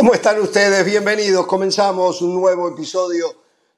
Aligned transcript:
¿Cómo 0.00 0.14
están 0.14 0.40
ustedes? 0.40 0.82
Bienvenidos. 0.86 1.46
Comenzamos 1.46 2.22
un 2.22 2.34
nuevo 2.34 2.66
episodio 2.70 3.26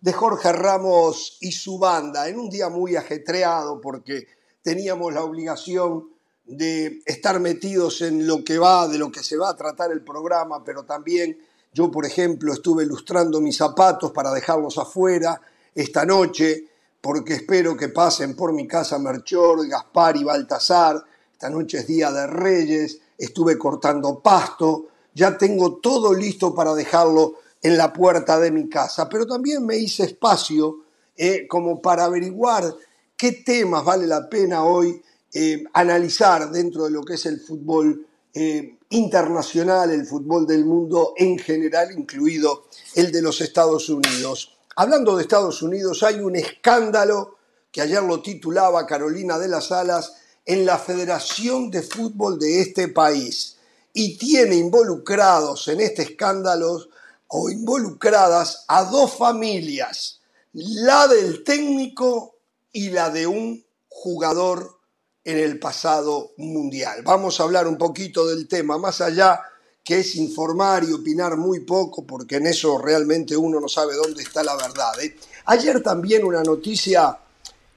de 0.01 0.13
Jorge 0.13 0.53
Ramos 0.53 1.37
y 1.41 1.51
su 1.51 1.81
banda 1.81 2.29
en 2.29 2.39
un 2.39 2.49
día 2.49 2.69
muy 2.69 2.95
ajetreado 2.95 3.81
porque 3.81 4.29
teníamos 4.63 5.13
la 5.13 5.25
obligación 5.25 6.11
de 6.45 7.03
estar 7.07 7.41
metidos 7.41 8.03
en 8.03 8.25
lo 8.25 8.45
que 8.45 8.57
va, 8.57 8.87
de 8.87 8.99
lo 8.99 9.11
que 9.11 9.25
se 9.25 9.37
va 9.37 9.51
a 9.51 9.57
tratar 9.57 9.91
el 9.91 10.05
programa, 10.05 10.63
pero 10.63 10.85
también 10.85 11.37
yo, 11.73 11.91
por 11.91 12.07
ejemplo, 12.07 12.53
estuve 12.53 12.85
ilustrando 12.85 13.41
mis 13.41 13.57
zapatos 13.57 14.13
para 14.13 14.33
dejarlos 14.33 14.79
afuera 14.79 15.41
esta 15.75 16.05
noche 16.05 16.69
porque 17.01 17.35
espero 17.35 17.77
que 17.77 17.89
pasen 17.89 18.37
por 18.37 18.53
mi 18.53 18.69
casa 18.69 18.97
Merchor, 18.97 19.67
Gaspar 19.67 20.17
y 20.17 20.23
Baltasar. 20.23 21.03
Esta 21.33 21.51
noche 21.51 21.79
es 21.79 21.89
Día 21.89 22.13
de 22.13 22.29
Reyes, 22.29 23.01
estuve 23.19 23.59
cortando 23.59 24.21
pasto, 24.21 24.87
ya 25.15 25.37
tengo 25.37 25.79
todo 25.79 26.15
listo 26.15 26.55
para 26.55 26.75
dejarlo 26.75 27.35
en 27.63 27.77
la 27.77 27.93
puerta 27.93 28.41
de 28.41 28.51
mi 28.51 28.69
casa, 28.69 29.09
pero 29.09 29.27
también 29.27 29.65
me 29.65 29.77
hice 29.77 30.05
espacio 30.05 30.85
eh, 31.17 31.47
como 31.47 31.81
para 31.81 32.05
averiguar 32.05 32.75
qué 33.17 33.33
temas 33.33 33.85
vale 33.85 34.07
la 34.07 34.29
pena 34.29 34.65
hoy 34.65 35.01
eh, 35.33 35.63
analizar 35.73 36.51
dentro 36.51 36.85
de 36.85 36.91
lo 36.91 37.05
que 37.05 37.15
es 37.15 37.27
el 37.27 37.41
fútbol 37.41 38.07
eh, 38.35 38.79
internacional, 38.91 39.91
el 39.91 40.07
fútbol 40.07 40.47
del 40.47 40.65
mundo 40.65 41.15
en 41.17 41.39
general, 41.39 41.93
incluido 41.93 42.65
el 42.95 43.13
de 43.13 43.23
los 43.23 43.41
Estados 43.41 43.89
Unidos. 43.89 44.57
Hablando 44.75 45.17
de 45.17 45.23
Estados 45.23 45.63
Unidos, 45.63 46.03
hay 46.03 46.17
un 46.17 46.37
escándalo 46.37 47.37
que 47.71 47.81
ayer 47.81 48.03
lo 48.03 48.21
titulaba 48.21 48.87
Carolina 48.87 49.39
de 49.39 49.49
las 49.49 49.71
Alas 49.71 50.15
en 50.45 50.67
la 50.67 50.79
Federación 50.79 51.71
de 51.71 51.83
Fútbol 51.83 52.39
de 52.39 52.61
este 52.61 52.89
país 52.89 53.52
y 53.93 54.17
tiene 54.17 54.57
involucrados 54.57 55.69
en 55.69 55.81
este 55.81 56.03
escándalo 56.03 56.89
o 57.29 57.51
involucradas 57.51 58.65
a 58.69 58.85
dos 58.85 59.15
familias, 59.15 60.21
la 60.53 61.09
del 61.09 61.45
técnico 61.45 62.37
y 62.73 62.91
la 62.91 63.11
de 63.11 63.27
un 63.27 63.65
jugador 63.89 64.79
en 65.25 65.39
el 65.39 65.59
pasado 65.59 66.33
mundial. 66.37 67.03
Vamos 67.05 67.39
a 67.39 67.45
hablar 67.45 67.67
un 67.69 67.79
poquito 67.79 68.27
del 68.27 68.49
tema, 68.49 68.79
más 68.79 69.01
allá 69.01 69.41
que 69.85 70.01
es 70.01 70.15
informar 70.17 70.85
y 70.85 70.93
opinar 70.93 71.37
muy 71.37 71.61
poco, 71.61 72.07
porque 72.07 72.37
en 72.37 72.47
eso 72.47 72.79
realmente 72.79 73.37
uno 73.37 73.61
no 73.61 73.69
sabe 73.69 73.95
dónde 73.95 74.23
está 74.23 74.43
la 74.43 74.57
verdad. 74.57 75.01
¿eh? 75.01 75.17
Ayer 75.47 75.83
también 75.83 76.25
una 76.25 76.43
noticia 76.43 77.19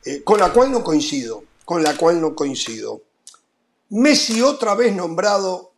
eh, 0.04 0.24
con 0.24 0.40
la 0.40 0.54
cual 0.54 0.72
no 0.72 0.84
coincido, 0.84 1.44
con 1.64 1.82
la 1.82 1.98
cual 1.98 2.22
no 2.22 2.36
coincido. 2.36 3.02
Messi 3.90 4.42
otra 4.42 4.76
vez 4.76 4.96
nombrado 4.96 5.75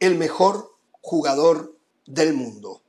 el 0.00 0.16
mejor 0.16 0.76
jugador 1.00 1.76
del 2.06 2.34
mundo. 2.34 2.82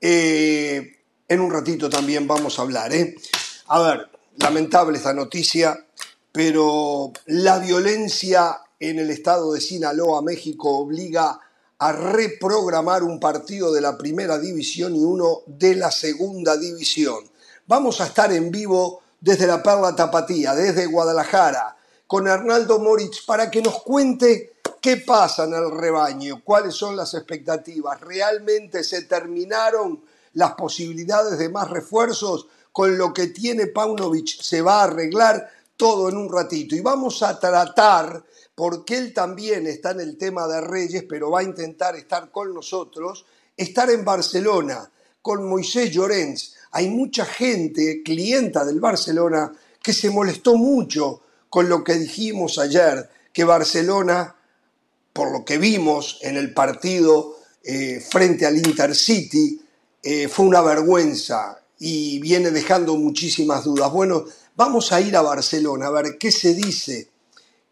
Eh, 0.00 0.96
en 1.28 1.40
un 1.40 1.50
ratito 1.50 1.88
también 1.88 2.26
vamos 2.26 2.58
a 2.58 2.62
hablar. 2.62 2.92
¿eh? 2.92 3.14
A 3.68 3.80
ver, 3.80 4.10
lamentable 4.36 4.98
esta 4.98 5.14
noticia, 5.14 5.86
pero 6.32 7.12
la 7.26 7.58
violencia 7.58 8.58
en 8.80 8.98
el 8.98 9.10
estado 9.10 9.52
de 9.52 9.60
Sinaloa, 9.60 10.22
México, 10.22 10.78
obliga 10.78 11.38
a 11.78 11.92
reprogramar 11.92 13.02
un 13.02 13.18
partido 13.18 13.72
de 13.72 13.80
la 13.80 13.96
primera 13.96 14.38
división 14.38 14.94
y 14.94 15.00
uno 15.00 15.42
de 15.46 15.74
la 15.74 15.90
segunda 15.90 16.56
división. 16.56 17.18
Vamos 17.66 18.00
a 18.00 18.06
estar 18.06 18.32
en 18.32 18.50
vivo 18.50 19.02
desde 19.20 19.46
la 19.46 19.62
Perla 19.62 19.94
Tapatía, 19.94 20.54
desde 20.54 20.86
Guadalajara, 20.86 21.76
con 22.06 22.28
Arnaldo 22.28 22.78
Moritz 22.78 23.24
para 23.24 23.50
que 23.50 23.62
nos 23.62 23.82
cuente 23.82 24.51
¿Qué 24.82 24.96
pasa 24.96 25.44
en 25.44 25.54
el 25.54 25.70
rebaño? 25.70 26.42
¿Cuáles 26.42 26.74
son 26.74 26.96
las 26.96 27.14
expectativas? 27.14 28.00
¿Realmente 28.00 28.82
se 28.82 29.02
terminaron 29.02 30.02
las 30.32 30.54
posibilidades 30.54 31.38
de 31.38 31.48
más 31.48 31.70
refuerzos? 31.70 32.48
Con 32.72 32.98
lo 32.98 33.14
que 33.14 33.28
tiene 33.28 33.68
Paunovic 33.68 34.42
se 34.42 34.60
va 34.60 34.80
a 34.80 34.84
arreglar 34.84 35.48
todo 35.76 36.08
en 36.08 36.16
un 36.16 36.32
ratito. 36.32 36.74
Y 36.74 36.80
vamos 36.80 37.22
a 37.22 37.38
tratar, 37.38 38.24
porque 38.56 38.96
él 38.96 39.14
también 39.14 39.68
está 39.68 39.92
en 39.92 40.00
el 40.00 40.18
tema 40.18 40.48
de 40.48 40.60
Reyes, 40.60 41.04
pero 41.08 41.30
va 41.30 41.38
a 41.38 41.44
intentar 41.44 41.94
estar 41.94 42.32
con 42.32 42.52
nosotros, 42.52 43.24
estar 43.56 43.88
en 43.88 44.04
Barcelona 44.04 44.90
con 45.22 45.48
Moisés 45.48 45.92
Llorens. 45.92 46.56
Hay 46.72 46.88
mucha 46.88 47.24
gente, 47.24 48.02
clienta 48.02 48.64
del 48.64 48.80
Barcelona, 48.80 49.52
que 49.80 49.92
se 49.92 50.10
molestó 50.10 50.56
mucho 50.56 51.20
con 51.48 51.68
lo 51.68 51.84
que 51.84 51.94
dijimos 51.94 52.58
ayer, 52.58 53.08
que 53.32 53.44
Barcelona 53.44 54.34
por 55.12 55.30
lo 55.30 55.44
que 55.44 55.58
vimos 55.58 56.18
en 56.22 56.36
el 56.36 56.54
partido 56.54 57.36
eh, 57.62 58.00
frente 58.00 58.46
al 58.46 58.56
Intercity, 58.56 59.60
eh, 60.02 60.28
fue 60.28 60.46
una 60.46 60.62
vergüenza 60.62 61.60
y 61.78 62.18
viene 62.20 62.50
dejando 62.50 62.96
muchísimas 62.96 63.64
dudas. 63.64 63.92
Bueno, 63.92 64.24
vamos 64.56 64.92
a 64.92 65.00
ir 65.00 65.16
a 65.16 65.22
Barcelona 65.22 65.86
a 65.86 65.90
ver 65.90 66.18
qué 66.18 66.32
se 66.32 66.54
dice, 66.54 67.08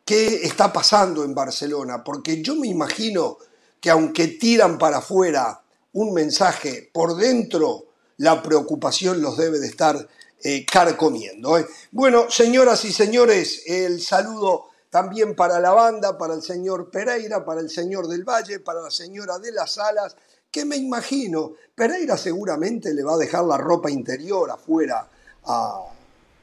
qué 0.04 0.42
está 0.44 0.72
pasando 0.72 1.24
en 1.24 1.34
Barcelona, 1.34 2.04
porque 2.04 2.42
yo 2.42 2.54
me 2.56 2.68
imagino 2.68 3.38
que 3.80 3.90
aunque 3.90 4.28
tiran 4.28 4.78
para 4.78 4.98
afuera 4.98 5.62
un 5.92 6.12
mensaje, 6.12 6.90
por 6.92 7.16
dentro 7.16 7.86
la 8.18 8.42
preocupación 8.42 9.22
los 9.22 9.36
debe 9.36 9.58
de 9.58 9.66
estar 9.66 10.08
eh, 10.42 10.64
carcomiendo. 10.66 11.56
Bueno, 11.90 12.30
señoras 12.30 12.84
y 12.84 12.92
señores, 12.92 13.62
el 13.66 14.00
saludo 14.00 14.69
también 14.90 15.34
para 15.36 15.60
la 15.60 15.70
banda, 15.70 16.18
para 16.18 16.34
el 16.34 16.42
señor 16.42 16.90
Pereira, 16.90 17.44
para 17.44 17.60
el 17.60 17.70
señor 17.70 18.08
del 18.08 18.24
Valle, 18.24 18.58
para 18.58 18.80
la 18.82 18.90
señora 18.90 19.38
de 19.38 19.52
las 19.52 19.78
Alas, 19.78 20.16
que 20.50 20.64
me 20.64 20.76
imagino, 20.76 21.52
Pereira 21.74 22.16
seguramente 22.16 22.92
le 22.92 23.04
va 23.04 23.14
a 23.14 23.18
dejar 23.18 23.44
la 23.44 23.56
ropa 23.56 23.90
interior 23.90 24.50
afuera 24.50 25.06
a... 25.46 25.84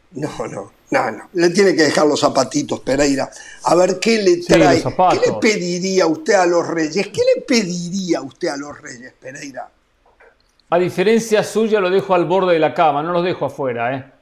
No, 0.10 0.30
no, 0.48 0.72
no, 0.90 1.12
no. 1.12 1.30
Le 1.34 1.50
tiene 1.50 1.76
que 1.76 1.84
dejar 1.84 2.08
los 2.08 2.22
zapatitos, 2.22 2.80
Pereira. 2.80 3.30
A 3.64 3.76
ver 3.76 4.00
qué 4.00 4.22
le 4.22 4.38
trae. 4.38 4.82
¿Qué 4.82 5.30
le 5.30 5.34
pediría 5.42 6.08
usted 6.08 6.36
a 6.36 6.46
los 6.46 6.66
reyes? 6.66 7.08
¿Qué 7.10 7.22
le 7.36 7.42
pediría 7.42 8.22
usted 8.22 8.48
a 8.48 8.56
los 8.56 8.82
reyes, 8.82 9.14
Pereira? 9.20 9.70
A 10.70 10.80
diferencia 10.80 11.44
suya, 11.44 11.82
lo 11.82 11.90
dejo 11.90 12.16
al 12.16 12.24
borde 12.24 12.54
de 12.54 12.60
la 12.60 12.74
cama, 12.74 13.04
no 13.04 13.12
los 13.12 13.26
dejo 13.26 13.46
afuera, 13.46 13.94
¿eh? 13.94 14.17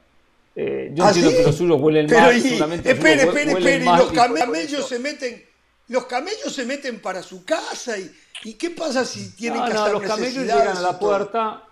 Eh, 0.58 0.90
yo 0.94 1.04
¿Ah, 1.04 1.08
entiendo 1.08 1.32
que 1.32 1.42
los 1.42 1.54
suyos 1.54 1.78
huelen 1.78 2.06
mal. 2.06 2.34
espere, 2.34 3.22
espere, 3.22 3.52
espere. 3.52 3.84
Los 3.84 4.10
camellos 4.10 4.88
se 4.88 4.98
meten, 4.98 5.44
los 5.88 6.06
camellos 6.06 6.50
se 6.50 6.64
meten 6.64 7.00
para 7.00 7.22
su 7.22 7.44
casa 7.44 7.98
y, 7.98 8.10
y 8.44 8.54
qué 8.54 8.70
pasa 8.70 9.04
si 9.04 9.36
tienen 9.36 9.62
que 9.66 9.72
hacer 9.72 9.92
los 9.92 10.02
camellos 10.02 10.44
llegan 10.44 10.76
a 10.76 10.80
la 10.80 10.98
puerta, 10.98 11.62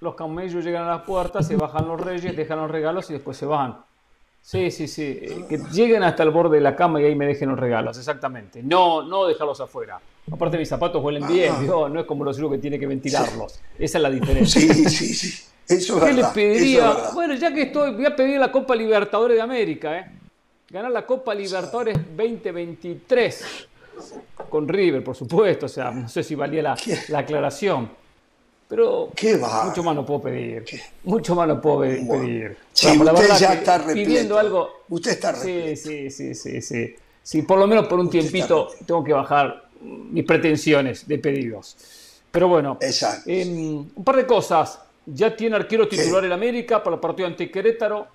los 0.00 0.14
camellos 0.14 0.64
llegan 0.64 0.84
a 0.84 0.88
la 0.88 1.04
puerta, 1.04 1.42
se 1.42 1.56
bajan 1.56 1.86
los 1.86 2.00
reyes, 2.00 2.34
dejan 2.34 2.58
los 2.58 2.70
regalos 2.70 3.10
y 3.10 3.12
después 3.12 3.36
se 3.36 3.44
van. 3.44 3.84
Sí, 4.40 4.70
sí, 4.70 4.88
sí. 4.88 5.18
Eh, 5.20 5.44
que 5.46 5.58
lleguen 5.70 6.02
hasta 6.02 6.22
el 6.22 6.30
borde 6.30 6.56
de 6.56 6.62
la 6.62 6.74
cama 6.74 7.02
y 7.02 7.04
ahí 7.04 7.14
me 7.14 7.26
dejen 7.26 7.50
los 7.50 7.58
regalos, 7.58 7.98
exactamente. 7.98 8.62
No, 8.62 9.02
no 9.02 9.26
dejarlos 9.26 9.60
afuera. 9.60 10.00
Aparte 10.32 10.56
mis 10.56 10.68
zapatos 10.68 11.04
huelen 11.04 11.26
bien, 11.26 11.66
no 11.66 12.00
es 12.00 12.06
como 12.06 12.24
los 12.24 12.36
suyos 12.36 12.52
que 12.52 12.58
tiene 12.58 12.78
que 12.78 12.86
ventilarlos. 12.86 13.60
Esa 13.78 13.98
es 13.98 14.02
la 14.02 14.08
diferencia. 14.08 14.60
Sí, 14.62 14.88
sí, 14.88 15.14
sí. 15.14 15.44
¿Qué 15.68 16.12
les 16.12 16.26
pediría? 16.28 16.92
bueno, 17.14 17.34
ya 17.34 17.52
que 17.52 17.62
estoy, 17.62 17.92
voy 17.92 18.06
a 18.06 18.16
pedir 18.16 18.38
la 18.38 18.50
Copa 18.50 18.74
Libertadores 18.74 19.36
de 19.36 19.42
América, 19.42 19.98
¿eh? 19.98 20.06
Ganar 20.70 20.90
la 20.90 21.06
Copa 21.06 21.34
Libertadores 21.34 21.96
2023 22.16 23.44
con 24.48 24.68
River, 24.68 25.02
por 25.04 25.14
supuesto. 25.14 25.66
O 25.66 25.68
sea, 25.68 25.90
no 25.90 26.08
sé 26.08 26.22
si 26.22 26.34
valía 26.34 26.62
la, 26.62 26.76
la 27.08 27.18
aclaración. 27.20 27.90
Pero 28.68 29.10
¿Qué 29.16 29.36
va? 29.36 29.64
mucho 29.64 29.82
más 29.82 29.94
no 29.94 30.04
puedo 30.04 30.22
pedir. 30.22 30.64
Mucho 31.04 31.34
más 31.34 31.48
no 31.48 31.60
puedo 31.60 31.80
pedir. 31.80 32.56
Sí, 32.72 32.88
usted 32.98 33.38
ya 33.38 33.54
está 33.54 33.84
pidiendo 33.86 34.38
algo. 34.38 34.82
Usted 34.90 35.12
está 35.12 35.32
repleto. 35.32 35.76
Sí, 35.76 36.10
sí, 36.10 36.34
sí, 36.34 36.60
sí, 36.60 36.96
sí. 37.22 37.42
por 37.42 37.58
lo 37.58 37.66
menos 37.66 37.86
por 37.86 37.98
un 37.98 38.10
tiempito 38.10 38.68
tengo 38.86 39.02
que 39.02 39.14
bajar 39.14 39.68
mis 39.80 40.24
pretensiones 40.24 41.08
de 41.08 41.18
pedidos. 41.18 41.76
Pero 42.30 42.48
bueno, 42.48 42.78
em, 43.26 43.86
un 43.94 44.04
par 44.04 44.16
de 44.16 44.26
cosas. 44.26 44.80
Ya 45.10 45.34
tiene 45.34 45.56
arquero 45.56 45.88
titular 45.88 46.24
en 46.24 46.32
América 46.32 46.82
para 46.82 46.96
el 46.96 47.00
partido 47.00 47.26
ante 47.26 47.50
Querétaro. 47.50 48.06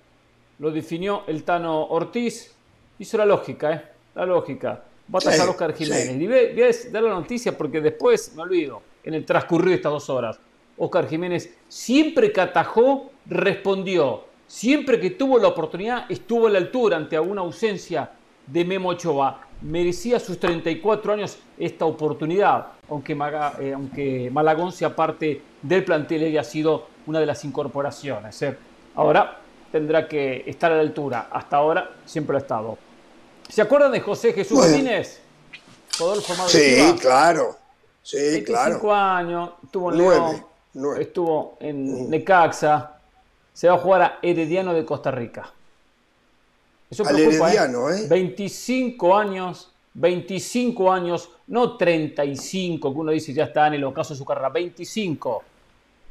Lo 0.60 0.70
definió 0.70 1.24
el 1.26 1.42
Tano 1.42 1.86
Ortiz. 1.86 2.54
Hizo 2.98 3.18
la 3.18 3.26
lógica, 3.26 3.72
¿eh? 3.72 3.82
La 4.14 4.24
lógica. 4.24 4.84
Va 5.12 5.18
a 5.18 5.28
atacar 5.28 5.48
Oscar 5.48 5.74
Jiménez. 5.74 6.16
Y 6.20 6.26
voy 6.26 6.62
a 6.62 6.90
dar 6.92 7.02
la 7.02 7.10
noticia 7.10 7.58
porque 7.58 7.80
después, 7.80 8.32
me 8.36 8.42
olvido, 8.42 8.80
en 9.02 9.14
el 9.14 9.24
transcurrido 9.26 9.70
de 9.70 9.76
estas 9.76 9.92
dos 9.92 10.08
horas, 10.08 10.38
Oscar 10.78 11.08
Jiménez 11.08 11.52
siempre 11.68 12.32
que 12.32 12.40
atajó, 12.40 13.10
respondió. 13.26 14.24
Siempre 14.46 15.00
que 15.00 15.10
tuvo 15.10 15.38
la 15.38 15.48
oportunidad, 15.48 16.08
estuvo 16.08 16.46
a 16.46 16.50
la 16.50 16.58
altura 16.58 16.96
ante 16.96 17.16
alguna 17.16 17.40
ausencia 17.40 18.12
de 18.46 18.64
Memo 18.64 18.90
Ochoa. 18.90 19.40
Merecía 19.64 20.20
sus 20.20 20.38
34 20.38 21.14
años 21.14 21.38
esta 21.58 21.86
oportunidad, 21.86 22.66
aunque, 22.90 23.14
eh, 23.60 23.72
aunque 23.74 24.30
Malagón 24.30 24.72
sea 24.72 24.94
parte 24.94 25.40
del 25.62 25.84
plantel 25.84 26.24
y 26.24 26.36
ha 26.36 26.44
sido 26.44 26.86
una 27.06 27.18
de 27.18 27.24
las 27.24 27.42
incorporaciones. 27.46 28.42
¿eh? 28.42 28.58
Ahora 28.94 29.40
tendrá 29.72 30.06
que 30.06 30.44
estar 30.46 30.70
a 30.70 30.76
la 30.76 30.82
altura. 30.82 31.28
Hasta 31.32 31.56
ahora 31.56 31.90
siempre 32.04 32.36
ha 32.36 32.40
estado. 32.40 32.76
¿Se 33.48 33.62
acuerdan 33.62 33.92
de 33.92 34.00
José 34.00 34.34
Jesús 34.34 34.58
Martínez? 34.58 35.20
Sí, 36.48 36.94
claro. 37.00 37.56
Sí, 38.02 38.18
25 38.18 38.92
años, 38.92 39.50
estuvo 39.64 39.90
en 39.90 39.98
León, 39.98 40.46
estuvo 41.00 41.56
en 41.58 42.10
Necaxa, 42.10 42.98
se 43.50 43.66
va 43.66 43.76
a 43.76 43.78
jugar 43.78 44.02
a 44.02 44.18
Herediano 44.20 44.74
de 44.74 44.84
Costa 44.84 45.10
Rica. 45.10 45.50
Eso 46.94 47.04
Al 47.04 47.16
preocupa, 47.16 47.48
Herediano, 47.48 47.90
¿eh? 47.90 48.06
25 48.08 49.16
años, 49.16 49.72
25 49.94 50.92
años, 50.92 51.28
no 51.48 51.76
35, 51.76 52.92
que 52.92 52.98
uno 53.00 53.10
dice 53.10 53.32
ya 53.32 53.44
está 53.44 53.66
en 53.66 53.74
el 53.74 53.82
ocaso 53.82 54.14
de 54.14 54.18
su 54.18 54.24
carrera, 54.24 54.48
25. 54.50 55.42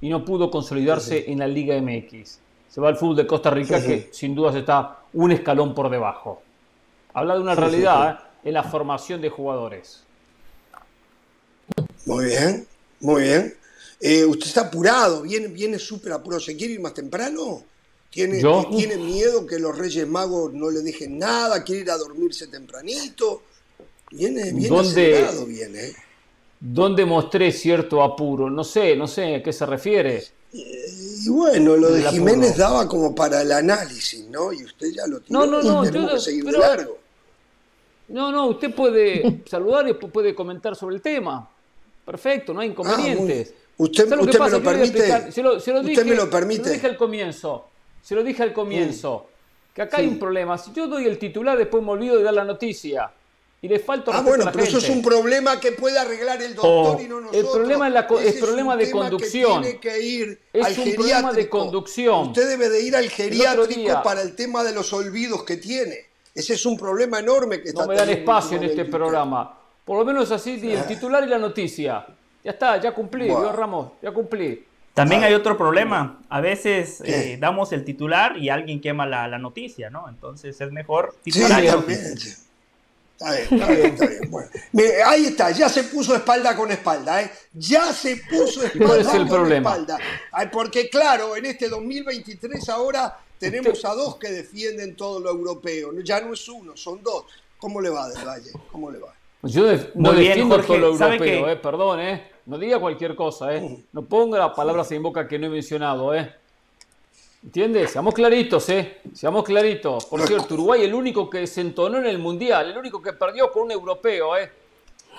Y 0.02 0.10
no 0.10 0.26
pudo 0.26 0.52
consolidarse 0.52 1.32
en 1.32 1.40
la 1.40 1.48
Liga 1.48 1.82
MX. 1.82 2.40
Se 2.68 2.82
va 2.82 2.90
al 2.90 2.98
fútbol 2.98 3.16
de 3.16 3.26
Costa 3.26 3.50
Rica, 3.50 3.82
que 3.82 4.10
sin 4.12 4.36
dudas 4.36 4.56
está 4.56 5.00
un 5.14 5.32
escalón 5.32 5.74
por 5.74 5.90
debajo. 5.90 6.42
Habla 7.14 7.36
de 7.36 7.40
una 7.40 7.56
realidad 7.56 8.20
¿eh? 8.44 8.50
en 8.50 8.54
la 8.56 8.64
formación 8.64 9.22
de 9.22 9.30
jugadores. 9.30 10.04
Muy 12.06 12.26
bien, 12.26 12.68
muy 13.00 13.22
bien. 13.22 13.54
Eh, 14.02 14.26
usted 14.26 14.48
está 14.48 14.62
apurado, 14.64 15.22
viene, 15.22 15.48
viene 15.48 15.80
súper 15.80 16.12
apurado. 16.12 16.42
¿Se 16.42 16.58
quiere 16.58 16.74
ir 16.74 16.82
más 16.82 16.94
temprano? 16.94 17.64
¿Tiene, 18.14 18.44
¿Tiene 18.70 18.98
miedo 18.98 19.48
que 19.48 19.58
los 19.58 19.76
Reyes 19.76 20.08
Magos 20.08 20.54
no 20.54 20.70
le 20.70 20.82
dejen 20.82 21.18
nada? 21.18 21.64
¿Quiere 21.64 21.82
ir 21.82 21.90
a 21.90 21.98
dormirse 21.98 22.46
tempranito? 22.46 23.42
Viene, 24.12 24.52
viene 24.54 24.80
acelerado, 24.80 25.48
viene. 25.48 25.80
¿eh? 25.80 25.96
¿Dónde 26.60 27.06
mostré 27.06 27.52
cierto 27.52 28.04
apuro? 28.04 28.52
No 28.52 28.64
sé, 28.64 28.96
no 28.96 29.08
sé 29.08 29.38
a 29.38 29.44
qué 29.44 29.52
se 29.52 29.66
refiere. 29.66 30.24
Y 30.52 31.28
bueno, 31.28 31.76
lo 31.76 31.90
de 31.90 32.04
Jiménez 32.04 32.56
daba 32.56 32.88
como 32.88 33.16
para 33.16 33.42
el 33.42 33.52
análisis, 33.52 34.28
¿no? 34.30 34.54
Y 34.54 34.64
usted 34.64 34.92
ya 34.96 35.08
lo 35.08 35.20
tiene. 35.20 35.48
No, 35.48 35.48
no, 35.48 35.64
no, 35.64 35.90
yo, 35.90 36.20
seguir 36.20 36.46
largo. 36.46 37.00
No, 38.10 38.32
no, 38.32 38.46
usted 38.46 38.76
puede 38.76 39.42
saludar 39.50 39.90
y 39.90 39.94
puede 39.96 40.36
comentar 40.36 40.76
sobre 40.76 40.98
el 40.98 41.02
tema. 41.02 41.50
Perfecto, 42.06 42.54
no 42.54 42.60
hay 42.60 42.70
inconvenientes. 42.70 43.56
Ah, 43.58 43.74
usted, 43.78 44.08
me 44.08 44.18
lo 44.18 44.62
permite. 44.62 45.32
Se 45.32 45.42
lo, 45.42 45.56
dije, 45.82 46.04
me 46.04 46.14
lo 46.14 46.30
permite. 46.30 46.64
Se 46.64 46.70
lo 46.70 46.74
dije 46.76 46.88
al 46.88 46.98
comienzo. 46.98 47.73
Se 48.04 48.14
lo 48.14 48.24
dije 48.24 48.44
al 48.44 48.54
comienzo. 48.54 49.30
Que 49.74 49.82
acá 49.82 49.98
hay 49.98 50.08
un 50.08 50.20
problema. 50.20 50.58
Si 50.58 50.72
yo 50.74 50.88
doy 50.88 51.06
el 51.06 51.18
titular, 51.18 51.58
después 51.58 51.84
me 51.84 51.92
olvido 51.92 52.18
de 52.18 52.24
dar 52.24 52.34
la 52.34 52.44
noticia. 52.44 53.12
Y 53.62 53.68
le 53.70 53.80
falta 53.80 54.12
Ah, 54.14 54.22
bueno, 54.22 54.46
pero 54.52 54.66
eso 54.66 54.78
es 54.78 54.90
un 54.90 55.02
problema 55.02 55.58
que 55.58 55.72
puede 55.72 55.98
arreglar 55.98 56.42
el 56.42 56.54
doctor 56.54 57.00
y 57.02 57.08
no 57.08 57.22
nosotros. 57.22 57.44
El 57.44 57.50
problema 57.50 57.88
es, 57.88 57.94
la, 57.94 58.08
el 58.22 58.40
problema 58.40 58.76
de 58.76 58.92
conducción. 58.92 59.62
tiene 59.62 59.80
que 59.80 60.02
ir 60.02 60.42
es 60.52 60.66
al 60.66 60.80
un 60.80 60.96
problema 60.96 61.32
de 61.32 61.50
conducción. 61.50 62.28
Usted 62.28 62.50
debe 62.50 62.68
de 62.68 62.82
ir 62.82 62.94
al 62.94 63.10
geriátrico 63.10 64.04
para 64.04 64.22
el 64.22 64.36
tema 64.36 64.66
de 64.66 64.74
los 64.74 64.92
olvidos 64.92 65.44
que 65.44 65.56
tiene. 65.56 65.98
Ese 66.36 66.56
es 66.56 66.66
un 66.66 66.78
problema 66.78 67.20
enorme 67.20 67.62
que 67.62 67.70
está 67.70 67.84
No 67.84 67.88
me 67.88 67.96
dan 67.96 68.10
espacio 68.10 68.58
en 68.58 68.66
este 68.66 68.84
programa. 68.84 69.58
Por 69.86 69.98
lo 69.98 70.04
menos 70.04 70.30
así, 70.32 70.60
el 70.62 70.80
ah. 70.80 70.88
titular 70.88 71.24
y 71.24 71.28
la 71.28 71.38
noticia. 71.38 72.06
Ya 72.44 72.52
está, 72.52 72.82
ya 72.82 72.94
cumplí, 72.94 73.30
Ramos, 73.30 73.94
ya 74.02 74.12
cumplí. 74.12 74.66
También 74.94 75.24
hay 75.24 75.34
otro 75.34 75.58
problema. 75.58 76.22
A 76.30 76.40
veces 76.40 77.02
eh, 77.04 77.38
damos 77.40 77.72
el 77.72 77.84
titular 77.84 78.38
y 78.38 78.50
alguien 78.50 78.80
quema 78.80 79.06
la, 79.08 79.38
noticia, 79.40 79.90
¿no? 79.90 80.08
Entonces 80.08 80.60
es 80.60 80.72
mejor 80.72 81.16
titular. 81.24 81.62
Sí, 81.62 81.68
también. 81.68 82.00
Está 83.14 83.32
bien, 83.32 83.48
está 83.52 83.72
bien, 83.72 83.86
está 83.86 84.08
bien. 84.08 84.32
Bueno, 84.32 84.50
ahí 85.06 85.26
está, 85.26 85.52
ya 85.52 85.70
se 85.70 85.84
puso 85.86 86.16
espalda 86.16 86.56
con 86.56 86.72
espalda, 86.72 87.22
¿eh? 87.22 87.32
Ya 87.54 87.94
se 87.94 88.18
puso 88.18 88.66
espalda 88.66 89.02
es 89.02 89.14
el 89.14 89.28
con 89.28 89.30
problema? 89.30 89.72
espalda. 89.72 90.00
porque 90.52 90.90
claro, 90.90 91.36
en 91.36 91.46
este 91.46 91.70
2023 91.70 92.70
ahora 92.70 93.18
tenemos 93.40 93.84
a 93.86 93.94
dos 93.94 94.18
que 94.18 94.30
defienden 94.30 94.96
todo 94.96 95.20
lo 95.20 95.30
europeo. 95.30 95.92
Ya 96.04 96.22
no 96.22 96.34
es 96.34 96.48
uno, 96.50 96.76
son 96.76 97.02
dos. 97.02 97.26
¿Cómo 97.58 97.82
le 97.82 97.90
va, 97.90 98.10
Del 98.10 98.28
Valle? 98.28 98.52
¿Cómo 98.72 98.92
le 98.92 99.00
va? 99.00 99.14
Yo 99.44 99.64
no 99.96 100.14
defiendo 100.14 100.62
todo 100.62 100.78
lo 100.78 100.88
europeo, 100.88 101.50
eh, 101.50 101.56
perdón, 101.58 102.00
eh. 102.00 102.33
No 102.46 102.58
diga 102.58 102.80
cualquier 102.80 103.16
cosa, 103.16 103.56
eh. 103.56 103.86
No 103.94 104.02
ponga 104.04 104.38
las 104.38 104.54
palabras 104.54 104.92
en 104.92 105.02
boca 105.02 105.28
que 105.28 105.40
no 105.40 105.48
he 105.48 105.50
mencionado, 105.50 106.14
eh. 106.14 106.34
¿Entiendes? 107.44 107.92
Seamos 107.92 108.14
claritos, 108.14 108.70
¿eh? 108.70 109.02
Seamos 109.14 109.44
claritos. 109.44 110.06
Por 110.06 110.26
cierto, 110.26 110.54
Uruguay 110.54 110.84
el 110.84 110.94
único 110.94 111.30
que 111.30 111.46
se 111.48 111.62
entonó 111.62 111.98
en 111.98 112.06
el 112.06 112.20
Mundial, 112.20 112.72
el 112.72 112.78
único 112.78 113.02
que 113.02 113.14
perdió 113.14 113.52
con 113.52 113.64
un 113.64 113.72
europeo, 113.72 114.38
¿eh? 114.38 114.50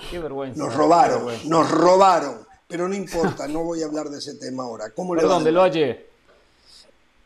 Qué 0.09 0.19
vergüenza. 0.19 0.63
Nos 0.63 0.75
robaron, 0.75 1.27
nos 1.45 1.71
robaron. 1.71 2.45
Pero 2.67 2.87
no 2.87 2.95
importa, 2.95 3.47
no 3.47 3.63
voy 3.63 3.83
a 3.83 3.85
hablar 3.85 4.09
de 4.09 4.17
ese 4.17 4.35
tema 4.35 4.63
ahora. 4.63 4.85
¿Cómo 4.95 5.15
le 5.15 5.21
Perdón, 5.21 5.51
lo 5.53 5.61
hallé. 5.61 6.07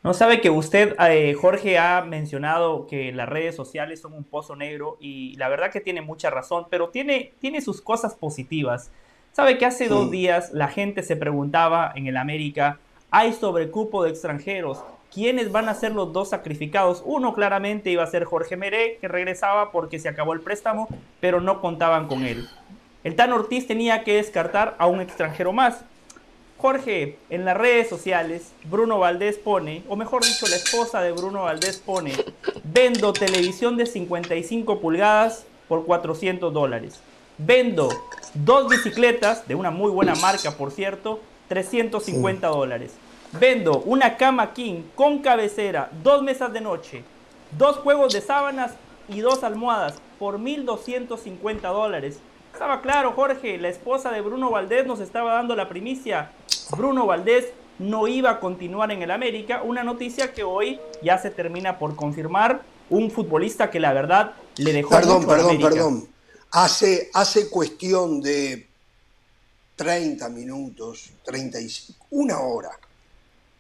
No 0.04 0.14
sabe 0.14 0.40
que 0.40 0.50
usted, 0.50 0.96
eh, 1.00 1.34
Jorge, 1.34 1.78
ha 1.78 2.02
mencionado 2.02 2.88
que 2.88 3.12
las 3.12 3.28
redes 3.28 3.56
sociales 3.56 4.00
son 4.00 4.14
un 4.14 4.24
pozo 4.24 4.56
negro 4.56 4.98
y 5.00 5.36
la 5.36 5.50
verdad 5.50 5.72
que 5.72 5.82
tiene 5.82 6.02
mucha 6.02 6.30
razón, 6.30 6.68
pero 6.70 6.90
tiene, 6.90 7.34
tiene 7.40 7.62
sus 7.62 7.82
cosas 7.82 8.16
positivas. 8.16 8.92
Sabe 9.32 9.58
que 9.58 9.66
hace 9.66 9.88
dos 9.88 10.12
días 10.12 10.52
la 10.54 10.68
gente 10.68 11.04
se 11.04 11.16
preguntaba 11.16 11.94
en 11.96 12.08
el 12.08 12.18
América, 12.18 12.80
hay 13.12 13.34
sobrecupo 13.34 14.04
de 14.04 14.10
extranjeros, 14.10 14.84
¿quiénes 15.14 15.52
van 15.52 15.70
a 15.70 15.76
ser 15.76 15.94
los 15.94 16.12
dos 16.14 16.30
sacrificados? 16.30 17.02
Uno 17.06 17.34
claramente 17.34 17.90
iba 17.90 18.04
a 18.04 18.08
ser 18.08 18.26
Jorge 18.26 18.58
Meré, 18.58 18.98
que 19.00 19.08
regresaba 19.08 19.72
porque 19.72 20.00
se 20.00 20.10
acabó 20.10 20.34
el 20.34 20.42
préstamo, 20.42 20.88
pero 21.20 21.42
no 21.42 21.62
contaban 21.62 22.08
con 22.08 22.24
él. 22.24 22.48
El 23.04 23.16
Tan 23.16 23.32
Ortiz 23.32 23.66
tenía 23.66 24.04
que 24.04 24.16
descartar 24.16 24.76
a 24.78 24.88
un 24.88 25.00
extranjero 25.00 25.54
más. 25.54 25.86
Jorge, 26.58 27.18
en 27.30 27.46
las 27.46 27.56
redes 27.56 27.88
sociales, 27.88 28.52
Bruno 28.66 29.00
Valdés 29.00 29.38
pone, 29.38 29.84
o 29.88 29.96
mejor 29.96 30.26
dicho, 30.26 30.48
la 30.48 30.58
esposa 30.58 31.02
de 31.02 31.14
Bruno 31.14 31.44
Valdés 31.44 31.78
pone, 31.78 32.12
vendo 32.66 33.14
televisión 33.14 33.78
de 33.78 33.86
55 33.86 34.82
pulgadas 34.82 35.46
por 35.70 35.86
400 35.86 36.52
dólares. 36.52 37.00
Vendo 37.42 37.90
dos 38.34 38.68
bicicletas, 38.68 39.48
de 39.48 39.56
una 39.56 39.72
muy 39.72 39.90
buena 39.90 40.14
marca, 40.16 40.52
por 40.52 40.72
cierto, 40.72 41.22
350 41.48 42.48
dólares. 42.50 42.92
Vendo 43.40 43.82
una 43.86 44.18
cama 44.18 44.54
king 44.54 44.84
con 44.94 45.20
cabecera, 45.20 45.90
dos 46.04 46.22
mesas 46.22 46.52
de 46.52 46.60
noche, 46.60 47.04
dos 47.58 47.78
juegos 47.78 48.12
de 48.12 48.20
sábanas 48.20 48.74
y 49.08 49.22
dos 49.22 49.46
almohadas 49.46 50.02
por 50.20 50.38
1.250 50.38 51.62
dólares. 51.62 52.20
Estaba 52.52 52.82
claro, 52.82 53.14
Jorge, 53.14 53.58
la 53.58 53.70
esposa 53.70 54.12
de 54.12 54.20
Bruno 54.20 54.52
Valdés 54.52 54.86
nos 54.86 55.00
estaba 55.00 55.34
dando 55.34 55.56
la 55.56 55.70
primicia. 55.70 56.32
Bruno 56.76 57.06
Valdés 57.06 57.54
no 57.78 58.10
iba 58.10 58.32
a 58.32 58.40
continuar 58.42 58.92
en 58.92 59.02
el 59.02 59.12
América, 59.12 59.62
una 59.64 59.84
noticia 59.84 60.34
que 60.34 60.44
hoy 60.44 60.78
ya 61.02 61.18
se 61.18 61.30
termina 61.30 61.80
por 61.80 61.96
confirmar. 61.96 62.64
Un 62.90 63.12
futbolista 63.12 63.70
que 63.70 63.80
la 63.80 63.94
verdad 63.94 64.34
le 64.58 64.74
dejó. 64.74 64.90
Perdón, 64.90 65.26
perdón, 65.26 65.62
perdón. 65.62 66.19
Hace, 66.52 67.10
hace 67.14 67.50
cuestión 67.50 68.22
de 68.22 68.68
30 69.76 70.28
minutos, 70.30 71.12
35, 71.24 72.06
una 72.12 72.40
hora, 72.40 72.72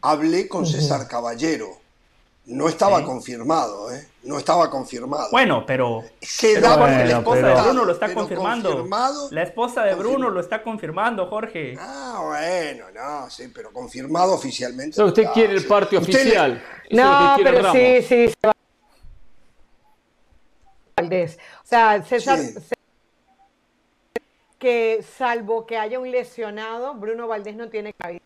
hablé 0.01 0.47
con 0.47 0.65
César 0.65 1.07
Caballero. 1.07 1.77
No 2.45 2.67
estaba 2.67 3.05
confirmado, 3.05 3.93
¿eh? 3.93 4.07
No 4.23 4.39
estaba 4.39 4.71
confirmado. 4.71 5.29
Bueno, 5.31 5.63
pero, 5.67 6.03
Se 6.19 6.59
daba 6.59 6.89
la 6.89 7.19
esposa 7.19 7.47
de 7.47 7.61
Bruno 7.61 7.85
lo 7.85 7.91
está 7.93 8.13
confirmando. 8.13 9.29
La 9.29 9.43
esposa 9.43 9.83
de 9.83 9.93
Bruno 9.93 10.29
lo 10.31 10.39
está 10.39 10.63
confirmando, 10.63 11.27
Jorge. 11.27 11.77
Ah, 11.79 12.23
bueno, 12.25 12.85
no, 12.93 13.29
sí, 13.29 13.51
pero 13.53 13.71
confirmado 13.71 14.33
oficialmente. 14.33 15.01
usted 15.01 15.27
quiere 15.31 15.53
el 15.53 15.67
parte 15.67 15.95
oficial. 15.95 16.61
No, 16.89 17.37
pero 17.43 17.71
sí, 17.71 18.01
sí. 18.01 18.33
O 20.97 21.67
sea, 21.67 22.03
César, 22.03 22.39
que 24.59 25.01
salvo 25.17 25.65
que 25.65 25.77
haya 25.77 25.99
un 25.99 26.11
lesionado, 26.11 26.93
Bruno 26.93 27.27
Valdés 27.27 27.55
no 27.55 27.69
tiene 27.69 27.93
cabida. 27.93 28.19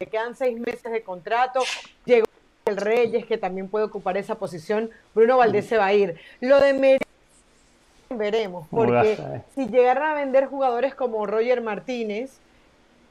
Le 0.00 0.06
quedan 0.06 0.34
seis 0.34 0.58
meses 0.58 0.90
de 0.90 1.02
contrato, 1.02 1.60
llegó 2.04 2.26
el 2.64 2.76
Reyes, 2.76 3.26
que 3.26 3.38
también 3.38 3.68
puede 3.68 3.84
ocupar 3.84 4.16
esa 4.16 4.36
posición, 4.36 4.90
Bruno 5.14 5.36
Valdés 5.36 5.66
se 5.66 5.76
va 5.76 5.86
a 5.86 5.92
ir. 5.92 6.18
Lo 6.40 6.60
de 6.60 6.72
Merino 6.72 6.98
veremos, 8.10 8.66
porque 8.70 9.12
eh. 9.12 9.42
si 9.54 9.68
llegaran 9.68 10.10
a 10.10 10.14
vender 10.14 10.46
jugadores 10.46 10.94
como 10.94 11.26
Roger 11.26 11.60
Martínez, 11.60 12.38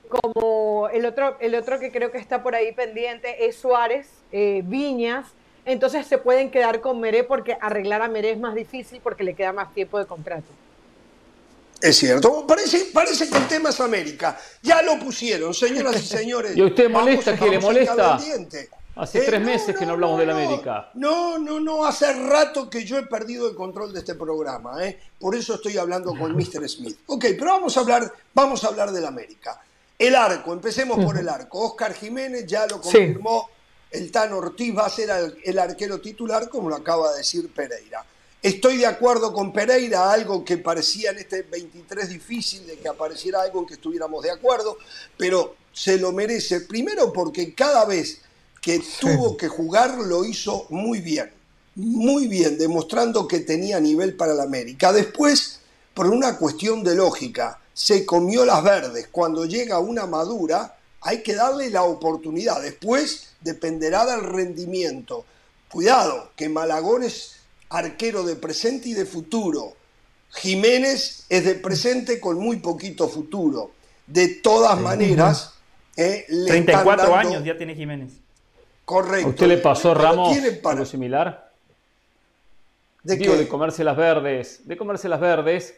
como 0.10 0.90
el 0.90 1.06
otro, 1.06 1.38
el 1.40 1.54
otro 1.56 1.80
que 1.80 1.92
creo 1.92 2.12
que 2.12 2.18
está 2.18 2.42
por 2.42 2.56
ahí 2.56 2.72
pendiente 2.72 3.46
es 3.46 3.58
Suárez, 3.58 4.10
eh, 4.32 4.64
Viñas, 4.66 5.28
entonces 5.66 6.08
se 6.08 6.18
pueden 6.18 6.50
quedar 6.50 6.82
con 6.82 7.00
Meré 7.00 7.24
porque 7.24 7.58
arreglar 7.60 8.02
a 8.02 8.08
Meré 8.08 8.32
es 8.32 8.40
más 8.40 8.56
difícil 8.56 9.02
porque 9.04 9.24
le 9.24 9.34
queda 9.34 9.52
más 9.52 9.74
tiempo 9.74 10.00
de 10.00 10.06
contrato. 10.06 10.48
Es 11.82 11.98
cierto, 11.98 12.46
parece, 12.48 12.90
parece 12.92 13.30
que 13.30 13.38
el 13.38 13.48
tema 13.48 13.70
es 13.70 13.80
América. 13.80 14.38
Ya 14.62 14.82
lo 14.82 14.98
pusieron, 15.00 15.54
señoras 15.54 16.02
y 16.02 16.08
señores. 16.08 16.58
¿Y 16.58 16.64
usted 16.64 16.90
molesta 16.90 17.38
que 17.38 17.50
le 17.50 17.60
molesta? 17.60 18.20
Hace 18.96 19.22
tres 19.22 19.42
eh, 19.42 19.44
meses 19.44 19.76
que 19.78 19.86
no 19.86 19.94
hablamos 19.94 20.18
de 20.18 20.26
la 20.26 20.34
América. 20.34 20.90
No, 20.96 21.38
no, 21.38 21.60
no, 21.60 21.86
hace 21.86 22.12
rato 22.14 22.68
que 22.68 22.84
yo 22.84 22.98
he 22.98 23.04
perdido 23.04 23.48
el 23.48 23.56
control 23.56 23.94
de 23.94 24.00
este 24.00 24.16
programa, 24.16 24.84
¿eh? 24.84 25.00
por 25.20 25.36
eso 25.36 25.54
estoy 25.54 25.78
hablando 25.78 26.16
con 26.16 26.32
Mr. 26.36 26.68
Smith. 26.68 26.98
Ok, 27.06 27.26
pero 27.38 27.52
vamos 27.52 27.78
a 27.78 27.82
hablar, 27.82 28.12
vamos 28.34 28.64
a 28.64 28.70
hablar 28.70 28.92
de 28.92 29.02
la 29.02 29.10
América. 29.10 29.62
El 30.00 30.16
arco, 30.16 30.52
empecemos 30.52 31.04
por 31.04 31.18
el 31.18 31.30
arco. 31.30 31.60
Oscar 31.60 31.94
Jiménez 31.94 32.46
ya 32.48 32.66
lo 32.66 32.82
confirmó, 32.82 33.50
el 33.92 34.12
Tan 34.12 34.34
Ortiz 34.34 34.76
va 34.76 34.88
a 34.88 34.90
ser 34.90 35.10
el 35.44 35.60
arquero 35.60 36.00
titular, 36.00 36.50
como 36.50 36.70
lo 36.70 36.76
acaba 36.76 37.12
de 37.12 37.20
decir 37.20 37.52
Pereira. 37.54 38.04
Estoy 38.42 38.78
de 38.78 38.86
acuerdo 38.86 39.34
con 39.34 39.52
Pereira, 39.52 40.12
algo 40.12 40.46
que 40.46 40.58
parecía 40.58 41.10
en 41.10 41.18
este 41.18 41.42
23 41.42 42.08
difícil 42.10 42.68
de 42.68 42.78
que 42.78 42.88
apareciera 42.88 43.42
algo 43.42 43.62
en 43.62 43.66
que 43.66 43.74
estuviéramos 43.74 44.24
de 44.24 44.32
acuerdo, 44.32 44.78
pero 45.18 45.56
se 45.74 45.98
lo 45.98 46.12
merece. 46.12 46.62
Primero 46.62 47.12
porque 47.12 47.56
cada 47.56 47.86
vez 47.86 48.20
que 48.62 48.82
tuvo 49.00 49.36
que 49.36 49.48
jugar 49.48 49.98
lo 49.98 50.24
hizo 50.24 50.68
muy 50.70 51.00
bien, 51.02 51.32
muy 51.76 52.28
bien, 52.28 52.58
demostrando 52.58 53.28
que 53.28 53.40
tenía 53.40 53.80
nivel 53.80 54.16
para 54.16 54.36
la 54.36 54.44
América. 54.44 54.94
Después, 54.94 55.60
por 55.96 56.08
una 56.08 56.38
cuestión 56.38 56.84
de 56.84 56.96
lógica, 56.96 57.60
se 57.74 58.06
comió 58.06 58.46
las 58.46 58.64
verdes. 58.64 59.08
Cuando 59.12 59.46
llega 59.46 59.80
una 59.80 60.06
madura, 60.06 60.78
hay 61.02 61.24
que 61.24 61.34
darle 61.34 61.72
la 61.72 61.84
oportunidad. 61.84 62.62
Después 62.62 63.30
dependerá 63.42 64.06
del 64.06 64.22
rendimiento. 64.22 65.26
Cuidado, 65.70 66.32
que 66.36 66.50
Malagón 66.50 67.04
es 67.04 67.37
arquero 67.70 68.24
de 68.24 68.36
presente 68.36 68.90
y 68.90 68.94
de 68.94 69.06
futuro. 69.06 69.74
Jiménez 70.32 71.26
es 71.30 71.46
de 71.46 71.56
presente 71.56 72.20
con 72.20 72.38
muy 72.38 72.58
poquito 72.58 73.08
futuro. 73.08 73.72
De 74.06 74.28
todas 74.36 74.80
maneras, 74.80 75.54
eh, 75.96 76.26
34 76.48 77.16
años 77.16 77.44
ya 77.44 77.58
tiene 77.58 77.76
Jiménez. 77.76 78.14
Correcto. 78.86 79.28
¿A 79.28 79.30
usted 79.32 79.48
le 79.48 79.58
pasó, 79.58 79.94
Ramos, 79.94 80.38
algo 80.64 80.86
similar? 80.86 81.52
¿De 83.04 83.16
Digo, 83.16 83.36
de 83.36 83.48
comerse 83.48 83.84
las 83.84 83.98
verdes, 83.98 84.62
de 84.66 84.78
comerse 84.78 85.10
las 85.10 85.20
verdes 85.20 85.76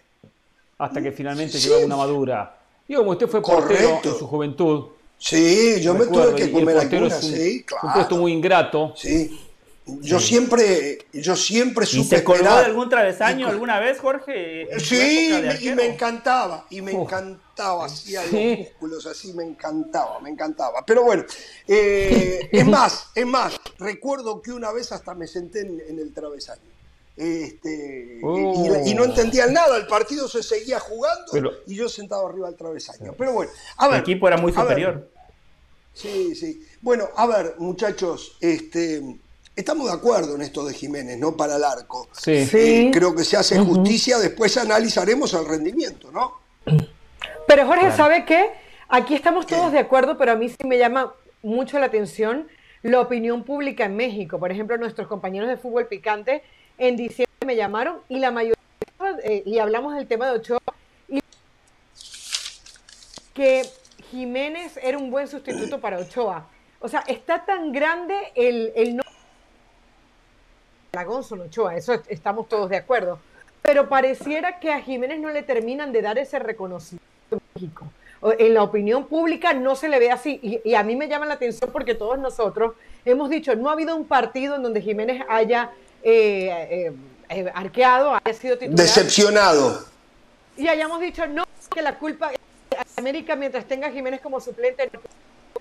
hasta 0.77 1.01
que 1.01 1.11
finalmente 1.11 1.59
llegó 1.59 1.79
una 1.79 1.95
madura. 1.95 2.57
Digo, 2.87 3.01
como 3.01 3.11
usted 3.11 3.27
fue 3.27 3.41
portero 3.41 3.99
en 4.03 4.15
su 4.15 4.27
juventud. 4.27 4.85
Sí, 5.17 5.81
yo 5.81 5.93
me 5.93 6.05
tuve 6.05 6.33
que 6.35 6.51
comer 6.51 6.77
alguna, 6.77 7.09
sí, 7.09 7.63
claro. 7.63 7.87
Un 7.87 7.93
puesto 7.93 8.17
muy 8.17 8.31
ingrato. 8.31 8.93
Sí. 8.95 9.48
Yo 10.01 10.19
siempre, 10.19 11.05
yo 11.13 11.35
siempre 11.35 11.85
supe. 11.85 12.01
¿Y 12.01 12.19
se 12.19 12.23
colgó 12.23 12.43
de 12.43 12.65
algún 12.65 12.89
travesaño 12.89 13.47
alguna 13.47 13.79
vez, 13.79 13.99
Jorge? 13.99 14.67
Sí, 14.79 15.31
y 15.61 15.71
me 15.71 15.85
encantaba, 15.85 16.65
y 16.69 16.81
me 16.81 16.91
encantaba, 16.91 17.85
hacía 17.85 18.23
los 18.23 18.31
músculos 18.31 19.05
así, 19.05 19.33
me 19.33 19.43
encantaba, 19.43 20.19
me 20.19 20.29
encantaba. 20.29 20.83
Pero 20.85 21.03
bueno, 21.03 21.23
eh, 21.67 22.49
es 22.51 22.65
más, 22.67 23.07
es 23.15 23.25
más, 23.25 23.59
recuerdo 23.77 24.41
que 24.41 24.51
una 24.51 24.71
vez 24.71 24.91
hasta 24.91 25.13
me 25.13 25.27
senté 25.27 25.61
en, 25.61 25.99
el 25.99 26.13
travesaño. 26.13 26.61
Este, 27.15 28.19
y, 28.21 28.93
no 28.93 29.01
oh. 29.01 29.05
entendía 29.05 29.47
nada, 29.47 29.75
el 29.77 29.87
partido 29.87 30.27
se 30.29 30.41
seguía 30.41 30.79
jugando 30.79 31.31
y 31.67 31.75
yo 31.75 31.89
sentado 31.89 32.27
arriba 32.27 32.47
del 32.47 32.55
travesaño. 32.55 33.13
Pero 33.17 33.33
bueno, 33.33 33.51
a 33.77 33.87
ver. 33.87 33.97
El 33.97 34.01
equipo 34.01 34.27
era 34.27 34.37
muy 34.37 34.53
superior. 34.53 35.09
Sí, 35.93 36.33
sí. 36.33 36.65
Bueno, 36.81 37.09
a 37.15 37.27
ver, 37.27 37.55
muchachos, 37.57 38.37
este 38.39 39.19
Estamos 39.59 39.87
de 39.87 39.93
acuerdo 39.93 40.35
en 40.35 40.41
esto 40.41 40.63
de 40.63 40.73
Jiménez, 40.73 41.17
¿no? 41.19 41.35
Para 41.35 41.57
el 41.57 41.65
arco. 41.65 42.07
Sí. 42.13 42.47
Eh, 42.53 42.91
creo 42.93 43.13
que 43.13 43.25
se 43.25 43.35
hace 43.35 43.59
justicia, 43.59 44.17
después 44.17 44.55
analizaremos 44.55 45.33
el 45.33 45.45
rendimiento, 45.45 46.09
¿no? 46.13 46.39
Pero 47.45 47.67
Jorge, 47.67 47.91
¿sabe 47.91 48.23
qué? 48.23 48.51
Aquí 48.87 49.15
estamos 49.15 49.45
todos 49.45 49.73
de 49.73 49.79
acuerdo, 49.79 50.17
pero 50.17 50.31
a 50.31 50.35
mí 50.35 50.47
sí 50.47 50.65
me 50.65 50.77
llama 50.77 51.13
mucho 51.43 51.77
la 51.77 51.87
atención 51.87 52.47
la 52.83 53.01
opinión 53.01 53.43
pública 53.43 53.83
en 53.83 53.97
México. 53.97 54.39
Por 54.39 54.49
ejemplo, 54.49 54.77
nuestros 54.77 55.09
compañeros 55.09 55.49
de 55.49 55.57
fútbol 55.57 55.87
picante 55.87 56.41
en 56.77 56.95
diciembre 56.95 57.27
me 57.45 57.57
llamaron 57.57 57.97
y 58.07 58.19
la 58.19 58.31
mayoría, 58.31 58.55
eh, 59.25 59.43
y 59.45 59.59
hablamos 59.59 59.93
del 59.93 60.07
tema 60.07 60.27
de 60.27 60.37
Ochoa, 60.37 60.61
y 61.09 61.19
que 63.33 63.63
Jiménez 64.09 64.79
era 64.81 64.97
un 64.97 65.11
buen 65.11 65.27
sustituto 65.27 65.81
para 65.81 65.97
Ochoa. 65.97 66.47
O 66.79 66.87
sea, 66.87 67.03
está 67.07 67.43
tan 67.45 67.73
grande 67.73 68.15
el, 68.35 68.71
el 68.73 68.95
no 68.95 69.03
Gonzalo 71.03 71.43
Ochoa, 71.43 71.75
eso 71.75 71.93
estamos 72.07 72.47
todos 72.47 72.69
de 72.69 72.77
acuerdo. 72.77 73.19
Pero 73.61 73.89
pareciera 73.89 74.59
que 74.59 74.71
a 74.71 74.81
Jiménez 74.81 75.19
no 75.19 75.29
le 75.29 75.43
terminan 75.43 75.91
de 75.91 76.01
dar 76.01 76.17
ese 76.17 76.39
reconocimiento 76.39 77.05
en 77.31 77.39
México. 77.53 77.85
En 78.37 78.53
la 78.53 78.63
opinión 78.63 79.05
pública 79.05 79.53
no 79.53 79.75
se 79.75 79.89
le 79.89 79.99
ve 79.99 80.11
así. 80.11 80.39
Y, 80.63 80.73
a 80.73 80.83
mí 80.83 80.95
me 80.95 81.07
llama 81.07 81.25
la 81.25 81.35
atención 81.35 81.69
porque 81.71 81.95
todos 81.95 82.19
nosotros 82.19 82.73
hemos 83.05 83.29
dicho, 83.29 83.55
no 83.55 83.69
ha 83.69 83.73
habido 83.73 83.95
un 83.95 84.05
partido 84.05 84.55
en 84.55 84.63
donde 84.63 84.81
Jiménez 84.81 85.23
haya 85.29 85.71
eh, 86.03 86.49
eh, 86.69 86.93
eh, 87.29 87.51
arqueado, 87.53 88.13
haya 88.13 88.33
sido 88.33 88.57
titular. 88.57 88.77
Decepcionado. 88.77 89.85
Y 90.57 90.67
hayamos 90.67 90.99
dicho, 90.99 91.25
no, 91.27 91.45
que 91.73 91.81
la 91.81 91.97
culpa 91.97 92.31
América 92.97 93.35
mientras 93.35 93.65
tenga 93.65 93.89
Jiménez 93.91 94.19
como 94.21 94.39
suplente 94.39 94.89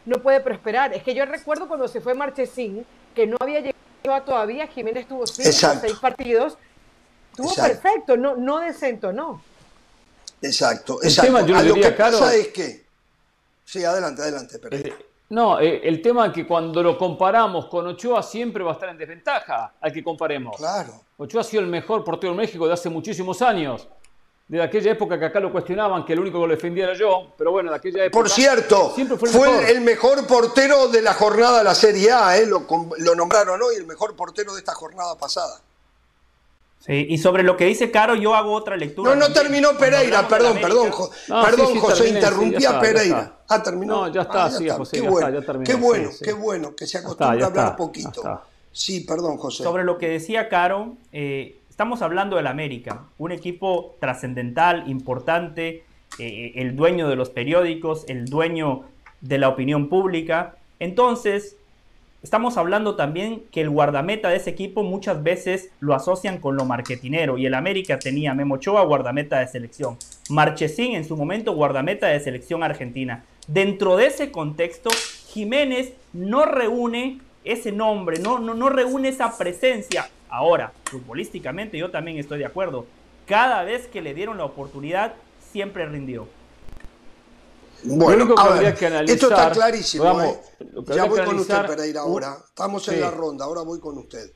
no 0.05 0.21
puede 0.21 0.41
prosperar. 0.41 0.93
Es 0.95 1.03
que 1.03 1.15
yo 1.15 1.25
recuerdo 1.27 1.69
cuando 1.69 1.87
se 1.87 2.01
fue 2.01 2.15
Marchesín, 2.15 2.85
que 3.15 3.27
no 3.27 3.37
había 3.39 3.61
llegado 3.61 3.88
todavía, 4.25 4.67
Jiménez 4.67 5.07
tuvo 5.07 5.27
cinco 5.27 5.49
o 5.49 5.81
seis 5.81 5.99
partidos, 6.01 6.57
estuvo 7.31 7.55
perfecto, 7.55 8.17
no, 8.17 8.37
no 8.37 8.61
no 9.13 9.43
Exacto, 10.41 11.01
exacto. 11.03 11.47
lo 11.63 11.75
que 11.75 11.91
pasa 11.93 12.35
es 12.35 12.49
que... 12.49 12.87
Sí, 13.65 13.85
adelante, 13.85 14.23
adelante. 14.23 14.59
Eh, 14.71 14.95
no, 15.31 15.61
eh, 15.61 15.81
el 15.85 16.01
tema 16.01 16.27
es 16.27 16.33
que 16.33 16.47
cuando 16.47 16.83
lo 16.83 16.97
comparamos 16.97 17.67
con 17.67 17.87
Ochoa 17.87 18.23
siempre 18.23 18.65
va 18.65 18.71
a 18.71 18.75
estar 18.75 18.89
en 18.89 18.97
desventaja 18.97 19.75
al 19.81 19.93
que 19.93 20.03
comparemos. 20.03 20.57
Claro. 20.57 21.03
Ochoa 21.19 21.43
ha 21.43 21.45
sido 21.45 21.63
el 21.63 21.69
mejor 21.69 22.03
portero 22.03 22.33
en 22.33 22.39
México 22.39 22.67
de 22.67 22.73
hace 22.73 22.89
muchísimos 22.89 23.43
años 23.43 23.87
de 24.49 24.63
aquella 24.63 24.93
época 24.93 25.19
que 25.19 25.27
acá 25.27 25.41
lo 25.41 25.53
cuestionaban, 25.53 26.07
que 26.07 26.15
el 26.15 26.21
único 26.21 26.41
que 26.41 26.47
lo 26.47 26.55
defendía 26.55 26.85
era 26.85 26.95
yo, 26.95 27.35
pero 27.37 27.53
bueno, 27.53 27.71
de 27.71 27.77
aquella 27.77 28.05
época. 28.05 28.19
Por 28.19 28.31
cierto, 28.31 28.95
fue, 29.19 29.71
el, 29.71 29.83
mejor. 29.83 30.27
portero 30.27 30.89
de 30.89 31.03
la 31.03 31.13
jornada 31.13 31.59
de 31.59 31.65
la 31.65 31.75
Serie 31.75 32.11
A, 32.11 32.39
¿eh? 32.39 32.47
lo, 32.47 33.15
nombraron 33.15 33.61
hoy 33.61 33.77
el 33.77 33.87
mejor 33.87 34.17
portero 34.17 34.55
de 34.55 34.61
esta 34.61 34.75
jornada 34.75 35.17
pasada. 35.17 35.61
Sí, 36.81 37.07
y 37.11 37.19
sobre 37.19 37.43
lo 37.43 37.57
que 37.57 37.67
dice 37.67 37.91
Caro, 37.91 38.15
yo 38.15 38.35
hago 38.35 38.53
otra 38.53 38.77
lectura. 38.77 39.15
No, 39.15 39.29
no 39.29 39.35
terminó 39.35 39.77
Pereira, 39.77 40.27
perdón, 40.27 40.59
perdón, 40.63 40.91
perdón, 41.29 41.79
José, 41.79 42.09
interrumpía 42.09 42.81
Pereira. 42.81 43.41
ah, 43.49 43.63
terminó. 43.63 44.07
No, 44.07 44.13
ya 44.15 44.23
está, 44.23 44.47
ah, 44.47 44.51
sí, 44.51 44.67
José, 44.71 44.97
qué 44.97 45.03
ya 45.03 45.11
bueno, 45.11 45.29
está, 45.29 45.41
ya 45.41 45.47
terminó. 45.47 45.65
Qué 45.67 45.75
bueno, 45.75 46.11
qué 46.23 46.33
bueno, 46.33 46.75
que 46.75 46.87
se 46.87 46.99
acostumbra 46.99 47.45
a 47.45 47.49
hablar 47.49 47.77
poquito. 47.77 48.43
Sí, 48.73 49.01
perdón, 49.01 49.37
José. 49.37 49.63
Sobre 49.65 49.85
lo 49.85 49.99
que 49.99 50.09
decía 50.09 50.49
Caro, 50.49 50.97
eh, 51.13 51.58
Estamos 51.79 52.03
hablando 52.03 52.35
del 52.35 52.49
América, 52.49 53.05
un 53.19 53.31
equipo 53.31 53.95
trascendental, 54.01 54.91
importante, 54.91 55.85
eh, 56.19 56.53
el 56.57 56.75
dueño 56.75 57.09
de 57.09 57.15
los 57.15 57.31
periódicos, 57.31 58.05
el 58.09 58.25
dueño 58.25 58.83
de 59.21 59.39
la 59.39 59.49
opinión 59.49 59.89
pública. 59.89 60.57
Entonces, 60.81 61.57
estamos 62.25 62.57
hablando 62.57 62.97
también 62.97 63.45
que 63.53 63.61
el 63.61 63.71
guardameta 63.71 64.29
de 64.29 64.39
ese 64.39 64.51
equipo 64.51 64.83
muchas 64.83 65.23
veces 65.23 65.71
lo 65.79 65.95
asocian 65.95 66.39
con 66.39 66.57
lo 66.57 66.65
marketinero 66.65 67.39
y 67.39 67.47
el 67.47 67.55
América 67.55 68.01
tenía 68.01 68.35
Memo 68.35 68.57
Ochoa 68.57 68.83
guardameta 68.83 69.39
de 69.39 69.47
selección, 69.47 69.99
Marchesín 70.31 70.97
en 70.97 71.05
su 71.05 71.17
momento 71.17 71.55
guardameta 71.55 72.09
de 72.09 72.19
selección 72.19 72.65
argentina. 72.65 73.23
Dentro 73.47 73.97
de 73.97 74.07
ese 74.07 74.33
contexto, 74.33 74.91
Jiménez 75.29 75.93
no 76.13 76.45
reúne 76.45 77.21
ese 77.45 77.71
nombre, 77.71 78.19
no, 78.19 78.41
no, 78.41 78.55
no 78.55 78.69
reúne 78.69 79.11
esa 79.11 79.39
presencia 79.39 80.11
Ahora, 80.31 80.73
futbolísticamente 80.85 81.79
yo 81.79 81.91
también 81.91 82.19
estoy 82.19 82.39
de 82.39 82.47
acuerdo. 82.47 82.87
Cada 83.27 83.63
vez 83.63 83.87
que 83.87 84.01
le 84.01 84.15
dieron 84.15 84.39
la 84.39 84.45
oportunidad, 84.45 85.15
siempre 85.53 85.87
rindió. 85.87 86.27
Bueno, 87.85 88.35
esto 89.07 89.29
está 89.29 89.51
clarísimo. 89.51 90.21
¿eh? 90.23 90.41
Ya 90.89 91.05
voy 91.05 91.21
con 91.25 91.39
usted, 91.39 91.67
Pereira, 91.67 92.01
ahora. 92.01 92.37
Estamos 92.49 92.89
en 92.89 93.01
la 93.01 93.11
ronda, 93.11 93.45
ahora 93.45 93.63
voy 93.63 93.79
con 93.79 93.99
usted. 93.99 94.33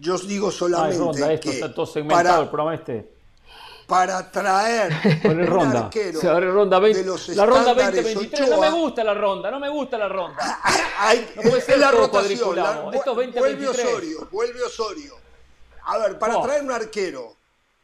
Yo 0.00 0.14
os 0.14 0.26
digo 0.26 0.50
solamente 0.50 0.98
ronda, 0.98 1.32
esto, 1.32 1.50
está 1.50 1.74
todo 1.74 1.86
segmentado 1.86 2.42
el 2.42 2.48
programa 2.48 2.74
este. 2.74 3.15
Para 3.86 4.30
traer 4.30 5.20
un 5.24 5.46
ronda. 5.46 5.84
arquero 5.84 6.20
se 6.20 6.28
abre 6.28 6.50
ronda 6.50 6.78
20, 6.78 7.00
de 7.00 7.06
los 7.06 7.28
La 7.28 7.46
ronda 7.46 7.72
2023 7.72 8.50
no 8.50 8.60
me 8.60 8.70
gusta 8.70 9.04
la 9.04 9.14
ronda, 9.14 9.50
no 9.50 9.60
me 9.60 9.68
gusta 9.68 9.96
la 9.96 10.08
ronda. 10.08 10.60
Hay, 10.98 11.28
no 11.36 11.42
puede 11.42 11.62
ser 11.62 11.78
la 11.78 11.92
rotación. 11.92 12.56
La, 12.56 12.80
vuelve 12.80 13.68
Osorio, 13.68 14.28
vuelve 14.32 14.62
Osorio. 14.62 15.14
A 15.84 15.98
ver, 15.98 16.18
para 16.18 16.42
traer 16.42 16.62
un 16.62 16.72
arquero 16.72 17.36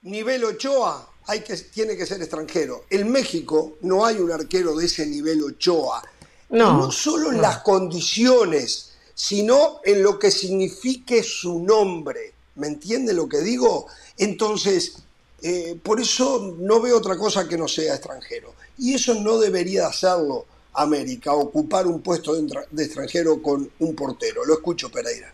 nivel 0.02 0.44
Ochoa, 0.44 1.08
hay 1.26 1.40
que, 1.40 1.56
tiene 1.56 1.96
que 1.96 2.06
ser 2.06 2.20
extranjero. 2.20 2.84
En 2.90 3.10
México 3.10 3.74
no 3.82 4.04
hay 4.04 4.16
un 4.16 4.32
arquero 4.32 4.74
de 4.74 4.86
ese 4.86 5.06
nivel 5.06 5.42
Ochoa. 5.42 6.02
No, 6.50 6.78
no 6.78 6.90
solo 6.90 7.30
en 7.30 7.40
las 7.40 7.58
condiciones, 7.58 8.92
sino 9.14 9.80
en 9.84 10.02
lo 10.02 10.18
que 10.18 10.30
signifique 10.30 11.22
su 11.22 11.60
nombre. 11.60 12.34
¿Me 12.56 12.66
entiende 12.66 13.14
lo 13.14 13.28
que 13.28 13.40
digo? 13.40 13.86
Entonces, 14.18 14.96
eh, 15.42 15.76
por 15.82 16.00
eso 16.00 16.54
no 16.58 16.80
veo 16.80 16.96
otra 16.96 17.16
cosa 17.16 17.48
que 17.48 17.58
no 17.58 17.66
sea 17.66 17.94
extranjero. 17.94 18.54
Y 18.78 18.94
eso 18.94 19.14
no 19.14 19.38
debería 19.38 19.86
hacerlo 19.86 20.46
América, 20.74 21.32
ocupar 21.32 21.86
un 21.86 22.00
puesto 22.00 22.34
de 22.34 22.84
extranjero 22.84 23.42
con 23.42 23.68
un 23.78 23.94
portero. 23.94 24.44
Lo 24.44 24.54
escucho, 24.54 24.90
Pereira. 24.90 25.32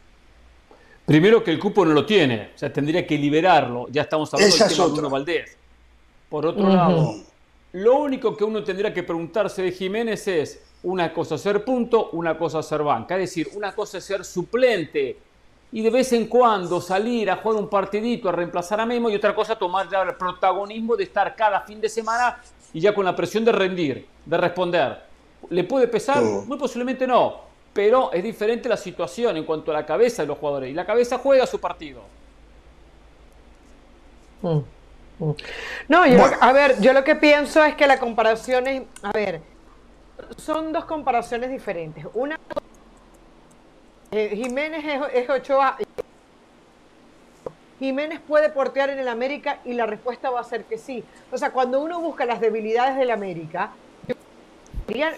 Primero 1.05 1.43
que 1.43 1.50
el 1.50 1.59
cupo 1.59 1.85
no 1.85 1.95
lo 1.95 2.05
tiene, 2.05 2.50
o 2.55 2.59
sea, 2.59 2.73
tendría 2.73 3.07
que 3.07 3.17
liberarlo. 3.17 3.88
Ya 3.91 4.03
estamos 4.03 4.33
hablando 4.35 4.57
del 4.57 4.69
tema 4.69 4.85
de 4.85 4.93
Bruno 4.93 5.11
Valdés. 5.11 5.57
Por 6.29 6.45
otro 6.45 6.69
lado, 6.69 7.15
lo 7.73 8.00
único 8.00 8.37
que 8.37 8.45
uno 8.45 8.62
tendría 8.62 8.93
que 8.93 9.03
preguntarse 9.03 9.62
de 9.62 9.73
Jiménez 9.73 10.29
es 10.29 10.61
una 10.83 11.12
cosa 11.12 11.38
ser 11.38 11.65
punto, 11.65 12.11
una 12.12 12.37
cosa 12.37 12.62
ser 12.62 12.83
banca. 12.83 13.15
Es 13.15 13.31
decir, 13.31 13.49
una 13.55 13.75
cosa 13.75 13.99
es 13.99 14.05
ser 14.05 14.25
suplente 14.25 15.17
y 15.71 15.83
de 15.83 15.91
vez 15.91 16.13
en 16.13 16.27
cuando 16.27 16.81
salir 16.81 17.31
a 17.31 17.37
jugar 17.37 17.59
un 17.59 17.69
partidito, 17.69 18.29
a 18.29 18.33
reemplazar 18.33 18.81
a 18.81 18.87
Memo 18.87 19.11
y 19.11 19.15
otra 19.15 19.35
cosa 19.35 19.57
tomar 19.57 19.89
ya 19.89 20.03
el 20.03 20.15
protagonismo 20.15 20.97
de 20.97 21.05
estar 21.05 21.35
cada 21.37 21.61
fin 21.61 21.81
de 21.81 21.89
semana 21.89 22.39
y 22.73 22.81
ya 22.81 22.95
con 22.95 23.05
la 23.05 23.15
presión 23.15 23.45
de 23.45 23.53
rendir, 23.53 24.07
de 24.25 24.37
responder. 24.37 25.03
¿Le 25.51 25.65
puede 25.65 25.89
pesar? 25.89 26.23
Muy 26.23 26.59
posiblemente 26.59 27.07
no, 27.07 27.43
pero 27.73 28.13
es 28.13 28.23
diferente 28.23 28.69
la 28.69 28.77
situación 28.77 29.37
en 29.37 29.45
cuanto 29.45 29.71
a 29.71 29.75
la 29.75 29.87
cabeza 29.87 30.23
de 30.23 30.29
los 30.29 30.39
jugadores 30.39 30.71
y 30.71 30.75
la 30.75 30.87
cabeza 30.87 31.19
juega 31.19 31.47
su 31.47 31.61
partido. 31.61 32.03
Mm, 34.43 34.59
mm. 35.19 35.35
No, 35.89 36.07
yo, 36.07 36.25
a 36.41 36.53
ver, 36.53 36.81
yo 36.81 36.93
lo 36.93 37.05
que 37.05 37.17
pienso 37.17 37.63
es 37.65 37.75
que 37.75 37.87
la 37.87 37.99
comparación 37.99 38.67
es, 38.67 38.83
a 39.03 39.13
ver, 39.13 39.41
son 40.37 40.73
dos 40.73 40.85
comparaciones 40.87 41.51
diferentes. 41.51 42.05
Una, 42.15 42.39
eh, 44.11 44.33
Jiménez 44.35 44.85
es, 45.12 45.29
Ochoa. 45.29 45.77
Jiménez 47.79 48.21
puede 48.27 48.49
portear 48.49 48.91
en 48.91 48.99
el 48.99 49.09
América 49.09 49.61
y 49.65 49.75
la 49.75 49.87
respuesta 49.87 50.31
va 50.31 50.41
a 50.41 50.45
ser 50.45 50.65
que 50.65 50.79
sí. 50.79 51.05
O 51.31 51.38
sea, 51.38 51.50
cuando 51.50 51.81
uno 51.81 52.00
busca 52.00 52.25
las 52.25 52.41
debilidades 52.41 52.97
del 52.97 53.11
América, 53.11 53.71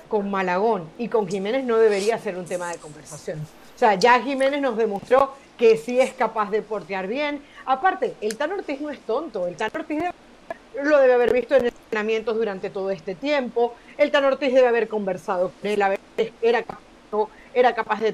con 0.09 0.30
Malagón 0.30 0.88
y 0.99 1.09
con 1.09 1.28
Jiménez 1.28 1.64
no 1.64 1.76
debería 1.76 2.18
ser 2.18 2.37
un 2.37 2.44
tema 2.44 2.70
de 2.73 2.78
conversación. 2.78 3.38
O 3.40 3.78
sea, 3.78 3.94
ya 3.94 4.20
Jiménez 4.20 4.61
nos 4.61 4.76
demostró 4.76 5.32
que 5.56 5.76
sí 5.76 6.00
es 6.00 6.12
capaz 6.12 6.50
de 6.50 6.61
portear 6.61 7.06
bien. 7.06 7.40
Aparte, 7.66 8.14
el 8.20 8.37
Tan 8.37 8.52
Ortiz 8.52 8.80
no 8.80 8.90
es 8.90 8.99
tonto. 9.00 9.47
El 9.47 9.56
Tan 9.56 9.70
Ortiz 9.73 10.02
lo 10.82 10.99
debe 10.99 11.14
haber 11.14 11.32
visto 11.32 11.54
en 11.54 11.66
entrenamientos 11.66 12.37
durante 12.37 12.68
todo 12.68 12.90
este 12.90 13.14
tiempo. 13.14 13.75
El 13.97 14.11
Tan 14.11 14.25
Ortiz 14.25 14.52
debe 14.52 14.66
haber 14.66 14.88
conversado 14.88 15.52
con 15.61 15.70
él, 15.70 15.82
era 16.42 16.62
capaz, 16.62 16.80
era 17.54 17.75
capaz 17.75 18.00
de 18.00 18.12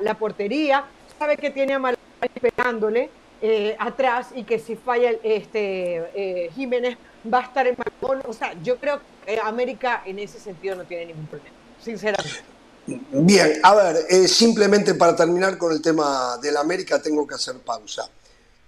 la, 0.00 0.18
portería, 0.18 0.84
sabe 1.18 1.36
que 1.36 1.50
tiene 1.50 1.74
a 1.74 1.78
Malagón 1.78 2.04
esperándole 2.34 3.10
eh, 3.40 3.76
atrás 3.78 4.28
y 4.34 4.44
que 4.44 4.58
si 4.58 4.76
falla 4.76 5.10
este, 5.22 5.96
eh, 6.14 6.50
Jiménez 6.54 6.96
va 7.32 7.40
a 7.40 7.42
estar 7.42 7.66
en 7.66 7.76
Malagón. 7.76 8.22
O 8.28 8.32
sea, 8.32 8.54
yo 8.62 8.78
creo 8.78 9.00
que 9.24 9.38
América 9.38 10.02
en 10.06 10.18
ese 10.18 10.38
sentido 10.38 10.76
no 10.76 10.84
tiene 10.84 11.06
ningún 11.06 11.26
problema, 11.26 11.56
sinceramente. 11.82 12.40
Bien, 12.86 13.60
a 13.62 13.74
ver, 13.74 14.06
eh, 14.08 14.26
simplemente 14.26 14.94
para 14.94 15.14
terminar 15.14 15.56
con 15.56 15.72
el 15.72 15.80
tema 15.80 16.36
del 16.38 16.56
América 16.56 17.00
tengo 17.00 17.26
que 17.26 17.36
hacer 17.36 17.56
pausa. 17.58 18.08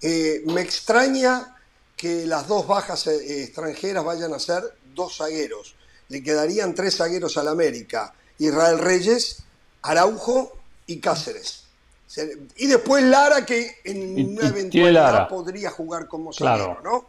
me 0.01 0.61
extraña 0.61 1.55
que 1.97 2.25
las 2.25 2.47
dos 2.47 2.67
bajas 2.67 3.07
extranjeras 3.07 4.03
vayan 4.03 4.33
a 4.33 4.39
ser 4.39 4.63
dos 4.93 5.17
zagueros. 5.17 5.75
Le 6.09 6.21
quedarían 6.21 6.75
tres 6.75 6.97
zagueros 6.97 7.37
al 7.37 7.47
América. 7.47 8.13
Israel 8.37 8.79
Reyes, 8.79 9.43
Araujo 9.81 10.51
y 10.87 10.99
Cáceres. 10.99 11.63
Y 12.55 12.67
después 12.67 13.03
Lara, 13.03 13.45
que 13.45 13.77
en 13.83 14.29
una 14.29 14.47
eventualidad 14.47 15.27
podría 15.27 15.69
jugar 15.69 16.07
como 16.07 16.31
zaguero, 16.31 16.79
¿no? 16.83 17.07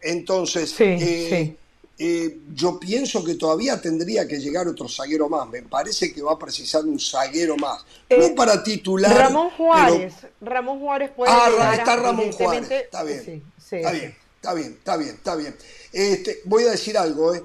Entonces, 0.00 0.74
eh, 0.80 1.56
eh, 1.98 2.38
yo 2.54 2.78
pienso 2.78 3.24
que 3.24 3.34
todavía 3.34 3.80
tendría 3.80 4.26
que 4.28 4.38
llegar 4.38 4.68
otro 4.68 4.88
zaguero 4.88 5.28
más. 5.28 5.48
Me 5.48 5.62
parece 5.62 6.12
que 6.12 6.22
va 6.22 6.32
a 6.32 6.38
precisar 6.38 6.84
un 6.84 7.00
zaguero 7.00 7.56
más. 7.56 7.84
no 8.08 8.16
eh, 8.16 8.34
para 8.36 8.62
titular. 8.62 9.14
Ramón 9.14 9.50
Juárez. 9.50 10.14
Ramón 10.40 10.78
Juárez 10.78 11.10
puede. 11.14 11.32
Ah, 11.32 11.74
está 11.76 11.96
Ramón 11.96 12.32
Juárez. 12.32 12.70
Está 12.70 13.02
bien. 13.02 13.42
está 13.58 13.90
bien. 13.90 14.16
Está 14.38 14.54
bien, 14.54 14.72
está 14.72 14.96
bien, 14.96 15.10
está 15.10 15.34
bien. 15.34 15.56
Este, 15.92 16.40
voy 16.44 16.62
a 16.62 16.70
decir 16.70 16.96
algo, 16.96 17.34
¿eh? 17.34 17.42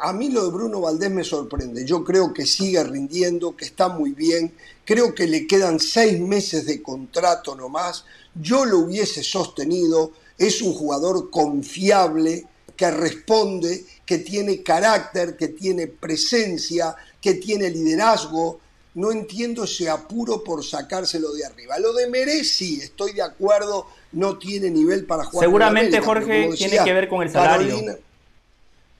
A 0.00 0.12
mí 0.12 0.30
lo 0.30 0.44
de 0.44 0.50
Bruno 0.50 0.80
Valdés 0.80 1.10
me 1.10 1.24
sorprende. 1.24 1.84
Yo 1.84 2.02
creo 2.04 2.32
que 2.32 2.46
sigue 2.46 2.82
rindiendo, 2.84 3.56
que 3.56 3.64
está 3.64 3.88
muy 3.88 4.12
bien. 4.12 4.54
Creo 4.84 5.14
que 5.14 5.26
le 5.26 5.46
quedan 5.46 5.78
seis 5.78 6.18
meses 6.20 6.66
de 6.66 6.82
contrato 6.82 7.54
nomás. 7.54 8.04
Yo 8.34 8.64
lo 8.64 8.78
hubiese 8.78 9.22
sostenido. 9.22 10.12
Es 10.38 10.62
un 10.62 10.72
jugador 10.72 11.30
confiable, 11.30 12.46
que 12.76 12.90
responde, 12.92 13.84
que 14.06 14.18
tiene 14.18 14.62
carácter, 14.62 15.36
que 15.36 15.48
tiene 15.48 15.88
presencia, 15.88 16.94
que 17.20 17.34
tiene 17.34 17.68
liderazgo. 17.70 18.60
No 18.94 19.10
entiendo 19.12 19.64
ese 19.64 19.90
apuro 19.90 20.42
por 20.42 20.64
sacárselo 20.64 21.32
de 21.32 21.44
arriba. 21.44 21.78
Lo 21.78 21.92
de 21.92 22.08
Merezi, 22.08 22.80
estoy 22.80 23.12
de 23.12 23.22
acuerdo, 23.22 23.86
no 24.12 24.38
tiene 24.38 24.70
nivel 24.70 25.04
para 25.04 25.24
jugar. 25.24 25.46
Seguramente, 25.46 26.00
Jorge, 26.00 26.50
tiene 26.56 26.78
que 26.84 26.92
ver 26.92 27.08
con 27.08 27.22
el 27.22 27.30
salario. 27.30 27.98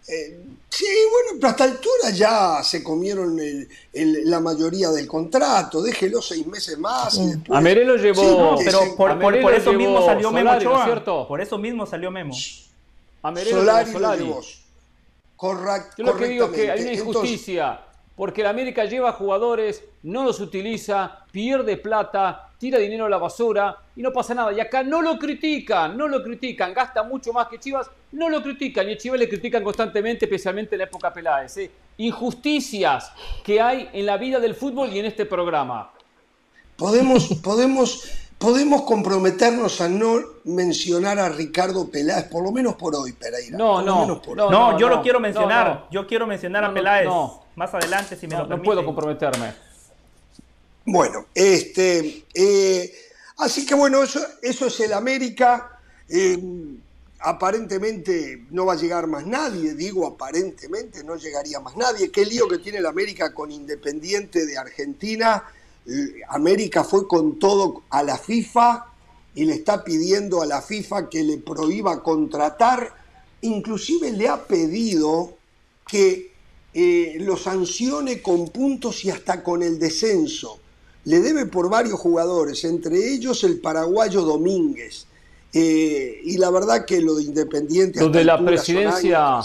Eh, 0.08 0.40
Sí, 0.70 0.86
bueno, 1.10 1.38
pero 1.40 1.48
hasta 1.48 1.64
altura 1.64 2.10
ya 2.12 2.62
se 2.62 2.82
comieron 2.82 3.38
la 3.92 4.40
mayoría 4.40 4.90
del 4.90 5.06
contrato. 5.06 5.82
Déjelo 5.82 6.20
seis 6.20 6.46
meses 6.46 6.78
más. 6.78 7.18
a 7.50 7.60
Meré 7.60 7.84
lo 7.84 7.96
llevó. 7.96 8.56
pero 8.64 8.94
por, 8.96 9.54
eso 9.54 9.72
mismo 9.72 10.04
salió 10.04 10.30
Memo 10.30 10.84
¿cierto? 10.84 11.26
Por 11.26 11.40
eso 11.40 11.58
mismo 11.58 11.86
salió 11.86 12.10
Memo. 12.10 12.34
A 13.22 13.30
Meré 13.30 13.50
Solari 13.50 13.92
lo 13.92 14.14
llevó. 14.14 14.40
Correcto. 15.36 15.94
Yo 15.98 16.04
lo 16.04 16.16
que 16.16 16.26
digo 16.26 16.46
es 16.46 16.52
que 16.52 16.70
hay 16.70 16.80
una 16.82 16.92
injusticia. 16.92 17.80
Porque 18.18 18.42
la 18.42 18.50
América 18.50 18.84
lleva 18.84 19.12
jugadores, 19.12 19.84
no 20.02 20.24
los 20.24 20.40
utiliza, 20.40 21.24
pierde 21.30 21.76
plata, 21.76 22.50
tira 22.58 22.76
dinero 22.76 23.06
a 23.06 23.08
la 23.08 23.16
basura 23.16 23.76
y 23.94 24.02
no 24.02 24.12
pasa 24.12 24.34
nada. 24.34 24.52
Y 24.52 24.58
acá 24.58 24.82
no 24.82 25.00
lo 25.00 25.16
critican, 25.20 25.96
no 25.96 26.08
lo 26.08 26.20
critican, 26.24 26.74
gasta 26.74 27.04
mucho 27.04 27.32
más 27.32 27.46
que 27.46 27.60
Chivas, 27.60 27.88
no 28.10 28.28
lo 28.28 28.42
critican. 28.42 28.88
Y 28.88 28.94
a 28.94 28.98
Chivas 28.98 29.20
le 29.20 29.28
critican 29.28 29.62
constantemente, 29.62 30.24
especialmente 30.24 30.74
en 30.74 30.78
la 30.78 30.84
época 30.86 31.12
Peláez. 31.12 31.70
Injusticias 31.98 33.12
que 33.44 33.60
hay 33.60 33.88
en 33.92 34.04
la 34.04 34.16
vida 34.16 34.40
del 34.40 34.56
fútbol 34.56 34.92
y 34.92 34.98
en 34.98 35.06
este 35.06 35.24
programa. 35.24 35.92
Podemos, 36.76 37.28
podemos, 37.40 38.02
podemos 38.38 38.82
comprometernos 38.82 39.80
a 39.80 39.88
no 39.88 40.20
mencionar 40.44 41.18
a 41.18 41.28
Ricardo 41.28 41.88
Peláez, 41.88 42.24
por 42.28 42.42
lo 42.42 42.52
menos 42.52 42.76
por 42.76 42.94
hoy, 42.94 43.12
Pereira. 43.12 43.58
No, 43.58 43.82
no, 43.82 44.06
no, 44.06 44.78
yo 44.78 44.88
lo 44.88 45.02
quiero 45.02 45.20
mencionar. 45.20 45.88
Yo 45.90 46.06
quiero 46.06 46.26
mencionar 46.26 46.64
a 46.64 46.72
Peláez 46.72 47.08
más 47.56 47.74
adelante, 47.74 48.16
si 48.16 48.26
me 48.26 48.36
lo 48.36 48.48
permite. 48.48 48.56
No 48.56 48.62
puedo 48.62 48.84
comprometerme. 48.84 49.52
Bueno, 50.84 51.26
este, 51.34 52.24
eh, 52.32 52.94
así 53.38 53.66
que 53.66 53.74
bueno, 53.74 54.02
eso, 54.02 54.20
eso 54.40 54.66
es 54.66 54.80
el 54.80 54.92
América. 54.92 55.78
Eh, 56.08 56.38
aparentemente 57.20 58.46
no 58.50 58.66
va 58.66 58.74
a 58.74 58.76
llegar 58.76 59.06
más 59.08 59.26
nadie, 59.26 59.74
digo 59.74 60.06
aparentemente 60.06 61.02
no 61.02 61.16
llegaría 61.16 61.60
más 61.60 61.76
nadie. 61.76 62.10
Qué 62.10 62.24
lío 62.24 62.48
que 62.48 62.58
tiene 62.58 62.78
el 62.78 62.86
América 62.86 63.34
con 63.34 63.50
Independiente 63.50 64.46
de 64.46 64.56
Argentina. 64.56 65.44
Eh, 65.88 66.20
América 66.28 66.84
fue 66.84 67.08
con 67.08 67.38
todo 67.38 67.82
a 67.90 68.02
la 68.02 68.18
FIFA 68.18 68.86
y 69.34 69.44
le 69.44 69.54
está 69.54 69.82
pidiendo 69.82 70.42
a 70.42 70.46
la 70.46 70.60
FIFA 70.60 71.08
que 71.08 71.22
le 71.22 71.38
prohíba 71.38 72.02
contratar. 72.02 72.92
Inclusive 73.40 74.12
le 74.12 74.28
ha 74.28 74.44
pedido 74.44 75.36
que 75.86 76.36
lo 77.20 77.36
sancione 77.36 78.22
con 78.22 78.48
puntos 78.50 79.04
y 79.04 79.10
hasta 79.10 79.42
con 79.42 79.64
el 79.64 79.80
descenso 79.80 80.60
le 81.08 81.20
debe 81.20 81.46
por 81.46 81.70
varios 81.70 81.98
jugadores, 81.98 82.64
entre 82.64 83.14
ellos 83.14 83.42
el 83.42 83.60
paraguayo 83.60 84.20
Domínguez. 84.22 85.06
Eh, 85.54 86.20
y 86.22 86.36
la 86.36 86.50
verdad 86.50 86.84
que 86.84 87.00
lo 87.00 87.14
de 87.14 87.22
Independiente... 87.22 88.00
Lo 88.00 88.10
de 88.10 88.24
la 88.24 88.44
presidencia... 88.44 89.40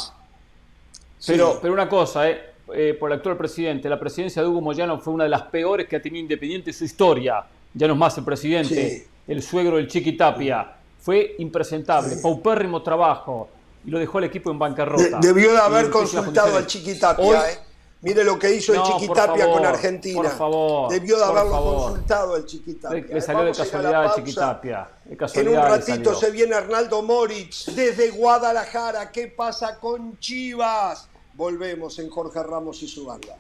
Pero, 1.26 1.60
pero 1.62 1.74
una 1.74 1.88
cosa, 1.88 2.30
eh, 2.30 2.53
eh, 2.74 2.94
por 2.94 3.12
el 3.12 3.18
actual 3.18 3.38
presidente, 3.38 3.90
la 3.90 4.00
presidencia 4.00 4.42
de 4.42 4.48
Hugo 4.48 4.62
Moyano 4.62 5.00
fue 5.00 5.14
una 5.14 5.24
de 5.24 5.30
las 5.30 5.44
peores 5.44 5.88
que 5.88 5.96
ha 5.96 6.02
tenido 6.02 6.22
Independiente 6.22 6.72
en 6.72 6.74
su 6.76 6.84
historia. 6.84 7.46
Ya 7.74 7.88
no 7.88 7.94
es 7.94 8.00
más 8.00 8.18
el 8.18 8.24
presidente, 8.24 9.08
el 9.28 9.42
suegro 9.42 9.78
del 9.78 9.88
Chiqui 9.88 10.14
Tapia. 10.18 10.76
Fue 11.00 11.36
impresentable, 11.40 12.16
paupérrimo 12.22 12.82
trabajo 12.82 13.50
y 13.86 13.92
lo 13.92 14.00
dejó 14.00 14.20
el 14.20 14.26
equipo 14.26 14.52
en 14.52 14.60
bancarrota. 14.60 15.20
debió 15.20 15.52
de 15.52 15.58
haber 15.58 15.90
consultado 15.90 16.58
al 16.58 16.66
Chiqui 16.66 16.98
Tapia, 16.98 17.52
¿eh? 17.52 17.58
Mire 18.04 18.26
lo 18.26 18.38
que 18.38 18.54
hizo 18.54 18.74
el 18.74 18.84
Chiquitapia 18.84 19.50
con 19.50 19.66
Argentina. 19.66 20.22
Por 20.22 20.30
favor. 20.30 20.92
Debió 20.92 21.18
de 21.18 21.24
haberlo 21.24 21.52
consultado 21.52 22.36
el 22.36 22.46
Chiquitapia. 22.46 23.06
Le, 23.10 23.22
salió 23.22 23.44
de 23.46 23.54
casualidad 23.54 24.06
el 24.06 24.12
Chiquitapia. 24.16 24.90
en 25.06 25.48
un 25.48 25.56
ratito 25.56 26.14
se 26.14 26.30
viene 26.30 26.54
Arnaldo 26.54 27.02
Moritz 27.02 27.74
desde 27.74 28.10
Guadalajara. 28.10 29.10
¿Qué 29.10 29.28
pasa 29.30 29.80
con 29.80 30.20
Chivas? 30.20 31.08
Volvemos 31.36 31.98
en 31.98 32.12
Jorge 32.12 32.44
Ramos 32.44 32.84
y 32.84 32.88
su 32.88 33.06
banda. 33.06 33.36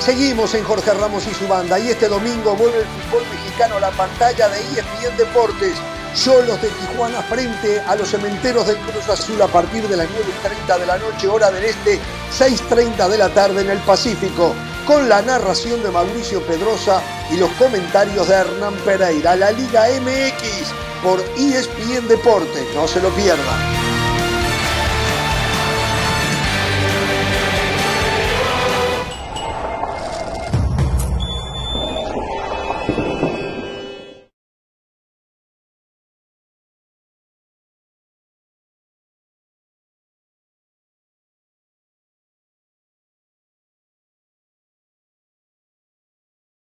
Seguimos 0.00 0.52
en 0.54 0.64
Jorge 0.64 0.92
Ramos 0.94 1.24
y 1.28 1.34
su 1.34 1.46
banda 1.46 1.78
y 1.78 1.90
este 1.90 2.08
domingo 2.08 2.56
vuelve 2.56 2.80
el 2.80 2.84
fútbol 2.84 3.22
mexicano 3.30 3.76
a 3.76 3.80
la 3.80 3.90
pantalla 3.92 4.48
de 4.48 4.58
ESPN 4.58 5.16
Deportes. 5.16 5.76
Solos 6.14 6.60
de 6.60 6.68
Tijuana 6.68 7.22
frente 7.22 7.80
a 7.80 7.96
los 7.96 8.08
cementeros 8.08 8.66
del 8.66 8.76
Cruz 8.76 9.08
Azul 9.08 9.40
a 9.40 9.46
partir 9.46 9.86
de 9.88 9.96
las 9.96 10.06
9.30 10.06 10.78
de 10.78 10.86
la 10.86 10.98
noche, 10.98 11.26
hora 11.26 11.50
del 11.50 11.64
este, 11.64 11.98
6.30 12.38 13.08
de 13.08 13.18
la 13.18 13.28
tarde 13.30 13.62
en 13.62 13.70
el 13.70 13.78
Pacífico. 13.78 14.54
con 14.86 15.08
la 15.08 15.22
narración 15.22 15.80
de 15.82 15.90
Mauricio 15.90 16.42
Pedrosa 16.42 17.00
y 17.30 17.36
los 17.36 17.50
comentarios 17.52 18.26
de 18.26 18.34
Hernán 18.34 18.74
Pereira. 18.84 19.36
La 19.36 19.52
Liga 19.52 19.86
MX 20.00 20.72
por 21.02 21.20
ESPN 21.38 22.08
Deportes, 22.08 22.66
no 22.74 22.88
se 22.88 23.00
lo 23.00 23.08
pierdan. 23.10 23.91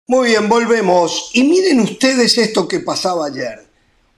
Muy 0.08 0.28
bien, 0.28 0.48
volvemos. 0.48 1.32
Y 1.34 1.42
miren 1.42 1.80
ustedes 1.80 2.38
esto 2.38 2.68
que 2.68 2.78
pasaba 2.78 3.26
ayer. 3.26 3.66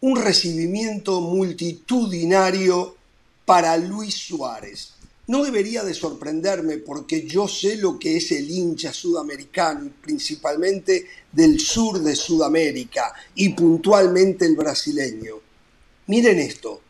Un 0.02 0.20
recibimiento 0.20 1.22
multitudinario 1.22 2.94
para 3.46 3.74
Luis 3.78 4.14
Suárez. 4.14 4.92
No 5.28 5.42
debería 5.42 5.84
de 5.84 5.94
sorprenderme 5.94 6.76
porque 6.76 7.26
yo 7.26 7.48
sé 7.48 7.78
lo 7.78 7.98
que 7.98 8.18
es 8.18 8.30
el 8.32 8.50
hincha 8.50 8.92
sudamericano, 8.92 9.90
principalmente 10.02 11.06
del 11.32 11.58
sur 11.58 12.02
de 12.02 12.14
Sudamérica 12.14 13.14
y 13.34 13.48
puntualmente 13.54 14.44
el 14.44 14.56
brasileño. 14.56 15.36
Miren 16.08 16.38
esto, 16.38 16.82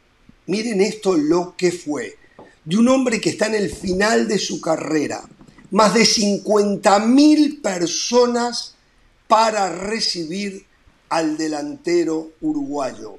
miren 0.46 0.80
esto 0.80 1.16
lo 1.16 1.54
que 1.56 1.70
fue. 1.70 2.16
De 2.64 2.76
un 2.76 2.88
hombre 2.88 3.20
que 3.20 3.30
está 3.30 3.46
en 3.46 3.54
el 3.54 3.70
final 3.70 4.26
de 4.26 4.40
su 4.40 4.61
carrera. 4.61 5.22
Más 5.70 5.94
de 5.94 6.00
50.000 6.02 7.62
personas 7.62 8.74
para 9.28 9.70
recibir 9.70 10.66
al 11.10 11.36
delantero 11.36 12.32
uruguayo. 12.40 13.18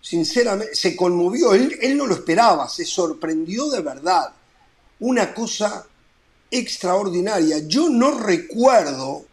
Sinceramente, 0.00 0.74
se 0.74 0.96
conmovió, 0.96 1.52
él, 1.52 1.78
no 1.96 2.06
lo 2.06 2.14
esperaba, 2.14 2.68
se 2.68 2.86
sorprendió 2.86 3.68
de 3.68 3.82
verdad. 3.82 4.32
Una 5.00 5.34
cosa 5.34 5.86
extraordinaria. 6.50 7.58
Yo 7.66 7.90
no 7.90 8.18
recuerdo, 8.18 9.26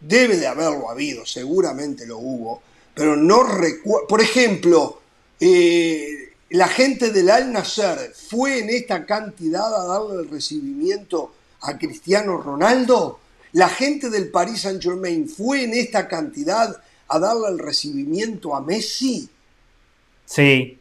debe 0.00 0.38
de 0.38 0.46
haberlo 0.46 0.90
habido, 0.90 1.26
seguramente 1.26 2.06
lo 2.06 2.18
hubo, 2.18 2.62
pero 2.94 3.16
no 3.16 3.42
recuerdo. 3.42 4.06
Por 4.06 4.20
ejemplo, 4.22 5.00
eh, 5.38 6.32
la 6.50 6.68
gente 6.68 7.10
del 7.10 7.30
Al 7.30 7.52
Nasser 7.52 8.14
fue 8.14 8.60
en 8.60 8.70
esta 8.70 9.04
cantidad 9.04 9.74
a 9.74 9.86
darle 9.86 10.22
el 10.22 10.30
recibimiento 10.30 11.34
a 11.60 11.76
Cristiano 11.76 12.38
Ronaldo. 12.38 13.18
La 13.54 13.68
gente 13.68 14.10
del 14.10 14.32
Paris 14.32 14.62
Saint 14.62 14.82
Germain 14.82 15.28
fue 15.28 15.62
en 15.62 15.74
esta 15.74 16.08
cantidad 16.08 16.76
a 17.06 17.18
darle 17.20 17.50
el 17.50 17.60
recibimiento 17.60 18.52
a 18.52 18.60
Messi. 18.60 19.28
Sí. 20.24 20.80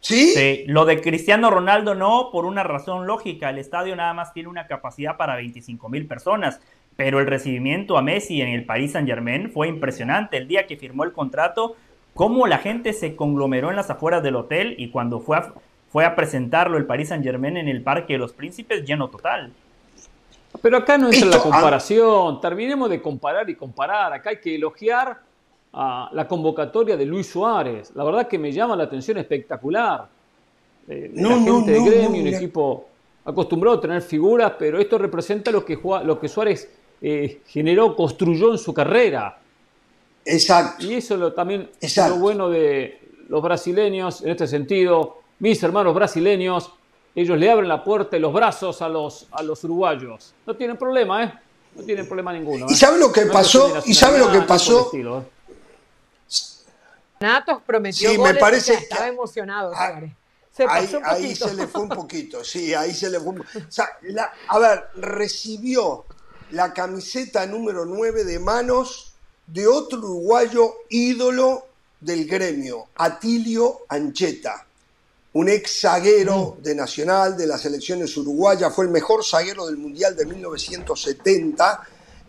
¿Sí? 0.00 0.32
Sí. 0.32 0.64
Lo 0.68 0.86
de 0.86 1.02
Cristiano 1.02 1.50
Ronaldo 1.50 1.94
no, 1.94 2.30
por 2.32 2.46
una 2.46 2.62
razón 2.62 3.06
lógica. 3.06 3.50
El 3.50 3.58
estadio 3.58 3.94
nada 3.94 4.14
más 4.14 4.32
tiene 4.32 4.48
una 4.48 4.66
capacidad 4.66 5.18
para 5.18 5.36
25 5.36 5.86
mil 5.90 6.06
personas. 6.06 6.60
Pero 6.96 7.20
el 7.20 7.26
recibimiento 7.26 7.98
a 7.98 8.02
Messi 8.02 8.40
en 8.40 8.48
el 8.48 8.64
Paris 8.64 8.92
Saint 8.92 9.06
Germain 9.06 9.50
fue 9.50 9.68
impresionante. 9.68 10.38
El 10.38 10.48
día 10.48 10.66
que 10.66 10.78
firmó 10.78 11.04
el 11.04 11.12
contrato, 11.12 11.76
cómo 12.14 12.46
la 12.46 12.56
gente 12.56 12.94
se 12.94 13.16
conglomeró 13.16 13.68
en 13.68 13.76
las 13.76 13.90
afueras 13.90 14.22
del 14.22 14.36
hotel 14.36 14.76
y 14.78 14.88
cuando 14.88 15.20
fue 15.20 15.36
a, 15.36 15.52
fue 15.92 16.06
a 16.06 16.16
presentarlo 16.16 16.78
el 16.78 16.86
Paris 16.86 17.08
Saint 17.08 17.22
Germain 17.22 17.58
en 17.58 17.68
el 17.68 17.82
Parque 17.82 18.14
de 18.14 18.18
los 18.18 18.32
Príncipes, 18.32 18.86
lleno 18.86 19.10
total. 19.10 19.52
Pero 20.64 20.78
acá 20.78 20.96
no 20.96 21.12
entra 21.12 21.28
la 21.28 21.42
comparación. 21.42 22.40
Terminemos 22.40 22.88
de 22.88 23.02
comparar 23.02 23.50
y 23.50 23.54
comparar. 23.54 24.14
Acá 24.14 24.30
hay 24.30 24.38
que 24.38 24.54
elogiar 24.54 25.20
a 25.74 26.08
la 26.10 26.26
convocatoria 26.26 26.96
de 26.96 27.04
Luis 27.04 27.26
Suárez. 27.26 27.92
La 27.94 28.02
verdad 28.02 28.26
que 28.26 28.38
me 28.38 28.50
llama 28.50 28.74
la 28.74 28.84
atención 28.84 29.18
espectacular. 29.18 30.08
Eh, 30.88 31.10
no, 31.12 31.28
la 31.28 31.42
gente 31.42 31.70
de 31.70 31.84
gremio, 31.84 32.22
un 32.22 32.28
equipo 32.28 32.86
acostumbrado 33.26 33.76
a 33.76 33.80
tener 33.82 34.00
figuras, 34.00 34.54
pero 34.58 34.78
esto 34.78 34.96
representa 34.96 35.50
lo 35.50 35.66
que, 35.66 35.78
lo 36.02 36.18
que 36.18 36.28
Suárez 36.28 36.70
eh, 37.02 37.42
generó, 37.46 37.94
construyó 37.94 38.50
en 38.50 38.58
su 38.58 38.72
carrera. 38.72 39.36
Exacto. 40.24 40.86
Y 40.86 40.94
eso 40.94 41.18
lo, 41.18 41.34
también 41.34 41.68
es 41.78 41.94
lo 41.98 42.16
bueno 42.16 42.48
de 42.48 43.00
los 43.28 43.42
brasileños 43.42 44.22
en 44.22 44.30
este 44.30 44.46
sentido. 44.46 45.18
Mis 45.40 45.62
hermanos 45.62 45.94
brasileños 45.94 46.72
ellos 47.14 47.38
le 47.38 47.50
abren 47.50 47.68
la 47.68 47.84
puerta 47.84 48.16
y 48.16 48.20
los 48.20 48.32
brazos 48.32 48.82
a 48.82 48.88
los, 48.88 49.26
a 49.30 49.42
los 49.42 49.62
uruguayos. 49.64 50.34
No 50.46 50.56
tienen 50.56 50.76
problema, 50.76 51.24
¿eh? 51.24 51.32
No 51.76 51.82
tienen 51.82 52.06
problema 52.06 52.32
ninguno. 52.32 52.66
¿Y 52.68 52.74
sabe 52.74 52.98
lo 52.98 53.12
que 53.12 53.26
pasó? 53.26 53.82
¿Y 53.84 53.94
sabe 53.94 54.18
lo 54.18 54.30
que 54.30 54.40
pasó? 54.42 54.90
¿eh? 54.92 55.22
Natos 57.20 57.62
prometió 57.64 58.10
sí, 58.10 58.18
me 58.18 58.34
parece 58.34 58.74
estaba 58.74 59.08
emocionado. 59.08 59.72
Ah, 59.74 60.00
se 60.52 60.66
pasó 60.66 61.00
ahí, 61.04 61.26
ahí, 61.26 61.34
se 61.34 61.54
le 61.54 61.66
fue 61.66 61.82
un 61.82 61.88
poquito, 62.00 62.44
sí, 62.44 62.74
ahí 62.74 62.94
se 62.94 63.10
le 63.10 63.18
fue 63.18 63.30
un 63.30 63.40
O 63.40 63.44
sea, 63.68 63.88
a 64.48 64.58
ver, 64.58 64.84
recibió 64.96 66.04
la 66.50 66.72
camiseta 66.72 67.46
número 67.46 67.84
9 67.84 68.24
de 68.24 68.38
manos 68.38 69.14
de 69.46 69.66
otro 69.66 69.98
uruguayo 69.98 70.74
ídolo 70.90 71.66
del 72.00 72.26
gremio, 72.26 72.88
Atilio 72.96 73.80
Ancheta 73.88 74.66
un 75.34 75.48
ex 75.48 75.80
zaguero 75.80 76.56
mm. 76.58 76.62
de 76.62 76.74
Nacional 76.74 77.36
de 77.36 77.46
las 77.46 77.62
selecciones 77.62 78.16
uruguayas, 78.16 78.74
fue 78.74 78.86
el 78.86 78.90
mejor 78.90 79.24
zaguero 79.24 79.66
del 79.66 79.76
Mundial 79.76 80.16
de 80.16 80.26
1970, 80.26 81.80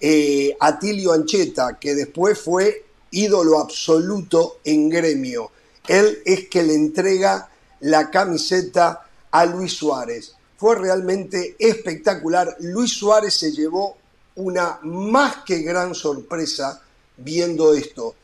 eh, 0.02 0.56
Atilio 0.60 1.14
Ancheta, 1.14 1.78
que 1.80 1.96
después 1.96 2.40
fue 2.40 2.86
ídolo 3.12 3.60
absoluto 3.60 4.60
en 4.64 4.90
gremio. 4.90 5.52
Él 5.88 6.20
es 6.26 6.50
que 6.50 6.64
le 6.64 6.74
entrega 6.74 7.50
la 7.82 8.10
camiseta 8.10 9.08
a 9.32 9.46
Luis 9.46 9.74
Suárez. 9.74 10.36
Fue 10.58 10.76
realmente 10.76 11.56
espectacular. 11.60 12.56
Luis 12.60 12.92
Suárez 12.92 13.36
se 13.36 13.52
llevó 13.52 13.98
una 14.36 14.80
más 14.82 15.44
que 15.46 15.60
gran 15.60 15.94
sorpresa 15.94 16.82
viendo 17.18 17.74
esto 17.74 18.16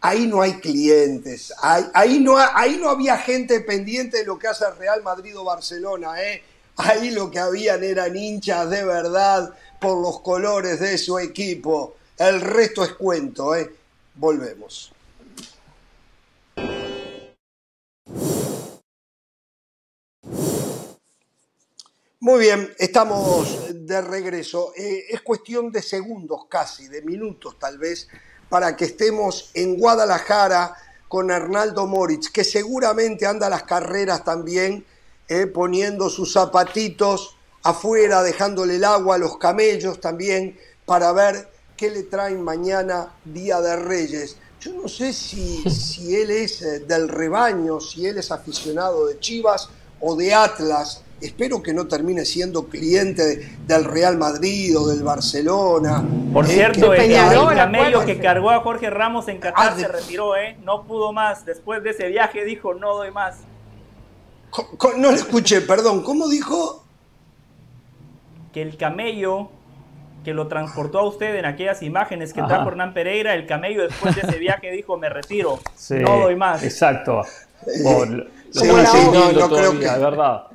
ahí 0.00 0.26
no 0.26 0.40
hay 0.42 0.54
clientes, 0.54 1.52
ahí, 1.60 2.20
no, 2.20 2.36
ahí 2.36 2.78
no 2.80 2.90
había 2.90 3.16
gente 3.18 3.60
pendiente 3.60 4.18
de 4.18 4.24
lo 4.24 4.38
que 4.38 4.48
hace 4.48 4.70
Real 4.72 5.02
Madrid 5.02 5.36
o 5.36 5.44
Barcelona, 5.44 6.22
¿eh? 6.22 6.42
ahí 6.76 7.10
lo 7.10 7.30
que 7.30 7.38
habían 7.38 7.82
eran 7.82 8.16
hinchas 8.16 8.70
de 8.70 8.84
verdad 8.84 9.52
por 9.80 10.00
los 10.00 10.20
colores 10.20 10.80
de 10.80 10.96
su 10.98 11.18
equipo. 11.18 11.96
El 12.16 12.40
resto 12.40 12.84
es 12.84 12.94
cuento, 12.94 13.54
¿eh? 13.54 13.72
Volvemos. 14.14 14.92
Muy 22.20 22.40
bien, 22.40 22.74
estamos 22.78 23.86
de 23.86 24.00
regreso. 24.02 24.72
Eh, 24.76 25.06
es 25.10 25.20
cuestión 25.22 25.70
de 25.70 25.80
segundos 25.82 26.46
casi, 26.48 26.88
de 26.88 27.02
minutos 27.02 27.58
tal 27.60 27.78
vez, 27.78 28.08
para 28.48 28.76
que 28.76 28.86
estemos 28.86 29.50
en 29.54 29.76
Guadalajara 29.78 30.74
con 31.08 31.30
Arnaldo 31.30 31.86
Moritz, 31.86 32.30
que 32.30 32.44
seguramente 32.44 33.26
anda 33.26 33.48
las 33.48 33.62
carreras 33.64 34.24
también, 34.24 34.84
eh, 35.28 35.46
poniendo 35.46 36.10
sus 36.10 36.32
zapatitos 36.32 37.36
afuera, 37.62 38.22
dejándole 38.22 38.76
el 38.76 38.84
agua 38.84 39.16
a 39.16 39.18
los 39.18 39.38
camellos 39.38 40.00
también, 40.00 40.58
para 40.84 41.12
ver 41.12 41.48
qué 41.76 41.90
le 41.90 42.02
traen 42.04 42.42
mañana 42.42 43.14
Día 43.24 43.60
de 43.60 43.76
Reyes. 43.76 44.36
Yo 44.60 44.72
no 44.72 44.88
sé 44.88 45.12
si, 45.12 45.62
si 45.70 46.14
él 46.16 46.30
es 46.30 46.62
eh, 46.62 46.80
del 46.80 47.08
rebaño, 47.08 47.80
si 47.80 48.06
él 48.06 48.18
es 48.18 48.30
aficionado 48.30 49.06
de 49.06 49.18
Chivas 49.18 49.68
o 50.00 50.16
de 50.16 50.34
Atlas, 50.34 51.02
espero 51.20 51.62
que 51.62 51.72
no 51.72 51.86
termine 51.86 52.24
siendo 52.24 52.66
cliente 52.68 53.56
del 53.66 53.84
Real 53.84 54.16
Madrid 54.18 54.78
o 54.78 54.88
del 54.88 55.02
Barcelona. 55.02 56.04
Por 56.32 56.44
eh, 56.44 56.48
cierto, 56.48 56.92
el, 56.94 57.12
camello 57.12 58.04
que 58.04 58.18
cargó 58.18 58.50
a 58.50 58.60
Jorge 58.60 58.90
Ramos 58.90 59.28
en 59.28 59.38
Qatar 59.38 59.72
ah, 59.72 59.76
se 59.76 59.88
retiró, 59.88 60.36
¿eh? 60.36 60.56
No 60.62 60.84
pudo 60.84 61.12
más. 61.12 61.44
Después 61.44 61.82
de 61.82 61.90
ese 61.90 62.08
viaje 62.08 62.44
dijo, 62.44 62.74
no 62.74 62.96
doy 62.96 63.10
más. 63.10 63.38
No 64.98 65.10
le 65.10 65.16
escuché, 65.16 65.60
perdón. 65.62 66.02
¿Cómo 66.02 66.28
dijo? 66.28 66.84
Que 68.52 68.62
el 68.62 68.76
camello 68.76 69.50
que 70.24 70.34
lo 70.34 70.48
transportó 70.48 70.98
a 70.98 71.04
usted 71.04 71.36
en 71.36 71.46
aquellas 71.46 71.82
imágenes 71.82 72.32
que 72.32 72.42
trajo 72.42 72.68
Hernán 72.68 72.92
Pereira, 72.92 73.34
el 73.34 73.46
camello 73.46 73.82
después 73.82 74.14
de 74.14 74.22
ese 74.22 74.38
viaje 74.38 74.70
dijo, 74.72 74.98
me 74.98 75.08
retiro, 75.08 75.58
no 75.90 76.18
doy 76.18 76.36
más. 76.36 76.62
Exacto. 76.62 77.22
No, 78.54 79.48
creo 79.48 79.72
que, 79.72 79.86
verdad. 79.86 80.46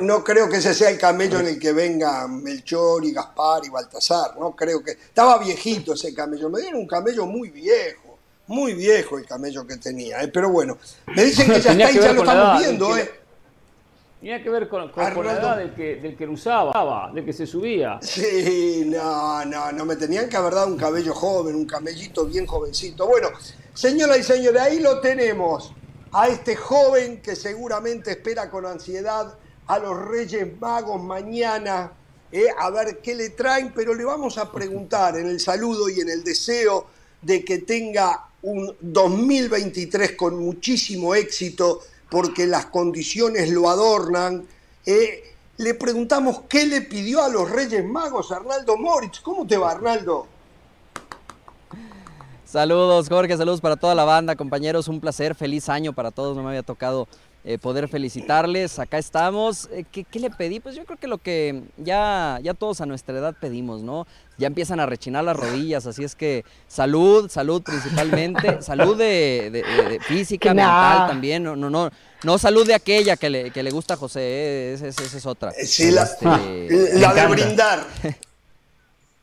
No, 0.00 0.24
creo 0.24 0.48
que 0.48 0.56
ese 0.56 0.74
sea 0.74 0.90
el 0.90 0.98
camello 0.98 1.40
en 1.40 1.46
el 1.46 1.58
que 1.58 1.72
vengan 1.72 2.42
Melchor 2.42 3.04
y 3.04 3.12
Gaspar 3.12 3.64
y 3.64 3.68
Baltasar. 3.68 4.38
No 4.38 4.54
creo 4.54 4.82
que. 4.82 4.92
Estaba 4.92 5.38
viejito 5.38 5.94
ese 5.94 6.14
camello. 6.14 6.48
Me 6.48 6.60
dieron 6.60 6.80
un 6.80 6.86
camello 6.86 7.26
muy 7.26 7.50
viejo. 7.50 8.18
Muy 8.46 8.74
viejo 8.74 9.16
el 9.18 9.26
camello 9.26 9.66
que 9.66 9.76
tenía. 9.76 10.22
¿eh? 10.22 10.28
Pero 10.28 10.50
bueno, 10.50 10.76
me 11.06 11.24
dicen 11.24 11.46
que 11.46 11.60
ya 11.60 11.72
está 11.72 11.90
y 11.90 11.94
ya 11.94 12.12
lo 12.12 12.22
estamos 12.22 12.60
viendo. 12.60 12.96
¿eh? 12.96 13.20
Tenía 14.20 14.42
que 14.42 14.50
ver 14.50 14.68
con, 14.68 14.92
la 14.94 15.32
edad 15.32 15.56
del 15.56 15.72
que, 15.72 15.96
del 15.96 16.14
que 16.14 16.26
lo 16.26 16.32
usaba, 16.32 17.10
del 17.14 17.24
que 17.24 17.32
se 17.32 17.46
subía. 17.46 17.98
Sí, 18.02 18.84
no, 18.86 19.44
no, 19.46 19.72
no 19.72 19.84
me 19.86 19.96
tenían 19.96 20.28
que 20.28 20.36
haber 20.36 20.54
dado 20.54 20.66
un 20.66 20.76
cabello 20.76 21.14
joven, 21.14 21.54
un 21.54 21.64
camellito 21.64 22.26
bien 22.26 22.46
jovencito. 22.46 23.06
Bueno, 23.06 23.28
señora 23.72 24.18
y 24.18 24.22
señores, 24.22 24.60
ahí 24.60 24.80
lo 24.80 25.00
tenemos. 25.00 25.72
A 26.12 26.28
este 26.28 26.56
joven 26.56 27.22
que 27.22 27.36
seguramente 27.36 28.10
espera 28.10 28.50
con 28.50 28.66
ansiedad 28.66 29.38
a 29.68 29.78
los 29.78 29.96
Reyes 30.08 30.58
Magos 30.60 31.00
mañana, 31.00 31.92
eh, 32.32 32.46
a 32.58 32.68
ver 32.70 32.98
qué 33.00 33.14
le 33.14 33.30
traen, 33.30 33.72
pero 33.72 33.94
le 33.94 34.04
vamos 34.04 34.36
a 34.36 34.50
preguntar 34.50 35.16
en 35.16 35.28
el 35.28 35.38
saludo 35.38 35.88
y 35.88 36.00
en 36.00 36.08
el 36.08 36.24
deseo 36.24 36.86
de 37.22 37.44
que 37.44 37.58
tenga 37.58 38.26
un 38.42 38.76
2023 38.80 40.12
con 40.12 40.36
muchísimo 40.36 41.14
éxito 41.14 41.80
porque 42.08 42.46
las 42.48 42.66
condiciones 42.66 43.48
lo 43.50 43.70
adornan. 43.70 44.44
Eh, 44.84 45.34
le 45.58 45.74
preguntamos 45.74 46.42
qué 46.48 46.66
le 46.66 46.80
pidió 46.80 47.22
a 47.22 47.28
los 47.28 47.48
Reyes 47.48 47.84
Magos 47.84 48.32
Arnaldo 48.32 48.76
Moritz. 48.76 49.20
¿Cómo 49.20 49.46
te 49.46 49.56
va, 49.56 49.70
Arnaldo? 49.70 50.26
Saludos, 52.50 53.08
Jorge, 53.08 53.36
saludos 53.36 53.60
para 53.60 53.76
toda 53.76 53.94
la 53.94 54.02
banda, 54.02 54.34
compañeros, 54.34 54.88
un 54.88 54.98
placer, 54.98 55.36
feliz 55.36 55.68
año 55.68 55.92
para 55.92 56.10
todos, 56.10 56.36
no 56.36 56.42
me 56.42 56.48
había 56.48 56.64
tocado 56.64 57.06
eh, 57.44 57.58
poder 57.58 57.86
felicitarles. 57.86 58.80
Acá 58.80 58.98
estamos. 58.98 59.68
Eh, 59.70 59.84
¿qué, 59.88 60.18
le 60.18 60.30
pedí? 60.30 60.58
Pues 60.58 60.74
yo 60.74 60.84
creo 60.84 60.98
que 60.98 61.06
lo 61.06 61.18
que 61.18 61.62
ya, 61.76 62.40
ya 62.42 62.52
todos 62.54 62.80
a 62.80 62.86
nuestra 62.86 63.16
edad 63.16 63.36
pedimos, 63.40 63.84
¿no? 63.84 64.04
Ya 64.36 64.48
empiezan 64.48 64.80
a 64.80 64.86
rechinar 64.86 65.22
las 65.22 65.36
rodillas, 65.36 65.86
así 65.86 66.02
es 66.02 66.16
que 66.16 66.44
salud, 66.66 67.30
salud 67.30 67.62
principalmente, 67.62 68.60
salud 68.62 68.98
de, 68.98 70.00
física, 70.08 70.52
mental 70.52 71.06
también, 71.06 71.44
no, 71.44 71.54
no, 71.54 71.70
no, 71.70 71.88
no 72.24 72.36
salud 72.36 72.66
de 72.66 72.74
aquella 72.74 73.16
que 73.16 73.30
le, 73.30 73.52
que 73.52 73.62
le 73.62 73.70
gusta 73.70 73.94
a 73.94 73.96
José, 73.96 74.22
¿eh? 74.22 74.72
esa, 74.74 74.88
es 74.88 75.24
otra. 75.24 75.52
Sí, 75.52 75.92
la, 75.92 76.02
este, 76.02 76.98
la 76.98 77.14
de 77.14 77.26
brindar. 77.28 77.86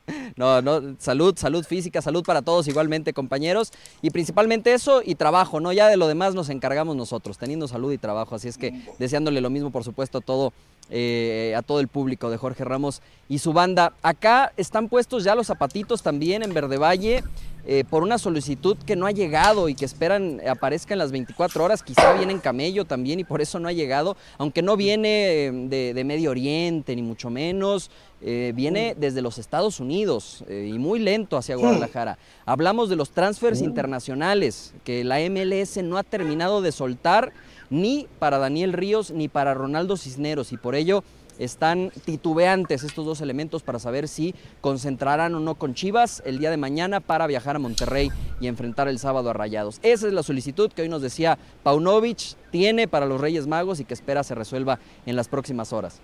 No, 0.37 0.61
no, 0.61 0.95
salud, 0.99 1.35
salud 1.37 1.65
física, 1.65 2.01
salud 2.01 2.23
para 2.23 2.41
todos 2.41 2.67
igualmente, 2.67 3.13
compañeros. 3.13 3.71
Y 4.01 4.11
principalmente 4.11 4.73
eso 4.73 5.01
y 5.03 5.15
trabajo, 5.15 5.59
¿no? 5.59 5.71
Ya 5.73 5.87
de 5.87 5.97
lo 5.97 6.07
demás 6.07 6.35
nos 6.35 6.49
encargamos 6.49 6.95
nosotros, 6.95 7.37
teniendo 7.37 7.67
salud 7.67 7.91
y 7.91 7.97
trabajo. 7.97 8.35
Así 8.35 8.47
es 8.47 8.57
que 8.57 8.73
deseándole 8.99 9.41
lo 9.41 9.49
mismo, 9.49 9.71
por 9.71 9.83
supuesto, 9.83 10.19
a 10.19 10.21
todo, 10.21 10.53
eh, 10.89 11.53
a 11.57 11.61
todo 11.61 11.79
el 11.79 11.87
público 11.87 12.29
de 12.29 12.37
Jorge 12.37 12.63
Ramos 12.63 13.01
y 13.29 13.39
su 13.39 13.53
banda. 13.53 13.93
Acá 14.01 14.53
están 14.57 14.89
puestos 14.89 15.23
ya 15.23 15.35
los 15.35 15.47
zapatitos 15.47 16.01
también 16.01 16.43
en 16.43 16.53
Verde 16.53 16.77
Valle. 16.77 17.23
Eh, 17.69 17.83
por 17.83 18.01
una 18.01 18.17
solicitud 18.17 18.77
que 18.85 18.95
no 18.95 19.07
ha 19.07 19.11
llegado 19.11 19.67
y 19.67 19.75
que 19.75 19.83
esperan 19.83 20.39
aparezca 20.49 20.93
en 20.93 20.99
las 20.99 21.11
24 21.11 21.61
horas. 21.61 21.83
Quizá 21.83 22.13
viene 22.13 22.31
en 22.31 22.39
camello 22.39 22.85
también 22.85 23.19
y 23.19 23.25
por 23.25 23.41
eso 23.41 23.59
no 23.59 23.67
ha 23.67 23.73
llegado, 23.73 24.15
aunque 24.37 24.61
no 24.61 24.77
viene 24.77 25.47
eh, 25.47 25.93
de, 25.93 26.03
Medio 26.05 26.31
Oriente 26.31 26.95
ni 26.95 27.01
mucho 27.01 27.29
menos, 27.29 27.91
eh, 28.21 28.53
viene 28.55 28.95
desde 28.97 29.21
los 29.21 29.37
Estados 29.37 29.81
Unidos 29.81 30.45
y 30.49 30.79
muy 30.79 30.99
lento 30.99 31.35
hacia 31.35 31.57
Guadalajara. 31.57 32.17
Hablamos 32.45 32.87
de 32.87 32.95
los 32.95 33.09
transfers 33.09 33.59
internacionales 33.61 34.73
que 34.85 35.03
la 35.03 35.19
MLS 35.29 35.83
no 35.83 35.97
ha 35.97 36.03
terminado 36.03 36.61
de 36.61 36.71
soltar 36.71 37.33
ni 37.69 38.07
para 38.19 38.37
Daniel 38.37 38.73
Ríos 38.73 39.11
ni 39.11 39.27
para 39.27 39.53
Ronaldo 39.53 39.97
Cisneros 39.97 40.51
y 40.51 40.57
por 40.57 40.75
ello 40.75 41.03
están 41.39 41.91
titubeantes 42.05 42.83
estos 42.83 43.05
dos 43.05 43.21
elementos 43.21 43.63
para 43.63 43.79
saber 43.79 44.07
si 44.07 44.33
concentrarán 44.61 45.35
o 45.35 45.39
no 45.39 45.55
con 45.55 45.73
Chivas 45.73 46.21
el 46.25 46.39
día 46.39 46.49
de 46.49 46.57
mañana 46.57 46.99
para 46.99 47.27
viajar 47.27 47.55
a 47.55 47.59
Monterrey 47.59 48.11
y 48.39 48.47
enfrentar 48.47 48.87
el 48.87 48.99
sábado 48.99 49.29
a 49.29 49.33
Rayados. 49.33 49.79
Esa 49.83 50.07
es 50.07 50.13
la 50.13 50.23
solicitud 50.23 50.71
que 50.71 50.81
hoy 50.81 50.89
nos 50.89 51.01
decía 51.01 51.37
Paunovic 51.63 52.35
tiene 52.51 52.87
para 52.87 53.05
los 53.05 53.21
Reyes 53.21 53.47
Magos 53.47 53.79
y 53.79 53.85
que 53.85 53.93
espera 53.93 54.23
se 54.23 54.35
resuelva 54.35 54.79
en 55.05 55.15
las 55.15 55.27
próximas 55.27 55.73
horas. 55.73 55.99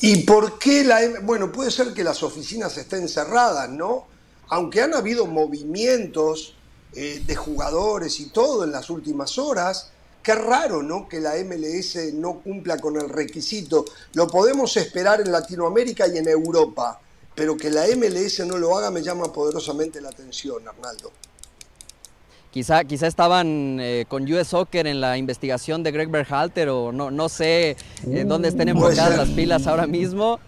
¿Y 0.00 0.22
por 0.24 0.58
qué 0.58 0.84
la... 0.84 1.00
Bueno, 1.22 1.50
puede 1.50 1.70
ser 1.70 1.94
que 1.94 2.04
las 2.04 2.22
oficinas 2.22 2.76
estén 2.76 3.08
cerradas, 3.08 3.70
¿no? 3.70 4.06
Aunque 4.48 4.82
han 4.82 4.94
habido 4.94 5.26
movimientos 5.26 6.56
eh, 6.94 7.22
de 7.26 7.36
jugadores 7.36 8.20
y 8.20 8.26
todo 8.26 8.64
en 8.64 8.72
las 8.72 8.90
últimas 8.90 9.38
horas, 9.38 9.92
Qué 10.24 10.34
raro, 10.34 10.82
¿no? 10.82 11.06
Que 11.06 11.20
la 11.20 11.34
MLS 11.44 12.14
no 12.14 12.40
cumpla 12.40 12.78
con 12.78 12.96
el 12.96 13.10
requisito. 13.10 13.84
Lo 14.14 14.26
podemos 14.26 14.74
esperar 14.78 15.20
en 15.20 15.30
Latinoamérica 15.30 16.08
y 16.08 16.16
en 16.16 16.26
Europa, 16.26 16.98
pero 17.34 17.58
que 17.58 17.68
la 17.68 17.84
MLS 17.94 18.40
no 18.46 18.56
lo 18.56 18.74
haga 18.74 18.90
me 18.90 19.02
llama 19.02 19.30
poderosamente 19.30 20.00
la 20.00 20.08
atención, 20.08 20.66
Arnaldo. 20.66 21.12
Quizá, 22.50 22.84
quizá 22.84 23.06
estaban 23.06 23.78
eh, 23.80 24.06
con 24.08 24.22
US 24.32 24.48
Soccer 24.48 24.86
en 24.86 25.02
la 25.02 25.18
investigación 25.18 25.82
de 25.82 25.92
Greg 25.92 26.08
Berhalter 26.08 26.70
o 26.70 26.90
no, 26.90 27.10
no 27.10 27.28
sé 27.28 27.76
en 28.06 28.26
dónde 28.26 28.48
estén 28.48 28.70
enfocadas 28.70 29.18
las 29.18 29.28
pilas 29.28 29.66
ahora 29.66 29.86
mismo. 29.86 30.40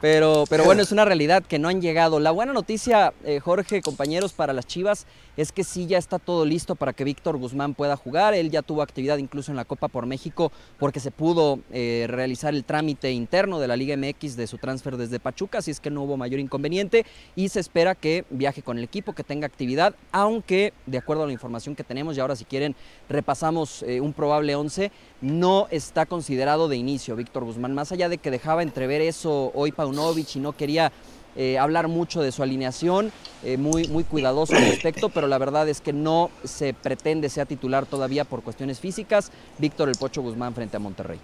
Pero, 0.00 0.46
pero 0.50 0.64
bueno, 0.64 0.82
es 0.82 0.90
una 0.90 1.04
realidad 1.04 1.44
que 1.44 1.60
no 1.60 1.68
han 1.68 1.80
llegado. 1.80 2.18
La 2.18 2.32
buena 2.32 2.52
noticia, 2.52 3.14
eh, 3.22 3.38
Jorge, 3.38 3.82
compañeros, 3.82 4.32
para 4.32 4.52
las 4.52 4.66
Chivas 4.66 5.06
es 5.36 5.52
que 5.52 5.64
sí 5.64 5.86
ya 5.86 5.98
está 5.98 6.18
todo 6.18 6.44
listo 6.44 6.74
para 6.74 6.92
que 6.92 7.04
Víctor 7.04 7.36
Guzmán 7.36 7.74
pueda 7.74 7.96
jugar. 7.96 8.34
Él 8.34 8.50
ya 8.50 8.62
tuvo 8.62 8.82
actividad 8.82 9.18
incluso 9.18 9.50
en 9.50 9.56
la 9.56 9.64
Copa 9.64 9.88
por 9.88 10.06
México 10.06 10.52
porque 10.78 11.00
se 11.00 11.10
pudo 11.10 11.60
eh, 11.70 12.06
realizar 12.08 12.54
el 12.54 12.64
trámite 12.64 13.12
interno 13.12 13.58
de 13.58 13.68
la 13.68 13.76
Liga 13.76 13.96
MX 13.96 14.36
de 14.36 14.46
su 14.46 14.58
transfer 14.58 14.96
desde 14.96 15.20
Pachuca, 15.20 15.58
así 15.58 15.70
es 15.70 15.80
que 15.80 15.90
no 15.90 16.02
hubo 16.02 16.16
mayor 16.16 16.40
inconveniente 16.40 17.06
y 17.36 17.48
se 17.48 17.60
espera 17.60 17.94
que 17.94 18.24
viaje 18.30 18.62
con 18.62 18.78
el 18.78 18.84
equipo, 18.84 19.12
que 19.12 19.24
tenga 19.24 19.46
actividad, 19.46 19.94
aunque 20.10 20.72
de 20.86 20.98
acuerdo 20.98 21.24
a 21.24 21.26
la 21.26 21.32
información 21.32 21.74
que 21.74 21.84
tenemos 21.84 22.16
y 22.16 22.20
ahora 22.20 22.36
si 22.36 22.44
quieren 22.44 22.74
repasamos 23.08 23.82
eh, 23.82 24.00
un 24.00 24.12
probable 24.12 24.54
11, 24.54 24.90
no 25.20 25.68
está 25.70 26.06
considerado 26.06 26.68
de 26.68 26.76
inicio 26.76 27.16
Víctor 27.16 27.44
Guzmán, 27.44 27.74
más 27.74 27.92
allá 27.92 28.08
de 28.08 28.18
que 28.18 28.30
dejaba 28.30 28.62
entrever 28.62 29.00
eso 29.00 29.52
hoy 29.54 29.72
Paunovic 29.72 30.36
y 30.36 30.40
no 30.40 30.52
quería 30.52 30.92
eh, 31.36 31.58
hablar 31.58 31.88
mucho 31.88 32.20
de 32.20 32.32
su 32.32 32.42
alineación, 32.42 33.12
eh, 33.42 33.56
muy, 33.56 33.88
muy 33.88 34.04
cuidadoso 34.04 34.54
al 34.54 34.66
respecto, 34.66 35.08
pero 35.08 35.26
la 35.26 35.38
verdad 35.38 35.68
es 35.68 35.80
que 35.80 35.92
no 35.92 36.30
se 36.44 36.74
pretende 36.74 37.28
sea 37.28 37.46
titular 37.46 37.86
todavía 37.86 38.24
por 38.24 38.42
cuestiones 38.42 38.80
físicas. 38.80 39.30
Víctor 39.58 39.88
El 39.88 39.96
Pocho 39.96 40.22
Guzmán 40.22 40.54
frente 40.54 40.76
a 40.76 40.80
Monterrey. 40.80 41.18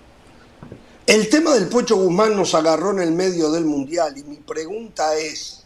El 1.07 1.29
tema 1.29 1.55
del 1.55 1.69
Pocho 1.69 1.97
Guzmán 1.97 2.37
nos 2.37 2.55
agarró 2.55 2.91
en 2.91 3.01
el 3.01 3.13
medio 3.13 3.51
del 3.51 3.65
Mundial 3.65 4.17
y 4.19 4.25
mi 4.25 4.37
pregunta 4.37 5.17
es, 5.17 5.65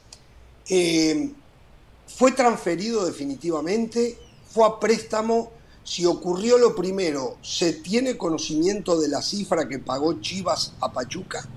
eh, 0.68 1.30
¿fue 2.06 2.32
transferido 2.32 3.04
definitivamente? 3.04 4.18
¿Fue 4.50 4.66
a 4.66 4.78
préstamo? 4.78 5.50
Si 5.84 6.06
ocurrió 6.06 6.58
lo 6.58 6.76
primero, 6.76 7.38
¿se 7.42 7.72
tiene 7.72 8.16
conocimiento 8.16 9.00
de 9.00 9.08
la 9.08 9.20
cifra 9.20 9.68
que 9.68 9.80
pagó 9.80 10.20
Chivas 10.20 10.74
a 10.80 10.92
Pachuca? 10.92 11.48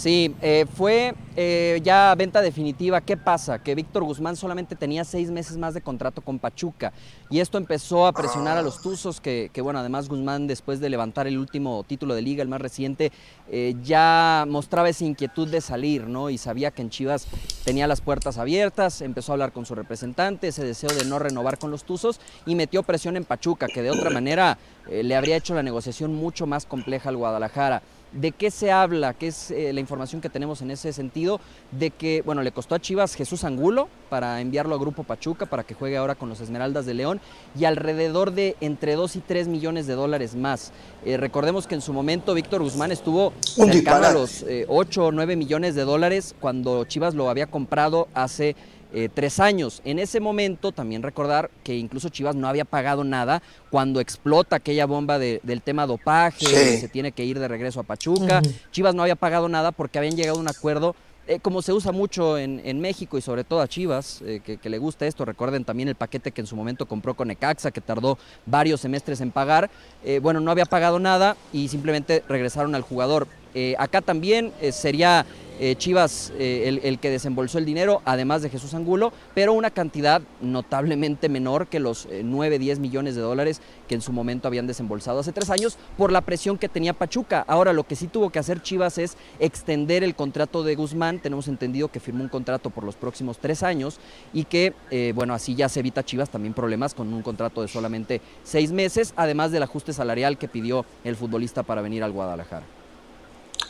Sí, 0.00 0.34
eh, 0.40 0.64
fue 0.78 1.14
eh, 1.36 1.78
ya 1.84 2.14
venta 2.16 2.40
definitiva. 2.40 3.02
¿Qué 3.02 3.18
pasa? 3.18 3.58
Que 3.58 3.74
Víctor 3.74 4.02
Guzmán 4.02 4.34
solamente 4.34 4.74
tenía 4.74 5.04
seis 5.04 5.30
meses 5.30 5.58
más 5.58 5.74
de 5.74 5.82
contrato 5.82 6.22
con 6.22 6.38
Pachuca 6.38 6.94
y 7.28 7.40
esto 7.40 7.58
empezó 7.58 8.06
a 8.06 8.12
presionar 8.14 8.56
a 8.56 8.62
los 8.62 8.80
Tuzos, 8.80 9.20
que, 9.20 9.50
bueno, 9.62 9.78
además 9.78 10.08
Guzmán 10.08 10.46
después 10.46 10.80
de 10.80 10.88
levantar 10.88 11.26
el 11.26 11.36
último 11.36 11.84
título 11.86 12.14
de 12.14 12.22
liga, 12.22 12.42
el 12.42 12.48
más 12.48 12.62
reciente, 12.62 13.12
eh, 13.50 13.76
ya 13.82 14.46
mostraba 14.48 14.88
esa 14.88 15.04
inquietud 15.04 15.46
de 15.48 15.60
salir, 15.60 16.06
¿no? 16.06 16.30
Y 16.30 16.38
sabía 16.38 16.70
que 16.70 16.80
en 16.80 16.88
Chivas 16.88 17.26
tenía 17.66 17.86
las 17.86 18.00
puertas 18.00 18.38
abiertas, 18.38 19.02
empezó 19.02 19.32
a 19.32 19.34
hablar 19.34 19.52
con 19.52 19.66
su 19.66 19.74
representante, 19.74 20.48
ese 20.48 20.64
deseo 20.64 20.88
de 20.88 21.04
no 21.04 21.18
renovar 21.18 21.58
con 21.58 21.70
los 21.70 21.84
Tuzos 21.84 22.20
y 22.46 22.54
metió 22.54 22.82
presión 22.84 23.18
en 23.18 23.26
Pachuca, 23.26 23.66
que 23.66 23.82
de 23.82 23.90
otra 23.90 24.08
manera 24.08 24.56
le 24.90 25.14
habría 25.14 25.36
hecho 25.36 25.54
la 25.54 25.62
negociación 25.62 26.14
mucho 26.14 26.46
más 26.46 26.64
compleja 26.64 27.10
al 27.10 27.18
Guadalajara. 27.18 27.82
¿De 28.12 28.32
qué 28.32 28.50
se 28.50 28.72
habla? 28.72 29.14
¿Qué 29.14 29.28
es 29.28 29.52
eh, 29.52 29.72
la 29.72 29.78
información 29.78 30.20
que 30.20 30.28
tenemos 30.28 30.62
en 30.62 30.72
ese 30.72 30.92
sentido? 30.92 31.40
De 31.70 31.90
que, 31.90 32.22
bueno, 32.22 32.42
le 32.42 32.50
costó 32.50 32.74
a 32.74 32.80
Chivas 32.80 33.14
Jesús 33.14 33.44
Angulo 33.44 33.88
para 34.08 34.40
enviarlo 34.40 34.74
a 34.74 34.78
Grupo 34.78 35.04
Pachuca 35.04 35.46
para 35.46 35.62
que 35.62 35.74
juegue 35.74 35.96
ahora 35.96 36.16
con 36.16 36.28
los 36.28 36.40
Esmeraldas 36.40 36.86
de 36.86 36.94
León 36.94 37.20
y 37.56 37.66
alrededor 37.66 38.32
de 38.32 38.56
entre 38.60 38.96
2 38.96 39.14
y 39.14 39.20
3 39.20 39.46
millones 39.46 39.86
de 39.86 39.94
dólares 39.94 40.34
más. 40.34 40.72
Eh, 41.04 41.18
recordemos 41.18 41.68
que 41.68 41.76
en 41.76 41.82
su 41.82 41.92
momento 41.92 42.34
Víctor 42.34 42.62
Guzmán 42.62 42.90
estuvo 42.90 43.32
cercano 43.42 44.06
a 44.06 44.12
los 44.12 44.44
8 44.66 45.04
o 45.04 45.12
9 45.12 45.36
millones 45.36 45.76
de 45.76 45.84
dólares 45.84 46.34
cuando 46.40 46.84
Chivas 46.86 47.14
lo 47.14 47.30
había 47.30 47.46
comprado 47.46 48.08
hace 48.14 48.56
eh, 48.92 49.08
tres 49.12 49.38
años. 49.38 49.82
En 49.84 49.98
ese 49.98 50.18
momento 50.18 50.72
también 50.72 51.02
recordar 51.02 51.50
que 51.62 51.76
incluso 51.76 52.08
Chivas 52.08 52.34
no 52.34 52.48
había 52.48 52.64
pagado 52.64 53.04
nada 53.04 53.42
cuando 53.70 54.00
explota 54.00 54.56
aquella 54.56 54.86
bomba 54.86 55.18
del 55.18 55.62
tema 55.62 55.86
dopaje, 55.86 56.78
se 56.78 56.88
tiene 56.88 57.12
que 57.12 57.24
ir 57.24 57.38
de 57.38 57.48
regreso 57.48 57.80
a 57.80 57.84
Pachuca. 57.84 58.42
Chivas 58.72 58.94
no 58.94 59.02
había 59.02 59.16
pagado 59.16 59.48
nada 59.48 59.70
porque 59.70 59.98
habían 59.98 60.16
llegado 60.16 60.38
a 60.38 60.40
un 60.40 60.48
acuerdo 60.48 60.96
eh, 61.28 61.38
como 61.38 61.62
se 61.62 61.72
usa 61.72 61.92
mucho 61.92 62.38
en, 62.38 62.80
México 62.80 63.16
y 63.16 63.20
sobre 63.20 63.44
todo 63.44 63.60
a 63.60 63.68
Chivas, 63.68 64.20
eh, 64.22 64.40
que, 64.40 64.68
le 64.68 64.78
gusta 64.78 65.06
esto, 65.06 65.24
recuerden 65.24 65.64
también 65.64 65.88
el 65.88 65.94
paquete 65.94 66.32
que 66.32 66.40
en 66.40 66.48
su 66.48 66.56
momento 66.56 66.86
compró 66.86 67.14
con 67.14 67.30
Ecaxa, 67.30 67.70
que 67.70 67.80
tardó 67.80 68.18
varios 68.46 68.80
semestres 68.80 69.20
en 69.20 69.30
pagar, 69.30 69.70
bueno, 70.22 70.40
no 70.40 70.50
había 70.50 70.64
pagado 70.64 70.98
nada 70.98 71.36
y 71.52 71.68
simplemente 71.68 72.24
regresaron 72.28 72.74
al 72.74 72.82
jugador. 72.82 73.28
Eh, 73.54 73.74
acá 73.78 74.00
también 74.00 74.52
eh, 74.60 74.72
sería 74.72 75.26
eh, 75.62 75.76
Chivas 75.76 76.32
eh, 76.38 76.80
el, 76.82 76.98
que 76.98 77.10
desembolsó 77.10 77.58
el 77.58 77.66
dinero, 77.66 78.00
además 78.06 78.40
de 78.40 78.48
Jesús 78.48 78.72
Angulo, 78.72 79.12
pero 79.34 79.52
una 79.52 79.70
cantidad 79.70 80.22
notablemente 80.40 81.28
menor 81.28 81.66
que 81.66 81.80
los 81.80 82.08
9, 82.10 82.56
eh, 82.56 82.58
10 82.58 82.78
millones 82.78 83.14
de 83.14 83.20
dólares 83.20 83.60
que 83.86 83.94
en 83.94 84.00
su 84.00 84.10
momento 84.10 84.48
habían 84.48 84.66
desembolsado 84.66 85.20
hace 85.20 85.32
tres 85.32 85.50
años 85.50 85.76
por 85.98 86.12
la 86.12 86.22
presión 86.22 86.56
que 86.56 86.70
tenía 86.70 86.94
Pachuca. 86.94 87.44
Ahora 87.46 87.74
lo 87.74 87.84
que 87.84 87.94
sí 87.94 88.06
tuvo 88.06 88.30
que 88.30 88.38
hacer 88.38 88.62
Chivas 88.62 88.96
es 88.96 89.18
extender 89.38 90.02
el 90.02 90.14
contrato 90.14 90.62
de 90.62 90.76
Guzmán. 90.76 91.18
Tenemos 91.18 91.46
entendido 91.46 91.88
que 91.88 92.00
firmó 92.00 92.22
un 92.22 92.30
contrato 92.30 92.70
por 92.70 92.84
los 92.84 92.96
próximos 92.96 93.36
tres 93.36 93.62
años 93.62 94.00
y 94.32 94.44
que, 94.44 94.72
bueno, 95.14 95.34
así 95.34 95.54
ya 95.54 95.68
se 95.68 95.80
evita 95.80 96.02
Chivas 96.02 96.30
también 96.30 96.54
problemas 96.54 96.94
con 96.94 97.12
un 97.12 97.20
contrato 97.20 97.60
de 97.60 97.68
solamente 97.68 98.22
seis 98.44 98.72
meses, 98.72 99.12
además 99.14 99.52
del 99.52 99.62
ajuste 99.62 99.92
salarial 99.92 100.38
que 100.38 100.48
pidió 100.48 100.86
el 101.04 101.16
futbolista 101.16 101.64
para 101.64 101.82
venir 101.82 102.02
al 102.02 102.12
Guadalajara. 102.12 102.79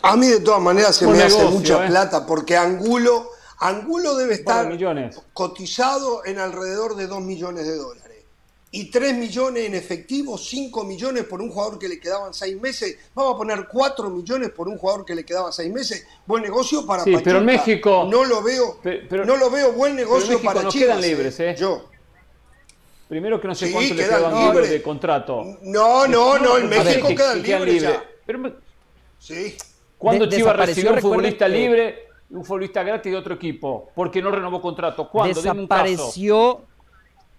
A 0.02 0.16
mí 0.16 0.26
de 0.26 0.40
todas 0.40 0.60
maneras 0.60 0.96
se 0.96 1.06
me 1.06 1.22
hace 1.22 1.44
mucha 1.44 1.84
¿eh? 1.84 1.88
plata 1.88 2.26
porque 2.26 2.56
Angulo, 2.56 3.30
Angulo 3.58 4.16
debe 4.16 4.34
estar 4.34 4.70
cotizado 5.32 6.24
en 6.24 6.38
alrededor 6.38 6.96
de 6.96 7.06
2 7.06 7.20
millones 7.22 7.66
de 7.66 7.76
dólares. 7.76 8.10
Y 8.72 8.88
3 8.88 9.16
millones 9.16 9.66
en 9.66 9.74
efectivo, 9.74 10.38
5 10.38 10.84
millones 10.84 11.24
por 11.24 11.42
un 11.42 11.50
jugador 11.50 11.76
que 11.76 11.88
le 11.88 11.98
quedaban 11.98 12.32
6 12.32 12.60
meses. 12.60 12.96
Vamos 13.14 13.34
a 13.34 13.38
poner 13.38 13.66
4 13.66 14.10
millones 14.10 14.50
por 14.50 14.68
un 14.68 14.78
jugador 14.78 15.04
que 15.04 15.16
le 15.16 15.24
quedaban 15.24 15.52
6 15.52 15.72
meses. 15.72 16.06
Buen 16.24 16.44
negocio 16.44 16.86
para 16.86 17.02
sí, 17.02 17.16
pero 17.22 17.38
en 17.38 17.46
México 17.46 18.06
no 18.08 18.24
lo 18.24 18.42
veo, 18.42 18.78
no 19.26 19.36
lo 19.36 19.50
veo 19.50 19.72
buen 19.72 19.96
negocio 19.96 20.40
para 20.40 20.62
no 20.62 20.70
Chivas. 20.70 20.98
quedan 20.98 21.00
libres, 21.00 21.40
¿eh? 21.40 21.56
Yo. 21.58 21.90
Primero 23.08 23.40
que 23.40 23.48
no 23.48 23.56
sé 23.56 23.72
cuánto 23.72 23.92
le 23.92 24.04
quedan 24.04 24.46
libres 24.46 24.70
de 24.70 24.82
contrato. 24.82 25.58
No, 25.62 26.06
no, 26.06 26.38
no, 26.38 26.56
en 26.56 26.68
México 26.68 27.08
quedan 27.08 27.42
libres. 27.42 27.84
Pero, 28.24 28.54
sí. 29.18 29.56
¿Cuándo 30.00 30.26
Chivas 30.26 30.56
recibió 30.56 30.94
un 30.94 30.98
futbolista 30.98 31.46
libre 31.46 32.08
un 32.30 32.44
futbolista 32.44 32.82
gratis 32.82 33.12
de 33.12 33.18
otro 33.18 33.34
equipo? 33.34 33.90
Porque 33.94 34.22
no 34.22 34.30
renovó 34.30 34.62
contrato. 34.62 35.10
¿Cuándo? 35.10 35.34
Desapareció, 35.34 36.62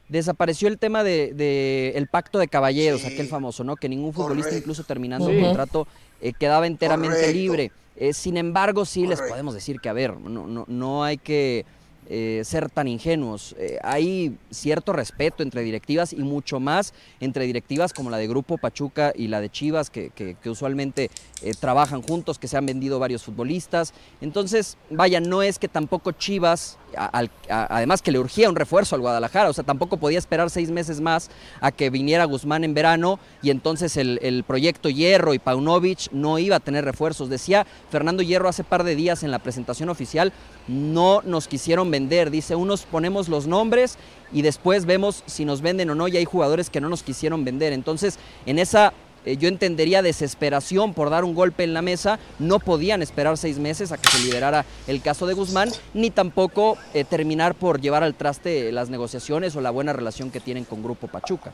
desapareció 0.07 0.67
el 0.67 0.77
tema 0.77 1.03
del 1.03 1.35
de, 1.35 1.93
el 1.95 2.07
pacto 2.07 2.37
de 2.37 2.47
caballeros, 2.47 3.03
aquel 3.03 3.27
famoso, 3.27 3.63
¿no? 3.63 3.75
Que 3.75 3.89
ningún 3.89 4.13
futbolista, 4.13 4.55
incluso 4.55 4.83
terminando 4.83 5.29
el 5.29 5.41
contrato, 5.41 5.87
eh, 6.21 6.33
quedaba 6.33 6.67
enteramente 6.67 7.33
libre. 7.33 7.71
Eh, 7.95 8.13
sin 8.13 8.37
embargo, 8.37 8.85
sí 8.85 9.07
les 9.07 9.21
podemos 9.21 9.55
decir 9.55 9.79
que, 9.79 9.89
a 9.89 9.93
ver, 9.93 10.17
no, 10.19 10.45
no, 10.45 10.65
no 10.67 11.03
hay 11.03 11.17
que 11.17 11.65
eh, 12.13 12.41
ser 12.43 12.69
tan 12.69 12.89
ingenuos. 12.89 13.55
Eh, 13.57 13.79
hay 13.83 14.37
cierto 14.49 14.91
respeto 14.91 15.43
entre 15.43 15.61
directivas 15.61 16.11
y 16.11 16.17
mucho 16.17 16.59
más 16.59 16.93
entre 17.21 17.45
directivas 17.45 17.93
como 17.93 18.09
la 18.09 18.17
de 18.17 18.27
Grupo 18.27 18.57
Pachuca 18.57 19.13
y 19.15 19.29
la 19.29 19.39
de 19.39 19.49
Chivas, 19.49 19.89
que, 19.89 20.11
usualmente 20.43 21.09
eh, 21.41 21.53
trabajan 21.57 22.01
juntos, 22.01 22.37
que 22.37 22.49
se 22.49 22.57
han 22.57 22.65
vendido 22.65 22.99
varios 22.99 23.23
futbolistas. 23.23 23.93
Entonces, 24.19 24.77
vaya, 24.89 25.21
no 25.21 25.41
es 25.41 25.57
que 25.57 25.69
tampoco 25.69 26.11
Chivas 26.11 26.77
además 26.95 28.01
que 28.01 28.11
le 28.11 28.19
urgía 28.19 28.49
un 28.49 28.55
refuerzo 28.55 28.95
al 28.95 29.01
Guadalajara, 29.01 29.49
o 29.49 29.53
sea, 29.53 29.63
tampoco 29.63 29.97
podía 29.97 30.19
esperar 30.19 30.49
seis 30.49 30.71
meses 30.71 31.01
más 31.01 31.29
a 31.59 31.71
que 31.71 31.89
viniera 31.89 32.25
Guzmán 32.25 32.63
en 32.63 32.73
verano 32.73 33.19
y 33.41 33.49
entonces 33.49 33.97
el, 33.97 34.43
proyecto 34.47 34.89
Hierro 34.89 35.33
y 35.33 35.39
Paunovic 35.39 36.11
no 36.11 36.39
iba 36.39 36.55
a 36.55 36.59
tener 36.59 36.85
refuerzos. 36.85 37.29
Decía 37.29 37.65
Fernando 37.89 38.23
Hierro 38.23 38.49
hace 38.49 38.63
par 38.63 38.83
de 38.83 38.95
días 38.95 39.23
en 39.23 39.31
la 39.31 39.39
presentación 39.39 39.89
oficial, 39.89 40.33
no 40.67 41.21
nos 41.23 41.47
quisieron 41.47 41.91
vender, 41.91 42.31
dice, 42.31 42.55
unos 42.55 42.83
ponemos 42.83 43.29
los 43.29 43.47
nombres 43.47 43.97
y 44.33 44.41
después 44.41 44.85
vemos 44.85 45.23
si 45.25 45.45
nos 45.45 45.61
venden 45.61 45.89
o 45.89 45.95
no 45.95 46.07
y 46.07 46.17
hay 46.17 46.25
jugadores 46.25 46.69
que 46.69 46.81
no 46.81 46.89
nos 46.89 47.03
quisieron 47.03 47.45
vender. 47.45 47.73
Entonces, 47.73 48.17
en 48.45 48.59
esa 48.59 48.93
eh, 49.25 49.37
yo 49.37 49.47
entendería 49.47 50.01
desesperación 50.01 50.93
por 50.93 51.09
dar 51.09 51.23
un 51.23 51.35
golpe 51.35 51.63
en 51.63 51.73
la 51.73 51.81
mesa, 51.81 52.19
no 52.39 52.59
podían 52.59 53.01
esperar 53.01 53.37
seis 53.37 53.59
meses 53.59 53.91
a 53.91 53.97
que 53.97 54.09
se 54.09 54.19
liberara 54.19 54.65
el 54.87 55.01
caso 55.01 55.27
de 55.27 55.33
Guzmán, 55.33 55.71
ni 55.93 56.09
tampoco 56.09 56.77
eh, 56.93 57.03
terminar 57.03 57.55
por 57.55 57.79
llevar 57.79 58.03
al 58.03 58.15
traste 58.15 58.71
las 58.71 58.89
negociaciones 58.89 59.55
o 59.55 59.61
la 59.61 59.69
buena 59.71 59.93
relación 59.93 60.31
que 60.31 60.39
tienen 60.39 60.65
con 60.65 60.81
Grupo 60.83 61.07
Pachuca. 61.07 61.53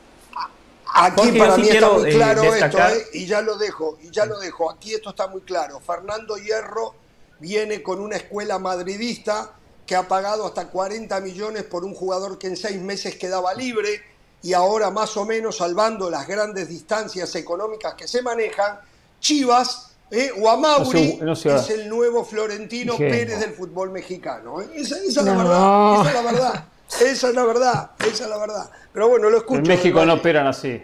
Aquí 0.94 1.38
para 1.38 1.56
mí 1.58 1.68
está 1.68 1.90
muy 1.90 2.10
eh, 2.10 2.14
claro 2.14 2.42
esto, 2.42 2.78
y 3.12 3.26
ya 3.26 3.42
lo 3.42 3.58
dejo, 3.58 3.98
y 4.02 4.10
ya 4.10 4.24
lo 4.24 4.38
dejo. 4.38 4.70
Aquí 4.70 4.94
esto 4.94 5.10
está 5.10 5.28
muy 5.28 5.42
claro. 5.42 5.80
Fernando 5.80 6.36
Hierro 6.36 6.94
viene 7.40 7.82
con 7.82 8.00
una 8.00 8.16
escuela 8.16 8.58
madridista 8.58 9.52
que 9.86 9.94
ha 9.94 10.08
pagado 10.08 10.46
hasta 10.46 10.68
40 10.68 11.20
millones 11.20 11.64
por 11.64 11.84
un 11.84 11.94
jugador 11.94 12.38
que 12.38 12.46
en 12.46 12.56
seis 12.56 12.80
meses 12.80 13.16
quedaba 13.16 13.54
libre 13.54 14.02
y 14.42 14.52
ahora 14.52 14.90
más 14.90 15.16
o 15.16 15.24
menos 15.24 15.56
salvando 15.56 16.10
las 16.10 16.26
grandes 16.26 16.68
distancias 16.68 17.34
económicas 17.34 17.94
que 17.94 18.06
se 18.06 18.22
manejan, 18.22 18.78
Chivas 19.20 19.96
eh, 20.10 20.30
o 20.40 20.48
Amauri 20.48 21.20
es 21.22 21.70
el 21.70 21.88
nuevo 21.88 22.24
Florentino 22.24 22.96
Pérez 22.96 23.40
del 23.40 23.50
fútbol 23.50 23.90
mexicano. 23.90 24.62
¿eh? 24.62 24.68
Esa, 24.76 24.96
es 24.96 25.16
la 25.16 25.36
verdad, 25.36 26.00
esa 26.00 26.08
es 26.08 26.14
la 26.14 26.32
verdad, 26.32 26.64
esa 26.88 27.28
es 27.28 27.34
la 27.34 27.44
verdad, 27.44 27.90
esa 27.98 28.24
es 28.24 28.30
la 28.30 28.38
verdad. 28.38 28.70
Pero 28.92 29.08
bueno, 29.08 29.28
lo 29.28 29.38
escucho. 29.38 29.60
En 29.60 29.68
México 29.68 30.04
no 30.06 30.14
operan 30.14 30.46
así. 30.46 30.82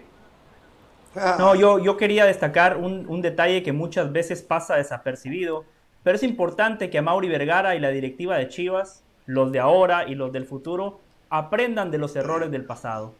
Ah. 1.17 1.37
No, 1.39 1.55
yo, 1.55 1.79
yo 1.79 1.97
quería 1.97 2.25
destacar 2.25 2.77
un, 2.77 3.09
un, 3.09 3.23
detalle 3.23 3.63
que 3.63 3.73
muchas 3.73 4.13
veces 4.13 4.43
pasa 4.43 4.75
desapercibido, 4.75 5.65
pero 6.03 6.17
es 6.17 6.25
importante 6.25 6.91
que 6.91 6.99
Amauri 6.99 7.29
Vergara 7.29 7.77
y 7.77 7.81
la 7.81 7.91
directiva 7.91 8.37
de 8.37 8.49
Chivas, 8.49 9.05
los 9.25 9.53
de 9.53 9.61
ahora 9.61 10.09
y 10.09 10.17
los 10.17 10.33
del 10.33 10.45
futuro, 10.45 10.99
aprendan 11.31 11.93
de 11.93 11.99
los 11.99 12.17
errores 12.17 12.51
del 12.51 12.65
pasado 12.65 13.15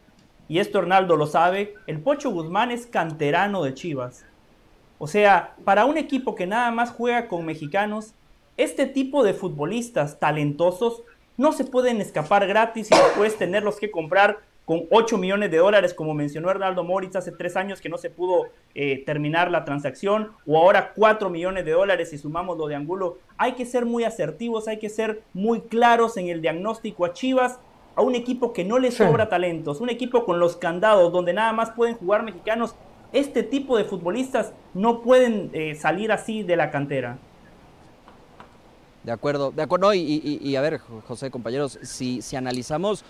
y 0.47 0.59
esto 0.59 0.79
Hernaldo 0.79 1.15
lo 1.15 1.27
sabe, 1.27 1.75
el 1.87 1.99
Pocho 2.01 2.29
Guzmán 2.31 2.71
es 2.71 2.85
canterano 2.85 3.63
de 3.63 3.73
Chivas. 3.73 4.25
O 4.97 5.07
sea, 5.07 5.55
para 5.65 5.85
un 5.85 5.97
equipo 5.97 6.35
que 6.35 6.47
nada 6.47 6.71
más 6.71 6.91
juega 6.91 7.27
con 7.27 7.45
mexicanos, 7.45 8.13
este 8.57 8.85
tipo 8.85 9.23
de 9.23 9.33
futbolistas 9.33 10.19
talentosos 10.19 11.03
no 11.37 11.51
se 11.51 11.65
pueden 11.65 11.99
escapar 11.99 12.47
gratis 12.47 12.89
y 12.91 12.95
después 12.95 13.37
tenerlos 13.37 13.77
que 13.77 13.91
comprar 13.91 14.39
con 14.65 14.85
8 14.89 15.17
millones 15.17 15.51
de 15.51 15.57
dólares, 15.57 15.93
como 15.93 16.13
mencionó 16.13 16.49
Hernaldo 16.49 16.83
Moritz 16.83 17.15
hace 17.15 17.31
tres 17.31 17.55
años 17.55 17.81
que 17.81 17.89
no 17.89 17.97
se 17.97 18.09
pudo 18.09 18.47
eh, 18.73 19.03
terminar 19.05 19.51
la 19.51 19.63
transacción, 19.63 20.31
o 20.47 20.57
ahora 20.57 20.93
4 20.95 21.29
millones 21.29 21.65
de 21.65 21.71
dólares 21.71 22.09
si 22.09 22.17
sumamos 22.17 22.57
lo 22.57 22.67
de 22.67 22.75
Angulo. 22.75 23.19
Hay 23.37 23.53
que 23.53 23.65
ser 23.65 23.85
muy 23.85 24.05
asertivos, 24.05 24.67
hay 24.67 24.79
que 24.79 24.89
ser 24.89 25.21
muy 25.33 25.61
claros 25.61 26.17
en 26.17 26.29
el 26.29 26.41
diagnóstico 26.41 27.05
a 27.05 27.13
Chivas 27.13 27.59
a 27.95 28.01
un 28.01 28.15
equipo 28.15 28.53
que 28.53 28.63
no 28.63 28.79
le 28.79 28.91
sobra 28.91 29.29
talentos, 29.29 29.81
un 29.81 29.89
equipo 29.89 30.25
con 30.25 30.39
los 30.39 30.57
candados 30.57 31.11
donde 31.11 31.33
nada 31.33 31.53
más 31.53 31.71
pueden 31.71 31.95
jugar 31.95 32.23
mexicanos, 32.23 32.75
este 33.13 33.43
tipo 33.43 33.77
de 33.77 33.85
futbolistas 33.85 34.51
no 34.73 35.01
pueden 35.01 35.49
eh, 35.53 35.75
salir 35.75 36.11
así 36.11 36.43
de 36.43 36.57
la 36.57 36.71
cantera. 36.71 37.17
De 39.03 39.11
acuerdo, 39.11 39.51
de 39.51 39.61
acuerdo. 39.61 39.93
y, 39.93 40.55
a 40.55 40.61
ver, 40.61 40.79
José, 41.07 41.29
compañeros, 41.29 41.77
si, 41.83 42.21
si 42.21 42.35
analizamos 42.35 43.05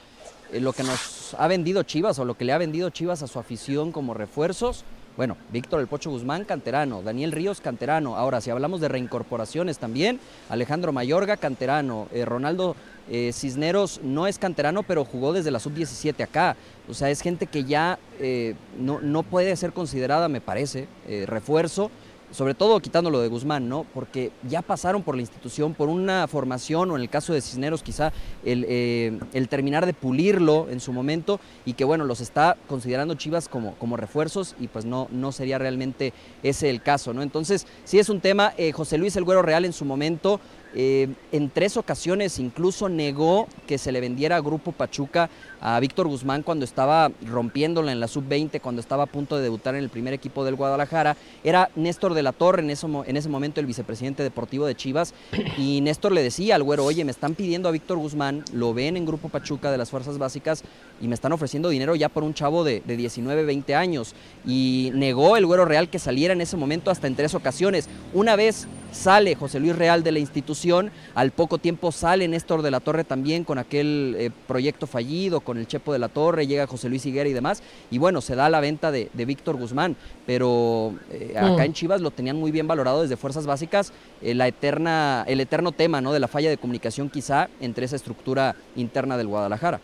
eh, 0.51 0.59
lo 0.59 0.73
que 0.73 0.83
nos 0.83 1.33
ha 1.39 1.47
vendido 1.47 1.83
Chivas 1.83 2.19
o 2.19 2.25
lo 2.25 2.35
que 2.35 2.45
le 2.45 2.53
ha 2.53 2.57
vendido 2.57 2.89
Chivas 2.89 3.23
a 3.23 3.27
su 3.27 3.39
afición 3.39 3.91
como 3.91 4.13
refuerzos, 4.13 4.83
bueno, 5.17 5.37
Víctor 5.51 5.79
El 5.79 5.87
Pocho 5.87 6.09
Guzmán, 6.09 6.43
canterano, 6.43 7.01
Daniel 7.01 7.31
Ríos, 7.31 7.61
canterano. 7.61 8.17
Ahora, 8.17 8.41
si 8.41 8.49
hablamos 8.49 8.81
de 8.81 8.89
reincorporaciones 8.89 9.77
también, 9.77 10.19
Alejandro 10.49 10.91
Mayorga, 10.91 11.37
canterano, 11.37 12.07
eh, 12.11 12.25
Ronaldo 12.25 12.75
eh, 13.09 13.31
Cisneros 13.33 14.01
no 14.03 14.27
es 14.27 14.37
canterano, 14.37 14.83
pero 14.83 15.05
jugó 15.05 15.31
desde 15.31 15.51
la 15.51 15.59
sub-17 15.59 16.21
acá. 16.21 16.57
O 16.89 16.93
sea, 16.93 17.09
es 17.09 17.21
gente 17.21 17.47
que 17.47 17.63
ya 17.63 17.97
eh, 18.19 18.55
no, 18.77 18.99
no, 18.99 19.23
puede 19.23 19.55
ser 19.55 19.71
considerada, 19.71 20.27
me 20.27 20.41
parece, 20.41 20.87
refuerzo 21.25 21.91
sobre 22.31 22.53
todo 22.53 22.79
quitándolo 22.79 23.19
de 23.21 23.27
Guzmán, 23.27 23.69
¿no? 23.69 23.85
Porque 23.93 24.31
ya 24.47 24.61
pasaron 24.61 25.03
por 25.03 25.15
la 25.15 25.21
institución, 25.21 25.73
por 25.73 25.89
una 25.89 26.27
formación, 26.27 26.91
o 26.91 26.95
en 26.95 27.01
el 27.01 27.09
caso 27.09 27.33
de 27.33 27.41
Cisneros 27.41 27.83
quizá 27.83 28.11
el, 28.43 28.65
eh, 28.67 29.19
el 29.33 29.47
terminar 29.47 29.85
de 29.85 29.93
pulirlo 29.93 30.67
en 30.69 30.79
su 30.79 30.91
momento, 30.91 31.39
y 31.65 31.73
que 31.73 31.85
bueno, 31.85 32.05
los 32.05 32.21
está 32.21 32.57
considerando 32.67 33.15
Chivas 33.15 33.47
como, 33.47 33.75
como 33.75 33.97
refuerzos, 33.97 34.55
y 34.59 34.67
pues 34.67 34.85
no, 34.85 35.07
no 35.11 35.31
sería 35.31 35.57
realmente 35.57 36.13
ese 36.43 36.69
el 36.69 36.81
caso, 36.81 37.13
¿no? 37.13 37.21
Entonces, 37.21 37.67
sí 37.83 37.99
es 37.99 38.09
un 38.09 38.21
tema, 38.21 38.53
eh, 38.57 38.71
José 38.71 38.97
Luis 38.97 39.15
El 39.15 39.23
Güero 39.23 39.41
Real 39.41 39.65
en 39.65 39.73
su 39.73 39.85
momento 39.85 40.39
eh, 40.77 41.07
en 41.31 41.49
tres 41.49 41.77
ocasiones 41.77 42.37
incluso 42.37 42.89
negó 42.89 43.47
que 43.65 43.77
se 43.77 43.93
le 43.93 44.01
vendiera 44.01 44.35
a 44.35 44.41
Grupo 44.41 44.73
Pachuca 44.73 45.29
a 45.61 45.79
Víctor 45.79 46.07
Guzmán 46.07 46.43
cuando 46.43 46.65
estaba 46.65 47.11
rompiéndola 47.25 47.91
en 47.91 47.99
la 47.99 48.07
sub-20, 48.07 48.61
cuando 48.61 48.81
estaba 48.81 49.03
a 49.03 49.07
punto 49.07 49.37
de 49.37 49.43
debutar 49.43 49.75
en 49.75 49.83
el 49.83 49.89
primer 49.89 50.13
equipo 50.13 50.45
del 50.45 50.55
Guadalajara. 50.55 51.17
Era 51.43 51.69
Néstor 51.75 52.13
de 52.13 52.23
la 52.23 52.31
Torre, 52.31 52.61
en 52.61 52.69
ese, 52.69 52.87
en 52.87 53.17
ese 53.17 53.29
momento 53.29 53.59
el 53.59 53.65
vicepresidente 53.65 54.23
deportivo 54.23 54.65
de 54.65 54.75
Chivas, 54.75 55.13
y 55.57 55.81
Néstor 55.81 56.11
le 56.11 56.23
decía 56.23 56.55
al 56.55 56.63
güero, 56.63 56.85
oye, 56.85 57.05
me 57.05 57.11
están 57.11 57.35
pidiendo 57.35 57.69
a 57.69 57.71
Víctor 57.71 57.97
Guzmán, 57.97 58.43
lo 58.53 58.73
ven 58.73 58.97
en 58.97 59.05
Grupo 59.05 59.29
Pachuca 59.29 59.71
de 59.71 59.77
las 59.77 59.89
Fuerzas 59.89 60.17
Básicas 60.17 60.63
y 61.01 61.07
me 61.07 61.15
están 61.15 61.31
ofreciendo 61.31 61.69
dinero 61.69 61.95
ya 61.95 62.09
por 62.09 62.23
un 62.23 62.33
chavo 62.33 62.63
de, 62.63 62.81
de 62.85 62.97
19, 62.97 63.43
20 63.45 63.75
años. 63.75 64.15
Y 64.45 64.91
negó 64.93 65.37
el 65.37 65.45
güero 65.45 65.65
real 65.65 65.89
que 65.89 65.99
saliera 65.99 66.33
en 66.33 66.41
ese 66.41 66.57
momento 66.57 66.91
hasta 66.91 67.07
en 67.07 67.15
tres 67.15 67.35
ocasiones. 67.35 67.89
Una 68.13 68.35
vez 68.35 68.67
Sale 68.95 69.35
José 69.35 69.59
Luis 69.59 69.75
Real 69.75 70.03
de 70.03 70.13
la 70.13 70.19
institución, 70.19 70.89
al 71.15 71.31
poco 71.31 71.57
tiempo 71.57 71.91
sale 71.91 72.27
Néstor 72.27 72.61
de 72.61 72.71
la 72.71 72.79
Torre 72.79 73.03
también 73.03 73.43
con 73.43 73.57
aquel 73.57 74.15
eh, 74.17 74.31
proyecto 74.47 74.87
fallido, 74.87 75.41
con 75.45 75.57
el 75.57 75.67
Chepo 75.67 75.93
de 75.93 75.99
la 75.99 76.09
Torre, 76.09 76.45
llega 76.45 76.67
José 76.67 76.89
Luis 76.89 77.05
Higuera 77.05 77.29
y 77.29 77.33
demás, 77.33 77.63
y 77.89 77.97
bueno, 77.97 78.19
se 78.19 78.35
da 78.35 78.49
la 78.49 78.59
venta 78.59 78.91
de, 78.91 79.09
Víctor 79.13 79.55
Guzmán, 79.55 79.95
pero 80.27 80.93
eh, 81.09 81.33
acá 81.37 81.49
mm. 81.49 81.61
en 81.61 81.73
Chivas 81.73 82.01
lo 82.01 82.11
tenían 82.11 82.35
muy 82.35 82.51
bien 82.51 82.67
valorado 82.67 83.01
desde 83.01 83.15
Fuerzas 83.15 83.45
Básicas, 83.45 83.93
eh, 84.21 84.35
la 84.35 84.47
eterna, 84.47 85.23
el 85.27 85.39
eterno 85.39 85.71
tema 85.71 86.01
¿no? 86.01 86.11
de 86.11 86.19
la 86.19 86.27
falla 86.27 86.49
de 86.49 86.57
comunicación 86.57 87.09
quizá 87.09 87.47
entre 87.61 87.85
esa 87.85 87.95
estructura 87.95 88.55
interna 88.75 89.15
del 89.17 89.27
Guadalajara. 89.27 89.79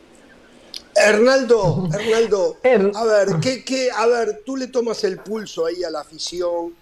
Hernaldo, 0.95 1.89
Hernaldo, 1.93 2.57
a 2.95 3.05
ver, 3.05 3.39
¿qué, 3.41 3.63
qué, 3.63 3.89
a 3.91 4.05
ver, 4.07 4.41
tú 4.45 4.57
le 4.57 4.67
tomas 4.67 5.03
el 5.03 5.19
pulso 5.19 5.65
ahí 5.65 5.83
a 5.83 5.89
la 5.89 6.01
afición. 6.01 6.73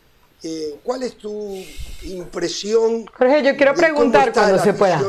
Eh, 0.41 0.79
¿Cuál 0.83 1.03
es 1.03 1.17
tu 1.17 1.61
impresión? 2.03 3.05
Jorge, 3.07 3.43
yo 3.43 3.57
quiero 3.57 3.73
preguntar 3.73 4.31
cuando 4.31 4.57
se 4.59 4.73
pueda. 4.73 5.01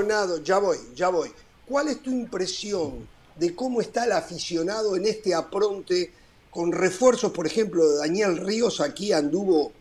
Ya 0.42 0.58
voy, 0.58 0.76
ya 0.94 1.08
voy. 1.08 1.30
¿Cuál 1.66 1.88
es 1.88 2.02
tu 2.02 2.10
impresión 2.10 3.06
de 3.41 3.55
cómo 3.57 3.80
está 3.80 4.05
el 4.05 4.12
aficionado 4.12 4.95
en 4.95 5.07
este 5.07 5.34
apronte 5.34 6.12
con 6.51 6.70
refuerzos? 6.70 7.32
Por 7.32 7.47
ejemplo, 7.47 7.97
Daniel 7.97 8.36
Ríos 8.36 8.80
aquí 8.80 9.12
anduvo 9.12 9.72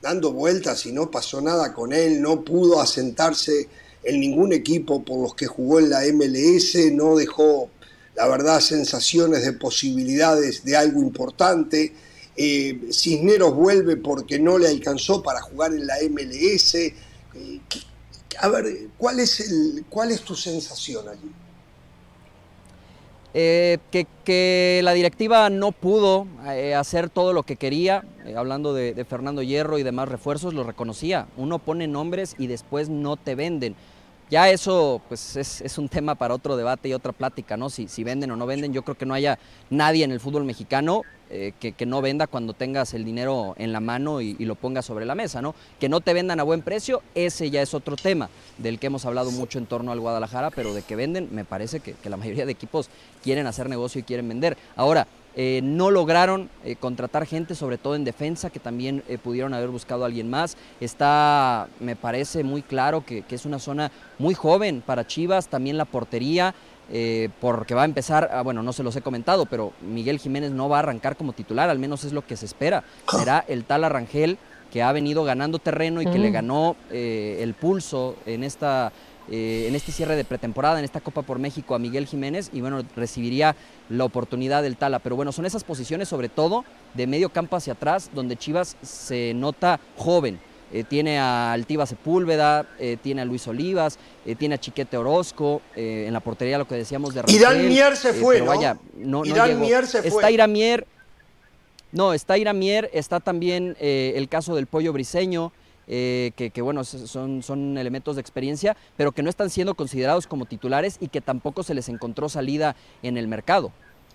dando 0.00 0.32
vueltas 0.32 0.86
y 0.86 0.92
no 0.92 1.10
pasó 1.10 1.42
nada 1.42 1.74
con 1.74 1.92
él, 1.92 2.22
no 2.22 2.42
pudo 2.42 2.80
asentarse 2.80 3.68
en 4.02 4.20
ningún 4.20 4.54
equipo 4.54 5.04
por 5.04 5.20
los 5.20 5.34
que 5.34 5.46
jugó 5.46 5.78
en 5.80 5.90
la 5.90 6.00
MLS, 6.12 6.76
no 6.92 7.16
dejó 7.16 7.68
la 8.14 8.28
verdad, 8.28 8.60
sensaciones 8.60 9.44
de 9.44 9.52
posibilidades 9.52 10.64
de 10.64 10.76
algo 10.76 11.00
importante. 11.00 11.92
Eh, 12.36 12.88
Cisneros 12.92 13.54
vuelve 13.54 13.96
porque 13.96 14.38
no 14.38 14.58
le 14.58 14.68
alcanzó 14.68 15.22
para 15.22 15.40
jugar 15.40 15.72
en 15.72 15.86
la 15.86 15.96
MLS. 16.10 16.74
Eh, 16.74 16.94
a 18.38 18.48
ver, 18.48 18.88
¿cuál 18.98 19.20
es, 19.20 19.40
el, 19.40 19.84
¿cuál 19.88 20.10
es 20.10 20.22
tu 20.22 20.36
sensación 20.36 21.08
allí? 21.08 21.30
Eh, 23.32 23.78
que, 23.90 24.80
la 24.82 24.92
directiva 24.92 25.50
no 25.50 25.72
pudo 25.72 26.26
hacer 26.76 27.10
todo 27.10 27.32
lo 27.32 27.42
que 27.42 27.56
quería, 27.56 28.04
hablando 28.36 28.74
de, 28.74 28.94
de, 28.94 29.04
Fernando 29.04 29.42
Hierro 29.42 29.78
y 29.78 29.82
demás 29.82 30.08
refuerzos, 30.08 30.54
lo 30.54 30.64
reconocía. 30.64 31.26
Uno 31.36 31.58
pone 31.58 31.86
nombres 31.86 32.34
y 32.38 32.46
después 32.46 32.88
no 32.88 33.16
te 33.16 33.34
venden. 33.34 33.74
Ya 34.30 34.48
eso 34.48 35.02
pues 35.08 35.36
es, 35.36 35.78
un 35.78 35.88
tema 35.88 36.14
para 36.14 36.34
otro 36.34 36.56
debate 36.56 36.88
y 36.88 36.94
otra 36.94 37.12
plática, 37.12 37.56
¿no? 37.56 37.68
Si, 37.68 37.88
si 37.88 38.04
venden 38.04 38.30
o 38.30 38.36
no 38.36 38.46
venden, 38.46 38.72
yo 38.72 38.82
creo 38.82 38.96
que 38.96 39.04
no 39.04 39.12
haya 39.12 39.40
nadie 39.70 40.04
en 40.04 40.12
el 40.12 40.20
fútbol 40.20 40.44
mexicano 40.44 41.02
eh, 41.32 41.52
que, 41.60 41.86
no 41.86 42.02
venda 42.02 42.26
cuando 42.26 42.54
tengas 42.54 42.92
el 42.92 43.04
dinero 43.04 43.54
en 43.56 43.72
la 43.72 43.78
mano 43.78 44.20
y, 44.20 44.34
lo 44.40 44.56
pongas 44.56 44.84
sobre 44.84 45.06
la 45.06 45.14
mesa, 45.14 45.40
¿no? 45.40 45.54
Que 45.78 45.88
no 45.88 46.00
te 46.00 46.12
vendan 46.12 46.40
a 46.40 46.42
buen 46.42 46.60
precio, 46.62 47.02
ese 47.14 47.50
ya 47.50 47.62
es 47.62 47.72
otro 47.72 47.94
tema 47.94 48.28
del 48.58 48.80
que 48.80 48.88
hemos 48.88 49.06
hablado 49.06 49.30
mucho 49.30 49.58
en 49.58 49.66
torno 49.66 49.92
al 49.92 50.00
Guadalajara, 50.00 50.50
pero 50.50 50.74
de 50.74 50.82
que 50.82 50.96
venden, 50.96 51.28
me 51.30 51.44
parece 51.44 51.78
que, 51.78 51.94
la 52.08 52.16
mayoría 52.16 52.46
de 52.46 52.52
equipos 52.52 52.90
quieren 53.22 53.46
hacer 53.46 53.68
negocio 53.68 54.00
y 54.00 54.02
quieren 54.02 54.28
vender. 54.28 54.58
Ahora, 54.74 55.06
eh, 55.36 55.60
no 55.62 55.92
lograron 55.92 56.50
eh, 56.64 56.74
contratar 56.74 57.24
gente, 57.26 57.54
sobre 57.54 57.78
todo 57.78 57.94
en 57.94 58.02
defensa, 58.02 58.50
que 58.50 58.58
también 58.58 59.04
pudieron 59.22 59.54
haber 59.54 59.68
buscado 59.68 60.02
a 60.02 60.06
alguien 60.06 60.28
más. 60.28 60.56
Está, 60.80 61.68
me 61.78 61.94
parece 61.94 62.42
muy 62.42 62.62
claro 62.62 63.04
que, 63.06 63.22
es 63.30 63.44
una 63.44 63.60
zona 63.60 63.92
muy 64.18 64.34
joven 64.34 64.82
para 64.84 65.06
Chivas, 65.06 65.46
también 65.46 65.78
la 65.78 65.84
portería. 65.84 66.56
Porque 67.40 67.74
va 67.74 67.82
a 67.82 67.84
empezar, 67.84 68.30
ah, 68.32 68.42
bueno, 68.42 68.62
no 68.62 68.72
se 68.72 68.82
los 68.82 68.96
he 68.96 69.02
comentado, 69.02 69.46
pero 69.46 69.72
Miguel 69.80 70.18
Jiménez 70.18 70.50
no 70.50 70.68
va 70.68 70.76
a 70.76 70.80
arrancar 70.80 71.16
como 71.16 71.32
titular, 71.32 71.70
al 71.70 71.78
menos 71.78 72.04
es 72.04 72.12
lo 72.12 72.26
que 72.26 72.36
se 72.36 72.46
espera. 72.46 72.84
Será 73.08 73.44
el 73.46 73.64
tal 73.64 73.84
Arrangel 73.84 74.38
que 74.72 74.82
ha 74.82 74.92
venido 74.92 75.24
ganando 75.24 75.58
terreno 75.58 76.02
y 76.02 76.06
que 76.06 76.18
le 76.18 76.30
ganó 76.30 76.76
el 76.90 77.54
pulso 77.54 78.16
en 78.26 78.44
esta 78.44 78.92
eh, 79.32 79.66
en 79.68 79.76
este 79.76 79.92
cierre 79.92 80.16
de 80.16 80.24
pretemporada, 80.24 80.80
en 80.80 80.84
esta 80.84 81.00
Copa 81.00 81.22
por 81.22 81.38
México 81.38 81.76
a 81.76 81.78
Miguel 81.78 82.06
Jiménez 82.06 82.50
y 82.52 82.62
bueno, 82.62 82.82
recibiría 82.96 83.54
la 83.88 84.04
oportunidad 84.04 84.64
del 84.64 84.76
Tala. 84.76 84.98
Pero 84.98 85.14
bueno, 85.14 85.30
son 85.30 85.46
esas 85.46 85.62
posiciones 85.62 86.08
sobre 86.08 86.28
todo 86.28 86.64
de 86.94 87.06
medio 87.06 87.28
campo 87.28 87.54
hacia 87.54 87.74
atrás 87.74 88.10
donde 88.12 88.36
Chivas 88.36 88.76
se 88.82 89.32
nota 89.34 89.78
joven. 89.96 90.40
Eh, 90.72 90.84
tiene 90.84 91.18
a 91.18 91.52
Altiva 91.52 91.84
Sepúlveda, 91.86 92.66
eh, 92.78 92.96
tiene 93.02 93.22
a 93.22 93.24
Luis 93.24 93.46
Olivas, 93.48 93.98
tiene 94.38 94.54
a 94.54 94.58
Chiquete 94.58 94.96
Orozco, 94.96 95.62
en 95.74 96.12
la 96.12 96.20
portería 96.20 96.58
lo 96.58 96.68
que 96.68 96.76
decíamos 96.76 97.14
de 97.14 97.24
Irán 97.26 97.66
Mier 97.66 97.96
se 97.96 98.12
fue, 98.12 98.40
¿no? 98.40 98.46
Vaya, 98.46 98.76
no, 98.94 99.24
Irán 99.24 99.58
Mier 99.58 99.86
se 99.86 100.02
fue. 100.02 100.08
Está 100.08 100.30
Iramier, 100.30 100.86
no, 101.90 102.12
está 102.12 102.38
Iramier, 102.38 102.88
está 102.92 103.18
también 103.18 103.76
el 103.80 104.28
caso 104.28 104.54
del 104.54 104.66
Pollo 104.66 104.92
Briseño, 104.92 105.52
eh, 105.92 106.30
que, 106.36 106.62
bueno, 106.62 106.84
son, 106.84 107.42
son 107.42 107.76
elementos 107.76 108.14
de 108.14 108.20
experiencia, 108.20 108.76
pero 108.96 109.10
que 109.10 109.24
no 109.24 109.28
están 109.28 109.50
siendo 109.50 109.74
considerados 109.74 110.28
como 110.28 110.46
titulares 110.46 110.98
y 111.00 111.08
que 111.08 111.20
tampoco 111.20 111.64
se 111.64 111.74
les 111.74 111.88
encontró 111.88 112.28
salida 112.28 112.76
en 113.02 113.16
el 113.16 113.26
mercado. 113.26 113.72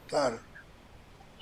Claro. 0.08 0.39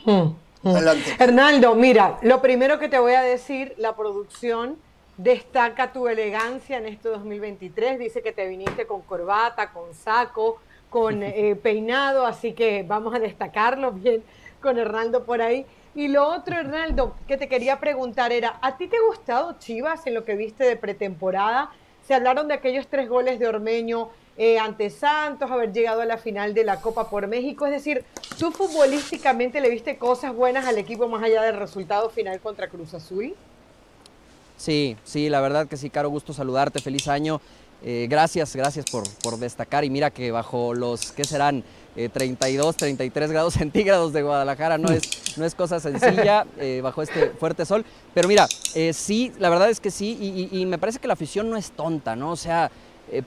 Hmm, 0.03 0.33
hmm. 0.63 0.67
Adelante. 0.69 1.15
Hernaldo, 1.19 1.75
mira, 1.75 2.17
lo 2.23 2.41
primero 2.41 2.79
que 2.79 2.89
te 2.89 2.97
voy 2.97 3.13
a 3.13 3.21
decir, 3.21 3.75
la 3.77 3.95
producción 3.95 4.77
destaca 5.17 5.93
tu 5.93 6.07
elegancia 6.07 6.77
en 6.77 6.87
este 6.87 7.09
2023, 7.09 7.99
dice 7.99 8.21
que 8.21 8.31
te 8.31 8.47
viniste 8.47 8.87
con 8.87 9.01
corbata, 9.01 9.71
con 9.71 9.93
saco, 9.93 10.59
con 10.89 11.23
eh, 11.23 11.55
peinado, 11.55 12.25
así 12.25 12.53
que 12.53 12.83
vamos 12.83 13.13
a 13.13 13.19
destacarlo 13.19 13.91
bien 13.91 14.23
con 14.61 14.77
Hernaldo 14.77 15.25
por 15.25 15.41
ahí. 15.41 15.65
Y 15.95 16.07
lo 16.07 16.27
otro, 16.27 16.55
Hernaldo, 16.55 17.15
que 17.27 17.37
te 17.37 17.47
quería 17.47 17.79
preguntar 17.79 18.31
era, 18.31 18.57
¿a 18.61 18.77
ti 18.77 18.87
te 18.87 18.97
ha 18.97 19.01
gustado 19.07 19.57
Chivas 19.59 20.07
en 20.07 20.15
lo 20.15 20.25
que 20.25 20.35
viste 20.35 20.63
de 20.63 20.75
pretemporada? 20.75 21.69
Se 22.07 22.15
hablaron 22.15 22.47
de 22.47 22.55
aquellos 22.55 22.87
tres 22.87 23.07
goles 23.07 23.37
de 23.37 23.47
Ormeño 23.47 24.09
eh, 24.35 24.57
ante 24.57 24.89
Santos, 24.89 25.51
haber 25.51 25.71
llegado 25.71 26.01
a 26.01 26.05
la 26.05 26.17
final 26.17 26.55
de 26.55 26.63
la 26.63 26.81
Copa 26.81 27.09
por 27.09 27.27
México. 27.27 27.67
Es 27.67 27.71
decir, 27.71 28.03
¿tú 28.39 28.51
futbolísticamente 28.51 29.61
le 29.61 29.69
viste 29.69 29.97
cosas 29.97 30.33
buenas 30.33 30.65
al 30.65 30.79
equipo 30.79 31.07
más 31.07 31.21
allá 31.21 31.43
del 31.43 31.57
resultado 31.57 32.09
final 32.09 32.39
contra 32.39 32.67
Cruz 32.67 32.95
Azul? 32.95 33.35
Sí, 34.63 34.95
sí, 35.03 35.27
la 35.27 35.41
verdad 35.41 35.67
que 35.67 35.75
sí, 35.75 35.89
Caro, 35.89 36.09
gusto 36.09 36.31
saludarte, 36.31 36.79
feliz 36.79 37.09
año. 37.09 37.41
Eh, 37.83 38.07
gracias, 38.09 38.55
gracias 38.55 38.85
por, 38.89 39.03
por 39.21 39.37
destacar 39.37 39.83
y 39.83 39.89
mira 39.89 40.09
que 40.09 40.31
bajo 40.31 40.73
los, 40.73 41.11
¿qué 41.11 41.25
serán? 41.25 41.65
32, 42.13 42.75
eh, 42.75 42.77
33 42.77 43.31
grados 43.31 43.53
centígrados 43.55 44.13
de 44.13 44.21
Guadalajara, 44.21 44.77
no 44.77 44.89
es, 44.89 45.37
no 45.37 45.43
es 45.43 45.53
cosa 45.53 45.81
sencilla 45.81 46.45
eh, 46.57 46.79
bajo 46.81 47.01
este 47.01 47.31
fuerte 47.31 47.65
sol. 47.65 47.83
Pero 48.13 48.29
mira, 48.29 48.47
eh, 48.73 48.93
sí, 48.93 49.33
la 49.37 49.49
verdad 49.49 49.69
es 49.69 49.81
que 49.81 49.91
sí, 49.91 50.47
y, 50.49 50.65
me 50.65 50.77
parece 50.77 50.99
que 50.99 51.09
la 51.09 51.15
afición 51.15 51.49
no 51.49 51.57
es 51.57 51.71
tonta, 51.71 52.15
¿no? 52.15 52.31
O 52.31 52.37
sea, 52.37 52.71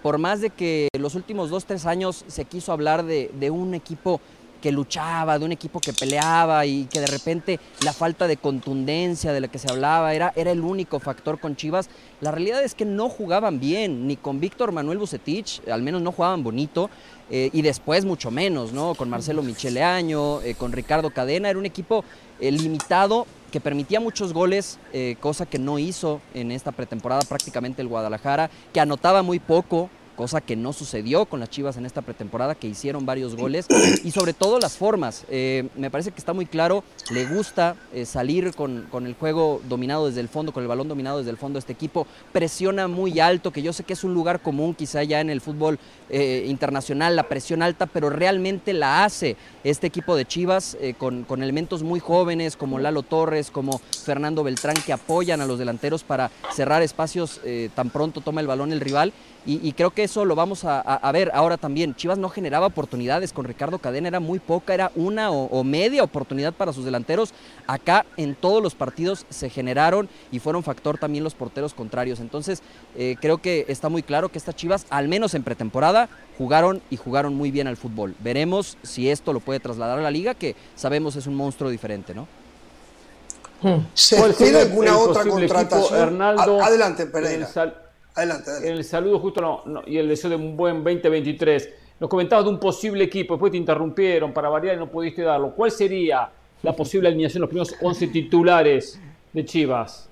por 0.02 0.16
más 0.16 0.40
de 0.40 0.48
que 0.48 0.88
los 0.98 1.14
últimos 1.16 1.50
dos, 1.50 1.66
tres 1.66 1.84
años 1.84 2.24
se 2.28 2.46
quiso 2.46 2.72
hablar 2.72 3.04
de, 3.04 3.30
de 3.38 3.50
un 3.50 3.74
equipo 3.74 4.22
que 4.60 4.72
luchaba, 4.72 5.38
de 5.38 5.44
un 5.44 5.52
equipo 5.52 5.80
que 5.80 5.92
peleaba 5.92 6.66
y 6.66 6.84
que 6.86 7.00
de 7.00 7.06
repente 7.06 7.60
la 7.84 7.92
falta 7.92 8.26
de 8.26 8.36
contundencia 8.36 9.32
de 9.32 9.40
la 9.40 9.48
que 9.48 9.58
se 9.58 9.70
hablaba 9.70 10.14
era, 10.14 10.32
era 10.36 10.50
el 10.50 10.60
único 10.60 11.00
factor 11.00 11.38
con 11.38 11.56
Chivas. 11.56 11.88
La 12.20 12.30
realidad 12.30 12.62
es 12.62 12.74
que 12.74 12.84
no 12.84 13.08
jugaban 13.08 13.60
bien, 13.60 14.06
ni 14.06 14.16
con 14.16 14.40
Víctor 14.40 14.72
Manuel 14.72 14.98
Bucetich, 14.98 15.60
al 15.68 15.82
menos 15.82 16.02
no 16.02 16.12
jugaban 16.12 16.42
bonito. 16.42 16.90
Eh, 17.28 17.50
y 17.52 17.62
después 17.62 18.04
mucho 18.04 18.30
menos, 18.30 18.72
¿no? 18.72 18.94
Con 18.94 19.10
Marcelo 19.10 19.42
Michele 19.42 19.82
Año, 19.82 20.40
eh, 20.42 20.54
con 20.54 20.70
Ricardo 20.70 21.10
Cadena, 21.10 21.50
era 21.50 21.58
un 21.58 21.66
equipo 21.66 22.04
eh, 22.38 22.52
limitado 22.52 23.26
que 23.50 23.60
permitía 23.60 24.00
muchos 24.00 24.32
goles, 24.32 24.78
cosa 25.20 25.46
que 25.46 25.58
no 25.58 25.78
hizo 25.78 26.20
en 26.34 26.50
esta 26.50 26.72
pretemporada 26.72 27.22
prácticamente 27.22 27.80
el 27.80 27.88
Guadalajara, 27.88 28.50
que 28.74 28.80
anotaba 28.80 29.22
muy 29.22 29.38
poco, 29.38 29.88
cosa 30.16 30.40
que 30.40 30.56
no 30.56 30.72
sucedió 30.72 31.26
con 31.26 31.38
las 31.38 31.50
Chivas 31.50 31.76
en 31.76 31.86
esta 31.86 32.02
pretemporada, 32.02 32.54
que 32.54 32.66
hicieron 32.66 33.06
varios 33.06 33.36
goles, 33.36 33.66
y 34.02 34.10
sobre 34.10 34.32
todo 34.32 34.58
las 34.58 34.76
formas. 34.76 35.24
Eh, 35.28 35.68
me 35.76 35.90
parece 35.90 36.10
que 36.10 36.18
está 36.18 36.32
muy 36.32 36.46
claro, 36.46 36.82
le 37.10 37.26
gusta 37.26 37.76
eh, 37.92 38.06
salir 38.06 38.54
con, 38.54 38.88
el 39.06 39.14
juego 39.14 39.60
dominado 39.68 40.06
desde 40.06 40.20
el 40.20 40.28
fondo, 40.28 40.52
con 40.52 40.62
el 40.62 40.68
balón 40.68 40.88
dominado 40.88 41.18
desde 41.18 41.30
el 41.30 41.36
fondo 41.36 41.58
este 41.58 41.72
equipo, 41.72 42.06
presiona 42.32 42.88
muy 42.88 43.20
alto, 43.20 43.52
que 43.52 43.62
yo 43.62 43.72
sé 43.72 43.84
que 43.84 43.92
es 43.92 44.02
un 44.02 44.14
lugar 44.14 44.40
común 44.40 44.74
quizá 44.74 45.02
ya 45.04 45.20
en 45.20 45.30
el 45.30 45.40
fútbol 45.40 45.78
eh, 46.08 46.44
internacional, 46.48 47.14
la 47.14 47.28
presión 47.28 47.62
alta, 47.62 47.86
pero 47.86 48.10
realmente 48.10 48.72
la 48.72 49.04
hace 49.04 49.36
este 49.62 49.86
equipo 49.86 50.16
de 50.16 50.24
Chivas 50.24 50.76
con, 50.98 51.24
con 51.24 51.42
elementos 51.42 51.82
muy 51.82 52.00
jóvenes 52.00 52.56
como 52.56 52.78
Lalo 52.78 53.02
Torres, 53.02 53.50
como 53.50 53.78
Fernando 54.04 54.42
Beltrán, 54.42 54.76
que 54.84 54.92
apoyan 54.92 55.40
a 55.40 55.46
los 55.46 55.58
delanteros 55.58 56.02
para 56.02 56.30
cerrar 56.54 56.82
espacios 56.82 57.40
tan 57.74 57.90
pronto 57.90 58.20
toma 58.20 58.40
el 58.40 58.46
balón 58.46 58.72
el 58.72 58.80
rival 58.80 59.12
y, 59.46 59.72
creo 59.72 59.90
que 59.90 60.05
eso 60.06 60.24
lo 60.24 60.34
vamos 60.34 60.64
a, 60.64 61.12
ver 61.12 61.30
ahora 61.34 61.56
también. 61.56 61.94
Chivas 61.94 62.18
no 62.18 62.30
generaba 62.30 62.66
oportunidades 62.66 63.32
con 63.32 63.44
Ricardo 63.44 63.78
Cadena, 63.78 64.08
era 64.08 64.20
muy 64.20 64.38
poca, 64.38 64.72
era 64.72 64.90
una 64.96 65.30
o, 65.30 65.62
media 65.62 66.02
oportunidad 66.02 66.54
para 66.54 66.72
sus 66.72 66.84
delanteros. 66.84 67.34
Acá 67.66 68.06
en 68.16 68.34
todos 68.34 68.62
los 68.62 68.74
partidos 68.74 69.26
se 69.28 69.50
generaron 69.50 70.08
y 70.32 70.38
fueron 70.38 70.62
factor 70.62 70.98
también 70.98 71.24
los 71.24 71.34
porteros 71.34 71.74
contrarios. 71.74 72.20
Entonces 72.20 72.62
eh, 72.96 73.16
creo 73.20 73.38
que 73.38 73.66
está 73.68 73.88
muy 73.88 74.02
claro 74.02 74.30
que 74.30 74.38
estas 74.38 74.56
Chivas, 74.56 74.86
al 74.88 75.08
menos 75.08 75.34
en 75.34 75.42
pretemporada, 75.42 76.08
jugaron 76.38 76.80
y 76.90 76.96
jugaron 76.96 77.34
muy 77.34 77.50
bien 77.50 77.66
al 77.66 77.76
fútbol. 77.76 78.14
Veremos 78.20 78.78
si 78.82 79.10
esto 79.10 79.32
lo 79.32 79.40
puede 79.40 79.60
trasladar 79.60 79.98
a 79.98 80.02
la 80.02 80.10
liga, 80.10 80.34
que 80.34 80.56
sabemos 80.74 81.16
es 81.16 81.26
un 81.26 81.34
monstruo 81.34 81.70
diferente, 81.70 82.14
¿no? 82.14 82.26
¿Se 83.94 84.34
tiene 84.34 84.58
alguna 84.58 84.96
otra 84.98 85.24
contratación? 85.24 86.20
Adelante, 86.20 87.06
Pereira. 87.06 87.48
Adelante, 88.16 88.50
El 88.64 88.82
saludo 88.82 89.18
justo 89.18 89.62
no, 89.66 89.82
y 89.86 89.98
el 89.98 90.08
deseo 90.08 90.30
de 90.30 90.36
un 90.36 90.56
buen 90.56 90.82
2023. 90.82 91.68
Nos 92.00 92.08
comentabas 92.08 92.46
de 92.46 92.50
un 92.50 92.58
posible 92.58 93.04
equipo, 93.04 93.34
después 93.34 93.52
te 93.52 93.58
interrumpieron 93.58 94.32
para 94.32 94.48
variar 94.48 94.76
y 94.76 94.78
no 94.78 94.90
pudiste 94.90 95.22
darlo. 95.22 95.50
¿Cuál 95.50 95.70
sería 95.70 96.30
la 96.62 96.74
posible 96.74 97.08
alineación, 97.08 97.42
los 97.42 97.50
primeros 97.50 97.74
11 97.80 98.08
titulares 98.08 98.98
de 99.32 99.44
Chivas? 99.44 100.08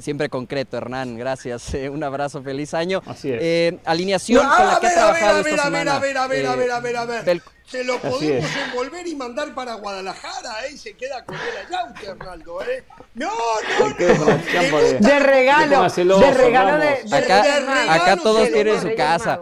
Siempre 0.00 0.28
concreto, 0.28 0.76
Hernán, 0.76 1.16
gracias. 1.16 1.72
un 1.90 2.02
abrazo, 2.02 2.42
feliz 2.42 2.74
año. 2.74 3.02
Así 3.06 3.30
es. 3.30 3.38
Eh, 3.40 3.78
alineación 3.84 4.46
con 4.46 4.66
la 4.66 4.80
que 4.80 4.86
ha 4.88 4.92
trabajado 4.94 5.40
esta 5.40 5.64
semana. 5.64 5.96
A 5.96 5.98
ver, 6.00 6.18
a 6.18 6.26
ver, 6.26 6.46
a 6.46 6.56
ver, 6.56 6.70
a 6.70 6.80
ver, 6.80 6.96
a 6.96 7.04
ver. 7.04 7.42
Se 7.66 7.82
lo 7.82 7.98
podemos 7.98 8.48
envolver 8.68 9.06
y 9.08 9.16
mandar 9.16 9.52
para 9.52 9.74
Guadalajara, 9.74 10.66
¿eh? 10.66 10.76
Se 10.76 10.96
queda 10.96 11.24
con 11.24 11.34
él 11.34 11.66
allá 11.66 11.92
usted, 11.92 12.08
Arnaldo, 12.10 12.62
¿eh? 12.62 12.84
No, 13.14 13.32
no, 13.78 13.88
no. 13.88 13.96
De, 13.96 15.18
regalo. 15.18 15.88
De 15.88 16.30
regalo 16.32 16.78
de, 16.78 17.16
acá, 17.16 17.92
acá 17.92 18.16
todos 18.16 18.52
tienen 18.52 18.80
su 18.80 18.94
casa. 18.94 19.40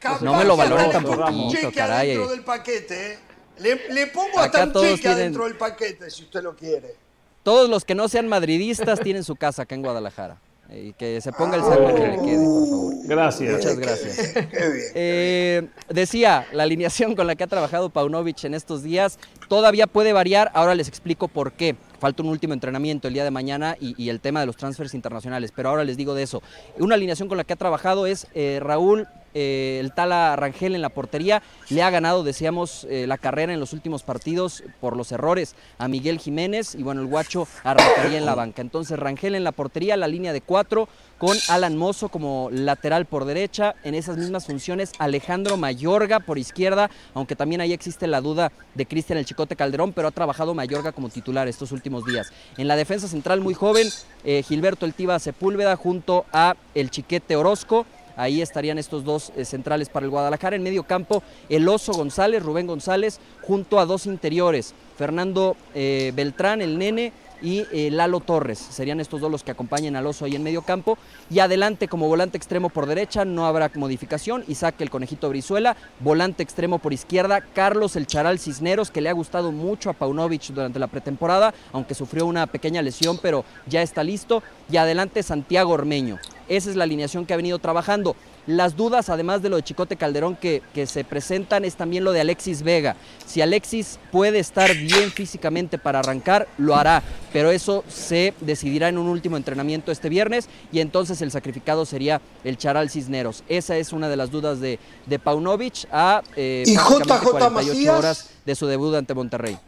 Pues 0.00 0.20
no 0.20 0.36
me 0.36 0.44
lo 0.44 0.56
valoren 0.58 0.90
tan 0.90 1.04
poquito, 1.04 1.72
caray. 1.74 2.08
Dentro 2.08 2.28
del 2.28 2.44
paquete, 2.44 3.12
¿eh? 3.12 3.18
Le, 3.58 3.88
le 3.88 4.06
pongo 4.08 4.38
hasta 4.38 4.64
un 4.64 4.72
cheque 4.74 5.08
adentro 5.08 5.44
del 5.44 5.56
paquete, 5.56 6.10
si 6.10 6.24
usted 6.24 6.42
lo 6.42 6.54
quiere 6.54 7.05
todos 7.46 7.70
los 7.70 7.84
que 7.84 7.94
no 7.94 8.08
sean 8.08 8.26
madridistas 8.26 8.98
tienen 8.98 9.22
su 9.22 9.36
casa 9.36 9.62
acá 9.62 9.76
en 9.76 9.82
Guadalajara. 9.82 10.36
Y 10.68 10.94
que 10.94 11.20
se 11.20 11.30
ponga 11.30 11.54
el 11.54 11.62
saco 11.62 11.94
que 11.94 12.08
le 12.08 12.18
quede, 12.18 12.44
por 12.44 12.68
favor. 12.68 12.94
Gracias. 13.06 13.52
Muchas 13.52 13.78
gracias. 13.78 14.34
Eh, 14.96 15.68
decía, 15.88 16.44
la 16.52 16.64
alineación 16.64 17.14
con 17.14 17.28
la 17.28 17.36
que 17.36 17.44
ha 17.44 17.46
trabajado 17.46 17.88
Paunovic 17.90 18.42
en 18.42 18.54
estos 18.54 18.82
días 18.82 19.20
todavía 19.48 19.86
puede 19.86 20.12
variar. 20.12 20.50
Ahora 20.54 20.74
les 20.74 20.88
explico 20.88 21.28
por 21.28 21.52
qué. 21.52 21.76
Falta 22.00 22.24
un 22.24 22.30
último 22.30 22.52
entrenamiento 22.52 23.06
el 23.06 23.14
día 23.14 23.22
de 23.22 23.30
mañana 23.30 23.76
y, 23.78 24.08
el 24.08 24.18
tema 24.18 24.40
de 24.40 24.46
los 24.46 24.56
transfers 24.56 24.92
internacionales. 24.94 25.52
Pero 25.54 25.68
ahora 25.68 25.84
les 25.84 25.96
digo 25.96 26.14
de 26.14 26.24
eso. 26.24 26.42
Una 26.80 26.96
alineación 26.96 27.28
con 27.28 27.38
la 27.38 27.44
que 27.44 27.52
ha 27.52 27.56
trabajado 27.56 28.08
es 28.08 28.26
eh, 28.34 28.58
Raúl 28.60 29.06
eh, 29.38 29.78
el 29.80 29.92
Tala 29.92 30.34
Rangel 30.34 30.74
en 30.74 30.80
la 30.80 30.88
portería 30.88 31.42
le 31.68 31.82
ha 31.82 31.90
ganado, 31.90 32.24
decíamos, 32.24 32.86
eh, 32.88 33.06
la 33.06 33.18
carrera 33.18 33.52
en 33.52 33.60
los 33.60 33.74
últimos 33.74 34.02
partidos 34.02 34.64
por 34.80 34.96
los 34.96 35.12
errores 35.12 35.54
a 35.76 35.88
Miguel 35.88 36.18
Jiménez 36.18 36.74
y 36.74 36.82
bueno, 36.82 37.02
el 37.02 37.06
guacho 37.06 37.46
arrancaría 37.62 38.16
en 38.16 38.24
la 38.24 38.34
banca. 38.34 38.62
Entonces 38.62 38.98
Rangel 38.98 39.34
en 39.34 39.44
la 39.44 39.52
portería, 39.52 39.98
la 39.98 40.08
línea 40.08 40.32
de 40.32 40.40
cuatro, 40.40 40.88
con 41.18 41.36
Alan 41.48 41.76
Mozo 41.76 42.08
como 42.08 42.48
lateral 42.50 43.04
por 43.04 43.26
derecha, 43.26 43.74
en 43.84 43.94
esas 43.94 44.16
mismas 44.16 44.46
funciones 44.46 44.92
Alejandro 44.98 45.58
Mayorga 45.58 46.20
por 46.20 46.38
izquierda, 46.38 46.90
aunque 47.12 47.36
también 47.36 47.60
ahí 47.60 47.74
existe 47.74 48.06
la 48.06 48.22
duda 48.22 48.52
de 48.74 48.86
Cristian 48.86 49.18
el 49.18 49.26
Chicote 49.26 49.54
Calderón, 49.54 49.92
pero 49.92 50.08
ha 50.08 50.12
trabajado 50.12 50.54
Mayorga 50.54 50.92
como 50.92 51.10
titular 51.10 51.46
estos 51.46 51.72
últimos 51.72 52.06
días. 52.06 52.32
En 52.56 52.68
la 52.68 52.76
defensa 52.76 53.06
central 53.06 53.42
muy 53.42 53.52
joven, 53.52 53.88
eh, 54.24 54.42
Gilberto 54.42 54.86
El 54.86 54.94
Sepúlveda 55.20 55.76
junto 55.76 56.24
a 56.32 56.56
el 56.74 56.90
Chiquete 56.90 57.36
Orozco, 57.36 57.86
Ahí 58.16 58.42
estarían 58.42 58.78
estos 58.78 59.04
dos 59.04 59.32
eh, 59.36 59.44
centrales 59.44 59.88
para 59.88 60.04
el 60.04 60.10
Guadalajara. 60.10 60.56
En 60.56 60.62
medio 60.62 60.82
campo, 60.84 61.22
el 61.48 61.68
Oso 61.68 61.92
González, 61.92 62.42
Rubén 62.42 62.66
González, 62.66 63.20
junto 63.42 63.78
a 63.78 63.86
dos 63.86 64.06
interiores, 64.06 64.74
Fernando 64.96 65.56
eh, 65.74 66.12
Beltrán, 66.14 66.62
el 66.62 66.78
nene, 66.78 67.12
y 67.42 67.66
eh, 67.72 67.90
Lalo 67.90 68.20
Torres. 68.20 68.58
Serían 68.58 69.00
estos 69.00 69.20
dos 69.20 69.30
los 69.30 69.42
que 69.42 69.50
acompañen 69.50 69.96
al 69.96 70.06
oso 70.06 70.24
ahí 70.24 70.36
en 70.36 70.42
medio 70.42 70.62
campo. 70.62 70.98
Y 71.30 71.40
adelante 71.40 71.88
como 71.88 72.08
volante 72.08 72.36
extremo 72.36 72.68
por 72.68 72.86
derecha, 72.86 73.24
no 73.24 73.46
habrá 73.46 73.70
modificación. 73.74 74.44
Isaac 74.48 74.76
el 74.80 74.90
conejito 74.90 75.28
Brizuela, 75.28 75.76
volante 76.00 76.42
extremo 76.42 76.78
por 76.78 76.92
izquierda, 76.92 77.40
Carlos 77.40 77.96
el 77.96 78.06
Charal 78.06 78.38
Cisneros, 78.38 78.90
que 78.90 79.00
le 79.00 79.08
ha 79.08 79.12
gustado 79.12 79.52
mucho 79.52 79.90
a 79.90 79.94
Paunovic 79.94 80.48
durante 80.48 80.78
la 80.78 80.86
pretemporada, 80.86 81.54
aunque 81.72 81.94
sufrió 81.94 82.26
una 82.26 82.46
pequeña 82.46 82.82
lesión, 82.82 83.18
pero 83.20 83.44
ya 83.66 83.82
está 83.82 84.02
listo. 84.02 84.42
Y 84.70 84.76
adelante 84.76 85.22
Santiago 85.22 85.72
Ormeño. 85.72 86.18
Esa 86.48 86.70
es 86.70 86.76
la 86.76 86.84
alineación 86.84 87.26
que 87.26 87.34
ha 87.34 87.36
venido 87.36 87.58
trabajando. 87.58 88.16
Las 88.46 88.76
dudas, 88.76 89.08
además 89.08 89.42
de 89.42 89.48
lo 89.48 89.56
de 89.56 89.64
Chicote 89.64 89.96
Calderón 89.96 90.36
que, 90.36 90.62
que, 90.72 90.86
se 90.86 91.02
presentan, 91.02 91.64
es 91.64 91.74
también 91.74 92.04
lo 92.04 92.12
de 92.12 92.20
Alexis 92.20 92.62
Vega. 92.62 92.96
Si 93.26 93.40
Alexis 93.40 93.98
puede 94.12 94.38
estar 94.38 94.72
bien 94.74 95.10
físicamente 95.10 95.78
para 95.78 95.98
arrancar, 95.98 96.46
lo 96.58 96.76
hará, 96.76 97.02
pero 97.32 97.50
eso 97.50 97.82
se 97.88 98.34
decidirá 98.40 98.88
en 98.88 98.98
un 98.98 99.08
último 99.08 99.36
entrenamiento 99.36 99.90
este 99.90 100.08
viernes 100.08 100.48
y 100.70 100.78
entonces 100.78 101.20
el 101.22 101.32
sacrificado 101.32 101.84
sería 101.84 102.20
el 102.44 102.56
Charal 102.56 102.88
Cisneros. 102.88 103.42
Esa 103.48 103.76
es 103.76 103.92
una 103.92 104.08
de 104.08 104.16
las 104.16 104.30
dudas 104.30 104.60
de, 104.60 104.78
de 105.06 105.18
Paunovic 105.18 105.86
a 105.90 106.22
eh, 106.36 106.64
¿Y 106.66 106.74
JJ 106.74 107.30
48 107.30 107.98
horas 107.98 108.30
de 108.44 108.54
su 108.54 108.66
debut 108.66 108.94
ante 108.94 109.12
Monterrey. 109.12 109.58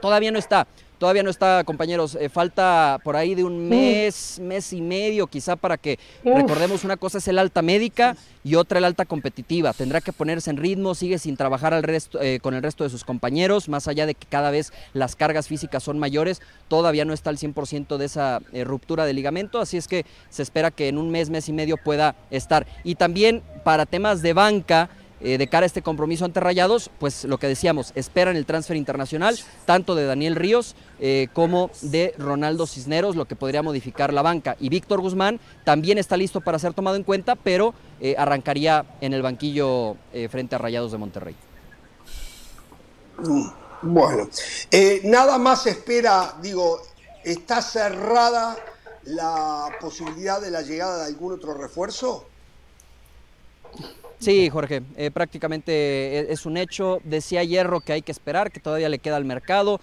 Todavía 0.00 0.30
no 0.30 0.38
está. 0.38 0.66
Todavía 1.00 1.22
no 1.22 1.30
está, 1.30 1.64
compañeros. 1.64 2.14
Eh, 2.20 2.28
falta 2.28 3.00
por 3.02 3.16
ahí 3.16 3.34
de 3.34 3.42
un 3.42 3.70
mes, 3.70 4.38
mes 4.38 4.70
y 4.74 4.82
medio 4.82 5.28
quizá 5.28 5.56
para 5.56 5.78
que 5.78 5.98
recordemos 6.22 6.84
una 6.84 6.98
cosa 6.98 7.16
es 7.16 7.28
el 7.28 7.38
alta 7.38 7.62
médica 7.62 8.18
y 8.44 8.56
otra 8.56 8.80
el 8.80 8.84
alta 8.84 9.06
competitiva. 9.06 9.72
Tendrá 9.72 10.02
que 10.02 10.12
ponerse 10.12 10.50
en 10.50 10.58
ritmo, 10.58 10.94
sigue 10.94 11.18
sin 11.18 11.38
trabajar 11.38 11.72
al 11.72 11.84
resto, 11.84 12.20
eh, 12.20 12.38
con 12.42 12.52
el 12.52 12.62
resto 12.62 12.84
de 12.84 12.90
sus 12.90 13.04
compañeros, 13.04 13.70
más 13.70 13.88
allá 13.88 14.04
de 14.04 14.14
que 14.14 14.26
cada 14.26 14.50
vez 14.50 14.74
las 14.92 15.16
cargas 15.16 15.48
físicas 15.48 15.82
son 15.82 15.98
mayores, 15.98 16.42
todavía 16.68 17.06
no 17.06 17.14
está 17.14 17.30
al 17.30 17.38
100% 17.38 17.96
de 17.96 18.04
esa 18.04 18.42
eh, 18.52 18.64
ruptura 18.64 19.06
de 19.06 19.14
ligamento, 19.14 19.58
así 19.58 19.78
es 19.78 19.88
que 19.88 20.04
se 20.28 20.42
espera 20.42 20.70
que 20.70 20.88
en 20.88 20.98
un 20.98 21.10
mes, 21.10 21.30
mes 21.30 21.48
y 21.48 21.54
medio 21.54 21.78
pueda 21.78 22.14
estar. 22.30 22.66
Y 22.84 22.96
también 22.96 23.42
para 23.64 23.86
temas 23.86 24.20
de 24.20 24.34
banca, 24.34 24.90
eh, 25.20 25.38
de 25.38 25.48
cara 25.48 25.64
a 25.64 25.66
este 25.66 25.82
compromiso 25.82 26.24
ante 26.24 26.40
Rayados, 26.40 26.90
pues 26.98 27.24
lo 27.24 27.38
que 27.38 27.46
decíamos, 27.46 27.92
esperan 27.94 28.36
el 28.36 28.46
transfer 28.46 28.76
internacional, 28.76 29.38
tanto 29.66 29.94
de 29.94 30.06
Daniel 30.06 30.36
Ríos 30.36 30.74
eh, 30.98 31.28
como 31.32 31.70
de 31.82 32.14
Ronaldo 32.16 32.66
Cisneros, 32.66 33.16
lo 33.16 33.26
que 33.26 33.36
podría 33.36 33.62
modificar 33.62 34.12
la 34.12 34.22
banca. 34.22 34.56
Y 34.60 34.68
Víctor 34.70 35.00
Guzmán 35.00 35.38
también 35.64 35.98
está 35.98 36.16
listo 36.16 36.40
para 36.40 36.58
ser 36.58 36.72
tomado 36.72 36.96
en 36.96 37.04
cuenta, 37.04 37.36
pero 37.36 37.74
eh, 38.00 38.14
arrancaría 38.16 38.86
en 39.00 39.12
el 39.12 39.22
banquillo 39.22 39.96
frente 40.30 40.54
a 40.54 40.58
Rayados 40.58 40.92
de 40.92 40.98
Monterrey. 40.98 41.36
Bueno, 43.82 44.28
nada 45.04 45.38
más 45.38 45.66
espera, 45.66 46.34
digo, 46.40 46.80
está 47.24 47.60
cerrada 47.60 48.56
la 49.04 49.68
posibilidad 49.80 50.40
de 50.40 50.50
la 50.50 50.62
llegada 50.62 50.98
de 50.98 51.04
algún 51.06 51.34
otro 51.34 51.54
refuerzo. 51.54 52.26
Sí, 54.20 54.50
Jorge, 54.50 54.82
eh, 54.96 55.10
prácticamente 55.10 55.72
e, 55.72 56.32
es 56.32 56.44
un 56.44 56.58
hecho. 56.58 57.00
Decía 57.04 57.42
Hierro 57.42 57.80
que 57.80 57.94
hay 57.94 58.02
que 58.02 58.12
esperar, 58.12 58.52
que 58.52 58.60
todavía 58.60 58.90
le 58.90 58.98
queda 58.98 59.16
al 59.16 59.24
mercado. 59.24 59.80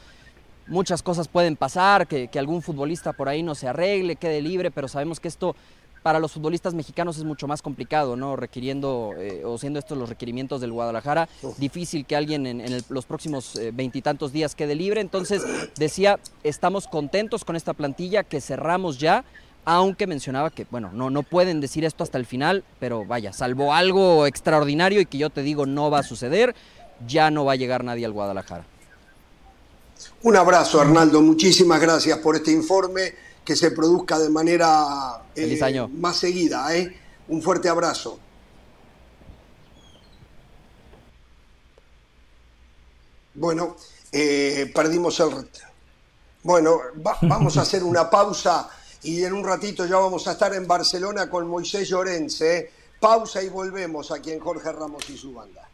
Muchas 0.67 1.01
cosas 1.01 1.27
pueden 1.27 1.55
pasar, 1.55 2.07
que, 2.07 2.29
algún 2.37 2.61
futbolista 2.61 3.13
por 3.13 3.29
ahí 3.29 3.41
no 3.41 3.55
se 3.55 3.67
arregle, 3.67 4.15
quede 4.15 4.41
libre, 4.41 4.69
pero 4.69 4.87
sabemos 4.87 5.19
que 5.19 5.27
esto 5.27 5.55
para 6.03 6.19
los 6.19 6.33
futbolistas 6.33 6.73
mexicanos 6.73 7.17
es 7.17 7.23
mucho 7.23 7.47
más 7.47 7.61
complicado, 7.61 8.15
¿no? 8.15 8.35
Requiriendo 8.35 9.13
eh, 9.17 9.43
o 9.43 9.57
siendo 9.57 9.79
estos 9.79 9.97
los 9.97 10.07
requerimientos 10.07 10.61
del 10.61 10.71
Guadalajara, 10.71 11.27
difícil 11.57 12.05
que 12.05 12.15
alguien 12.15 12.45
en, 12.45 12.83
los 12.89 13.05
próximos 13.05 13.55
eh, 13.55 13.71
veintitantos 13.73 14.31
días 14.31 14.55
quede 14.55 14.75
libre. 14.75 15.01
Entonces, 15.01 15.43
decía, 15.77 16.19
estamos 16.43 16.87
contentos 16.87 17.43
con 17.43 17.55
esta 17.55 17.73
plantilla 17.73 18.23
que 18.23 18.39
cerramos 18.39 18.99
ya 18.99 19.25
aunque 19.69 20.07
mencionaba 20.07 20.49
que, 20.49 20.65
bueno, 20.71 20.91
no, 20.93 21.09
no 21.09 21.23
pueden 21.23 21.59
decir 21.59 21.83
esto 21.83 22.01
hasta 22.01 22.17
el 22.17 22.25
final, 22.25 22.63
pero 22.79 23.03
vaya, 23.03 23.33
salvo 23.33 23.73
algo 23.73 24.25
extraordinario 24.25 25.01
y 25.01 25.05
que 25.05 25.17
yo 25.17 25.29
te 25.29 25.41
digo 25.41 25.65
no 25.65 25.91
va 25.91 25.99
a 25.99 26.03
suceder, 26.03 26.55
ya 27.05 27.29
no 27.31 27.43
va 27.43 27.51
a 27.51 27.55
llegar 27.57 27.83
nadie 27.83 28.05
al 28.05 28.13
Guadalajara. 28.13 28.63
Un 30.23 30.37
abrazo, 30.37 30.79
Arnaldo, 30.79 31.21
muchísimas 31.21 31.81
gracias 31.81 32.17
por 32.19 32.37
este 32.37 32.53
informe, 32.53 33.13
que 33.43 33.57
se 33.57 33.71
produzca 33.71 34.17
de 34.19 34.29
manera 34.29 35.21
eh, 35.35 35.59
más 35.97 36.15
seguida. 36.15 36.73
¿eh? 36.73 36.97
Un 37.27 37.41
fuerte 37.41 37.67
abrazo. 37.67 38.17
Bueno, 43.33 43.75
eh, 44.13 44.71
perdimos 44.73 45.19
el... 45.19 45.49
Bueno, 46.43 46.79
vamos 47.23 47.57
a 47.57 47.63
hacer 47.63 47.83
una 47.83 48.09
pausa 48.09 48.69
y 49.03 49.23
en 49.23 49.33
un 49.33 49.43
ratito 49.43 49.85
ya 49.85 49.97
vamos 49.97 50.27
a 50.27 50.33
estar 50.33 50.53
en 50.53 50.67
Barcelona 50.67 51.29
con 51.29 51.47
Moisés 51.47 51.89
Llorense. 51.89 52.57
¿eh? 52.57 52.71
Pausa 52.99 53.43
y 53.43 53.49
volvemos 53.49 54.11
aquí 54.11 54.31
en 54.31 54.39
Jorge 54.39 54.71
Ramos 54.71 55.09
y 55.09 55.17
su 55.17 55.33
banda. 55.33 55.69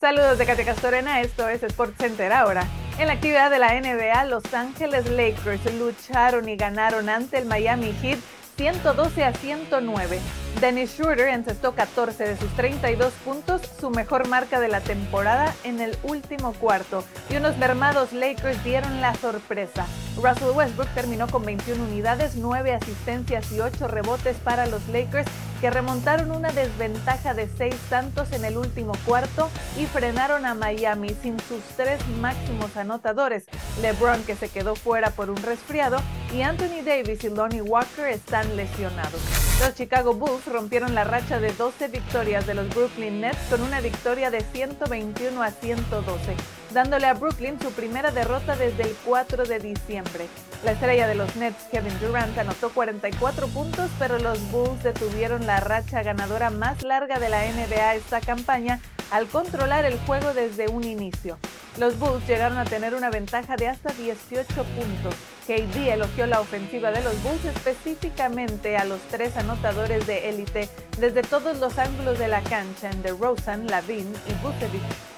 Saludos 0.00 0.38
de 0.38 0.46
Katia 0.46 0.64
Castorena, 0.64 1.20
esto 1.20 1.48
es 1.48 1.62
Sport 1.62 1.98
Center 1.98 2.32
ahora. 2.32 2.66
En 2.98 3.06
la 3.06 3.12
actividad 3.12 3.50
de 3.50 3.58
la 3.58 3.78
NBA, 3.78 4.24
Los 4.24 4.42
Ángeles 4.54 5.08
Lakers 5.10 5.74
lucharon 5.74 6.48
y 6.48 6.56
ganaron 6.56 7.08
ante 7.10 7.38
el 7.38 7.44
Miami 7.44 7.92
Heat 8.00 8.18
112 8.56 9.24
a 9.24 9.34
109. 9.34 10.20
Dennis 10.58 10.90
Schroeder 10.90 11.28
encestó 11.28 11.74
14 11.74 12.28
de 12.28 12.36
sus 12.36 12.50
32 12.54 13.12
puntos, 13.24 13.62
su 13.80 13.88
mejor 13.90 14.28
marca 14.28 14.60
de 14.60 14.68
la 14.68 14.80
temporada 14.80 15.54
en 15.64 15.80
el 15.80 15.96
último 16.02 16.52
cuarto, 16.52 17.04
y 17.30 17.36
unos 17.36 17.56
mermados 17.56 18.12
Lakers 18.12 18.62
dieron 18.62 19.00
la 19.00 19.14
sorpresa. 19.14 19.86
Russell 20.16 20.50
Westbrook 20.54 20.88
terminó 20.94 21.28
con 21.28 21.44
21 21.44 21.82
unidades, 21.82 22.36
9 22.36 22.74
asistencias 22.74 23.50
y 23.52 23.60
8 23.60 23.88
rebotes 23.88 24.36
para 24.38 24.66
los 24.66 24.86
Lakers, 24.88 25.30
que 25.60 25.70
remontaron 25.70 26.30
una 26.30 26.50
desventaja 26.52 27.34
de 27.34 27.48
6 27.48 27.74
tantos 27.88 28.32
en 28.32 28.44
el 28.44 28.56
último 28.56 28.92
cuarto 29.04 29.50
y 29.78 29.86
frenaron 29.86 30.46
a 30.46 30.54
Miami 30.54 31.14
sin 31.22 31.38
sus 31.40 31.62
tres 31.76 32.00
máximos 32.20 32.76
anotadores, 32.76 33.44
LeBron 33.82 34.22
que 34.24 34.36
se 34.36 34.48
quedó 34.48 34.74
fuera 34.74 35.10
por 35.10 35.30
un 35.30 35.36
resfriado 35.36 35.98
y 36.34 36.42
Anthony 36.42 36.82
Davis 36.84 37.24
y 37.24 37.28
Lonnie 37.28 37.60
Walker 37.60 38.06
están 38.06 38.56
lesionados. 38.56 39.20
Los 39.60 39.74
Chicago 39.74 40.14
Bulls 40.14 40.39
rompieron 40.46 40.94
la 40.94 41.04
racha 41.04 41.38
de 41.38 41.52
12 41.52 41.88
victorias 41.88 42.46
de 42.46 42.54
los 42.54 42.68
Brooklyn 42.74 43.20
Nets 43.20 43.38
con 43.48 43.62
una 43.62 43.80
victoria 43.80 44.30
de 44.30 44.40
121 44.40 45.42
a 45.42 45.50
112, 45.50 46.36
dándole 46.72 47.06
a 47.06 47.14
Brooklyn 47.14 47.60
su 47.60 47.70
primera 47.72 48.10
derrota 48.10 48.56
desde 48.56 48.84
el 48.84 48.96
4 49.04 49.44
de 49.44 49.58
diciembre. 49.58 50.28
La 50.64 50.72
estrella 50.72 51.06
de 51.06 51.14
los 51.14 51.36
Nets, 51.36 51.64
Kevin 51.70 51.98
Durant, 52.00 52.36
anotó 52.38 52.70
44 52.70 53.48
puntos, 53.48 53.90
pero 53.98 54.18
los 54.18 54.40
Bulls 54.50 54.82
detuvieron 54.82 55.46
la 55.46 55.60
racha 55.60 56.02
ganadora 56.02 56.50
más 56.50 56.82
larga 56.82 57.18
de 57.18 57.28
la 57.28 57.44
NBA 57.44 57.94
esta 57.94 58.20
campaña 58.20 58.80
al 59.10 59.26
controlar 59.26 59.84
el 59.84 59.98
juego 60.00 60.32
desde 60.34 60.68
un 60.68 60.84
inicio. 60.84 61.38
Los 61.78 61.98
Bulls 61.98 62.26
llegaron 62.26 62.58
a 62.58 62.64
tener 62.64 62.94
una 62.94 63.10
ventaja 63.10 63.56
de 63.56 63.68
hasta 63.68 63.92
18 63.92 64.46
puntos. 64.46 65.14
KD 65.46 65.92
elogió 65.92 66.26
la 66.26 66.40
ofensiva 66.40 66.90
de 66.90 67.02
los 67.02 67.20
Bulls 67.22 67.44
específicamente 67.44 68.76
a 68.76 68.84
los 68.84 69.00
tres 69.10 69.36
anotadores 69.36 70.06
de 70.06 70.28
élite 70.28 70.68
desde 70.98 71.22
todos 71.22 71.58
los 71.58 71.78
ángulos 71.78 72.18
de 72.18 72.28
la 72.28 72.42
cancha 72.42 72.90
en 72.90 73.02
DeRozan, 73.02 73.66
Lavin 73.66 74.12
y 74.28 74.32
Vucevic. 74.42 75.09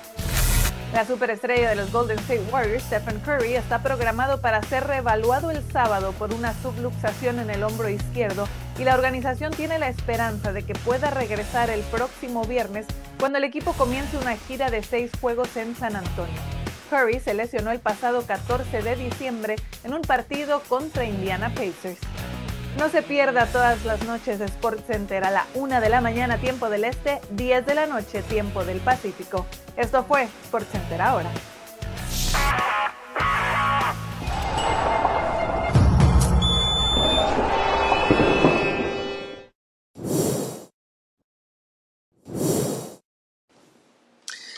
La 0.92 1.06
superestrella 1.06 1.70
de 1.70 1.76
los 1.76 1.90
Golden 1.90 2.18
State 2.18 2.42
Warriors, 2.52 2.84
Stephen 2.84 3.18
Curry, 3.20 3.54
está 3.54 3.82
programado 3.82 4.42
para 4.42 4.62
ser 4.62 4.86
reevaluado 4.86 5.50
el 5.50 5.62
sábado 5.72 6.12
por 6.12 6.34
una 6.34 6.52
subluxación 6.60 7.38
en 7.38 7.48
el 7.48 7.62
hombro 7.62 7.88
izquierdo 7.88 8.46
y 8.78 8.84
la 8.84 8.94
organización 8.94 9.54
tiene 9.54 9.78
la 9.78 9.88
esperanza 9.88 10.52
de 10.52 10.64
que 10.64 10.74
pueda 10.74 11.10
regresar 11.10 11.70
el 11.70 11.80
próximo 11.84 12.44
viernes 12.44 12.84
cuando 13.18 13.38
el 13.38 13.44
equipo 13.44 13.72
comience 13.72 14.18
una 14.18 14.36
gira 14.36 14.70
de 14.70 14.82
seis 14.82 15.10
juegos 15.18 15.56
en 15.56 15.74
San 15.74 15.96
Antonio. 15.96 16.38
Curry 16.90 17.20
se 17.20 17.32
lesionó 17.32 17.70
el 17.70 17.80
pasado 17.80 18.26
14 18.26 18.82
de 18.82 18.96
diciembre 18.96 19.56
en 19.84 19.94
un 19.94 20.02
partido 20.02 20.60
contra 20.68 21.06
Indiana 21.06 21.48
Pacers. 21.54 22.00
No 22.78 22.88
se 22.88 23.02
pierda 23.02 23.46
todas 23.46 23.84
las 23.84 24.02
noches 24.04 24.38
de 24.38 24.46
Center 24.86 25.24
a 25.24 25.30
la 25.30 25.46
1 25.54 25.80
de 25.80 25.88
la 25.88 26.00
mañana 26.00 26.38
tiempo 26.38 26.70
del 26.70 26.84
Este, 26.84 27.20
10 27.30 27.66
de 27.66 27.74
la 27.74 27.86
noche 27.86 28.22
tiempo 28.22 28.64
del 28.64 28.80
Pacífico. 28.80 29.46
Esto 29.76 30.04
fue 30.04 30.28
Center 30.64 31.02
ahora. 31.02 31.30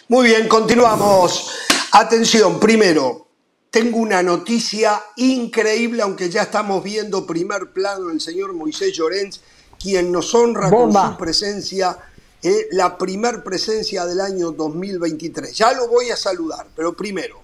Muy 0.09 0.27
bien, 0.27 0.47
continuamos. 0.49 1.51
Atención, 1.91 2.61
primero, 2.61 3.24
tengo 3.75 3.99
una 3.99 4.23
noticia 4.23 5.03
increíble, 5.17 6.01
aunque 6.01 6.31
ya 6.31 6.43
estamos 6.43 6.85
viendo 6.85 7.27
primer 7.27 7.73
plano 7.73 8.09
el 8.09 8.21
señor 8.21 8.53
Moisés 8.53 8.93
Llorens, 8.93 9.41
quien 9.83 10.13
nos 10.13 10.33
honra 10.33 10.71
con 10.71 10.93
su 10.93 11.17
presencia, 11.17 11.99
eh, 12.41 12.69
la 12.71 12.97
primer 12.97 13.43
presencia 13.43 14.07
del 14.07 14.21
año 14.21 14.53
2023. 14.53 15.53
Ya 15.57 15.73
lo 15.73 15.89
voy 15.89 16.09
a 16.11 16.17
saludar, 16.17 16.69
pero 16.77 16.97
primero, 16.97 17.43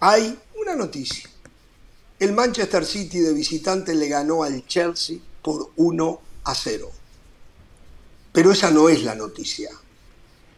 hay 0.00 0.38
una 0.60 0.76
noticia. 0.76 1.30
El 2.18 2.34
Manchester 2.34 2.84
City 2.84 3.20
de 3.20 3.32
visitante 3.32 3.94
le 3.94 4.06
ganó 4.06 4.42
al 4.42 4.66
Chelsea 4.66 5.16
por 5.40 5.70
1 5.76 6.20
a 6.44 6.54
0. 6.54 6.90
Pero 8.32 8.52
esa 8.52 8.70
no 8.70 8.90
es 8.90 9.02
la 9.02 9.14
noticia. 9.14 9.70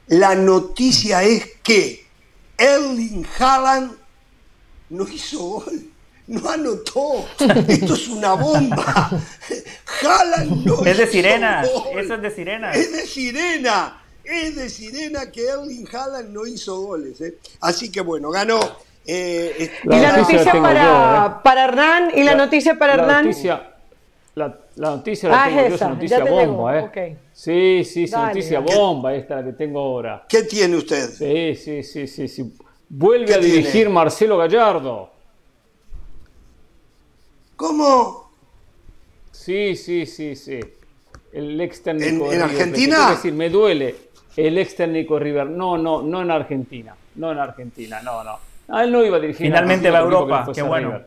La 0.09 0.35
noticia 0.35 1.23
es 1.23 1.47
que 1.63 2.05
Erling 2.59 3.25
Haaland 3.39 4.06
no 4.91 5.09
hizo 5.09 5.39
gol, 5.39 5.91
no 6.27 6.49
anotó. 6.49 7.27
Esto 7.69 7.95
es 7.95 8.09
una 8.09 8.35
bomba. 8.35 9.11
Haaland 10.03 10.67
no 10.67 10.85
Es 10.85 10.99
de 10.99 11.07
sirena, 11.07 11.63
eso 11.63 12.15
es 12.15 12.23
de 12.23 12.31
sirena. 12.31 12.73
Es 12.73 12.93
de 12.93 13.07
sirena, 13.07 14.03
es 14.25 14.57
de 14.57 14.69
sirena 14.69 15.31
que 15.31 15.47
Erling 15.47 15.89
Haaland 15.93 16.31
no 16.31 16.47
hizo 16.47 16.81
goles. 16.81 17.21
¿eh? 17.21 17.39
Así 17.61 17.91
que 17.91 18.01
bueno, 18.01 18.31
ganó. 18.31 18.61
Eh, 19.09 19.71
y 19.85 19.89
la 19.89 20.17
noticia 20.17 20.53
para, 20.53 21.27
¿eh? 21.27 21.41
para 21.45 21.65
Hernán, 21.65 22.11
y 22.13 22.25
la, 22.25 22.35
noticia 22.35 22.77
para 22.77 22.95
Hernán. 22.95 23.31
la, 24.35 24.59
noticia 24.75 25.29
la 25.29 25.45
ah, 25.45 25.49
tengo 25.49 25.75
esa, 25.77 25.89
noticia 25.91 26.25
bomba, 26.25 26.79
¿eh? 26.81 27.17
Sí, 27.33 27.85
sí, 27.85 28.09
sí, 28.09 28.17
noticia 28.17 28.59
bomba 28.59 29.15
esta 29.15 29.37
la 29.37 29.45
que 29.45 29.53
tengo 29.53 29.79
ahora. 29.79 30.25
¿Qué 30.29 30.43
tiene 30.43 30.77
usted? 30.77 31.09
Sí, 31.09 31.55
sí, 31.55 31.85
sí, 31.85 32.09
sí, 32.09 32.27
sí. 32.27 32.53
Vuelve 32.89 33.35
a 33.35 33.39
dirigir 33.39 33.91
Marcelo 33.91 34.37
Gallardo. 34.39 35.11
¿Cómo? 37.57 38.31
Sí, 39.33 39.77
sí, 39.77 40.07
sí, 40.07 40.37
sí. 40.37 40.61
El 41.33 41.61
ex 41.61 41.83
técnico. 41.83 42.33
¿En, 42.33 42.43
Argentina? 42.43 43.11
decir, 43.11 43.33
me 43.33 43.51
duele. 43.51 43.95
El 44.37 44.59
ex 44.59 44.77
técnico 44.77 45.19
River. 45.19 45.49
No, 45.49 45.77
no, 45.77 46.03
no 46.03 46.23
en 46.23 46.31
Argentina. 46.31 46.95
No 47.17 47.33
en 47.33 47.39
Argentina, 47.39 48.01
no, 48.03 48.23
no. 48.23 48.39
Ah, 48.69 48.85
él 48.85 48.93
no 48.93 49.05
iba 49.05 49.17
a 49.17 49.21
dirigir. 49.21 49.47
Finalmente 49.47 49.91
va 49.91 49.99
a 49.99 50.03
Europa, 50.03 50.49
qué 50.55 50.63
bueno. 50.63 51.01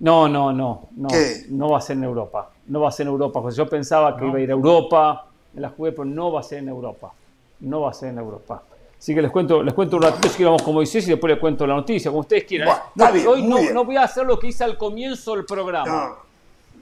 No, 0.00 0.28
no, 0.28 0.52
no, 0.52 0.88
no. 0.96 1.08
No 1.50 1.68
va 1.68 1.78
a 1.78 1.80
ser 1.80 1.96
en 1.96 2.04
Europa. 2.04 2.50
No 2.66 2.80
va 2.80 2.88
a 2.88 2.92
ser 2.92 3.06
en 3.06 3.12
Europa. 3.12 3.40
Porque 3.40 3.56
yo 3.56 3.68
pensaba 3.68 4.16
que 4.16 4.26
iba 4.26 4.38
a 4.38 4.40
ir 4.40 4.50
a 4.50 4.54
Europa. 4.54 5.26
En 5.54 5.62
la 5.62 5.68
jugué, 5.68 5.92
pero 5.92 6.04
no 6.04 6.32
va 6.32 6.40
a 6.40 6.42
ser 6.42 6.58
en 6.58 6.68
Europa. 6.68 7.12
No 7.60 7.82
va 7.82 7.90
a 7.90 7.94
ser 7.94 8.10
en 8.10 8.18
Europa. 8.18 8.62
Así 9.04 9.14
que 9.14 9.20
les 9.20 9.30
cuento, 9.30 9.62
les 9.62 9.74
cuento 9.74 9.96
un 9.96 10.02
ratito 10.02 10.30
si 10.30 10.42
vamos 10.42 10.62
como 10.62 10.76
Moisés 10.76 11.06
y 11.06 11.10
después 11.10 11.30
les 11.30 11.38
cuento 11.38 11.66
la 11.66 11.74
noticia, 11.74 12.10
como 12.10 12.22
ustedes 12.22 12.44
quieran. 12.44 12.68
¿eh? 12.96 13.26
hoy 13.26 13.42
no, 13.42 13.84
voy 13.84 13.98
a 13.98 14.04
hacer 14.04 14.24
lo 14.24 14.38
que 14.38 14.46
hice 14.46 14.64
al 14.64 14.78
comienzo 14.78 15.36
del 15.36 15.44
programa. 15.44 16.16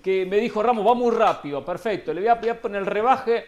Que 0.01 0.25
me 0.25 0.37
dijo 0.37 0.63
Ramos, 0.63 0.87
va 0.87 0.95
muy 0.95 1.11
rápido, 1.11 1.65
perfecto. 1.65 2.15
Le 2.15 2.21
voy 2.21 2.49
a, 2.49 2.61
poner 2.61 2.83
el 2.83 2.87
rebaje 2.87 3.47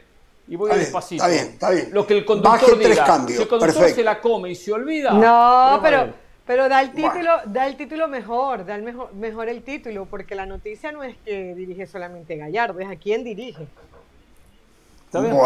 y 0.49 0.57
voy 0.57 0.77
despacito. 0.77 1.23
Está 1.25 1.33
bien, 1.33 1.53
está 1.53 1.71
bien. 1.71 1.91
Lo 1.93 2.05
que 2.05 2.19
el 2.19 2.25
conductor 2.25 2.77
diga. 2.77 3.27
si 3.29 3.43
el 3.43 3.47
conductor 3.47 3.91
se 3.91 4.03
la 4.03 4.21
come 4.21 4.51
y 4.51 4.57
se 4.57 4.73
olvida. 4.73 5.13
No, 5.13 5.79
pero, 5.81 6.13
pero 6.45 6.69
da 6.69 6.83
el 6.83 6.91
título, 6.91 7.31
da 7.45 7.69
el 7.69 7.77
título 7.77 8.09
mejor, 8.09 8.67
da 8.67 8.75
el 8.75 8.83
mejor, 8.83 9.15
mejor 9.15 9.49
el 9.49 9.63
título, 9.63 10.07
porque 10.07 10.35
la 10.35 10.47
noticia 10.47 10.91
no 10.91 11.05
es 11.05 11.15
que 11.25 11.55
dirige 11.55 11.87
solamente 11.87 12.37
Gallardo, 12.37 12.81
es 12.81 12.91
a 12.91 12.97
quién 12.97 13.23
dirige. 13.23 13.69
¿Está 15.07 15.21
bien? 15.21 15.37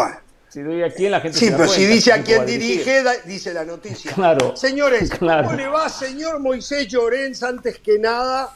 Si 0.49 0.61
doy 0.61 0.81
a 0.81 0.91
quién, 0.91 1.11
la 1.11 1.21
gente 1.21 1.37
Sí, 1.37 1.51
pero 1.51 1.67
si 1.67 1.85
dice 1.85 2.11
a 2.11 2.23
quién 2.23 2.45
dirige, 2.45 3.03
dice 3.25 3.53
la 3.53 3.63
noticia. 3.63 4.11
Claro. 4.13 4.55
Señores, 4.55 5.11
¿cómo 5.19 5.53
le 5.53 5.67
va, 5.67 5.87
señor 5.89 6.39
Moisés 6.39 6.87
Llorens? 6.87 7.43
Antes 7.43 7.77
que 7.79 7.99
nada, 7.99 8.55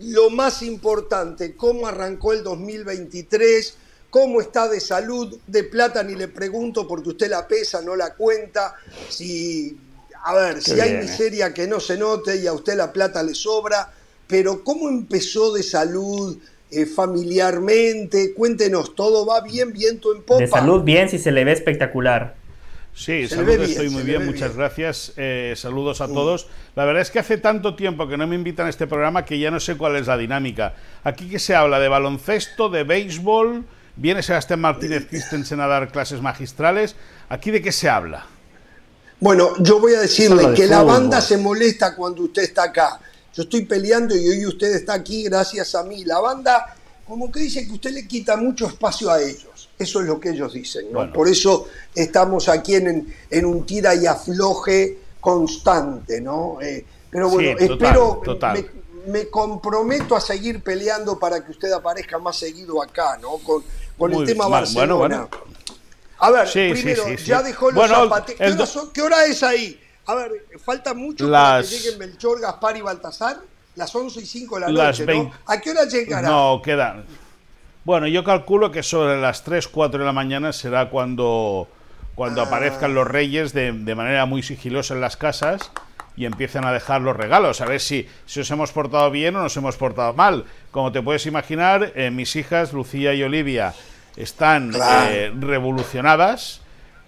lo 0.00 0.30
más 0.30 0.62
importante, 0.62 1.56
¿cómo 1.56 1.88
arrancó 1.88 2.32
el 2.32 2.44
2023? 2.44 3.76
¿Cómo 4.08 4.40
está 4.40 4.68
de 4.68 4.78
salud? 4.78 5.38
De 5.46 5.64
plata 5.64 6.02
ni 6.02 6.14
le 6.14 6.28
pregunto 6.28 6.86
porque 6.86 7.08
usted 7.08 7.28
la 7.28 7.48
pesa, 7.48 7.82
no 7.82 7.96
la 7.96 8.14
cuenta. 8.14 8.76
Si, 9.08 9.76
a 10.24 10.34
ver, 10.34 10.62
si 10.62 10.78
hay 10.80 10.92
¿eh? 10.92 10.98
miseria 11.00 11.52
que 11.52 11.66
no 11.66 11.80
se 11.80 11.96
note 11.96 12.36
y 12.36 12.46
a 12.46 12.52
usted 12.52 12.76
la 12.76 12.92
plata 12.92 13.22
le 13.22 13.34
sobra, 13.34 13.92
pero 14.28 14.62
¿cómo 14.62 14.88
empezó 14.88 15.52
de 15.52 15.62
salud? 15.62 16.38
Eh, 16.72 16.86
familiarmente? 16.86 18.32
Cuéntenos, 18.32 18.94
¿todo 18.94 19.26
va 19.26 19.42
bien, 19.42 19.72
viento 19.72 20.14
en 20.14 20.22
popa? 20.22 20.40
De 20.40 20.46
salud 20.46 20.82
bien, 20.82 21.08
si 21.08 21.18
se 21.18 21.30
le 21.30 21.44
ve 21.44 21.52
espectacular. 21.52 22.34
Sí, 22.94 23.26
salud, 23.26 23.60
estoy 23.60 23.88
muy 23.88 24.02
bien, 24.02 24.24
muchas 24.24 24.54
gracias. 24.56 25.12
Eh, 25.16 25.54
saludos 25.56 26.00
a 26.00 26.08
todos. 26.08 26.48
La 26.74 26.84
verdad 26.84 27.02
es 27.02 27.10
que 27.10 27.18
hace 27.18 27.38
tanto 27.38 27.74
tiempo 27.74 28.06
que 28.06 28.16
no 28.16 28.26
me 28.26 28.34
invitan 28.34 28.66
a 28.66 28.70
este 28.70 28.86
programa 28.86 29.24
que 29.24 29.38
ya 29.38 29.50
no 29.50 29.60
sé 29.60 29.76
cuál 29.76 29.96
es 29.96 30.06
la 30.06 30.18
dinámica. 30.18 30.74
Aquí 31.04 31.28
que 31.28 31.38
se 31.38 31.54
habla 31.54 31.78
de 31.78 31.88
baloncesto, 31.88 32.68
de 32.68 32.84
béisbol, 32.84 33.64
viene 33.96 34.22
Sebastián 34.22 34.60
Martínez 34.60 35.06
Christensen 35.08 35.60
a 35.60 35.66
dar 35.66 35.90
clases 35.90 36.20
magistrales. 36.20 36.96
¿Aquí 37.28 37.50
de 37.50 37.62
qué 37.62 37.72
se 37.72 37.88
habla? 37.88 38.26
Bueno, 39.20 39.52
yo 39.60 39.78
voy 39.78 39.94
a 39.94 40.00
decirle 40.00 40.52
que 40.54 40.66
la 40.66 40.82
banda 40.82 41.20
se 41.20 41.38
molesta 41.38 41.94
cuando 41.94 42.24
usted 42.24 42.42
está 42.42 42.64
acá. 42.64 43.00
Yo 43.34 43.44
estoy 43.44 43.64
peleando 43.64 44.14
y 44.16 44.28
hoy 44.28 44.46
usted 44.46 44.74
está 44.74 44.94
aquí 44.94 45.24
gracias 45.24 45.74
a 45.74 45.82
mí. 45.84 46.04
La 46.04 46.20
banda 46.20 46.76
como 47.06 47.30
que 47.30 47.40
dice 47.40 47.66
que 47.66 47.72
usted 47.72 47.90
le 47.90 48.06
quita 48.06 48.36
mucho 48.36 48.66
espacio 48.66 49.10
a 49.10 49.20
ellos. 49.20 49.68
Eso 49.78 50.00
es 50.00 50.06
lo 50.06 50.20
que 50.20 50.30
ellos 50.30 50.52
dicen. 50.52 50.86
Por 51.12 51.28
eso 51.28 51.68
estamos 51.94 52.48
aquí 52.48 52.76
en, 52.76 53.14
en, 53.28 53.44
un 53.44 53.66
tira 53.66 53.94
y 53.94 54.06
afloje 54.06 54.98
constante. 55.20 56.20
¿no? 56.20 56.58
Eh, 56.60 56.84
pero 57.10 57.28
bueno, 57.28 57.58
espero, 57.58 58.22
Me, 59.08 59.28
comprometo 59.28 60.14
a 60.14 60.20
seguir 60.20 60.62
peleando 60.62 61.18
para 61.18 61.44
que 61.44 61.50
usted 61.50 61.72
aparezca 61.72 62.18
más 62.18 62.36
seguido 62.36 62.80
acá, 62.80 63.18
¿no? 63.20 63.38
Con, 63.38 63.64
con 63.98 64.12
el 64.12 64.24
tema 64.24 64.46
Barcelona. 64.46 65.28
A 66.18 66.30
ver, 66.30 66.48
primero, 66.50 67.08
ya 67.16 67.42
dejó 67.42 67.72
los 67.72 67.88
zapatos. 67.88 68.36
¿Qué, 68.94 69.02
hora 69.02 69.24
es 69.26 69.42
ahí? 69.42 69.78
A 70.06 70.14
ver, 70.14 70.46
falta 70.64 70.94
mucho 70.94 71.30
para 71.30 71.62
que 71.62 71.68
lleguen 71.68 71.98
Melchor, 71.98 72.40
Gaspar 72.40 72.76
y 72.76 72.80
Baltasar. 72.80 73.38
Las 73.74 73.94
11 73.94 74.20
y 74.20 74.26
5 74.26 74.54
de 74.56 74.60
la 74.60 74.68
noche, 74.68 75.06
¿no? 75.06 75.32
¿A 75.46 75.58
qué 75.58 75.70
hora 75.70 75.84
llegará? 75.84 76.28
No, 76.28 76.60
quedan. 76.62 77.04
Bueno, 77.84 78.06
yo 78.06 78.22
calculo 78.22 78.70
que 78.70 78.82
sobre 78.82 79.18
las 79.18 79.44
3, 79.44 79.66
4 79.68 80.00
de 80.00 80.04
la 80.04 80.12
mañana 80.12 80.52
será 80.52 80.90
cuando, 80.90 81.68
cuando 82.14 82.42
ah. 82.42 82.44
aparezcan 82.44 82.94
los 82.94 83.06
reyes 83.06 83.54
de, 83.54 83.72
de 83.72 83.94
manera 83.94 84.26
muy 84.26 84.42
sigilosa 84.42 84.92
en 84.92 85.00
las 85.00 85.16
casas 85.16 85.70
y 86.16 86.26
empiezan 86.26 86.64
a 86.64 86.72
dejar 86.72 87.00
los 87.00 87.16
regalos, 87.16 87.60
a 87.60 87.64
ver 87.64 87.80
si, 87.80 88.06
si 88.26 88.40
os 88.40 88.50
hemos 88.50 88.72
portado 88.72 89.10
bien 89.10 89.34
o 89.36 89.42
nos 89.42 89.56
hemos 89.56 89.76
portado 89.76 90.12
mal. 90.12 90.44
Como 90.70 90.92
te 90.92 91.02
puedes 91.02 91.26
imaginar, 91.26 91.92
eh, 91.94 92.10
mis 92.10 92.36
hijas, 92.36 92.72
Lucía 92.72 93.14
y 93.14 93.22
Olivia, 93.22 93.74
están 94.16 94.72
eh, 95.08 95.32
revolucionadas. 95.38 96.60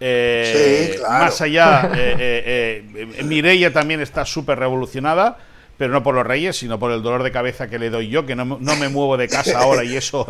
Eh, 0.07 1.01
más 1.09 1.41
allá, 1.41 1.91
Mireia 3.25 3.73
también 3.73 4.01
está 4.01 4.27
súper 4.27 4.59
revolucionada, 4.59 5.39
pero 5.79 5.93
no 5.93 6.03
por 6.03 6.15
los 6.15 6.27
reyes, 6.27 6.57
sino 6.57 6.79
por 6.79 6.93
el 6.93 7.03
dolor 7.03 7.23
de 7.23 7.33
cabeza 7.33 7.69
que 7.69 7.79
le 7.79 7.89
doy 7.89 8.09
yo, 8.09 8.27
que 8.27 8.37
no, 8.37 8.45
no 8.45 8.77
me 8.77 8.89
muevo 8.89 9.17
de 9.17 9.29
casa 9.29 9.61
ahora 9.61 9.83
y 9.85 9.97
eso 9.97 10.27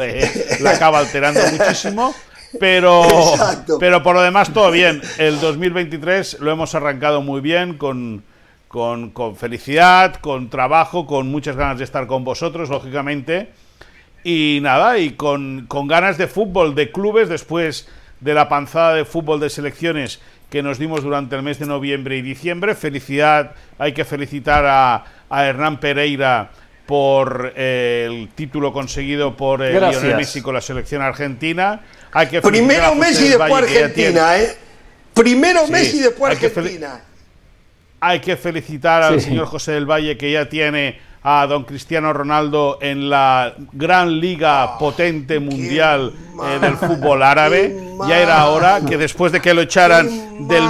la 0.61 0.71
acaba 0.71 0.99
alterando 0.99 1.41
muchísimo. 1.51 2.15
Pero, 2.61 3.05
pero 3.81 4.01
por 4.05 4.15
lo 4.15 4.23
demás 4.23 4.53
todo 4.53 4.71
bien. 4.71 5.03
El 5.19 5.41
2023 5.41 6.39
lo 6.39 6.53
hemos 6.53 6.77
arrancado 6.77 7.21
muy 7.21 7.41
bien 7.41 7.77
con 7.77 8.23
con, 9.13 9.37
felicidad, 9.37 10.17
con 10.17 10.51
trabajo, 10.51 11.07
con 11.07 11.29
muchas 11.29 11.55
ganas 11.55 11.79
de 11.79 11.85
estar 11.85 12.09
con 12.09 12.25
vosotros, 12.25 12.69
lógicamente. 12.69 13.51
Y 14.25 14.59
nada, 14.63 14.99
y 14.99 15.11
con, 15.13 15.69
ganas 15.69 16.19
de 16.19 16.27
fútbol, 16.27 16.75
de 16.75 16.91
clubes, 16.91 17.29
después 17.29 17.89
de 18.25 18.33
la 18.33 18.49
panzada 18.49 18.95
de 18.95 19.05
fútbol 19.05 19.39
de 19.39 19.51
selecciones 19.51 20.19
que 20.49 20.63
nos 20.63 20.79
dimos 20.79 21.03
durante 21.03 21.37
el 21.37 21.43
mes 21.43 21.59
de 21.59 21.67
noviembre 21.67 22.17
y 22.17 22.23
diciembre. 22.23 22.75
Felicidad, 22.75 23.53
hay 23.79 23.93
que 23.93 24.05
felicitar 24.05 24.65
a, 24.67 25.05
Hernán 25.47 25.79
Pereira 25.79 26.51
por 26.87 27.53
eh, 27.55 28.07
el 28.09 28.29
título 28.35 28.73
conseguido 28.73 29.37
por 29.37 29.63
eh, 29.63 29.73
Lionel 29.73 30.17
Messi 30.17 30.41
con 30.41 30.55
la 30.55 30.61
selección 30.61 31.03
argentina. 31.03 31.83
Hay 32.13 32.29
que 32.29 32.41
Primero 32.41 32.95
Messi 32.95 33.29
después 33.29 33.53
Argentina, 33.53 34.39
¿eh? 34.39 34.57
Primero 35.13 35.67
Messi 35.69 35.99
y 35.99 36.01
después 36.01 36.33
Argentina 36.33 37.01
hay 38.07 38.21
que 38.21 38.37
felicitar 38.37 39.03
al 39.03 39.19
señor 39.19 39.47
José 39.47 39.73
del 39.73 39.87
Valle 39.87 40.19
que 40.19 40.31
ya 40.31 40.47
tiene 40.47 40.99
a 41.27 41.47
don 41.47 41.65
Cristiano 41.65 42.13
Ronaldo 42.13 42.77
en 42.83 43.09
la 43.09 43.55
gran 43.73 44.21
liga 44.21 44.63
ah, 44.63 44.79
potente 44.79 45.41
mundial 45.41 46.13
eh, 46.13 46.59
del 46.61 46.77
fútbol 46.77 47.23
árabe. 47.23 47.75
Ya 48.07 48.21
era 48.21 48.45
hora 48.47 48.83
que 48.87 48.99
después 48.99 49.33
de 49.33 49.41
que 49.41 49.55
lo 49.55 49.63
echaran 49.63 50.07
del 50.47 50.65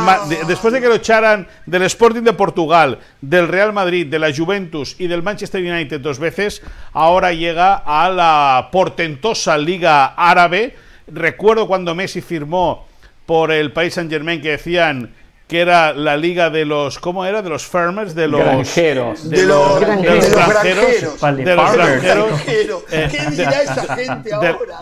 después 0.47 0.73
de 0.73 0.81
que 0.81 0.87
lo 0.87 0.95
echaran 0.95 1.49
del 1.67 1.83
Sporting 1.83 2.23
de 2.23 2.35
Portugal, 2.35 3.01
del 3.21 3.49
Real 3.49 3.73
Madrid, 3.73 4.07
de 4.07 4.21
la 4.21 4.33
Juventus 4.33 4.95
y 5.01 5.09
del 5.09 5.25
Manchester 5.25 5.61
United 5.61 6.01
dos 6.01 6.21
veces, 6.21 6.63
ahora 6.93 7.33
llega 7.33 7.75
a 7.75 8.09
la 8.09 8.69
portentosa 8.71 9.59
liga 9.59 10.15
árabe. 10.17 10.77
Recuerdo 11.09 11.67
cuando 11.67 11.97
Messi 11.97 12.21
firmó 12.21 12.87
por 13.27 13.51
el 13.51 13.73
país 13.73 13.95
Saint 13.95 14.11
Germain 14.11 14.41
que 14.41 14.51
decían 14.51 15.13
que 15.47 15.61
era 15.61 15.93
la 15.93 16.17
liga 16.17 16.51
de 16.51 16.65
los 16.65 16.99
¿cómo 16.99 17.25
era? 17.25 17.43
de 17.43 17.51
los 17.51 17.67
farmers 17.67 18.15
de 18.15 18.29
los 18.29 18.41
granjeros 18.41 19.29
de, 19.29 19.43
los, 19.45 19.81
granjeros 19.81 21.21
de 21.21 21.57
los 21.57 21.73
granjeros 21.73 22.85
¿qué 22.91 23.31
dirá 23.31 23.63
esta 23.63 23.97
gente 23.97 24.33
ahora? 24.33 24.81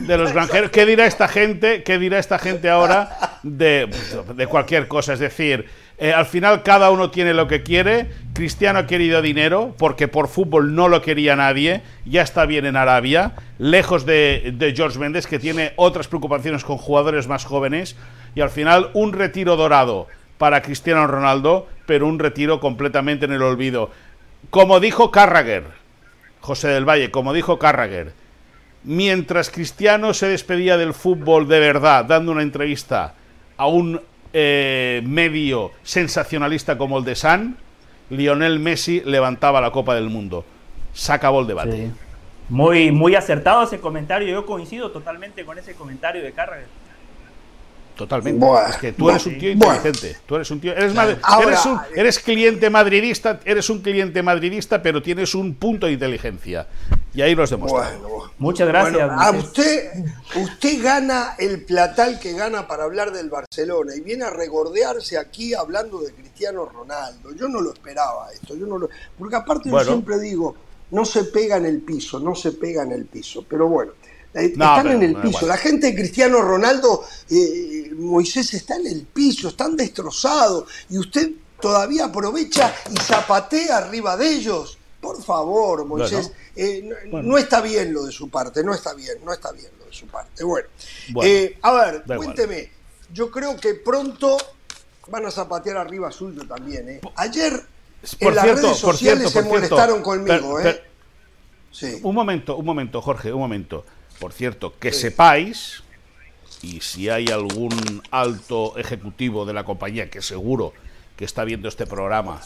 de 0.00 0.18
los 0.18 0.32
granjeros 0.32 0.70
¿qué 0.70 0.86
dirá 0.86 1.06
esta 1.06 1.28
gente? 1.28 1.82
¿qué 1.82 1.98
dirá 1.98 2.18
esta 2.18 2.38
gente 2.38 2.70
ahora 2.70 3.38
de, 3.42 3.88
de 4.34 4.46
cualquier 4.46 4.88
cosa? 4.88 5.12
es 5.12 5.18
decir 5.18 5.66
eh, 6.00 6.12
al 6.12 6.26
final 6.26 6.62
cada 6.62 6.90
uno 6.90 7.10
tiene 7.10 7.34
lo 7.34 7.48
que 7.48 7.64
quiere. 7.64 8.06
Cristiano 8.32 8.78
ha 8.78 8.86
querido 8.86 9.20
dinero 9.20 9.74
porque 9.78 10.06
por 10.06 10.28
fútbol 10.28 10.74
no 10.74 10.88
lo 10.88 11.02
quería 11.02 11.34
nadie. 11.34 11.82
Ya 12.06 12.22
está 12.22 12.46
bien 12.46 12.66
en 12.66 12.76
Arabia, 12.76 13.32
lejos 13.58 14.06
de, 14.06 14.52
de 14.54 14.74
George 14.76 14.98
Mendes 14.98 15.26
que 15.26 15.40
tiene 15.40 15.72
otras 15.74 16.06
preocupaciones 16.06 16.62
con 16.62 16.78
jugadores 16.78 17.26
más 17.26 17.44
jóvenes. 17.44 17.96
Y 18.34 18.40
al 18.40 18.50
final 18.50 18.90
un 18.94 19.12
retiro 19.12 19.56
dorado 19.56 20.06
para 20.38 20.62
Cristiano 20.62 21.06
Ronaldo, 21.06 21.66
pero 21.86 22.06
un 22.06 22.18
retiro 22.18 22.60
completamente 22.60 23.24
en 23.26 23.32
el 23.32 23.42
olvido. 23.42 23.90
Como 24.50 24.80
dijo 24.80 25.10
Carragher, 25.10 25.64
José 26.40 26.68
del 26.68 26.88
Valle, 26.88 27.10
como 27.10 27.32
dijo 27.32 27.58
Carragher, 27.58 28.12
mientras 28.84 29.50
Cristiano 29.50 30.14
se 30.14 30.28
despedía 30.28 30.76
del 30.76 30.94
fútbol 30.94 31.48
de 31.48 31.60
verdad, 31.60 32.04
dando 32.04 32.32
una 32.32 32.42
entrevista 32.42 33.14
a 33.56 33.66
un 33.66 34.00
eh, 34.32 35.02
medio 35.04 35.72
sensacionalista 35.82 36.78
como 36.78 36.98
el 36.98 37.04
de 37.04 37.16
San, 37.16 37.56
Lionel 38.10 38.58
Messi 38.58 39.02
levantaba 39.04 39.60
la 39.60 39.70
Copa 39.70 39.94
del 39.94 40.08
Mundo. 40.08 40.44
Se 40.92 41.12
acabó 41.12 41.40
el 41.40 41.46
debate. 41.46 41.90
Muy, 42.48 42.90
muy 42.90 43.14
acertado 43.14 43.62
ese 43.62 43.80
comentario. 43.80 44.28
Yo 44.28 44.46
coincido 44.46 44.90
totalmente 44.90 45.44
con 45.44 45.58
ese 45.58 45.74
comentario 45.74 46.22
de 46.22 46.32
Carragher. 46.32 46.66
Totalmente. 47.98 48.46
es 48.70 48.76
que 48.76 48.92
tú 48.92 49.10
eres 49.10 49.26
un 49.26 49.38
tío 49.38 49.50
inteligente. 49.50 50.16
Tú 50.24 50.36
eres 50.36 50.48
un 50.52 50.60
tío. 50.60 50.72
Eres, 50.72 50.94
eres, 51.96 52.18
cliente 52.20 52.70
madridista, 52.70 53.40
eres 53.44 53.68
un 53.70 53.80
cliente 53.80 54.22
madridista, 54.22 54.80
pero 54.80 55.02
tienes 55.02 55.34
un 55.34 55.56
punto 55.56 55.86
de 55.86 55.94
inteligencia. 55.94 56.68
Y 57.12 57.22
ahí 57.22 57.34
lo 57.34 57.42
has 57.42 57.50
demostrado. 57.50 58.30
Muchas 58.38 58.68
gracias. 58.68 59.10
a 59.10 59.32
usted, 59.32 59.90
usted 60.36 60.80
gana 60.80 61.34
el 61.40 61.64
platal 61.64 62.20
que 62.20 62.34
gana 62.34 62.68
para 62.68 62.84
hablar 62.84 63.10
del 63.10 63.30
Barcelona 63.30 63.96
y 63.96 64.00
viene 64.00 64.24
a 64.24 64.30
regordearse 64.30 65.18
aquí 65.18 65.52
hablando 65.52 65.98
de 65.98 66.12
Cristiano 66.12 66.66
Ronaldo. 66.66 67.34
Yo 67.34 67.48
no 67.48 67.60
lo 67.60 67.72
esperaba 67.72 68.28
esto. 68.32 68.54
Yo 68.54 68.66
no 68.68 68.78
lo, 68.78 68.88
porque 69.18 69.34
aparte 69.34 69.70
yo 69.70 69.80
siempre 69.80 70.20
digo, 70.20 70.54
no 70.92 71.04
se 71.04 71.24
pega 71.24 71.56
en 71.56 71.66
el 71.66 71.80
piso, 71.80 72.20
no 72.20 72.36
se 72.36 72.52
pega 72.52 72.84
en 72.84 72.92
el 72.92 73.06
piso. 73.06 73.44
Pero 73.48 73.66
bueno. 73.66 73.90
Eh, 74.34 74.46
están 74.46 74.88
en 74.88 75.02
el 75.02 75.16
piso. 75.16 75.46
La 75.46 75.56
gente 75.56 75.88
de 75.88 75.94
Cristiano 75.94 76.40
Ronaldo, 76.40 77.04
eh, 77.30 77.90
Moisés 77.96 78.52
está 78.54 78.76
en 78.76 78.86
el 78.86 79.06
piso, 79.06 79.48
están 79.48 79.76
destrozados 79.76 80.68
y 80.90 80.98
usted 80.98 81.30
todavía 81.60 82.06
aprovecha 82.06 82.74
y 82.90 82.96
zapatea 83.00 83.78
arriba 83.78 84.16
de 84.16 84.30
ellos. 84.30 84.78
Por 85.00 85.22
favor, 85.22 85.84
Moisés, 85.84 86.32
eh, 86.56 86.88
no, 87.06 87.38
está 87.38 87.60
bien 87.60 87.92
lo 87.92 88.04
de 88.04 88.12
su 88.12 88.28
parte, 88.28 88.64
no 88.64 88.74
está 88.74 88.92
bien, 88.94 89.16
no 89.24 89.32
está 89.32 89.52
bien 89.52 89.70
lo 89.78 89.86
de 89.86 89.92
su 89.92 90.06
parte. 90.06 90.42
Bueno, 90.44 90.68
a 91.62 91.72
ver, 91.72 92.04
cuénteme, 92.16 92.70
yo 93.12 93.30
creo 93.30 93.56
que 93.56 93.74
pronto 93.74 94.36
van 95.08 95.24
a 95.24 95.30
zapatear 95.30 95.76
arriba 95.76 96.10
suyo 96.10 96.46
también. 96.46 97.00
Ayer 97.14 97.64
en 98.20 98.34
las 98.34 98.44
redes 98.44 98.76
sociales 98.76 99.30
se 99.30 99.42
molestaron 99.42 100.02
conmigo. 100.02 100.58
Un 102.02 102.14
momento, 102.14 102.56
un 102.56 102.64
momento, 102.64 103.00
Jorge, 103.00 103.32
un 103.32 103.40
momento. 103.40 103.84
Por 104.18 104.32
cierto, 104.32 104.74
que 104.78 104.92
sepáis, 104.92 105.82
y 106.62 106.80
si 106.80 107.08
hay 107.08 107.26
algún 107.28 108.02
alto 108.10 108.76
ejecutivo 108.76 109.46
de 109.46 109.52
la 109.52 109.64
compañía 109.64 110.10
que 110.10 110.22
seguro 110.22 110.72
que 111.16 111.24
está 111.24 111.44
viendo 111.44 111.68
este 111.68 111.86
programa. 111.86 112.40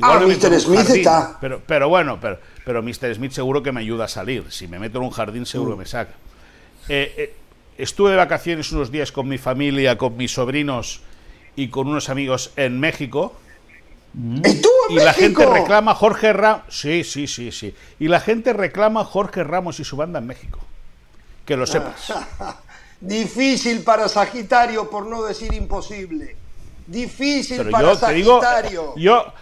ah, 0.00 0.20
Mr. 0.20 0.60
Smith 0.60 0.90
está. 0.90 1.38
Pero, 1.40 1.60
pero 1.66 1.88
bueno, 1.88 2.18
pero, 2.20 2.38
pero 2.64 2.82
Mr. 2.82 3.14
Smith 3.14 3.32
seguro 3.32 3.62
que 3.62 3.72
me 3.72 3.80
ayuda 3.80 4.06
a 4.06 4.08
salir. 4.08 4.50
Si 4.50 4.66
me 4.66 4.78
meto 4.78 4.98
en 4.98 5.04
un 5.04 5.10
jardín, 5.10 5.46
seguro 5.46 5.76
mm. 5.76 5.78
me 5.78 5.86
saca. 5.86 6.12
Eh, 6.88 7.14
eh, 7.16 7.34
estuve 7.78 8.10
de 8.10 8.16
vacaciones 8.16 8.72
unos 8.72 8.90
días 8.90 9.12
con 9.12 9.28
mi 9.28 9.38
familia, 9.38 9.96
con 9.96 10.16
mis 10.16 10.32
sobrinos 10.32 11.02
y 11.54 11.68
con 11.68 11.86
unos 11.86 12.08
amigos 12.08 12.52
en 12.56 12.80
México. 12.80 13.34
¿Estuvo 14.42 14.72
en 14.90 14.96
y 14.96 15.04
la 15.04 15.12
gente 15.14 15.46
reclama 15.46 15.94
Jorge 15.94 16.32
Ramos. 16.32 16.64
Sí, 16.68 17.04
sí, 17.04 17.26
sí, 17.26 17.52
sí. 17.52 17.74
Y 17.98 18.08
la 18.08 18.20
gente 18.20 18.52
reclama 18.52 19.04
Jorge 19.04 19.44
Ramos 19.44 19.78
y 19.80 19.84
su 19.84 19.96
banda 19.96 20.18
en 20.18 20.26
México 20.26 20.58
que 21.44 21.56
lo 21.56 21.66
sepas. 21.66 22.12
Difícil 23.00 23.82
para 23.82 24.08
Sagitario, 24.08 24.88
por 24.88 25.06
no 25.06 25.24
decir 25.24 25.52
imposible. 25.54 26.36
Difícil 26.86 27.68
para 27.70 27.96
Sagitario. 27.96 28.94
yo, 28.96 29.32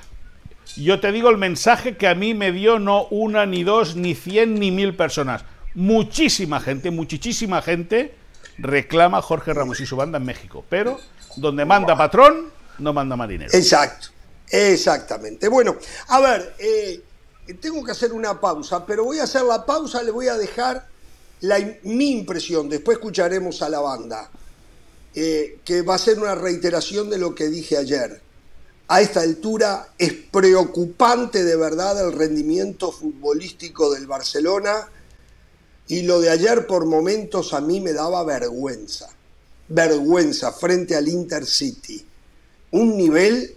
yo 0.77 1.01
te 1.01 1.13
digo 1.13 1.29
el 1.29 1.37
mensaje 1.37 1.97
que 1.97 2.09
a 2.09 2.15
mí 2.15 2.33
me 2.33 2.53
dio 2.53 2.79
no 2.79 3.07
una, 3.11 3.45
ni 3.45 3.65
dos, 3.65 3.97
ni 3.97 4.15
cien, 4.15 4.55
ni 4.55 4.71
mil 4.71 4.97
personas. 4.97 5.45
Muchísima 5.75 6.61
gente, 6.61 6.91
muchísima 6.91 7.61
gente 7.61 8.15
reclama 8.59 9.19
a 9.19 9.23
Jorge 9.23 9.53
Ramos 9.53 9.81
y 9.81 9.87
su 9.87 9.97
banda 9.97 10.19
en 10.19 10.25
México. 10.25 10.65
Pero 10.69 10.99
donde 11.37 11.65
manda 11.65 11.97
patrón, 11.97 12.51
no 12.79 12.93
manda 12.93 13.17
marinero. 13.17 13.51
Exacto, 13.53 14.09
exactamente. 14.49 15.49
Bueno, 15.49 15.77
a 16.09 16.21
ver, 16.21 16.55
eh, 16.59 17.03
tengo 17.61 17.85
que 17.85 17.93
hacer 17.93 18.13
una 18.13 18.41
pausa, 18.41 18.85
pero 18.87 19.05
voy 19.05 19.19
a 19.19 19.25
hacer 19.25 19.43
la 19.43 19.65
pausa, 19.65 20.03
le 20.03 20.11
voy 20.11 20.29
a 20.29 20.37
dejar 20.37 20.90
mi 21.85 22.11
impresión, 22.11 22.69
después 22.69 22.99
escucharemos 22.99 23.63
a 23.63 23.69
la 23.69 23.81
banda, 23.81 24.31
eh, 25.15 25.59
que 25.65 25.83
va 25.83 25.95
a 25.95 25.99
ser 25.99 26.19
una 26.19 26.35
reiteración 26.35 27.11
de 27.11 27.19
lo 27.19 27.35
que 27.35 27.49
dije 27.49 27.77
ayer. 27.77 28.21
A 28.89 29.01
esta 29.01 29.21
altura 29.21 29.95
es 29.97 30.13
preocupante 30.13 31.45
de 31.45 31.57
verdad 31.57 32.05
el 32.05 32.13
rendimiento 32.13 32.91
futbolístico 32.91 33.93
del 33.93 34.09
Barcelona. 34.09 34.89
Y 35.87 36.03
lo 36.03 36.21
de 36.21 36.31
ayer 36.31 36.67
por 36.67 36.87
momentos 36.87 37.55
a 37.55 37.61
mí 37.61 37.81
me 37.81 37.93
daba 37.93 38.25
vergüenza. 38.25 39.09
Vergüenza 39.69 40.53
frente 40.53 40.97
al 40.97 41.07
Intercity. 41.07 42.05
Un 42.73 42.97
nivel 42.97 43.57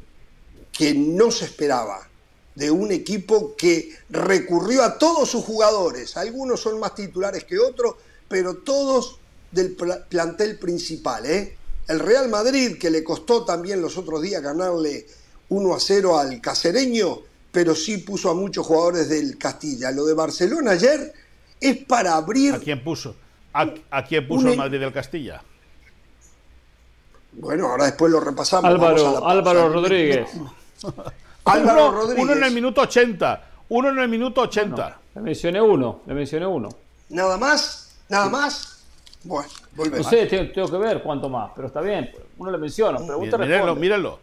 que 0.72 0.94
no 0.94 1.32
se 1.32 1.46
esperaba 1.46 2.08
de 2.56 2.70
un 2.70 2.92
equipo 2.92 3.56
que 3.56 3.92
recurrió 4.10 4.84
a 4.84 4.98
todos 4.98 5.30
sus 5.30 5.44
jugadores. 5.44 6.18
Algunos 6.18 6.62
son 6.62 6.80
más 6.80 6.96
titulares 6.96 7.44
que 7.46 7.58
otros, 7.58 7.96
pero 8.28 8.58
todos 8.58 9.20
del 9.52 9.76
plantel 10.10 10.58
principal. 10.60 11.26
¿eh? 11.26 11.58
El 11.88 12.00
Real 12.00 12.30
Madrid, 12.30 12.78
que 12.78 12.90
le 12.90 13.04
costó 13.04 13.44
también 13.44 13.82
los 13.82 13.98
otros 13.98 14.22
días 14.22 14.42
ganarle 14.42 15.06
1 15.50 15.76
a 15.76 15.80
0 15.80 16.18
al 16.18 16.42
casereño, 16.42 17.20
pero 17.52 17.76
sí 17.76 17.98
puso 17.98 18.30
a 18.30 18.34
muchos 18.34 18.66
jugadores 18.66 19.10
del 19.10 19.38
Castilla. 19.38 19.92
Lo 19.92 20.06
de 20.06 20.14
Barcelona 20.14 20.72
ayer 20.72 21.14
es 21.60 21.78
para 21.86 22.16
abrir. 22.16 22.54
¿A 22.54 22.60
quién 22.60 22.84
puso? 22.84 23.16
¿A, 23.54 24.04
quién 24.08 24.28
puso 24.28 24.50
el 24.50 24.58
Madrid 24.58 24.80
del 24.80 24.94
Castilla? 24.94 25.44
Bueno, 27.34 27.68
ahora 27.68 27.86
después 27.86 28.12
lo 28.12 28.20
repasamos. 28.20 28.66
Álvaro, 28.70 29.28
Álvaro 29.28 29.70
Rodríguez. 29.70 30.30
Álvaro 31.46 31.90
uno, 31.90 31.92
Rodríguez. 31.92 32.24
Uno 32.24 32.34
en 32.34 32.44
el 32.44 32.52
minuto 32.52 32.82
80. 32.82 33.42
Uno 33.70 33.90
en 33.90 34.00
el 34.00 34.10
minuto 34.10 34.42
80. 34.42 35.00
le 35.16 35.22
mencioné 35.22 35.62
uno. 35.62 36.02
Le 36.06 36.14
mencioné 36.14 36.46
uno. 36.46 36.70
¿Nada 37.10 37.38
más? 37.38 37.98
¿Nada 38.10 38.30
más? 38.30 38.84
Bueno, 39.24 39.50
volvemos. 39.76 40.06
No 40.06 40.10
sé, 40.10 40.26
tengo, 40.26 40.68
que 40.70 40.78
ver 40.78 41.02
cuánto 41.02 41.30
más, 41.30 41.52
pero 41.56 41.68
está 41.68 41.82
bien. 41.82 42.12
Uno 42.38 42.52
le 42.52 42.58
menciona. 42.58 43.00
Pregunta, 43.00 43.38
mírenlo, 43.38 43.76
mírenlo. 43.76 44.20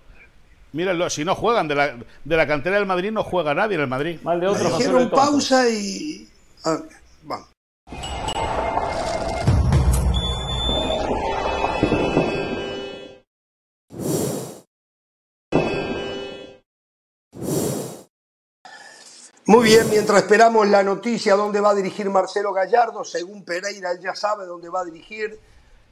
Mírenlo, 0.72 1.10
si 1.10 1.24
no 1.24 1.34
juegan 1.34 1.66
de 1.66 1.74
la, 1.74 1.96
de 2.24 2.36
la 2.36 2.46
cantera 2.46 2.76
del 2.76 2.86
Madrid, 2.86 3.10
no 3.10 3.24
juega 3.24 3.54
nadie 3.54 3.74
en 3.74 3.80
el 3.80 3.86
Madrid. 3.88 4.20
Mal 4.22 4.38
de 4.38 4.46
otro, 4.46 4.76
Dijeron 4.76 5.10
pausa 5.10 5.68
y. 5.68 6.28
Ah, 6.64 6.78
Muy 19.50 19.64
bien, 19.64 19.90
mientras 19.90 20.22
esperamos 20.22 20.68
la 20.68 20.84
noticia 20.84 21.34
dónde 21.34 21.60
va 21.60 21.70
a 21.70 21.74
dirigir 21.74 22.08
Marcelo 22.08 22.52
Gallardo, 22.52 23.04
según 23.04 23.42
Pereira 23.42 23.90
él 23.90 23.98
ya 24.00 24.14
sabe 24.14 24.46
dónde 24.46 24.68
va 24.68 24.82
a 24.82 24.84
dirigir, 24.84 25.40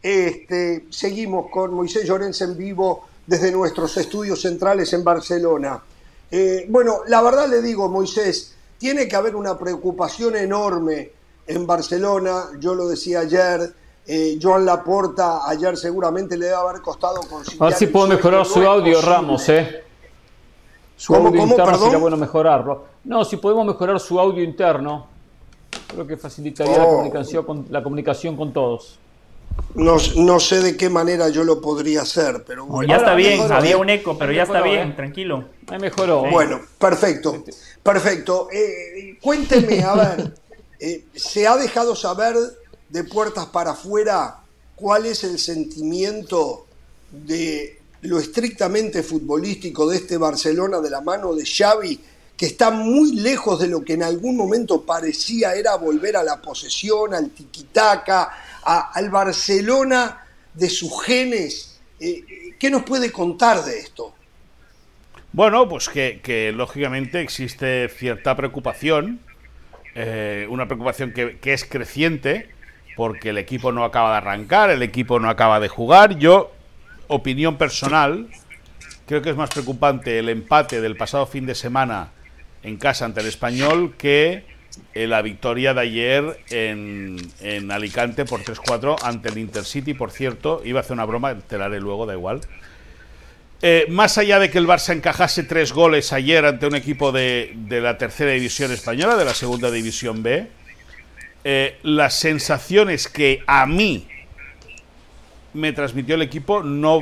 este, 0.01 0.87
seguimos 0.91 1.51
con 1.51 1.75
Moisés 1.75 2.07
Llorens 2.07 2.41
en 2.43 2.57
vivo 2.57 3.09
desde 3.27 3.51
nuestros 3.51 3.97
estudios 3.97 4.41
centrales 4.43 4.93
en 4.93 5.03
Barcelona. 5.03 5.83
Eh, 6.31 6.67
bueno, 6.69 7.01
la 7.09 7.21
verdad 7.21 7.49
le 7.49 7.61
digo, 7.61 7.89
Moisés, 7.89 8.55
tiene 8.79 9.09
que 9.09 9.17
haber 9.17 9.35
una 9.35 9.59
preocupación 9.59 10.37
enorme 10.37 11.11
en 11.45 11.67
Barcelona, 11.67 12.51
yo 12.61 12.77
lo 12.77 12.87
decía 12.87 13.23
ayer, 13.23 13.75
eh, 14.07 14.39
Joan 14.41 14.67
Laporta 14.67 15.49
ayer 15.49 15.77
seguramente 15.77 16.37
le 16.37 16.47
debe 16.47 16.59
haber 16.59 16.81
costado 16.81 17.23
conciliar... 17.29 17.61
A 17.61 17.71
ver 17.71 17.75
si 17.75 17.89
puedo 17.89 18.07
mejorar 18.07 18.47
su 18.47 18.61
audio, 18.61 19.03
Ramos, 19.03 19.49
¿eh? 19.49 19.88
Su 20.99 21.15
audio 21.15 21.41
interno 21.41 21.79
sería 21.79 21.99
bueno 21.99 22.17
mejorarlo. 22.17 22.85
No, 23.05 23.25
si 23.25 23.37
podemos 23.37 23.65
mejorar 23.65 24.01
su 24.01 24.19
audio 24.19 24.43
interno, 24.43 25.07
creo 25.87 26.05
que 26.05 26.17
facilitaría 26.17 26.77
la, 26.77 26.85
oh. 26.85 26.97
comunicación 26.97 27.45
con, 27.45 27.67
la 27.71 27.83
comunicación 27.85 28.37
con 28.37 28.53
todos. 28.53 28.99
No, 29.77 30.41
sé 30.41 30.61
de 30.61 30.77
qué 30.77 30.91
manera 30.91 31.29
yo 31.29 31.45
lo 31.45 31.61
podría 31.61 32.03
hacer, 32.03 32.43
pero 32.45 32.67
bueno. 32.67 32.89
Ya 32.89 32.97
está 32.97 33.15
bien, 33.15 33.41
había 33.53 33.77
un 33.77 33.89
eco, 33.89 34.19
pero 34.19 34.33
ya 34.33 34.43
está 34.43 34.61
bien, 34.61 34.89
¿eh? 34.89 34.93
tranquilo. 34.97 35.45
Me 35.71 35.79
mejoró. 35.79 36.25
Bueno, 36.33 36.61
perfecto, 36.79 37.45
perfecto. 37.83 38.49
Eh, 38.51 39.19
cuénteme, 39.23 39.83
a 39.85 39.95
ver, 39.95 40.35
eh, 40.81 41.05
¿se 41.15 41.47
ha 41.47 41.57
dejado 41.57 41.95
saber 41.95 42.35
de 42.89 43.05
puertas 43.05 43.47
para 43.47 43.71
afuera 43.71 44.41
cuál 44.75 45.07
es 45.07 45.23
el 45.23 45.39
sentimiento 45.39 46.67
de 47.13 47.78
lo 48.03 48.19
estrictamente 48.19 49.03
futbolístico 49.03 49.89
de 49.89 49.97
este 49.97 50.17
Barcelona 50.17 50.81
de 50.81 50.91
la 50.91 51.01
mano 51.01 51.35
de 51.35 51.45
Xavi, 51.45 51.99
que 52.37 52.47
está 52.47 52.71
muy 52.71 53.17
lejos 53.17 53.59
de 53.59 53.67
lo 53.67 53.83
que 53.85 53.95
en 53.95 54.05
algún 54.05 54.37
momento 54.37 54.83
parecía 54.83 55.55
era 55.55 55.75
volver 55.75 56.17
a 56.17 56.23
la 56.23 56.41
posesión, 56.41 57.13
al 57.13 57.31
tiquitaca, 57.31 58.31
al 58.63 59.11
Barcelona 59.11 60.25
de 60.55 60.71
sus 60.71 61.03
genes. 61.03 61.81
Eh, 61.99 62.55
¿Qué 62.59 62.71
nos 62.71 62.85
puede 62.85 63.11
contar 63.11 63.65
de 63.65 63.81
esto? 63.81 64.15
Bueno, 65.33 65.69
pues 65.69 65.89
que, 65.89 66.53
lógicamente 66.55 67.21
existe 67.21 67.89
cierta 67.89 68.37
preocupación, 68.37 69.21
eh, 69.97 70.47
una 70.49 70.67
preocupación 70.67 71.13
que, 71.13 71.39
que 71.39 71.53
es 71.53 71.65
creciente, 71.65 72.49
porque 72.97 73.31
el 73.31 73.39
equipo 73.39 73.73
no 73.73 73.85
acaba 73.85 74.13
de 74.13 74.17
arrancar, 74.19 74.71
el 74.71 74.83
equipo 74.83 75.19
no 75.19 75.29
acaba 75.29 75.59
de 75.59 75.69
jugar. 75.69 76.19
Yo 76.19 76.53
opinión 77.09 77.57
personal, 77.57 78.29
creo 79.07 79.23
que 79.23 79.31
es 79.31 79.37
más 79.37 79.51
preocupante 79.51 80.19
el 80.19 80.29
empate 80.29 80.81
del 80.81 80.97
pasado 80.97 81.27
fin 81.27 81.47
de 81.47 81.55
semana 81.55 82.11
en 82.63 82.77
casa 82.77 83.05
ante 83.05 83.21
el 83.21 83.27
español 83.27 83.95
que 83.97 84.45
eh, 84.95 85.07
la 85.07 85.23
victoria 85.23 85.75
de 85.75 85.81
ayer 85.81 86.41
en, 86.51 87.17
en 87.41 87.71
Alicante 87.71 88.25
por 88.25 88.43
3-4 88.43 88.97
ante 89.03 89.31
el 89.31 89.39
Intercity, 89.39 89.95
por 89.95 90.11
cierto, 90.11 90.63
iba 90.65 90.81
a 90.81 90.83
hacer 90.83 90.95
una 90.95 91.05
broma, 91.05 91.37
te 91.39 91.59
la 91.59 91.67
haré 91.67 91.81
luego, 91.81 92.07
da 92.07 92.15
igual. 92.15 92.41
Eh, 93.61 93.87
más 93.89 94.19
allá 94.19 94.39
de 94.39 94.51
que 94.51 94.59
el 94.59 94.69
Barça 94.69 94.93
encajase 94.93 95.43
tres 95.43 95.73
goles 95.73 96.13
ayer 96.13 96.45
ante 96.45 96.67
un 96.67 96.77
equipo 96.77 97.11
de, 97.11 97.55
de 97.57 97.81
la 97.81 97.99
tercera 97.99 98.31
división 98.31 98.71
española, 98.71 99.17
de 99.17 99.25
la 99.25 99.35
segunda 99.35 99.71
división 99.71 100.23
B, 100.23 100.49
eh, 101.45 101.79
las 101.83 102.15
sensaciones 102.15 103.09
que 103.09 103.43
a 103.47 103.67
mí 103.67 104.07
me 105.55 105.73
transmitió 105.73 106.15
el 106.15 106.23
equipo 106.23 106.63
no 106.63 107.01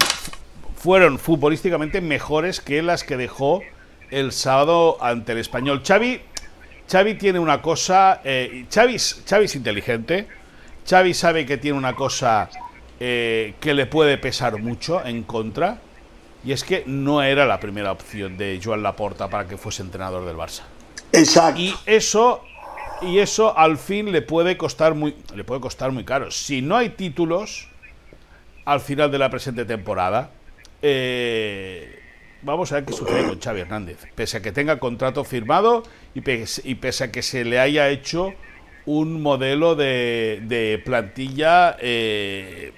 fueron 0.77 1.19
futbolísticamente 1.19 2.01
mejores 2.01 2.61
que 2.61 2.83
las 2.83 3.03
que 3.05 3.17
dejó 3.17 3.63
el 4.11 4.33
sábado 4.33 4.99
ante 5.01 5.33
el 5.33 5.39
español. 5.39 5.83
Xavi, 5.85 6.21
Xavi 6.91 7.15
tiene 7.15 7.39
una 7.39 7.61
cosa, 7.61 8.21
eh, 8.25 8.67
Xavi, 8.73 8.95
es 8.95 9.57
inteligente, 9.57 10.29
Xavi 10.89 11.15
sabe 11.15 11.45
que 11.45 11.57
tiene 11.57 11.77
una 11.77 11.95
cosa 11.95 12.49
eh, 13.01 13.55
que 13.59 13.75
le 13.75 13.87
puede 13.87 14.19
pesar 14.19 14.59
mucho 14.59 15.05
en 15.05 15.25
contra, 15.25 15.79
y 16.45 16.53
es 16.53 16.63
que 16.63 16.85
no 16.87 17.23
era 17.23 17.45
la 17.47 17.59
primera 17.59 17.91
opción 17.91 18.39
de 18.39 18.61
Joan 18.63 18.83
Laporta 18.83 19.29
para 19.29 19.49
que 19.49 19.57
fuese 19.57 19.83
entrenador 19.83 20.25
del 20.25 20.37
Barça. 20.37 20.63
Exacto. 21.13 21.61
Y 21.61 21.75
eso, 21.87 22.45
y 23.03 23.19
eso 23.19 23.59
al 23.59 23.79
fin 23.79 24.13
le 24.13 24.23
puede 24.23 24.57
costar 24.57 24.95
muy, 24.95 25.17
le 25.35 25.43
puede 25.43 25.61
costar 25.61 25.91
muy 25.91 26.05
caro. 26.05 26.31
Si 26.31 26.63
no 26.63 26.77
hay 26.77 26.91
títulos, 26.91 27.69
al 28.67 28.81
final 28.81 29.11
de 29.11 29.19
la 29.19 29.31
presente 29.31 29.65
temporada. 29.65 30.31
Eh, 30.83 31.99
vamos 32.43 32.71
a 32.73 32.77
ver 32.77 32.85
qué 32.85 32.93
sucede 32.93 33.27
con 33.27 33.41
Xavi 33.41 33.61
Hernández. 33.61 33.99
Pese 34.15 34.37
a 34.37 34.43
que 34.43 34.53
tenga 34.53 34.79
contrato 34.79 35.25
firmado 35.25 35.85
y 36.15 36.21
pese, 36.21 37.05
a 37.05 37.11
que 37.11 37.23
se 37.23 37.45
le 37.45 37.59
haya 37.59 37.89
hecho 37.89 38.35
un 38.85 39.23
modelo 39.23 39.75
de, 39.75 40.83
plantilla 40.85 41.77
eh, 41.81 42.73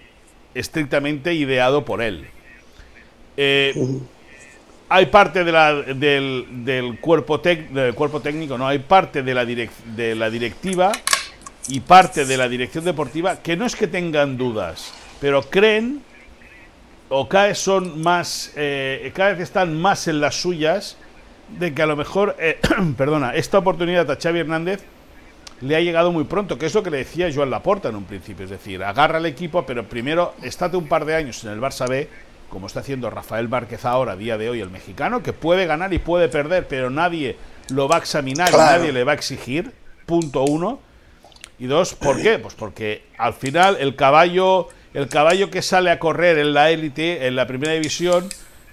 estrictamente 0.55 1.35
ideado 1.35 1.85
por 1.85 2.03
él. 2.03 2.29
Eh, 3.37 3.75
hay 4.91 5.07
parte 5.07 5.45
de 5.45 5.53
la, 5.53 5.75
del, 5.75 6.99
cuerpo 7.01 7.39
del 7.39 7.95
cuerpo 7.95 8.21
técnico, 8.21 8.59
no, 8.59 8.67
hay 8.67 8.79
parte 8.79 9.23
de 9.23 9.35
la, 9.35 9.45
de 9.45 10.15
la 10.15 10.31
directiva 10.31 10.93
y 11.69 11.81
parte 11.81 12.25
de 12.25 12.37
la 12.37 12.49
dirección 12.49 12.85
deportiva 12.85 13.43
que 13.43 13.57
no 13.57 13.67
es 13.67 13.77
que 13.77 13.87
tengan 13.87 14.39
dudas, 14.39 14.95
pero 15.21 15.43
creen 15.43 16.03
o 17.09 17.29
cada 17.29 17.47
vez 17.47 17.59
son 17.59 18.03
más, 18.03 18.53
eh, 18.57 19.11
cada 19.15 19.31
vez 19.31 19.41
están 19.41 19.81
más 19.81 20.09
en 20.09 20.21
las 20.21 20.41
suyas 20.41 20.97
de 21.59 21.73
que 21.73 21.83
a 21.83 21.87
lo 21.87 21.97
mejor, 21.97 22.37
eh, 22.39 22.61
perdona, 22.97 23.35
esta 23.35 23.59
oportunidad 23.59 24.11
a 24.11 24.17
Xavi 24.17 24.41
Hernández 24.41 24.83
le 25.61 25.75
ha 25.75 25.81
llegado 25.81 26.13
muy 26.13 26.25
pronto, 26.25 26.59
que 26.59 26.67
es 26.67 26.75
lo 26.75 26.83
que 26.83 26.91
le 26.91 26.99
decía 26.99 27.31
Joan 27.35 27.51
Laporta 27.51 27.89
en 27.89 27.97
un 27.97 28.05
principio, 28.05 28.45
es 28.45 28.51
decir, 28.51 28.83
agarra 28.85 29.19
al 29.19 29.27
equipo, 29.27 29.65
pero 29.67 29.85
primero 29.85 30.35
estate 30.43 30.77
un 30.77 30.87
par 30.87 31.05
de 31.05 31.17
años 31.17 31.43
en 31.45 31.51
el 31.51 31.61
Barça 31.61 31.89
B, 31.89 32.09
como 32.49 32.67
está 32.67 32.81
haciendo 32.81 33.11
Rafael 33.11 33.49
Márquez 33.49 33.85
ahora, 33.85 34.13
a 34.13 34.17
día 34.17 34.39
de 34.39 34.49
hoy, 34.51 34.61
el 34.61 34.71
mexicano, 34.71 35.23
que 35.23 35.33
puede 35.33 35.67
ganar 35.67 35.93
y 35.93 35.99
puede 35.99 36.29
perder, 36.29 36.69
pero 36.69 36.91
nadie 36.91 37.37
lo 37.71 37.89
va 37.89 37.97
a 37.97 37.99
examinar 37.99 38.51
y 38.53 38.57
nadie 38.57 38.93
le 38.93 39.05
va 39.05 39.13
a 39.13 39.15
exigir, 39.15 39.73
punto 40.07 40.45
uno. 40.45 40.81
Y 41.59 41.67
dos, 41.67 41.95
¿por 41.95 42.23
qué? 42.23 42.39
Pues 42.39 42.55
porque 42.55 43.03
al 43.19 43.35
final 43.35 43.77
el 43.81 43.97
caballo 43.97 44.69
el 44.99 45.07
caballo 45.07 45.49
que 45.49 45.63
sale 45.63 45.93
a 45.93 46.01
correr 46.01 46.39
en 46.39 46.53
la 46.55 46.73
élite, 46.73 47.29
en 47.29 47.37
la 47.37 47.47
primera 47.47 47.73
división, 47.73 48.29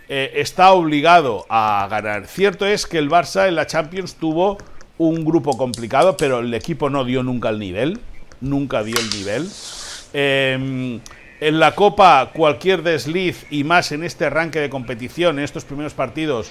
eh, 0.09 0.31
está 0.37 0.71
obligado 0.71 1.45
a 1.49 1.87
ganar. 1.87 2.25
Cierto 2.25 2.65
es 2.65 2.87
que 2.87 2.97
el 2.97 3.11
Barça 3.11 3.47
en 3.47 3.53
la 3.53 3.67
Champions 3.67 4.15
tuvo 4.15 4.57
un 4.97 5.23
grupo 5.23 5.55
complicado, 5.55 6.17
pero 6.17 6.39
el 6.39 6.51
equipo 6.55 6.89
no 6.89 7.05
dio 7.05 7.21
nunca 7.21 7.49
el 7.49 7.59
nivel, 7.59 7.99
nunca 8.41 8.81
dio 8.81 8.95
el 8.99 9.09
nivel. 9.11 9.47
Em, 10.13 10.99
en 11.41 11.59
la 11.59 11.75
Copa, 11.75 12.31
cualquier 12.33 12.81
desliz 12.81 13.45
y 13.51 13.63
más 13.63 13.91
en 13.91 14.03
este 14.03 14.25
arranque 14.25 14.59
de 14.59 14.71
competición, 14.71 15.37
en 15.37 15.45
estos 15.45 15.63
primeros 15.63 15.93
partidos, 15.93 16.49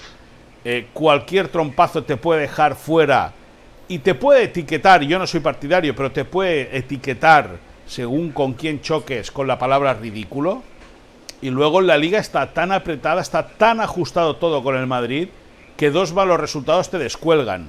eh, 0.65 0.87
cualquier 0.93 1.49
trompazo 1.49 2.05
te 2.05 2.17
puede 2.17 2.43
dejar 2.43 2.77
fuera 2.77 3.33
y 3.89 3.99
te 3.99 4.15
puede 4.15 4.45
etiquetar, 4.45 5.03
yo 5.03 5.19
no 5.19 5.27
soy 5.27 5.41
partidario, 5.41 5.97
pero 5.97 6.13
te 6.13 6.25
puede 6.25 6.79
etiquetar 6.79 7.74
según 7.87 8.33
con 8.33 8.55
quién 8.55 8.81
choques 8.81 9.31
con 9.31 9.47
la 9.47 9.59
palabra 9.59 9.95
ridículo. 9.95 10.63
Y 11.41 11.51
luego 11.51 11.81
la 11.81 11.99
liga 11.99 12.19
está 12.19 12.53
tan 12.53 12.73
apretada, 12.73 13.21
está 13.21 13.49
tan 13.49 13.81
ajustado 13.81 14.37
todo 14.37 14.63
con 14.63 14.77
el 14.77 14.87
Madrid, 14.87 15.29
que 15.77 15.91
dos 15.91 16.13
malos 16.13 16.41
resultados 16.41 16.91
te 16.91 16.99
descuelgan. 16.99 17.69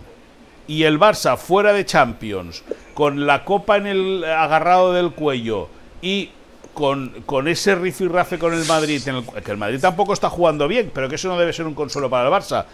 Y 0.67 0.83
el 0.83 0.99
Barça 0.99 1.37
fuera 1.37 1.73
de 1.73 1.85
Champions, 1.85 2.63
con 2.93 3.25
la 3.25 3.43
copa 3.43 3.77
en 3.77 3.87
el 3.87 4.23
agarrado 4.23 4.93
del 4.93 5.11
cuello 5.11 5.67
y 6.01 6.29
con, 6.73 7.23
con 7.25 7.47
ese 7.47 7.75
rifirrafe 7.75 8.39
con 8.39 8.53
el 8.53 8.65
Madrid, 8.65 9.01
que 9.43 9.51
el 9.51 9.57
Madrid 9.57 9.79
tampoco 9.79 10.13
está 10.13 10.29
jugando 10.29 10.67
bien, 10.67 10.91
pero 10.93 11.09
que 11.09 11.15
eso 11.15 11.27
no 11.27 11.37
debe 11.37 11.53
ser 11.53 11.67
un 11.67 11.75
consuelo 11.75 12.09
para 12.09 12.27
el 12.27 12.33
Barça. 12.33 12.65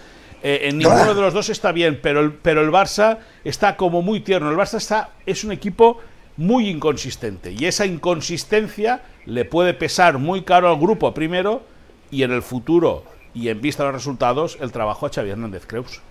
Eh, 0.43 0.69
en 0.69 0.79
ninguno 0.79 1.13
de 1.13 1.21
los 1.21 1.33
dos 1.33 1.49
está 1.49 1.71
bien, 1.71 1.99
pero 2.01 2.19
el, 2.19 2.33
pero 2.33 2.61
el 2.61 2.71
Barça 2.71 3.19
está 3.43 3.75
como 3.77 4.01
muy 4.01 4.21
tierno. 4.21 4.49
El 4.49 4.57
Barça 4.57 4.77
está, 4.77 5.11
es 5.25 5.43
un 5.43 5.51
equipo 5.51 5.99
muy 6.37 6.69
inconsistente 6.69 7.51
y 7.51 7.65
esa 7.65 7.85
inconsistencia 7.85 9.03
le 9.25 9.45
puede 9.45 9.73
pesar 9.73 10.17
muy 10.17 10.43
caro 10.43 10.69
al 10.69 10.79
grupo 10.79 11.13
primero 11.13 11.63
y 12.09 12.23
en 12.23 12.31
el 12.31 12.41
futuro 12.41 13.03
y 13.33 13.49
en 13.49 13.61
vista 13.61 13.83
de 13.83 13.91
los 13.91 14.01
resultados 14.01 14.57
el 14.59 14.71
trabajo 14.71 15.05
a 15.05 15.09
Xavi 15.09 15.29
Hernández 15.29 15.65
Creus. 15.65 16.01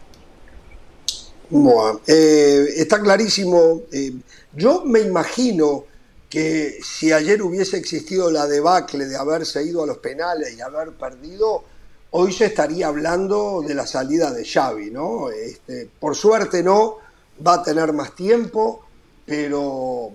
Eh, 2.07 2.65
está 2.77 3.01
clarísimo. 3.01 3.83
Eh, 3.93 4.13
yo 4.55 4.85
me 4.85 5.01
imagino 5.01 5.85
que 6.29 6.79
si 6.83 7.13
ayer 7.13 7.43
hubiese 7.43 7.77
existido 7.77 8.31
la 8.31 8.47
debacle 8.47 9.07
de 9.07 9.17
haberse 9.17 9.65
ido 9.65 9.83
a 9.83 9.87
los 9.87 9.99
penales 9.99 10.57
y 10.57 10.61
haber 10.61 10.93
perdido, 10.93 11.65
hoy 12.13 12.33
se 12.33 12.47
estaría 12.47 12.87
hablando 12.87 13.63
de 13.67 13.75
la 13.75 13.87
salida 13.87 14.31
de 14.31 14.45
Xavi, 14.45 14.91
¿no? 14.93 15.31
Este, 15.31 15.89
por 15.99 16.15
suerte 16.15 16.63
no, 16.63 16.99
va 17.45 17.55
a 17.55 17.63
tener 17.65 17.93
más 17.93 18.15
tiempo, 18.15 18.85
pero 19.31 20.11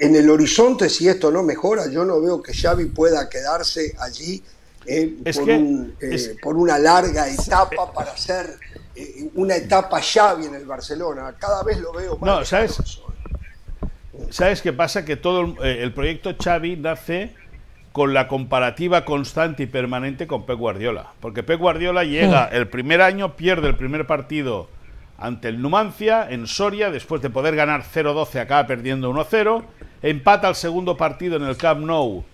en 0.00 0.16
el 0.16 0.28
horizonte, 0.28 0.88
si 0.88 1.08
esto 1.08 1.30
no 1.30 1.44
mejora, 1.44 1.88
yo 1.88 2.04
no 2.04 2.20
veo 2.20 2.42
que 2.42 2.52
Xavi 2.52 2.86
pueda 2.86 3.28
quedarse 3.28 3.94
allí 4.00 4.42
eh, 4.84 5.14
eh, 5.24 6.36
por, 6.42 6.56
una 6.56 6.76
larga 6.76 7.28
etapa 7.28 7.92
para 7.92 8.10
hacer 8.10 8.46
eh, 8.96 9.28
una 9.36 9.54
etapa 9.54 10.00
Xavi 10.02 10.46
en 10.46 10.56
el 10.56 10.66
Barcelona. 10.66 11.36
Cada 11.38 11.62
vez 11.62 11.78
lo 11.78 11.92
veo 11.92 12.18
más. 12.18 12.28
No, 12.28 12.44
¿sabes? 12.44 12.80
¿Sabes 14.30 14.60
qué 14.60 14.72
pasa? 14.72 15.04
Que 15.04 15.14
todo 15.14 15.54
el 15.62 15.94
proyecto 15.94 16.34
Xavi 16.36 16.76
nace 16.76 17.36
con 17.92 18.12
la 18.12 18.26
comparativa 18.26 19.04
constante 19.04 19.62
y 19.62 19.66
permanente 19.66 20.26
con 20.26 20.46
Pep 20.46 20.58
Guardiola. 20.58 21.12
Porque 21.20 21.44
Pep 21.44 21.60
Guardiola 21.60 22.02
llega 22.02 22.46
el 22.46 22.66
primer 22.66 23.02
año, 23.02 23.36
pierde 23.36 23.68
el 23.68 23.76
primer 23.76 24.04
partido 24.08 24.68
ante 25.22 25.48
el 25.48 25.62
Numancia 25.62 26.26
en 26.28 26.46
Soria, 26.46 26.90
después 26.90 27.22
de 27.22 27.30
poder 27.30 27.54
ganar 27.54 27.84
0-12 27.84 28.40
acaba 28.40 28.66
perdiendo 28.66 29.12
1-0, 29.12 29.62
empata 30.02 30.48
el 30.48 30.54
segundo 30.56 30.96
partido 30.96 31.36
en 31.36 31.44
el 31.44 31.56
Camp 31.56 31.80
Nou 31.80 32.24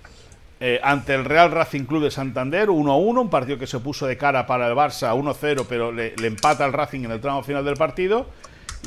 eh, 0.61 0.81
ante 0.83 1.15
el 1.15 1.25
Real 1.25 1.53
Racing 1.53 1.85
Club 1.85 2.05
de 2.05 2.11
Santander 2.11 2.69
1-1, 2.69 3.21
un 3.21 3.31
partido 3.31 3.59
que 3.59 3.67
se 3.67 3.79
puso 3.79 4.07
de 4.07 4.17
cara 4.17 4.47
para 4.47 4.67
el 4.67 4.75
Barça 4.75 5.15
1-0, 5.15 5.67
pero 5.69 5.93
le, 5.93 6.15
le 6.17 6.27
empata 6.27 6.65
al 6.65 6.73
Racing 6.73 7.05
en 7.05 7.13
el 7.13 7.21
tramo 7.21 7.43
final 7.43 7.65
del 7.65 7.77
partido. 7.77 8.27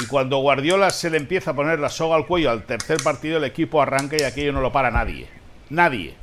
Y 0.02 0.06
cuando 0.08 0.40
Guardiola 0.40 0.90
se 0.90 1.10
le 1.10 1.18
empieza 1.18 1.52
a 1.52 1.54
poner 1.54 1.80
la 1.80 1.90
soga 1.90 2.16
al 2.16 2.26
cuello 2.26 2.50
al 2.50 2.64
tercer 2.64 2.98
partido, 3.04 3.38
el 3.38 3.44
equipo 3.44 3.82
arranca 3.82 4.18
y 4.20 4.24
aquello 4.24 4.52
no 4.52 4.62
lo 4.62 4.72
para 4.72 4.90
nadie. 4.90 5.28
Nadie. 5.70 6.16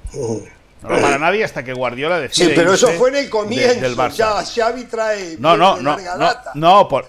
No 0.83 0.91
lo 0.91 1.01
para 1.01 1.19
nadie 1.19 1.45
hasta 1.45 1.65
que 1.65 1.73
Guardiola 1.73 2.21
decide. 2.21 2.49
Sí, 2.49 2.53
pero 2.55 2.73
eso 2.73 2.89
fue 2.93 3.11
en 3.11 3.17
el 3.17 3.31
comienzo. 3.31 3.81
Del 3.81 3.97
Barça. 3.97 4.15
Ya 4.15 4.45
Xavi 4.45 4.85
trae. 4.85 5.37
No, 5.39 5.57
no, 5.57 5.81
no, 5.81 5.97
no, 5.97 6.31
no, 6.55 6.89
por, 6.89 7.07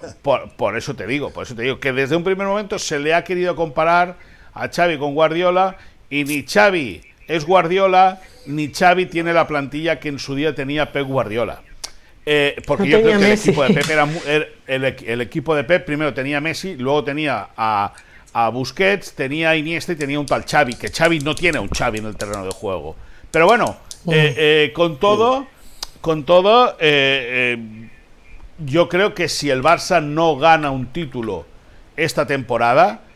por, 0.56 0.76
eso 0.76 0.94
te 0.94 1.06
digo, 1.06 1.30
por 1.30 1.44
eso 1.44 1.54
te 1.54 1.62
digo 1.62 1.78
que 1.78 1.92
desde 1.92 2.16
un 2.16 2.24
primer 2.24 2.46
momento 2.46 2.78
se 2.78 2.98
le 2.98 3.14
ha 3.14 3.22
querido 3.22 3.54
comparar 3.54 4.16
a 4.54 4.68
Xavi 4.68 4.98
con 4.98 5.14
Guardiola 5.14 5.76
y 6.08 6.24
ni 6.24 6.44
Xavi 6.44 7.00
es 7.28 7.44
Guardiola 7.44 8.20
ni 8.46 8.72
Xavi 8.72 9.06
tiene 9.06 9.32
la 9.32 9.46
plantilla 9.46 10.00
que 10.00 10.08
en 10.08 10.18
su 10.18 10.34
día 10.34 10.54
tenía 10.54 10.92
Pep 10.92 11.06
Guardiola. 11.06 11.62
Eh, 12.26 12.60
porque 12.66 12.88
yo 12.88 13.00
creo 13.00 13.18
que 13.18 13.26
el 13.26 13.38
equipo 13.38 13.62
de 13.62 13.74
Pep 13.74 13.90
era 13.90 14.08
el, 14.66 14.96
el, 15.06 15.20
equipo 15.20 15.54
de 15.54 15.64
Pep 15.64 15.86
primero 15.86 16.12
tenía 16.12 16.40
Messi, 16.40 16.76
luego 16.76 17.04
tenía 17.04 17.48
a 17.56 17.92
a 18.32 18.48
Busquets, 18.48 19.14
tenía 19.14 19.50
a 19.50 19.56
Iniesta 19.56 19.92
y 19.92 19.96
tenía 19.96 20.20
un 20.20 20.26
tal 20.26 20.44
Xavi, 20.44 20.74
que 20.74 20.88
Xavi 20.88 21.20
no 21.20 21.34
tiene 21.34 21.58
un 21.58 21.68
Xavi 21.68 21.98
en 21.98 22.06
el 22.06 22.16
terreno 22.16 22.44
de 22.44 22.52
juego. 22.52 22.96
Pero 23.30 23.46
bueno, 23.46 23.76
eh, 24.08 24.34
eh, 24.36 24.72
con 24.74 24.98
todo, 24.98 25.46
con 26.00 26.24
todo, 26.24 26.76
eh, 26.80 27.58
yo 28.58 28.88
creo 28.88 29.14
que 29.14 29.28
si 29.28 29.50
el 29.50 29.62
Barça 29.62 30.02
no 30.02 30.36
gana 30.36 30.70
un 30.70 30.86
título 30.86 31.46
esta 31.96 32.26
temporada, 32.26 33.02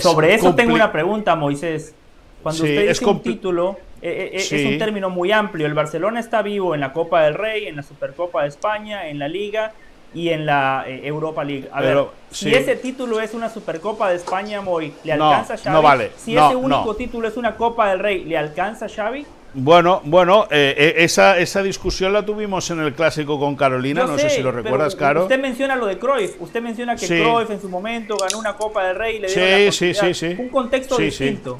sobre 0.00 0.34
eso 0.34 0.54
tengo 0.54 0.74
una 0.74 0.92
pregunta, 0.92 1.34
Moisés. 1.34 1.94
Cuando 2.42 2.62
usted 2.62 2.88
dice 2.88 3.04
un 3.04 3.22
título, 3.22 3.78
es 4.02 4.52
un 4.52 4.78
término 4.78 5.10
muy 5.10 5.32
amplio. 5.32 5.66
El 5.66 5.74
Barcelona 5.74 6.20
está 6.20 6.42
vivo 6.42 6.74
en 6.74 6.80
la 6.80 6.92
Copa 6.92 7.22
del 7.22 7.34
Rey, 7.34 7.66
en 7.66 7.76
la 7.76 7.82
Supercopa 7.82 8.42
de 8.42 8.48
España, 8.48 9.08
en 9.08 9.18
la 9.18 9.28
Liga 9.28 9.72
y 10.14 10.30
en 10.30 10.46
la 10.46 10.84
eh, 10.86 11.00
Europa 11.04 11.44
League. 11.44 11.68
A 11.72 11.80
ver, 11.80 12.04
si 12.30 12.54
ese 12.54 12.76
título 12.76 13.20
es 13.20 13.34
una 13.34 13.48
Supercopa 13.48 14.10
de 14.10 14.16
España, 14.16 14.60
Moy, 14.60 14.92
¿le 15.04 15.12
alcanza 15.12 15.54
a 15.54 15.56
Xavi? 15.56 15.74
No 15.74 15.82
vale. 15.82 16.12
Si 16.16 16.36
ese 16.36 16.56
único 16.56 16.94
título 16.96 17.28
es 17.28 17.36
una 17.36 17.56
Copa 17.56 17.90
del 17.90 17.98
Rey, 17.98 18.24
¿le 18.24 18.36
alcanza 18.36 18.86
a 18.86 18.88
Xavi? 18.88 19.26
Bueno, 19.54 20.02
bueno, 20.04 20.46
eh, 20.50 20.74
eh, 20.76 20.94
esa, 20.98 21.38
esa 21.38 21.62
discusión 21.62 22.12
la 22.12 22.24
tuvimos 22.24 22.70
en 22.70 22.80
el 22.80 22.92
clásico 22.92 23.40
con 23.40 23.56
Carolina, 23.56 24.04
no 24.04 24.18
sé, 24.18 24.28
si 24.28 24.42
lo 24.42 24.52
recuerdas, 24.52 24.94
Caro. 24.94 25.22
Usted 25.22 25.40
menciona 25.40 25.74
lo 25.74 25.86
de 25.86 25.98
Cruyff, 25.98 26.40
usted 26.40 26.60
menciona 26.60 26.96
que 26.96 27.06
Cruyff 27.06 27.50
en 27.50 27.60
su 27.60 27.68
momento 27.68 28.16
ganó 28.16 28.38
una 28.38 28.54
Copa 28.54 28.86
del 28.86 28.96
Rey 28.96 29.16
y 29.16 29.18
le 29.20 29.28
dio 29.28 29.72
sí, 29.72 29.94
sí, 29.94 30.14
sí, 30.14 30.36
Un 30.38 30.48
contexto 30.48 30.96
distinto. 30.96 31.58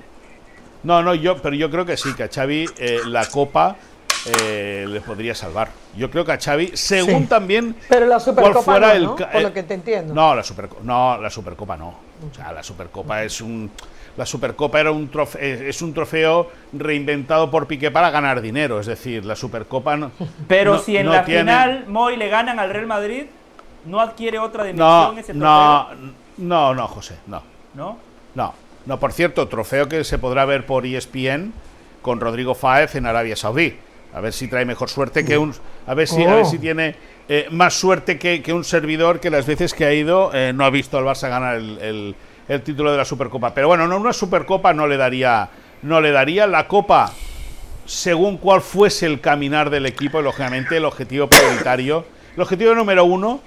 No, 0.82 1.02
no, 1.02 1.14
yo, 1.14 1.38
pero 1.38 1.56
yo 1.56 1.70
creo 1.70 1.84
que 1.84 1.96
sí, 1.96 2.14
que 2.14 2.24
a 2.24 2.28
Xavi 2.28 2.66
la 3.06 3.26
Copa 3.26 3.76
eh, 4.26 4.86
le 4.88 5.00
podría 5.00 5.34
salvar. 5.34 5.70
Yo 5.96 6.10
creo 6.10 6.24
que 6.24 6.32
a 6.32 6.38
Xavi, 6.38 6.72
según 6.74 7.26
también 7.26 7.76
Pero 7.88 8.06
la 8.06 8.20
Supercopa 8.20 8.62
fuera 8.62 8.94
el, 8.94 9.06
Por 9.06 9.42
lo 9.42 9.52
que 9.52 9.62
te 9.62 9.74
entiendo. 9.74 10.14
No, 10.14 10.34
la 10.34 10.42
Supercopa 10.42 10.82
no, 10.84 11.18
la 11.18 11.30
Supercopa 11.30 11.76
no. 11.76 11.88
O 11.88 12.34
sea, 12.34 12.52
la 12.52 12.62
Supercopa 12.62 13.22
es 13.22 13.40
un 13.40 13.70
la 14.16 14.26
Supercopa 14.26 14.80
era 14.80 14.90
un 14.90 15.08
trofeo, 15.08 15.40
eh, 15.40 15.68
es 15.68 15.80
un 15.80 15.94
trofeo 15.94 16.50
reinventado 16.72 17.52
por 17.52 17.68
Piqué 17.68 17.92
para 17.92 18.10
ganar 18.10 18.40
dinero, 18.40 18.80
es 18.80 18.86
decir, 18.86 19.24
la 19.24 19.36
Supercopa 19.36 19.96
no 19.96 20.10
Pero 20.48 20.80
si 20.80 20.96
en 20.96 21.08
la 21.08 21.22
final 21.22 21.84
Moy 21.86 22.16
le 22.16 22.28
ganan 22.28 22.58
al 22.58 22.70
Real 22.70 22.88
Madrid, 22.88 23.26
no 23.84 24.00
adquiere 24.00 24.40
otra 24.40 24.64
dimensión 24.64 25.18
ese 25.18 25.32
trofeo. 25.32 25.40
No, 25.40 25.88
no, 26.38 26.74
no, 26.74 26.88
José, 26.88 27.16
no. 27.28 27.42
¿No? 27.74 27.96
No. 28.34 28.54
No, 28.86 28.98
por 28.98 29.12
cierto, 29.12 29.46
trofeo 29.46 29.88
que 29.88 30.02
se 30.02 30.18
podrá 30.18 30.44
ver 30.46 30.66
por 30.66 30.84
ESPN 30.84 31.52
con 32.02 32.20
Rodrigo 32.20 32.54
Fáez 32.54 32.94
en 32.96 33.06
Arabia 33.06 33.36
Saudí. 33.36 33.76
A 34.14 34.20
ver 34.20 34.32
si 34.32 34.48
trae 34.48 34.64
mejor 34.64 34.88
suerte 34.88 35.24
que 35.24 35.36
un. 35.36 35.54
A 35.86 35.94
ver 35.94 36.08
si, 36.08 36.24
a 36.24 36.34
ver 36.34 36.46
si 36.46 36.56
oh. 36.56 36.60
tiene 36.60 36.94
eh, 37.28 37.46
más 37.50 37.74
suerte 37.74 38.18
que, 38.18 38.52
un 38.52 38.64
servidor 38.64 39.20
que 39.20 39.30
las 39.30 39.46
veces 39.46 39.74
que 39.74 39.84
ha 39.84 39.92
ido 39.92 40.30
eh, 40.32 40.52
no 40.54 40.64
ha 40.64 40.70
visto 40.70 40.96
al 40.96 41.04
Barça 41.04 41.28
ganar 41.28 41.56
el, 41.56 42.14
título 42.64 42.90
de 42.90 42.96
la 42.96 43.04
Supercopa. 43.04 43.52
Pero 43.52 43.68
bueno, 43.68 43.86
no, 43.86 43.96
una 43.96 44.12
Supercopa 44.12 44.72
no 44.72 44.86
le 44.86 44.96
daría. 44.96 45.48
No 45.82 46.00
le 46.00 46.10
daría 46.10 46.46
la 46.46 46.66
Copa 46.66 47.12
según 47.84 48.36
cuál 48.36 48.60
fuese 48.60 49.06
el 49.06 49.20
caminar 49.20 49.70
del 49.70 49.86
equipo, 49.86 50.20
lógicamente 50.20 50.76
el 50.76 50.84
objetivo 50.84 51.28
prioritario. 51.28 52.04
El 52.34 52.42
objetivo 52.42 52.74
número 52.74 53.04
uno 53.04 53.40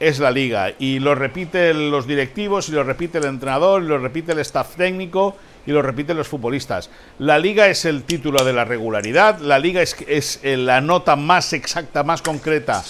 es 0.00 0.18
la 0.18 0.30
liga. 0.30 0.72
Y 0.78 0.98
lo 0.98 1.14
repiten 1.14 1.90
los 1.90 2.06
directivos, 2.06 2.68
y 2.68 2.72
lo 2.72 2.84
repite 2.84 3.18
el 3.18 3.24
entrenador, 3.24 3.82
y 3.82 3.86
lo 3.86 3.98
repite 3.98 4.32
el 4.32 4.38
staff 4.40 4.76
técnico 4.76 5.36
y 5.68 5.70
lo 5.70 5.82
repiten 5.82 6.16
los 6.16 6.28
futbolistas. 6.28 6.88
La 7.18 7.38
liga 7.38 7.68
es 7.68 7.84
el 7.84 8.04
título 8.04 8.42
de 8.42 8.54
la 8.54 8.64
regularidad, 8.64 9.38
la 9.40 9.58
liga 9.58 9.82
es, 9.82 10.40
eh, 10.42 10.56
la 10.56 10.80
nota 10.80 11.14
más 11.14 11.52
exacta, 11.52 12.02
más 12.02 12.22
concreta 12.22 12.82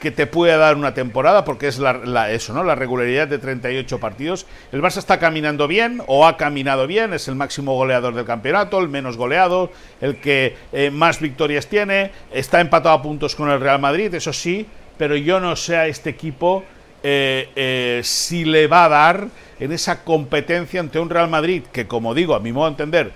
que 0.00 0.10
te 0.10 0.26
puede 0.26 0.56
dar 0.56 0.74
una 0.74 0.92
temporada, 0.92 1.44
porque 1.44 1.68
es 1.68 1.78
la, 1.78 2.32
eso, 2.32 2.52
¿no? 2.52 2.64
La 2.64 2.74
regularidad 2.74 3.28
de 3.28 3.38
38 3.38 4.00
partidos. 4.00 4.44
El 4.72 4.82
Barça 4.82 4.98
está 4.98 5.20
caminando 5.20 5.68
bien, 5.68 6.02
o 6.08 6.26
ha 6.26 6.36
caminado 6.36 6.88
bien, 6.88 7.14
es 7.14 7.28
el 7.28 7.36
máximo 7.36 7.76
goleador 7.76 8.12
del 8.12 8.24
campeonato, 8.24 8.80
el 8.80 8.88
menos 8.88 9.16
goleado, 9.16 9.70
el 10.00 10.16
que 10.16 10.56
eh, 10.72 10.90
más 10.90 11.20
victorias 11.20 11.68
tiene, 11.68 12.10
está 12.32 12.60
empatado 12.60 12.96
a 12.96 13.02
puntos 13.02 13.36
con 13.36 13.50
el 13.50 13.60
Real 13.60 13.78
Madrid, 13.78 14.12
eso 14.12 14.32
sí, 14.32 14.66
pero 14.98 15.14
yo 15.14 15.38
no 15.38 15.54
sé 15.54 15.76
a 15.76 15.86
este 15.86 16.10
equipo 16.10 16.64
eh, 17.04 18.00
si 18.02 18.44
le 18.44 18.66
va 18.66 18.86
a 18.86 18.88
dar 18.88 19.28
en 19.58 19.72
esa 19.72 20.04
competencia 20.04 20.80
ante 20.80 20.98
un 20.98 21.10
Real 21.10 21.28
Madrid 21.28 21.62
que, 21.72 21.86
como 21.86 22.14
digo, 22.14 22.34
a 22.34 22.40
mi 22.40 22.52
modo 22.52 22.66
de 22.66 22.70
entender, 22.70 23.12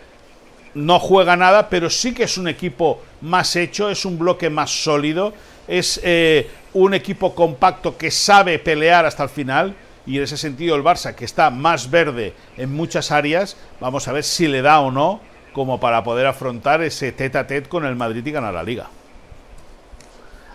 no 0.74 0.98
juega 0.98 1.36
nada, 1.36 1.68
pero 1.68 1.90
sí 1.90 2.14
que 2.14 2.24
es 2.24 2.38
un 2.38 2.48
equipo 2.48 3.02
más 3.20 3.56
hecho, 3.56 3.90
es 3.90 4.04
un 4.04 4.18
bloque 4.18 4.50
más 4.50 4.70
sólido, 4.70 5.32
es 5.66 6.00
eh, 6.04 6.48
un 6.74 6.94
equipo 6.94 7.34
compacto 7.34 7.96
que 7.96 8.10
sabe 8.10 8.58
pelear 8.58 9.06
hasta 9.06 9.24
el 9.24 9.28
final. 9.28 9.74
Y 10.06 10.16
en 10.16 10.24
ese 10.24 10.36
sentido 10.36 10.76
el 10.76 10.82
Barça, 10.82 11.14
que 11.14 11.24
está 11.24 11.50
más 11.50 11.90
verde 11.90 12.34
en 12.56 12.72
muchas 12.72 13.10
áreas, 13.10 13.56
vamos 13.80 14.08
a 14.08 14.12
ver 14.12 14.24
si 14.24 14.48
le 14.48 14.62
da 14.62 14.80
o 14.80 14.90
no 14.90 15.20
como 15.52 15.78
para 15.78 16.02
poder 16.02 16.26
afrontar 16.26 16.82
ese 16.82 17.12
tete 17.12 17.38
a 17.38 17.46
tete 17.46 17.68
con 17.68 17.84
el 17.84 17.96
Madrid 17.96 18.24
y 18.24 18.30
ganar 18.30 18.54
la 18.54 18.62
liga. 18.62 18.88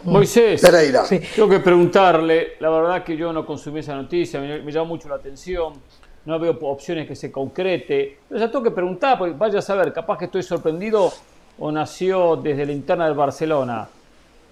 Moisés, 0.05 0.61
tengo 1.35 1.49
que 1.49 1.59
preguntarle, 1.59 2.53
la 2.59 2.69
verdad 2.69 3.03
que 3.03 3.17
yo 3.17 3.33
no 3.33 3.45
consumí 3.45 3.79
esa 3.79 3.95
noticia, 3.95 4.39
me, 4.39 4.61
me 4.61 4.71
llamó 4.71 4.87
mucho 4.87 5.09
la 5.09 5.15
atención, 5.15 5.73
no 6.25 6.39
veo 6.39 6.57
opciones 6.61 7.07
que 7.07 7.15
se 7.15 7.31
concrete, 7.31 8.19
pero 8.29 8.39
ya 8.39 8.51
tengo 8.51 8.63
que 8.63 8.71
preguntar, 8.71 9.17
porque 9.17 9.33
vaya 9.35 9.59
a 9.59 9.61
saber, 9.61 9.91
capaz 9.91 10.17
que 10.17 10.25
estoy 10.25 10.43
sorprendido 10.43 11.11
o 11.57 11.71
nació 11.71 12.35
desde 12.35 12.65
la 12.65 12.71
interna 12.71 13.05
del 13.05 13.15
Barcelona. 13.15 13.87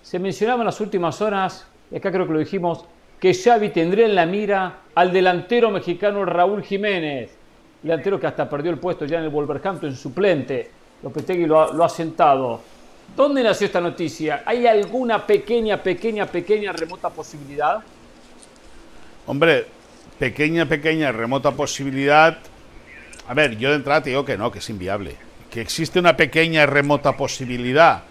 Se 0.01 0.19
mencionaba 0.19 0.61
en 0.61 0.65
las 0.65 0.81
últimas 0.81 1.21
horas, 1.21 1.67
y 1.91 1.97
acá 1.97 2.11
creo 2.11 2.25
que 2.25 2.33
lo 2.33 2.39
dijimos, 2.39 2.85
que 3.19 3.33
Xavi 3.33 3.69
tendría 3.69 4.05
en 4.05 4.15
la 4.15 4.25
mira 4.25 4.79
al 4.95 5.13
delantero 5.13 5.71
mexicano 5.71 6.25
Raúl 6.25 6.63
Jiménez, 6.63 7.31
delantero 7.81 8.19
que 8.19 8.27
hasta 8.27 8.49
perdió 8.49 8.71
el 8.71 8.79
puesto 8.79 9.05
ya 9.05 9.19
en 9.19 9.25
el 9.25 9.29
Wolverhampton 9.29 9.89
en 9.89 9.95
suplente. 9.95 10.71
Lopetegui 11.01 11.45
lo 11.45 11.61
ha, 11.61 11.73
lo 11.73 11.83
ha 11.83 11.89
sentado. 11.89 12.72
¿Dónde 13.15 13.43
nació 13.43 13.67
esta 13.67 13.79
noticia? 13.79 14.41
¿Hay 14.43 14.65
alguna 14.65 15.27
pequeña, 15.27 15.81
pequeña, 15.83 16.25
pequeña 16.25 16.71
remota 16.71 17.09
posibilidad? 17.11 17.83
Hombre, 19.27 19.67
pequeña, 20.17 20.65
pequeña, 20.65 21.11
remota 21.11 21.51
posibilidad. 21.51 22.39
A 23.27 23.33
ver, 23.35 23.55
yo 23.57 23.69
de 23.69 23.75
entrada 23.75 24.01
te 24.01 24.09
digo 24.09 24.25
que 24.25 24.35
no, 24.35 24.51
que 24.51 24.59
es 24.59 24.69
inviable. 24.69 25.15
Que 25.51 25.61
existe 25.61 25.99
una 25.99 26.17
pequeña, 26.17 26.65
remota 26.65 27.15
posibilidad. 27.15 28.01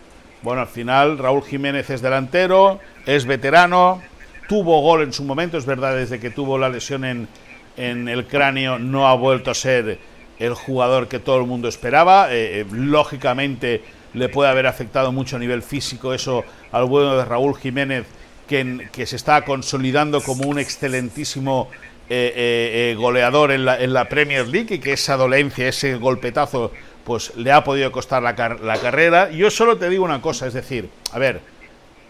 Bueno, 0.43 0.61
al 0.61 0.69
final 0.69 1.19
Raúl 1.19 1.43
Jiménez 1.43 1.91
es 1.91 2.01
delantero, 2.01 2.79
es 3.05 3.27
veterano, 3.27 4.01
tuvo 4.49 4.81
gol 4.83 5.03
en 5.03 5.13
su 5.13 5.25
momento, 5.25 5.59
es 5.59 5.67
verdad, 5.67 5.97
desde 5.97 6.21
que 6.21 6.31
tuvo 6.31 6.59
la 6.59 6.69
lesión 6.69 7.05
en, 7.05 7.29
en 7.77 8.09
el 8.09 8.27
cráneo 8.27 8.79
no 8.79 9.09
ha 9.09 9.15
vuelto 9.15 9.51
a 9.51 9.55
ser 9.55 9.99
el 10.39 10.55
jugador 10.55 11.09
que 11.09 11.19
todo 11.19 11.39
el 11.39 11.47
mundo 11.47 11.69
esperaba. 11.69 12.33
Eh, 12.33 12.61
eh, 12.61 12.67
lógicamente 12.71 13.83
le 14.15 14.29
puede 14.29 14.51
haber 14.51 14.67
afectado 14.67 15.13
mucho 15.13 15.37
a 15.37 15.39
nivel 15.39 15.63
físico 15.63 16.15
eso 16.15 16.45
al 16.71 16.85
bueno 16.87 17.17
de 17.17 17.25
Raúl 17.25 17.57
Jiménez, 17.57 18.07
que, 18.49 18.89
que 18.93 19.07
se 19.07 19.17
está 19.17 19.45
consolidando 19.45 20.21
como 20.21 20.49
un 20.49 20.59
excelentísimo 20.59 21.71
eh, 22.09 22.95
goleador 22.99 23.53
en 23.53 23.65
la, 23.65 23.81
en 23.81 23.95
la, 23.95 24.09
Premier 24.09 24.47
League 24.47 24.75
y 24.75 24.79
que 24.79 24.93
esa 24.93 25.17
dolencia, 25.17 25.69
ese 25.69 25.95
golpetazo, 25.97 26.73
pues 27.05 27.35
le 27.37 27.53
ha 27.53 27.65
podido 27.65 27.91
costar 27.91 28.23
la, 28.23 28.33
la 28.63 28.79
carrera. 28.79 29.31
Yo 29.31 29.51
solo 29.51 29.79
te 29.79 29.89
digo 29.89 30.05
una 30.05 30.21
cosa, 30.21 30.47
es 30.47 30.53
decir, 30.53 30.91
a 31.13 31.19
ver, 31.19 31.41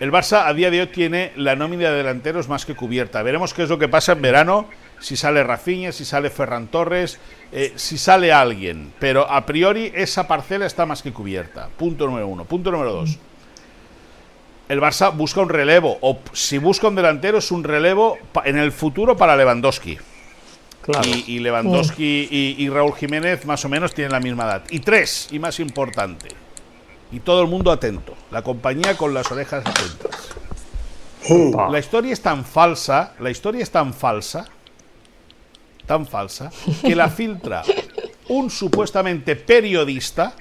el 0.00 0.10
Barça 0.10 0.46
a 0.46 0.54
día 0.54 0.70
de 0.72 0.80
hoy 0.80 0.86
tiene 0.88 1.30
la 1.36 1.54
nómina 1.54 1.90
de 1.90 1.98
delanteros 1.98 2.48
más 2.48 2.66
que 2.66 2.74
cubierta. 2.74 3.22
Veremos 3.22 3.54
qué 3.54 3.62
es 3.62 3.68
lo 3.68 3.78
que 3.78 3.86
pasa 3.86 4.12
en 4.12 4.22
verano 4.22 4.68
si 4.98 5.16
sale 5.16 5.44
Rafinha, 5.44 5.92
si 5.92 6.04
sale 6.04 6.30
Ferran 6.30 6.68
Torres, 6.68 7.18
eh, 7.52 7.72
si 7.76 7.98
sale 7.98 8.32
alguien. 8.32 8.92
Pero 8.98 9.30
a 9.30 9.44
priori 9.46 9.92
esa 9.94 10.26
parcela 10.26 10.66
está 10.66 10.86
más 10.86 11.02
que 11.02 11.12
cubierta. 11.12 11.68
Punto 11.68 12.06
número 12.06 12.26
uno. 12.26 12.44
Punto 12.44 12.70
número 12.70 12.92
dos. 12.92 13.18
El 14.68 14.80
Barça 14.80 15.14
busca 15.14 15.40
un 15.42 15.50
relevo, 15.50 15.98
o 16.00 16.18
si 16.32 16.56
busca 16.56 16.88
un 16.88 16.94
delantero, 16.94 17.38
es 17.38 17.50
un 17.50 17.62
relevo 17.62 18.16
en 18.44 18.56
el 18.56 18.72
futuro 18.72 19.16
para 19.16 19.36
Lewandowski. 19.36 19.98
Y, 21.26 21.38
Lewandowski 21.40 22.28
y, 22.30 22.56
y 22.58 22.68
Raúl 22.68 22.94
Jiménez 22.94 23.44
más 23.44 23.64
o 23.64 23.68
menos 23.68 23.92
tienen 23.92 24.12
la 24.12 24.20
misma 24.20 24.44
edad. 24.44 24.62
Y 24.70 24.80
tres, 24.80 25.28
y 25.30 25.38
más 25.38 25.60
importante, 25.60 26.28
y 27.12 27.20
todo 27.20 27.42
el 27.42 27.48
mundo 27.48 27.70
atento, 27.70 28.14
la 28.30 28.42
compañía 28.42 28.96
con 28.96 29.12
las 29.12 29.30
orejas 29.30 29.64
atentas. 29.66 30.34
La 31.70 31.78
historia 31.78 32.12
es 32.12 32.20
tan 32.20 32.44
falsa, 32.44 33.14
la 33.20 33.30
historia 33.30 33.62
es 33.62 33.70
tan 33.70 33.94
falsa 33.94 34.46
tan 35.86 36.06
falsa 36.06 36.50
que 36.82 36.94
la 36.94 37.08
filtra 37.08 37.62
un 38.28 38.50
supuestamente 38.50 39.36
periodista 39.36 40.34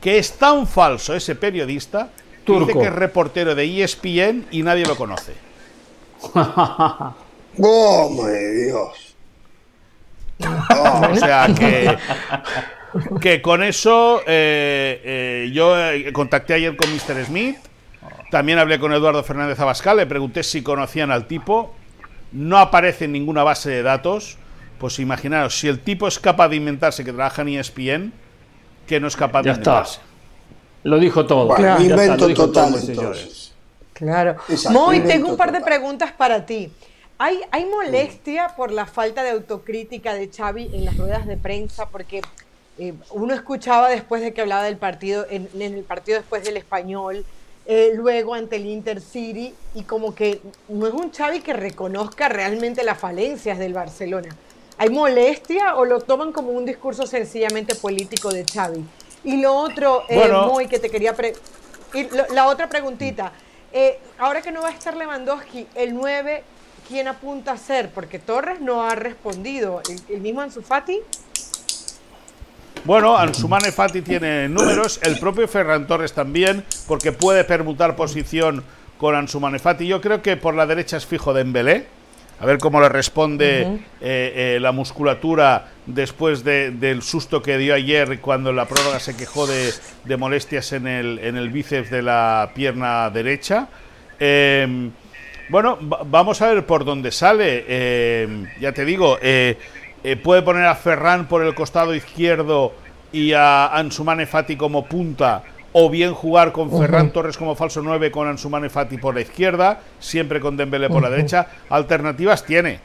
que 0.00 0.18
es 0.18 0.32
tan 0.32 0.66
falso 0.66 1.14
ese 1.14 1.34
periodista 1.34 2.10
que 2.44 2.52
dice 2.52 2.72
que 2.72 2.86
es 2.86 2.92
reportero 2.92 3.54
de 3.54 3.82
ESPN 3.82 4.46
y 4.50 4.62
nadie 4.62 4.86
lo 4.86 4.96
conoce. 4.96 5.34
¡Oh, 7.58 8.26
Dios! 8.26 9.10
o 10.40 11.16
sea 11.16 11.48
que, 11.56 11.98
que 13.20 13.42
con 13.42 13.62
eso 13.62 14.22
eh, 14.26 15.02
eh, 15.04 15.50
yo 15.52 15.78
eh, 15.78 16.10
contacté 16.14 16.54
ayer 16.54 16.76
con 16.76 16.88
Mr. 16.90 17.26
Smith, 17.26 17.58
también 18.30 18.58
hablé 18.58 18.78
con 18.78 18.92
Eduardo 18.92 19.22
Fernández 19.22 19.60
Abascal, 19.60 19.98
le 19.98 20.06
pregunté 20.06 20.42
si 20.42 20.62
conocían 20.62 21.10
al 21.10 21.26
tipo 21.26 21.74
no 22.32 22.58
aparece 22.58 23.06
en 23.06 23.12
ninguna 23.12 23.42
base 23.42 23.70
de 23.70 23.82
datos, 23.82 24.38
pues 24.78 24.98
imaginaros, 24.98 25.58
si 25.58 25.68
el 25.68 25.80
tipo 25.80 26.08
es 26.08 26.18
capaz 26.18 26.48
de 26.48 26.56
inventarse 26.56 27.04
que 27.04 27.12
trabaja 27.12 27.42
en 27.42 27.48
ESPN, 27.48 28.12
que 28.86 29.00
no 29.00 29.08
es 29.08 29.16
capaz 29.16 29.42
de 29.42 29.50
inventarse. 29.50 30.00
Lo 30.82 30.98
dijo 30.98 31.26
todo. 31.26 31.54
invento 31.80 32.32
total, 32.32 32.74
entonces. 32.74 33.52
Claro. 33.92 34.36
Moy, 34.70 35.00
tengo 35.00 35.28
un 35.28 35.36
par 35.36 35.52
de 35.52 35.60
preguntas 35.60 36.12
para 36.12 36.46
ti. 36.46 36.72
¿Hay, 37.18 37.38
¿Hay 37.50 37.66
molestia 37.66 38.54
por 38.56 38.72
la 38.72 38.86
falta 38.86 39.22
de 39.22 39.30
autocrítica 39.30 40.14
de 40.14 40.30
Xavi 40.34 40.70
en 40.72 40.86
las 40.86 40.96
ruedas 40.96 41.26
de 41.26 41.36
prensa? 41.36 41.86
Porque 41.86 42.22
eh, 42.78 42.94
uno 43.10 43.34
escuchaba 43.34 43.90
después 43.90 44.22
de 44.22 44.32
que 44.32 44.40
hablaba 44.40 44.62
del 44.62 44.78
partido, 44.78 45.26
en, 45.28 45.46
en 45.54 45.74
el 45.74 45.84
partido 45.84 46.16
después 46.16 46.42
del 46.44 46.56
español, 46.56 47.26
eh, 47.72 47.92
luego 47.94 48.34
ante 48.34 48.56
el 48.56 48.66
Intercity 48.66 49.54
y 49.76 49.84
como 49.84 50.12
que 50.12 50.40
no 50.66 50.88
es 50.88 50.92
un 50.92 51.12
Xavi 51.12 51.38
que 51.38 51.52
reconozca 51.52 52.28
realmente 52.28 52.82
las 52.82 52.98
falencias 52.98 53.60
del 53.60 53.74
Barcelona. 53.74 54.28
¿Hay 54.76 54.88
molestia 54.88 55.76
o 55.76 55.84
lo 55.84 56.00
toman 56.00 56.32
como 56.32 56.50
un 56.50 56.66
discurso 56.66 57.06
sencillamente 57.06 57.76
político 57.76 58.30
de 58.30 58.44
Xavi? 58.44 58.84
Y 59.22 59.40
lo 59.40 59.54
otro, 59.54 60.02
eh, 60.08 60.66
que 60.68 60.80
te 60.80 60.90
quería... 60.90 61.14
la 62.30 62.48
otra 62.48 62.68
preguntita, 62.68 63.30
eh, 63.72 64.00
ahora 64.18 64.42
que 64.42 64.50
no 64.50 64.62
va 64.62 64.70
a 64.70 64.72
estar 64.72 64.96
Lewandowski, 64.96 65.68
el 65.76 65.94
9, 65.94 66.42
¿quién 66.88 67.06
apunta 67.06 67.52
a 67.52 67.56
ser? 67.56 67.90
Porque 67.90 68.18
Torres 68.18 68.60
no 68.60 68.82
ha 68.82 68.96
respondido. 68.96 69.80
¿El, 69.88 70.16
el 70.16 70.20
mismo 70.20 70.40
Ansu 70.40 70.60
Fati? 70.60 70.98
Bueno, 72.84 73.16
Ansumane 73.16 73.72
Fati 73.72 74.00
tiene 74.00 74.48
números, 74.48 75.00
el 75.02 75.18
propio 75.18 75.46
Ferran 75.46 75.86
Torres 75.86 76.14
también, 76.14 76.64
porque 76.88 77.12
puede 77.12 77.44
permutar 77.44 77.94
posición 77.94 78.64
con 78.96 79.14
Ansumane 79.14 79.58
Fati. 79.58 79.86
Yo 79.86 80.00
creo 80.00 80.22
que 80.22 80.38
por 80.38 80.54
la 80.54 80.64
derecha 80.64 80.96
es 80.96 81.04
fijo 81.04 81.34
de 81.34 81.44
Dembélé. 81.44 81.86
A 82.40 82.46
ver 82.46 82.56
cómo 82.56 82.80
le 82.80 82.88
responde 82.88 83.60
eh, 83.60 83.76
eh, 84.00 84.58
la 84.62 84.72
musculatura 84.72 85.68
después 85.84 86.42
del 86.42 87.02
susto 87.02 87.42
que 87.42 87.58
dio 87.58 87.74
ayer 87.74 88.18
cuando 88.20 88.50
la 88.50 88.64
prórroga 88.64 88.98
se 88.98 89.14
quejó 89.14 89.46
de, 89.46 90.16
molestias 90.16 90.72
en 90.72 90.86
el, 90.86 91.18
en 91.18 91.36
el, 91.36 91.50
bíceps 91.50 91.90
de 91.90 92.00
la 92.00 92.50
pierna 92.54 93.10
derecha. 93.10 93.68
Em, 94.18 94.90
bueno, 95.50 95.76
vamos 95.80 96.40
a 96.40 96.54
ver 96.54 96.64
por 96.64 96.86
dónde 96.86 97.12
sale. 97.12 98.22
Em, 98.22 98.46
ya 98.58 98.72
te 98.72 98.86
digo, 98.86 99.18
eh, 100.02 100.12
eh, 100.12 100.16
puede 100.16 100.42
poner 100.42 100.64
a 100.66 100.74
Ferran 100.74 101.28
por 101.28 101.44
el 101.44 101.54
costado 101.54 101.94
izquierdo 101.94 102.72
y 103.12 103.32
a 103.32 103.66
Ansumane 103.66 104.26
Fati 104.26 104.56
como 104.56 104.86
punta, 104.86 105.42
o 105.72 105.90
bien 105.90 106.14
jugar 106.14 106.52
con 106.52 106.70
Ferran 106.70 107.12
Torres 107.12 107.36
como 107.36 107.54
falso 107.54 107.82
9 107.82 108.10
con 108.10 108.28
Ansumane 108.28 108.68
Fati 108.68 108.98
por 108.98 109.14
la 109.14 109.20
izquierda, 109.20 109.80
siempre 109.98 110.40
con 110.40 110.56
Dembélé 110.56 110.88
por 110.88 111.02
la 111.02 111.10
derecha. 111.10 111.46
Alternativas 111.68 112.44
tiene. 112.44 112.80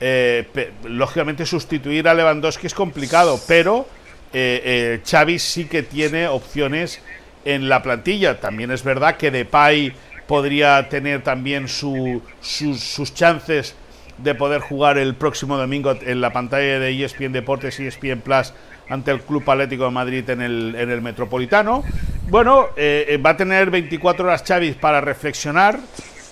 Eh, 0.00 0.72
lógicamente 0.84 1.46
sustituir 1.46 2.08
a 2.08 2.14
Lewandowski 2.14 2.66
es 2.66 2.74
complicado, 2.74 3.38
pero 3.46 3.86
eh, 4.32 5.00
Xavi 5.08 5.38
sí 5.38 5.66
que 5.66 5.82
tiene 5.82 6.26
opciones 6.26 7.00
en 7.44 7.68
la 7.68 7.82
plantilla. 7.82 8.40
También 8.40 8.70
es 8.70 8.82
verdad 8.82 9.16
que 9.16 9.30
Depay 9.30 9.92
podría 10.26 10.88
tener 10.88 11.22
también 11.22 11.68
sus, 11.68 12.20
sus 12.40 13.14
chances 13.14 13.76
de 14.18 14.34
poder 14.34 14.60
jugar 14.60 14.98
el 14.98 15.14
próximo 15.14 15.56
domingo 15.56 15.96
en 16.00 16.20
la 16.20 16.32
pantalla 16.32 16.78
de 16.78 17.04
ESPN 17.04 17.32
Deportes 17.32 17.78
y 17.80 17.86
ESPN 17.86 18.20
Plus 18.20 18.52
ante 18.88 19.10
el 19.10 19.20
Club 19.20 19.48
Atlético 19.50 19.84
de 19.84 19.90
Madrid 19.90 20.28
en 20.30 20.42
el, 20.42 20.74
en 20.78 20.90
el 20.90 21.02
Metropolitano. 21.02 21.84
Bueno, 22.28 22.68
eh, 22.76 23.06
eh, 23.08 23.16
va 23.16 23.30
a 23.30 23.36
tener 23.36 23.70
24 23.70 24.24
horas 24.24 24.44
Xavi 24.46 24.72
para 24.72 25.00
reflexionar. 25.00 25.78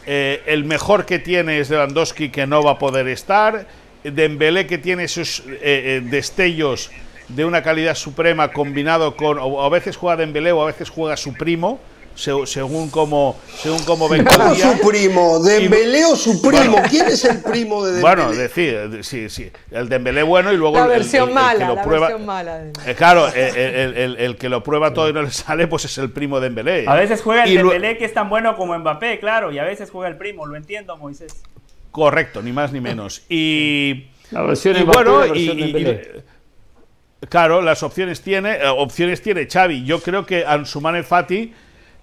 Eh, 0.06 0.42
el 0.46 0.64
mejor 0.64 1.06
que 1.06 1.18
tiene 1.18 1.58
es 1.60 1.70
Lewandowski, 1.70 2.30
que 2.30 2.46
no 2.46 2.62
va 2.62 2.72
a 2.72 2.78
poder 2.78 3.08
estar. 3.08 3.66
Dembélé, 4.02 4.66
que 4.66 4.78
tiene 4.78 5.04
esos 5.04 5.44
destellos 5.62 6.90
de 7.28 7.44
una 7.44 7.62
calidad 7.62 7.94
suprema 7.94 8.48
combinado 8.48 9.16
con... 9.16 9.38
O 9.40 9.62
a 9.62 9.68
veces 9.68 9.96
juega 9.96 10.16
Dembélé 10.16 10.50
o 10.50 10.60
a 10.60 10.66
veces 10.66 10.90
juega 10.90 11.16
su 11.16 11.34
primo 11.34 11.78
según 12.14 12.90
como 12.90 13.36
según 13.56 14.10
venga 14.10 14.50
el 14.50 14.56
día. 14.56 14.72
su 14.72 14.86
primo? 14.86 15.38
¿Dembélé 15.40 16.04
o 16.04 16.16
su 16.16 16.40
primo? 16.42 16.78
¿Quién 16.88 17.06
es 17.06 17.24
el 17.24 17.42
primo 17.42 17.84
de 17.84 17.92
Dembélé? 17.92 18.16
Bueno, 18.16 18.32
decir, 18.32 19.04
sí, 19.04 19.28
sí, 19.28 19.50
el 19.70 19.88
Dembélé 19.88 20.22
bueno 20.22 20.52
y 20.52 20.56
luego 20.56 20.76
la 20.76 20.84
el, 20.84 20.90
versión 20.90 21.32
mala, 21.32 21.58
que 21.58 21.64
lo 21.66 21.74
la 21.74 21.82
prueba. 21.82 22.08
Versión 22.08 22.26
mala 22.26 22.64
eh, 22.86 22.94
claro, 22.94 23.28
el, 23.28 24.36
que 24.38 24.48
lo 24.48 24.62
prueba 24.62 24.92
todo 24.92 25.08
y 25.08 25.12
no 25.12 25.22
le 25.22 25.30
sale, 25.30 25.66
pues 25.66 25.84
es 25.84 25.98
el 25.98 26.10
primo 26.10 26.40
de 26.40 26.48
Dembélé. 26.48 26.84
A 26.88 26.94
veces 26.94 27.22
juega 27.22 27.44
el 27.44 27.56
Dembélé 27.56 27.96
que 27.98 28.04
es 28.04 28.14
tan 28.14 28.28
bueno 28.28 28.56
como 28.56 28.78
Mbappé, 28.78 29.18
claro, 29.20 29.52
y 29.52 29.58
a 29.58 29.64
veces 29.64 29.90
juega 29.90 30.08
el 30.08 30.16
primo, 30.16 30.46
lo 30.46 30.56
entiendo, 30.56 30.96
Moisés. 30.96 31.42
Correcto, 31.90 32.42
ni 32.42 32.52
más 32.52 32.72
ni 32.72 32.80
menos. 32.80 33.22
Y 33.28 34.06
la 34.30 34.42
versión 34.42 34.76
y 34.76 34.82
bueno, 34.82 35.20
la 35.20 35.26
versión 35.26 35.58
y, 35.58 35.74
Claro, 37.28 37.62
las 37.62 37.82
opciones 37.82 38.20
tiene, 38.20 38.56
eh, 38.56 38.66
opciones 38.66 39.22
tiene 39.22 39.46
Xavi. 39.46 39.84
Yo 39.84 40.00
creo 40.00 40.26
que 40.26 40.44
Ansumane 40.44 41.02
Fati 41.02 41.52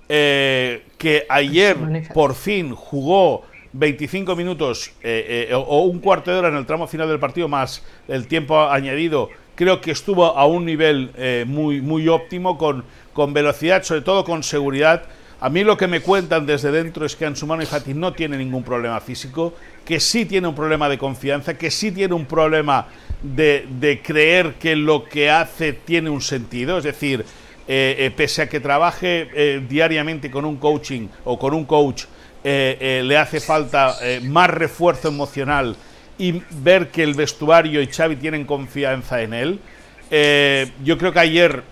eh, 0.10 0.84
que 0.98 1.26
ayer 1.30 1.78
por 2.14 2.36
fin 2.36 2.76
jugó 2.76 3.44
25 3.72 4.36
minutos 4.36 4.92
eh, 5.04 5.52
o 5.54 5.84
un 5.84 6.00
cuarto 6.00 6.32
de 6.32 6.40
hora 6.40 6.50
en 6.50 6.56
el 6.56 6.66
tramo 6.66 6.88
final 6.88 7.08
del 7.08 7.20
partido 7.20 7.48
más 7.48 7.86
el 8.08 8.28
tiempo 8.28 8.60
añadido, 8.60 9.30
creo 9.56 9.80
que 9.80 9.92
estuvo 9.92 10.26
a 10.26 10.46
un 10.46 10.66
nivel 10.66 11.12
muy, 11.48 11.80
muy 11.80 12.08
óptimo, 12.08 12.58
con, 12.58 12.84
con 13.14 13.34
velocidad, 13.34 13.84
sobre 13.84 14.02
todo 14.02 14.24
con 14.24 14.44
seguridad. 14.44 15.04
A 15.42 15.50
mí 15.50 15.64
lo 15.64 15.78
que 15.78 15.88
me 15.88 16.02
cuentan 16.02 16.46
desde 16.46 16.72
dentro 16.72 17.06
es 17.06 17.16
que 17.16 17.26
Ansumano 17.26 17.64
y 17.64 17.66
Fati 17.66 17.94
no 17.94 18.12
tiene 18.12 18.38
ningún 18.38 18.64
problema 18.64 19.00
físico, 19.00 19.54
que 19.86 20.00
sí 20.00 20.26
tiene 20.26 20.48
un 20.48 20.56
problema 20.56 20.90
de 20.90 20.98
confianza, 20.98 21.58
que 21.58 21.72
sí 21.72 21.92
tiene 21.92 22.14
un 22.14 22.26
problema 22.26 22.88
de, 23.24 24.02
creer 24.04 24.56
que 24.56 24.76
lo 24.76 25.06
que 25.06 25.30
hace 25.30 25.74
tiene 25.74 26.10
un 26.10 26.22
sentido, 26.22 26.78
es 26.78 26.84
decir, 26.84 27.26
eh, 27.72 28.08
eh, 28.08 28.10
pese 28.10 28.42
a 28.42 28.50
que 28.50 28.60
trabaje 28.60 29.30
eh, 29.32 29.62
diariamente 29.70 30.32
con 30.32 30.44
un 30.44 30.58
coaching 30.58 31.08
o 31.24 31.38
con 31.38 31.54
un 31.54 31.66
coach, 31.66 32.06
le 32.44 33.16
hace 33.16 33.40
falta 33.40 33.96
más 34.24 34.50
refuerzo 34.50 35.10
emocional 35.10 35.76
y 36.18 36.42
ver 36.50 36.88
que 36.88 37.04
el 37.04 37.14
vestuario 37.14 37.80
y 37.80 37.86
Xavi 37.86 38.16
tienen 38.16 38.46
confianza 38.46 39.22
en 39.22 39.34
él. 39.34 39.60
yo 40.84 40.98
creo 40.98 41.12
que 41.12 41.20
ayer 41.20 41.64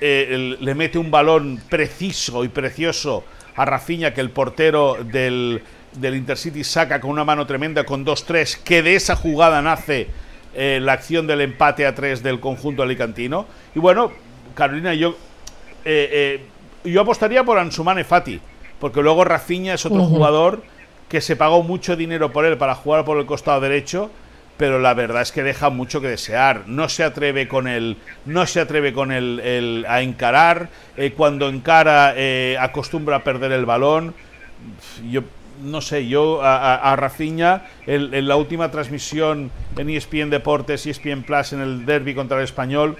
le 0.00 0.74
mete 0.76 0.98
un 0.98 1.10
balón 1.10 1.60
preciso 1.68 2.44
y 2.44 2.48
precioso 2.48 3.24
a 3.56 3.64
Rafinha 3.64 4.12
que 4.12 4.20
el 4.20 4.30
portero 4.30 4.98
del, 5.02 5.62
del 5.94 6.14
Intercity 6.14 6.62
saca 6.64 7.00
con 7.00 7.10
una 7.10 7.24
mano 7.24 7.46
tremenda 7.46 7.84
con 7.84 8.04
2-3, 8.04 8.58
que 8.62 8.82
de 8.82 8.94
esa 8.96 9.16
jugada 9.16 9.62
nace 9.62 10.08
la 10.54 10.92
acción 10.92 11.26
del 11.26 11.40
empate 11.40 11.86
a 11.86 11.94
3 11.94 12.22
del 12.22 12.40
conjunto 12.40 12.82
alicantino. 12.82 13.46
Y 13.74 13.78
bueno, 13.78 14.12
Carolina, 14.54 14.94
yo, 14.94 15.16
eh, 15.84 16.40
eh, 16.84 16.90
yo 16.90 17.00
apostaría 17.00 17.44
por 17.44 17.58
Ansumane 17.58 18.04
Fati, 18.04 18.40
porque 18.80 19.02
luego 19.02 19.24
Rafinha 19.24 19.74
es 19.74 19.86
otro 19.86 20.04
jugador 20.04 20.62
que 21.08 21.20
se 21.20 21.36
pagó 21.36 21.62
mucho 21.62 21.96
dinero 21.96 22.32
por 22.32 22.44
él 22.44 22.56
para 22.56 22.74
jugar 22.74 23.04
por 23.04 23.18
el 23.18 23.26
costado 23.26 23.60
derecho, 23.60 24.10
pero 24.56 24.78
la 24.78 24.94
verdad 24.94 25.22
es 25.22 25.32
que 25.32 25.42
deja 25.42 25.70
mucho 25.70 26.00
que 26.00 26.08
desear. 26.08 26.62
No 26.66 26.88
se 26.88 27.02
atreve 27.04 27.48
con 27.48 27.66
él, 27.66 27.96
no 28.24 28.46
se 28.46 28.60
atreve 28.60 28.92
con 28.92 29.12
él, 29.12 29.84
a 29.88 30.00
encarar. 30.00 30.68
cuando 31.16 31.48
encara, 31.48 32.14
acostumbra 32.60 33.16
a 33.16 33.24
perder 33.24 33.52
el 33.52 33.66
balón. 33.66 34.14
Yo 35.10 35.22
no 35.62 35.80
sé, 35.80 36.06
yo 36.06 36.42
a, 36.42 36.76
a 36.76 36.96
Rafinha 36.96 37.62
en, 37.86 38.26
la 38.26 38.36
última 38.36 38.70
transmisión 38.70 39.50
en 39.76 39.90
ESPN 39.90 40.30
Deportes, 40.30 40.86
ESPN 40.86 41.22
Plus 41.22 41.52
en 41.52 41.60
el 41.60 41.86
derby 41.86 42.14
contra 42.14 42.38
el 42.38 42.44
Español, 42.44 42.96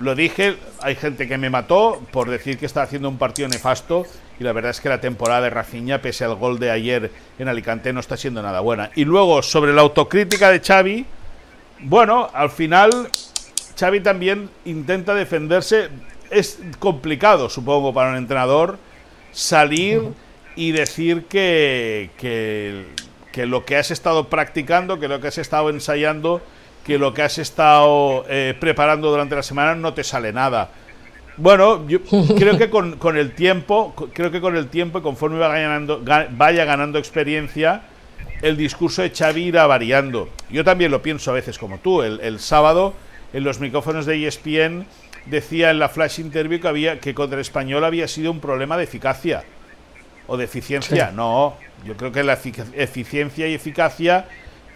lo 0.00 0.14
dije, 0.14 0.56
hay 0.80 0.96
gente 0.96 1.28
que 1.28 1.38
me 1.38 1.50
mató 1.50 2.02
por 2.10 2.28
decir 2.28 2.58
que 2.58 2.66
estaba 2.66 2.84
haciendo 2.84 3.08
un 3.08 3.18
partido 3.18 3.48
nefasto 3.48 4.04
y 4.38 4.44
la 4.44 4.52
verdad 4.52 4.72
es 4.72 4.80
que 4.80 4.88
la 4.88 5.00
temporada 5.00 5.42
de 5.42 5.50
Rafinha, 5.50 6.02
pese 6.02 6.24
al 6.24 6.34
gol 6.34 6.58
de 6.58 6.70
ayer 6.70 7.10
en 7.38 7.48
Alicante, 7.48 7.92
no 7.92 8.00
está 8.00 8.16
siendo 8.16 8.42
nada 8.42 8.60
buena. 8.60 8.90
Y 8.96 9.04
luego, 9.04 9.42
sobre 9.42 9.72
la 9.72 9.82
autocrítica 9.82 10.50
de 10.50 10.60
Xavi, 10.60 11.06
bueno, 11.80 12.28
al 12.32 12.50
final 12.50 13.10
Xavi 13.78 14.00
también 14.00 14.50
intenta 14.64 15.14
defenderse. 15.14 15.88
Es 16.30 16.58
complicado, 16.78 17.48
supongo, 17.48 17.92
para 17.92 18.10
un 18.10 18.16
entrenador 18.16 18.78
salir 19.32 20.02
y 20.56 20.72
decir 20.72 21.24
que, 21.24 22.10
que, 22.18 23.46
lo 23.46 23.64
que 23.64 23.76
has 23.76 23.90
estado 23.90 24.28
practicando, 24.28 24.98
que 24.98 25.08
lo 25.08 25.20
que 25.20 25.28
has 25.28 25.38
estado 25.38 25.70
ensayando, 25.70 26.40
que 26.84 26.98
lo 26.98 27.14
que 27.14 27.22
has 27.22 27.38
estado 27.38 28.24
eh, 28.28 28.54
preparando 28.58 29.10
durante 29.10 29.34
la 29.34 29.42
semana 29.42 29.74
no 29.74 29.94
te 29.94 30.04
sale 30.04 30.32
nada. 30.32 30.70
Bueno, 31.36 31.86
yo 31.88 32.00
creo 32.36 32.58
que 32.58 32.70
con, 32.70 32.96
con, 32.96 33.16
el 33.16 33.34
tiempo, 33.34 33.94
creo 34.12 34.30
que 34.30 34.40
con 34.40 34.56
el 34.56 34.68
tiempo 34.68 34.98
y 34.98 35.02
conforme 35.02 35.38
vaya 35.38 35.68
ganando, 35.68 36.02
vaya 36.30 36.64
ganando 36.64 36.98
experiencia, 36.98 37.82
el 38.42 38.56
discurso 38.56 39.02
de 39.02 39.10
Xavi 39.10 39.44
irá 39.44 39.66
variando. 39.66 40.28
Yo 40.50 40.64
también 40.64 40.90
lo 40.90 41.02
pienso 41.02 41.30
a 41.30 41.34
veces 41.34 41.58
como 41.58 41.78
tú. 41.78 42.02
El, 42.02 42.20
el 42.20 42.38
sábado, 42.38 42.94
en 43.32 43.42
los 43.42 43.58
micrófonos 43.58 44.06
de 44.06 44.26
ESPN, 44.26 44.86
decía 45.26 45.70
en 45.70 45.78
la 45.78 45.88
flash 45.88 46.20
interview 46.20 46.60
que, 46.60 46.68
había, 46.68 47.00
que 47.00 47.14
contra 47.14 47.36
el 47.36 47.40
español 47.40 47.84
había 47.84 48.06
sido 48.08 48.30
un 48.30 48.40
problema 48.40 48.76
de 48.76 48.84
eficacia 48.84 49.44
o 50.26 50.36
de 50.36 50.44
eficiencia. 50.44 51.10
No, 51.10 51.56
yo 51.84 51.96
creo 51.96 52.12
que 52.12 52.22
la 52.22 52.34
eficiencia 52.34 53.48
y 53.48 53.54
eficacia 53.54 54.26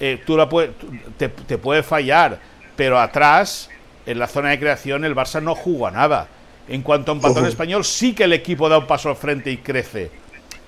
eh, 0.00 0.22
tú 0.24 0.36
la 0.36 0.48
puede, 0.48 0.72
te, 1.16 1.58
puede 1.58 1.82
fallar, 1.82 2.38
pero 2.76 2.98
atrás, 2.98 3.68
en 4.06 4.18
la 4.18 4.26
zona 4.26 4.50
de 4.50 4.58
creación, 4.58 5.04
el 5.04 5.14
Barça 5.14 5.42
no 5.42 5.54
jugó 5.54 5.86
a 5.86 5.90
nada. 5.90 6.28
En 6.68 6.82
cuanto 6.82 7.12
a 7.12 7.14
un 7.14 7.20
patrón 7.20 7.46
español, 7.46 7.84
sí 7.84 8.14
que 8.14 8.24
el 8.24 8.32
equipo 8.32 8.68
da 8.68 8.78
un 8.78 8.86
paso 8.86 9.08
al 9.08 9.16
frente 9.16 9.50
y 9.50 9.56
crece. 9.56 10.10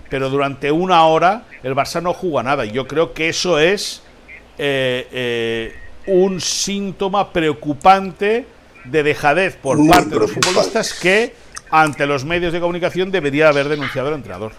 Pero 0.09 0.31
durante 0.31 0.73
una 0.73 1.05
hora 1.05 1.45
el 1.63 1.75
Barça 1.75 2.03
no 2.03 2.15
jugó 2.15 2.41
a 2.41 2.43
nada. 2.43 2.65
Y 2.65 2.73
yo 2.73 2.89
creo 2.89 3.13
que 3.13 3.29
eso 3.29 3.59
es 3.59 4.03
eh, 4.59 5.07
eh, 5.13 5.75
un 6.07 6.41
síntoma 6.41 7.33
preocupante 7.33 8.47
de 8.85 9.03
dejadez 9.03 9.57
por 9.57 9.79
parte 9.89 10.11
de 10.11 10.19
los 10.19 10.33
futbolistas 10.33 10.95
que 10.95 11.35
ante 11.71 12.07
los 12.07 12.25
medios 12.25 12.53
de 12.53 12.61
comunicación 12.61 13.11
debería 13.11 13.49
haber 13.49 13.69
denunciado 13.69 14.09
el 14.09 14.15
entrenador. 14.15 14.53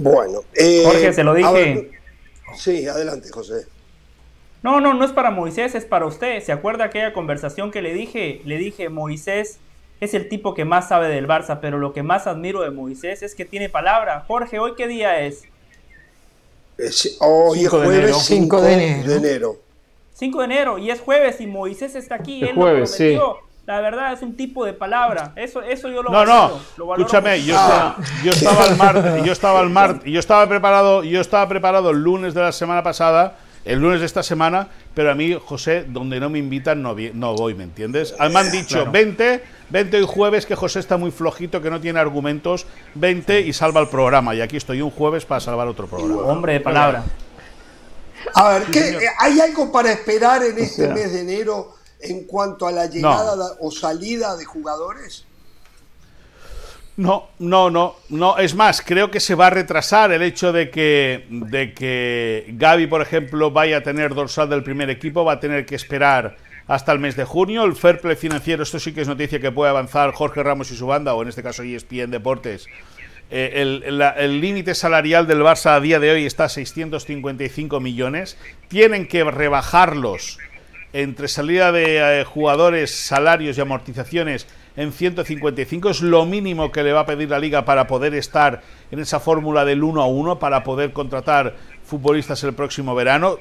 Bueno. 0.00 0.40
Eh, 0.54 0.82
Jorge, 0.84 1.12
se 1.12 1.24
lo 1.24 1.34
dije. 1.34 1.90
sí, 2.56 2.86
adelante, 2.86 3.30
José. 3.30 3.66
No, 4.62 4.80
no, 4.80 4.92
no 4.92 5.04
es 5.04 5.12
para 5.12 5.30
Moisés, 5.30 5.74
es 5.74 5.84
para 5.84 6.06
usted. 6.06 6.42
¿Se 6.42 6.52
acuerda 6.52 6.84
aquella 6.84 7.12
conversación 7.12 7.70
que 7.70 7.80
le 7.80 7.94
dije? 7.94 8.42
Le 8.44 8.58
dije, 8.58 8.88
Moisés 8.88 9.58
es 10.00 10.14
el 10.14 10.28
tipo 10.28 10.54
que 10.54 10.64
más 10.64 10.88
sabe 10.88 11.08
del 11.08 11.26
Barça, 11.26 11.60
pero 11.60 11.78
lo 11.78 11.92
que 11.92 12.02
más 12.02 12.26
admiro 12.26 12.60
de 12.60 12.70
Moisés 12.70 13.22
es 13.22 13.34
que 13.34 13.44
tiene 13.44 13.68
palabra. 13.68 14.24
Jorge, 14.26 14.58
¿hoy 14.58 14.74
qué 14.76 14.86
día 14.86 15.20
es? 15.20 15.44
hoy 17.20 17.64
es 17.64 17.68
jueves 17.68 18.16
5 18.16 18.62
de 18.62 18.72
enero. 18.72 19.60
5 20.14 20.38
de 20.38 20.44
enero 20.44 20.78
y 20.78 20.90
es 20.90 21.00
jueves 21.00 21.40
y 21.40 21.46
Moisés 21.46 21.94
está 21.94 22.16
aquí. 22.16 22.42
El 22.42 22.54
jueves, 22.54 22.90
sí 22.90 23.18
la 23.70 23.80
verdad 23.80 24.12
es 24.12 24.20
un 24.22 24.34
tipo 24.34 24.64
de 24.64 24.72
palabra. 24.72 25.32
Eso, 25.36 25.62
eso 25.62 25.88
yo 25.88 26.02
lo 26.02 26.10
No, 26.10 26.24
no, 26.24 26.60
escúchame, 26.96 27.40
yo, 27.44 27.54
estaba, 27.54 27.96
yo 28.24 28.32
estaba 28.32 28.66
el 28.66 28.76
martes, 28.76 29.24
yo 29.24 29.32
estaba 29.32 29.60
el 29.60 29.70
martes, 29.70 30.12
yo 30.12 30.18
estaba 30.18 30.48
preparado, 30.48 31.04
yo 31.04 31.20
estaba 31.20 31.48
preparado 31.48 31.90
el 31.90 32.02
lunes 32.02 32.34
de 32.34 32.40
la 32.40 32.50
semana 32.50 32.82
pasada, 32.82 33.36
el 33.64 33.78
lunes 33.78 34.00
de 34.00 34.06
esta 34.06 34.24
semana, 34.24 34.66
pero 34.92 35.12
a 35.12 35.14
mí, 35.14 35.38
José, 35.40 35.84
donde 35.86 36.18
no 36.18 36.28
me 36.28 36.40
invitan 36.40 36.82
no, 36.82 36.96
no 37.14 37.34
voy, 37.36 37.54
¿me 37.54 37.62
entiendes? 37.62 38.12
Me 38.18 38.40
han 38.40 38.50
dicho, 38.50 38.90
20, 38.90 39.40
20 39.70 39.96
hoy 39.98 40.06
jueves, 40.06 40.46
que 40.46 40.56
José 40.56 40.80
está 40.80 40.96
muy 40.96 41.12
flojito, 41.12 41.62
que 41.62 41.70
no 41.70 41.80
tiene 41.80 42.00
argumentos, 42.00 42.66
20 42.96 43.42
y 43.42 43.52
salva 43.52 43.80
el 43.80 43.88
programa. 43.88 44.34
Y 44.34 44.40
aquí 44.40 44.56
estoy 44.56 44.82
un 44.82 44.90
jueves 44.90 45.24
para 45.24 45.40
salvar 45.40 45.68
otro 45.68 45.86
programa. 45.86 46.22
Hombre 46.22 46.54
de 46.54 46.60
palabra. 46.60 47.04
A 48.34 48.48
ver, 48.48 48.64
¿qué, 48.64 48.98
¿hay 49.18 49.40
algo 49.40 49.70
para 49.70 49.92
esperar 49.92 50.42
en 50.42 50.58
este 50.58 50.88
mes 50.88 51.12
de 51.12 51.20
enero? 51.20 51.79
En 52.02 52.24
cuanto 52.24 52.66
a 52.66 52.72
la 52.72 52.86
llegada 52.86 53.56
o 53.60 53.70
salida 53.70 54.36
de 54.36 54.44
jugadores? 54.44 55.26
No, 56.96 57.30
no, 57.38 57.70
no, 57.70 57.96
no. 58.10 58.36
Es 58.38 58.54
más, 58.54 58.82
creo 58.82 59.10
que 59.10 59.20
se 59.20 59.34
va 59.34 59.46
a 59.46 59.50
retrasar 59.50 60.12
el 60.12 60.22
hecho 60.22 60.52
de 60.52 60.70
que, 60.70 61.26
de 61.30 61.72
que 61.72 62.44
Gaby, 62.48 62.88
por 62.88 63.00
ejemplo, 63.00 63.50
vaya 63.50 63.78
a 63.78 63.82
tener 63.82 64.14
dorsal 64.14 64.50
del 64.50 64.62
primer 64.62 64.90
equipo, 64.90 65.24
va 65.24 65.34
a 65.34 65.40
tener 65.40 65.64
que 65.64 65.76
esperar 65.76 66.36
hasta 66.66 66.92
el 66.92 66.98
mes 66.98 67.16
de 67.16 67.24
junio. 67.24 67.64
El 67.64 67.74
fair 67.74 68.00
play 68.00 68.16
financiero, 68.16 68.62
esto 68.62 68.78
sí 68.78 68.92
que 68.92 69.00
es 69.00 69.08
noticia 69.08 69.40
que 69.40 69.50
puede 69.50 69.70
avanzar 69.70 70.12
Jorge 70.12 70.42
Ramos 70.42 70.70
y 70.72 70.76
su 70.76 70.86
banda, 70.86 71.14
o 71.14 71.22
en 71.22 71.28
este 71.28 71.42
caso 71.42 71.62
ESPN 71.62 72.10
Deportes. 72.10 72.66
Eh, 73.30 73.80
el 74.18 74.40
límite 74.40 74.74
salarial 74.74 75.26
del 75.26 75.40
Barça 75.40 75.76
a 75.76 75.80
día 75.80 76.00
de 76.00 76.10
hoy 76.10 76.26
está 76.26 76.44
a 76.44 76.48
655 76.50 77.80
millones. 77.80 78.36
Tienen 78.68 79.08
que 79.08 79.24
rebajarlos 79.24 80.38
entre 80.92 81.28
salida 81.28 81.72
de 81.72 82.20
eh, 82.20 82.24
jugadores, 82.24 82.90
salarios 82.90 83.56
y 83.56 83.60
amortizaciones 83.60 84.46
en 84.76 84.92
155 84.92 85.90
es 85.90 86.00
lo 86.00 86.24
mínimo 86.26 86.72
que 86.72 86.82
le 86.82 86.92
va 86.92 87.00
a 87.00 87.06
pedir 87.06 87.30
la 87.30 87.38
liga 87.38 87.64
para 87.64 87.86
poder 87.86 88.14
estar 88.14 88.62
en 88.90 88.98
esa 88.98 89.20
fórmula 89.20 89.64
del 89.64 89.82
1 89.82 90.00
a 90.00 90.06
1, 90.06 90.38
para 90.38 90.64
poder 90.64 90.92
contratar 90.92 91.54
futbolistas 91.84 92.42
el 92.44 92.54
próximo 92.54 92.94
verano, 92.94 93.38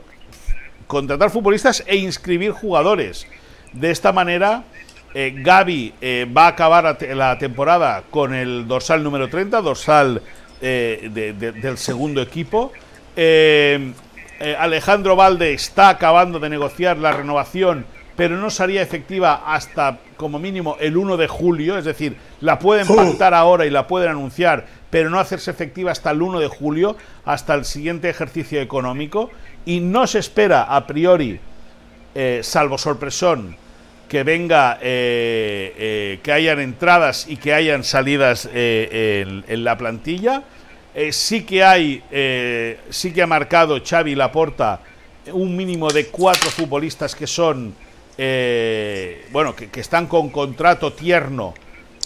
contratar 0.88 1.30
futbolistas 1.30 1.84
e 1.88 1.98
inscribir 1.98 2.52
jugadores. 2.52 3.28
De 3.74 3.92
esta 3.92 4.12
manera, 4.12 4.64
eh, 5.14 5.34
Gaby 5.36 5.94
eh, 6.02 6.28
va 6.36 6.46
a 6.46 6.50
acabar 6.50 6.98
la 7.16 7.38
temporada 7.38 8.04
con 8.10 8.34
el 8.34 8.68
dorsal 8.68 9.04
número 9.04 9.30
30, 9.30 9.62
dorsal 9.62 10.22
del 10.60 11.78
segundo 11.78 12.22
equipo. 12.22 12.74
Eh, 14.40 14.56
Alejandro 14.57 15.18
Valde 15.18 15.53
está 15.53 15.90
acabando 15.90 16.40
de 16.40 16.49
negociar 16.49 16.98
la 16.98 17.11
renovación, 17.11 17.86
pero 18.16 18.38
no 18.38 18.49
sería 18.49 18.82
efectiva 18.82 19.44
hasta 19.45 19.98
como 20.16 20.40
mínimo 20.40 20.78
el 20.80 20.95
1 20.95 21.18
de 21.18 21.28
julio, 21.28 21.78
es 21.78 21.84
decir, 21.84 22.16
la 22.40 22.57
pueden 22.57 22.88
pactar 22.88 23.34
ahora 23.34 23.66
y 23.66 23.70
la 23.70 23.86
pueden 23.88 24.11
anunciar, 24.11 24.66
pero 24.90 25.10
no 25.10 25.20
hacerse 25.20 25.52
efectiva 25.52 25.91
hasta 25.91 26.11
el 26.11 26.22
1 26.22 26.40
de 26.40 26.48
julio, 26.48 26.95
hasta 27.26 27.53
el 27.53 27.66
siguiente 27.66 28.10
ejercicio 28.10 28.61
económico, 28.61 29.30
y 29.66 29.82
no 29.82 30.07
se 30.07 30.20
espera 30.20 30.64
a 30.64 30.88
priori, 30.88 31.40
eh, 32.16 32.40
salvo 32.41 32.78
sorpresón, 32.78 33.57
que 34.07 34.24
venga, 34.24 34.80
que 34.80 36.32
hayan 36.34 36.60
entradas 36.60 37.28
y 37.30 37.38
que 37.38 37.53
hayan 37.53 37.84
salidas 37.84 38.49
en, 38.52 39.64
la 39.64 39.78
plantilla. 39.78 40.41
Sí 41.12 41.44
que 41.44 41.64
hay, 41.64 42.04
sí 42.90 43.14
que 43.14 43.22
ha 43.22 43.28
marcado 43.28 43.80
Xavi 43.84 44.16
Laporta 44.16 44.82
un 45.32 45.56
mínimo 45.56 45.92
de 45.92 46.08
cuatro 46.08 46.50
futbolistas 46.50 47.16
que 47.16 47.28
son, 47.28 47.74
bueno, 49.32 49.56
que, 49.56 49.80
están 49.80 50.08
con 50.08 50.30
contrato 50.30 50.94
tierno 50.94 51.54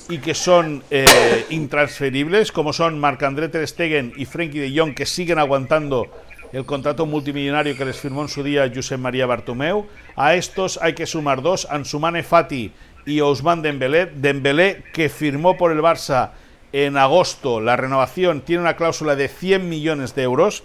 y 0.09 0.17
que 0.17 0.33
son 0.33 0.83
eh, 0.91 1.45
intransferibles, 1.49 2.51
como 2.51 2.73
son 2.73 2.99
Marc-André 2.99 3.49
Ter 3.49 3.67
Stegen 3.67 4.13
y 4.17 4.25
Frenkie 4.25 4.59
de 4.59 4.77
Jong, 4.77 4.93
que 4.93 5.05
siguen 5.05 5.39
aguantando 5.39 6.07
el 6.51 6.65
contrato 6.65 7.05
multimillonario 7.05 7.77
que 7.77 7.85
les 7.85 7.97
firmó 7.97 8.21
en 8.21 8.27
su 8.27 8.43
día 8.43 8.71
Josep 8.73 8.99
María 8.99 9.25
Bartomeu. 9.25 9.87
A 10.15 10.35
estos 10.35 10.77
hay 10.81 10.93
que 10.93 11.05
sumar 11.05 11.41
dos, 11.41 11.67
Ansumane 11.69 12.21
Fati 12.21 12.71
y 13.05 13.19
Ousmane 13.21 13.61
Dembélé. 13.61 14.05
Dembélé, 14.13 14.83
que 14.93 15.09
firmó 15.09 15.57
por 15.57 15.71
el 15.71 15.79
Barça 15.79 16.31
en 16.73 16.97
agosto 16.97 17.61
la 17.61 17.77
renovación, 17.77 18.41
tiene 18.41 18.63
una 18.63 18.75
cláusula 18.75 19.15
de 19.15 19.29
100 19.29 19.69
millones 19.69 20.15
de 20.15 20.23
euros. 20.23 20.63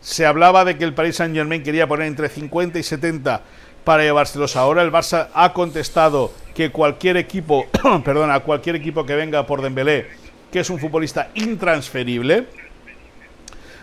Se 0.00 0.26
hablaba 0.26 0.64
de 0.64 0.76
que 0.76 0.84
el 0.84 0.92
Paris 0.92 1.16
Saint-Germain 1.16 1.62
quería 1.62 1.86
poner 1.86 2.08
entre 2.08 2.28
50 2.28 2.78
y 2.78 2.82
70 2.82 3.40
para 3.84 4.02
llevárselos 4.02 4.56
ahora. 4.56 4.82
El 4.82 4.92
Barça 4.92 5.28
ha 5.32 5.52
contestado 5.52 6.32
que 6.54 6.70
cualquier 6.70 7.16
equipo, 7.16 7.66
perdona, 8.04 8.40
cualquier 8.40 8.76
equipo 8.76 9.06
que 9.06 9.14
venga 9.14 9.46
por 9.46 9.62
Dembélé, 9.62 10.08
que 10.50 10.60
es 10.60 10.68
un 10.68 10.80
futbolista 10.80 11.30
intransferible. 11.34 12.46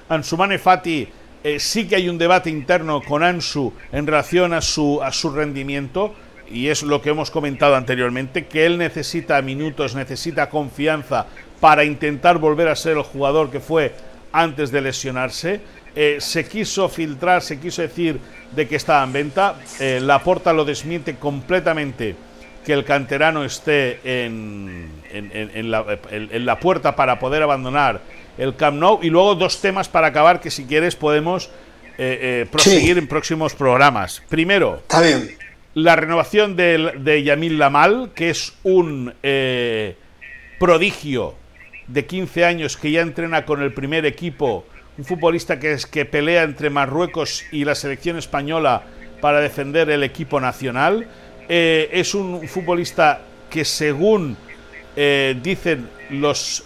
Ansu 0.10 0.36
Mane 0.36 0.60
Fati 0.60 1.08
eh, 1.46 1.60
sí 1.60 1.88
que 1.88 1.96
hay 1.96 2.10
un 2.10 2.18
debate 2.18 2.50
interno 2.50 3.02
con 3.02 3.24
Ansu 3.24 3.74
en 3.92 4.06
relación 4.06 4.54
a 4.54 4.62
su, 4.62 5.02
a 5.02 5.14
su 5.14 5.30
rendimiento 5.30 6.14
y 6.54 6.70
es 6.70 6.84
lo 6.84 7.02
que 7.02 7.10
hemos 7.10 7.32
comentado 7.32 7.76
anteriormente, 7.76 8.46
que 8.46 8.66
él 8.68 8.78
necesita 8.78 9.42
minutos, 9.42 9.96
necesita 9.96 10.50
confianza 10.50 11.26
para 11.60 11.84
intentar 11.84 12.38
volver 12.38 12.68
a 12.68 12.76
ser 12.76 12.98
el 12.98 13.04
jugador 13.04 13.50
que 13.50 13.60
fue 13.60 13.94
antes 14.32 14.72
de 14.72 14.82
lesionarse. 14.82 15.62
Eh, 15.96 16.18
se 16.20 16.46
quiso 16.48 16.90
filtrar, 16.90 17.42
se 17.42 17.60
quiso 17.60 17.82
decir 17.82 18.20
de 18.56 18.68
que 18.68 18.76
estaba 18.76 19.04
en 19.04 19.14
venta. 19.14 19.56
Eh, 19.80 20.00
la 20.02 20.20
Porta 20.20 20.54
lo 20.54 20.64
desmiente 20.64 21.16
completamente 21.16 22.16
que 22.64 22.74
el 22.74 22.86
canterano 22.86 23.44
esté 23.44 24.00
en, 24.04 24.90
en, 25.12 25.72
la, 26.46 26.60
puerta 26.60 26.96
para 26.96 27.20
poder 27.20 27.44
abandonar 27.44 28.00
el 28.38 28.56
Camp 28.56 28.78
Nou. 28.78 29.00
Y 29.02 29.10
luego 29.10 29.36
dos 29.36 29.60
temas 29.60 29.90
para 29.90 30.08
acabar 30.08 30.40
que 30.40 30.50
si 30.50 30.66
quieres 30.66 30.96
podemos 30.96 31.50
eh, 31.98 32.46
proseguir 32.50 32.98
en 32.98 33.08
próximos 33.08 33.54
programas. 33.54 34.22
Primero, 34.30 34.82
la 35.74 35.96
renovación 35.96 36.56
de, 36.56 37.24
Yamil 37.24 37.58
Lamal, 37.58 38.12
que 38.14 38.30
es 38.30 38.54
un 38.64 39.14
prodigio 40.60 41.36
de 41.88 42.06
15 42.06 42.46
años 42.46 42.78
que 42.78 42.92
ya 42.92 43.02
entrena 43.02 43.46
con 43.46 43.62
el 43.62 43.74
primer 43.74 44.06
equipo 44.06 44.66
un 44.98 45.06
futbolista 45.06 45.60
que, 45.60 45.74
es, 45.74 45.86
que 45.86 46.06
pelea 46.06 46.44
entre 46.44 46.70
Marruecos 46.70 47.44
y 47.52 47.66
la 47.66 47.76
selección 47.76 48.18
española 48.18 48.84
para 49.22 49.40
defender 49.40 49.90
el 49.90 50.04
equipo 50.04 50.40
nacional. 50.40 51.08
Eh, 51.50 51.90
es 51.92 52.14
un 52.14 52.48
futbolista 52.48 53.22
que 53.50 53.66
según 53.66 54.38
eh, 54.96 55.36
dicen 55.42 55.90
los, 56.12 56.64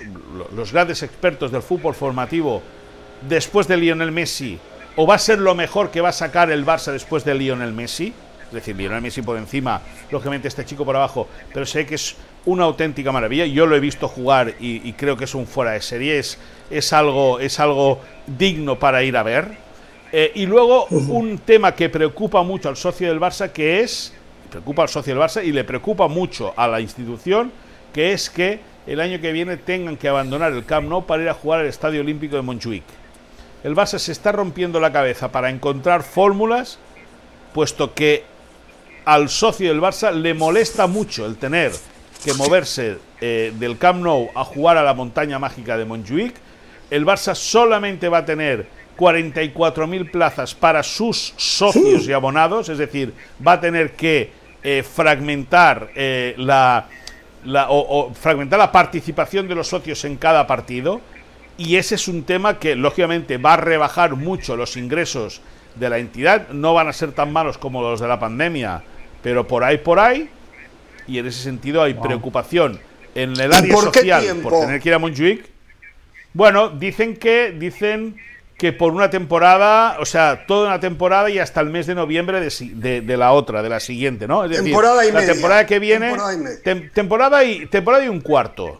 los 0.55 0.73
grandes 0.73 1.03
expertos 1.03 1.51
del 1.51 1.61
fútbol 1.61 1.95
formativo, 1.95 2.61
después 3.27 3.67
de 3.67 3.77
Lionel 3.77 4.11
Messi, 4.11 4.59
o 4.95 5.07
va 5.07 5.15
a 5.15 5.19
ser 5.19 5.39
lo 5.39 5.55
mejor 5.55 5.89
que 5.89 6.01
va 6.01 6.09
a 6.09 6.13
sacar 6.13 6.51
el 6.51 6.65
Barça 6.65 6.91
después 6.91 7.23
de 7.23 7.35
Lionel 7.35 7.71
Messi. 7.71 8.13
Es 8.47 8.53
decir, 8.53 8.75
Lionel 8.75 9.01
Messi 9.01 9.21
por 9.21 9.37
encima, 9.37 9.81
lógicamente 10.09 10.47
este 10.47 10.65
chico 10.65 10.85
por 10.85 10.95
abajo, 10.95 11.27
pero 11.53 11.65
sé 11.65 11.85
que 11.85 11.95
es 11.95 12.15
una 12.45 12.63
auténtica 12.63 13.11
maravilla. 13.11 13.45
Yo 13.45 13.65
lo 13.65 13.75
he 13.75 13.79
visto 13.79 14.07
jugar 14.07 14.55
y, 14.59 14.93
creo 14.93 15.17
que 15.17 15.25
es 15.25 15.35
un 15.35 15.45
fuera 15.45 15.71
de 15.71 15.81
serie. 15.81 16.17
Es, 16.17 16.93
algo, 16.93 17.39
es 17.39 17.59
algo 17.59 17.99
digno 18.25 18.79
para 18.79 19.03
ir 19.03 19.17
a 19.17 19.23
ver. 19.23 19.49
Eh, 20.11 20.31
y 20.35 20.45
luego 20.45 20.85
un 20.85 21.39
tema 21.39 21.75
que 21.75 21.89
preocupa 21.89 22.41
mucho 22.43 22.69
al 22.69 22.77
socio 22.77 23.09
del 23.09 23.19
Barça, 23.19 23.51
que 23.51 23.81
es, 23.81 24.13
preocupa 24.49 24.83
al 24.83 24.89
socio 24.89 25.13
del 25.13 25.21
Barça 25.21 25.43
y 25.43 25.51
le 25.51 25.65
preocupa 25.65 26.07
mucho 26.07 26.53
a 26.55 26.67
la 26.67 26.79
institución, 26.79 27.51
que 27.93 28.13
es 28.13 28.29
que 28.29 28.61
el 28.87 29.01
año 29.01 29.19
que 29.19 29.33
viene 29.33 29.57
tengan 29.57 29.97
que 29.97 30.07
abandonar 30.07 30.53
el 30.53 30.65
Camp 30.65 30.87
Nou 30.87 31.05
para 31.05 31.21
ir 31.21 31.29
a 31.29 31.33
jugar 31.33 31.59
al 31.59 31.67
Estadio 31.67 31.99
Olímpico 31.99 32.37
de 32.37 32.41
Montjuic. 32.41 32.83
El 33.65 33.75
Barça 33.75 33.99
se 33.99 34.13
está 34.13 34.31
rompiendo 34.31 34.79
la 34.79 34.93
cabeza 34.93 35.29
para 35.29 35.49
encontrar 35.49 36.03
fórmulas, 36.03 36.79
puesto 37.53 37.93
que 37.93 38.23
al 39.07 39.29
socio 39.29 39.69
del 39.69 39.79
Barça 39.79 40.11
le 40.11 40.33
molesta 40.33 40.85
mucho 40.85 41.25
el 41.25 41.37
tener 41.37 41.71
que 42.25 42.33
moverse 42.33 42.97
eh, 43.21 43.53
del 43.55 43.77
Camp 43.77 44.03
Nou 44.03 44.27
a 44.35 44.43
jugar 44.43 44.75
a 44.75 44.83
la 44.83 44.93
montaña 44.93 45.39
mágica 45.39 45.77
de 45.77 45.85
Montjuic. 45.85 46.35
El 46.91 47.05
Barça 47.05 47.33
solamente 47.33 48.09
va 48.09 48.17
a 48.17 48.25
tener 48.25 48.67
44.000 48.97 50.11
plazas 50.11 50.53
para 50.53 50.83
sus 50.83 51.33
socios 51.37 52.05
y 52.05 52.11
abonados, 52.11 52.67
es 52.67 52.79
decir, 52.79 53.13
va 53.39 53.53
a 53.53 53.61
tener 53.61 53.93
que 53.93 54.29
eh, 54.61 54.83
fragmentar 54.83 55.89
eh, 55.95 56.35
la, 56.35 56.89
o, 57.69 58.11
fragmentar 58.13 58.59
la 58.59 58.73
participación 58.73 59.47
de 59.47 59.55
los 59.55 59.69
socios 59.69 60.03
en 60.03 60.17
cada 60.17 60.45
partido. 60.45 60.99
Y 61.57 61.77
ese 61.77 61.95
es 61.95 62.09
un 62.09 62.23
tema 62.23 62.59
que, 62.59 62.75
lógicamente, 62.75 63.37
va 63.37 63.53
a 63.53 63.57
rebajar 63.57 64.17
mucho 64.17 64.57
los 64.57 64.75
ingresos 64.75 65.39
de 65.75 65.89
la 65.89 65.97
entidad. 65.97 66.49
No 66.49 66.73
van 66.73 66.89
a 66.89 66.93
ser 66.93 67.13
tan 67.13 67.31
malos 67.31 67.57
como 67.57 67.81
los 67.81 68.01
de 68.01 68.07
la 68.09 68.19
pandemia, 68.19 68.83
pero 69.27 69.45
por 69.45 69.65
ahí, 69.65 69.77
por 69.77 69.99
ahí, 69.99 70.29
y 71.05 71.17
en 71.17 71.27
ese 71.27 71.43
sentido 71.43 71.83
hay 71.83 71.93
preocupación 71.95 72.79
en 73.13 73.37
el 73.37 73.51
área 73.51 73.75
social 73.75 74.37
por 74.41 74.57
tener 74.61 74.79
que 74.79 74.87
ir 74.87 74.95
a 74.95 74.99
Montjuic. 74.99 75.45
Bueno, 76.31 76.69
dicen 76.69 77.17
que 77.17 77.51
dicen 77.51 78.15
que 78.57 78.71
por 78.71 78.93
una 78.93 79.09
temporada, 79.09 79.97
o 79.99 80.05
sea, 80.05 80.45
toda 80.47 80.69
una 80.69 80.79
temporada 80.79 81.29
y 81.29 81.39
hasta 81.39 81.59
el 81.59 81.69
mes 81.69 81.87
de 81.87 81.95
noviembre 81.95 82.39
de, 82.39 83.17
la 83.17 83.33
otra, 83.33 83.61
de 83.61 83.67
la 83.67 83.81
siguiente, 83.81 84.29
¿no? 84.29 84.45
Es 84.45 84.51
decir, 84.51 84.63
temporada 84.63 85.05
y 85.05 85.11
la 85.11 85.25
temporada 85.25 85.65
que 85.65 85.79
viene, 85.79 86.13
temporada 86.93 87.43
y, 87.43 87.65
temporada 87.65 88.05
y, 88.05 88.07
un 88.07 88.21
cuarto. 88.21 88.79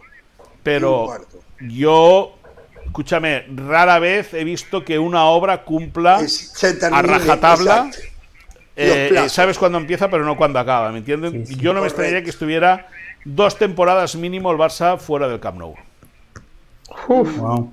Pero 0.62 1.26
yo, 1.60 2.38
escúchame, 2.86 3.44
rara 3.54 3.98
vez 3.98 4.32
he 4.32 4.44
visto 4.44 4.82
que 4.82 4.98
una 4.98 5.26
obra 5.26 5.64
cumpla 5.64 6.22
a 6.90 7.02
rajatabla. 7.02 7.90
Eh, 8.80 9.10
eh, 9.12 9.28
sabes 9.28 9.58
cuándo 9.58 9.76
empieza, 9.76 10.08
pero 10.08 10.24
no 10.24 10.36
cuándo 10.36 10.60
acaba, 10.60 10.92
¿me 10.92 10.98
entienden? 10.98 11.44
Yo 11.44 11.72
no 11.74 11.80
me 11.80 11.88
extrañaría 11.88 12.22
que 12.22 12.30
estuviera 12.30 12.86
dos 13.24 13.58
temporadas 13.58 14.14
mínimo 14.14 14.52
el 14.52 14.56
Barça 14.56 14.96
fuera 14.96 15.26
del 15.26 15.40
Camp 15.40 15.58
Nou. 15.58 15.74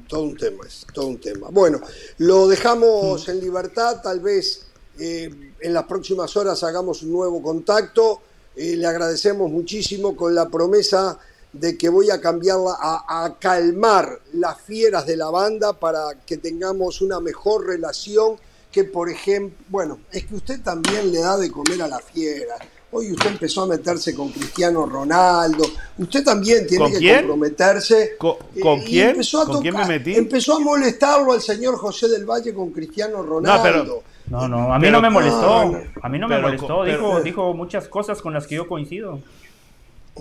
Todo 0.08 0.24
un 0.24 0.36
tema, 0.36 0.64
es 0.66 0.88
todo 0.92 1.08
un 1.08 1.20
tema. 1.20 1.50
Bueno, 1.52 1.80
lo 2.18 2.48
dejamos 2.48 3.30
en 3.30 3.40
libertad, 3.40 4.02
tal 4.02 4.20
vez 4.20 4.66
eh, 5.00 5.30
en 5.60 5.74
las 5.76 5.84
próximas 5.84 6.36
horas 6.38 6.64
hagamos 6.64 7.04
un 7.04 7.12
nuevo 7.12 7.40
contacto. 7.40 8.22
le 8.56 8.88
agradecemos 8.88 9.52
muchísimo 9.52 10.16
con 10.16 10.34
la 10.34 10.50
promesa 10.50 11.20
de 11.54 11.78
que 11.78 11.88
voy 11.88 12.10
a 12.10 12.20
cambiarla, 12.20 12.78
a, 12.80 13.26
a 13.26 13.38
calmar 13.38 14.22
las 14.34 14.60
fieras 14.60 15.06
de 15.06 15.18
la 15.18 15.30
banda 15.30 15.74
para 15.74 16.16
que 16.26 16.38
tengamos 16.38 17.02
una 17.02 17.20
mejor 17.20 17.68
relación 17.68 18.38
que, 18.76 18.84
por 18.84 19.10
ejemplo, 19.10 19.58
bueno, 19.70 20.00
es 20.12 20.26
que 20.26 20.36
usted 20.36 20.62
también 20.62 21.10
le 21.10 21.20
da 21.20 21.38
de 21.38 21.50
comer 21.50 21.82
a 21.82 21.88
la 21.88 22.00
fiera. 22.00 22.56
Hoy 22.92 23.14
usted 23.14 23.30
empezó 23.30 23.62
a 23.64 23.68
meterse 23.68 24.14
con 24.14 24.30
Cristiano 24.34 24.86
Ronaldo. 24.86 25.64
Usted 25.98 26.26
también 26.26 26.68
tiene 26.68 26.92
que 26.92 27.16
comprometerse. 27.16 28.18
¿Con, 28.18 28.82
quién? 28.82 29.12
Empezó 29.12 29.44
a 29.44 29.46
¿Con 29.46 29.62
quién 29.62 29.76
me 29.76 29.86
metí? 29.86 30.16
Empezó 30.16 30.58
a 30.58 30.60
molestarlo 30.60 31.32
al 31.32 31.42
señor 31.42 31.78
José 31.78 32.10
del 32.10 32.26
Valle 32.26 32.54
con 32.54 32.72
Cristiano 32.72 33.24
Ronaldo. 33.24 34.04
No, 34.28 34.46
no, 34.50 34.74
a 34.74 34.78
mí 34.78 34.90
no 34.90 35.02
me 35.02 35.10
molestó. 35.10 35.82
a 36.02 36.10
mí 36.10 36.20
no 36.20 36.28
me 36.28 36.38
molestó. 36.38 36.84
dijo, 36.84 37.22
dijo 37.22 37.54
muchas 37.54 37.88
cosas 37.88 38.22
con 38.22 38.34
las 38.34 38.46
que 38.46 38.56
yo 38.56 38.68
coincido. 38.68 39.22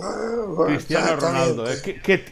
Ah, 0.01 0.45
Cristiano 0.67 1.17
Ronaldo. 1.17 1.69
¿eh? 1.69 1.81
¿Qué, 1.83 1.99
Qué 2.01 2.23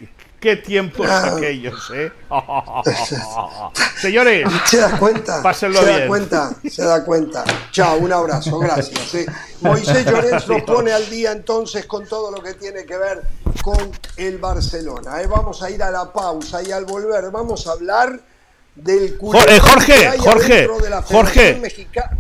tiempos 0.64 1.10
aquellos, 1.10 1.91
¿eh? 1.94 2.11
Señores, 3.98 4.48
¿se 4.65 4.78
da 4.78 4.98
cuenta? 4.98 5.41
Pásenlo 5.41 5.80
¿Se 5.80 5.86
da 5.86 6.07
cuenta? 6.07 6.56
Se 6.70 6.84
da 6.84 7.06
cuenta. 7.06 7.44
Chao, 7.72 7.98
un 7.98 8.11
abrazo, 8.11 8.60
gracias. 8.60 9.15
¿eh? 9.15 9.26
Moisés 9.61 10.06
Llorens 10.06 10.48
nos 10.48 10.61
pone 10.64 10.91
al 10.91 11.10
día 11.10 11.32
entonces 11.32 11.86
con 11.86 12.06
todo 12.06 12.32
lo 12.32 12.41
que 12.41 12.53
tiene 12.56 12.86
que 12.86 12.98
ver 12.98 13.22
con 13.61 13.91
el 14.18 14.38
Barcelona. 14.38 15.22
¿eh? 15.22 15.28
Vamos 15.28 15.64
a 15.64 15.70
ir 15.70 15.82
a 15.82 15.90
la 15.90 16.11
pausa 16.11 16.61
y 16.61 16.72
al 16.72 16.86
volver 16.86 17.32
vamos 17.32 17.65
a 17.68 17.72
hablar 17.72 18.20
del 18.76 19.18
Jorge, 19.20 19.60
Jorge, 19.60 20.72
Jorge, 21.03 21.61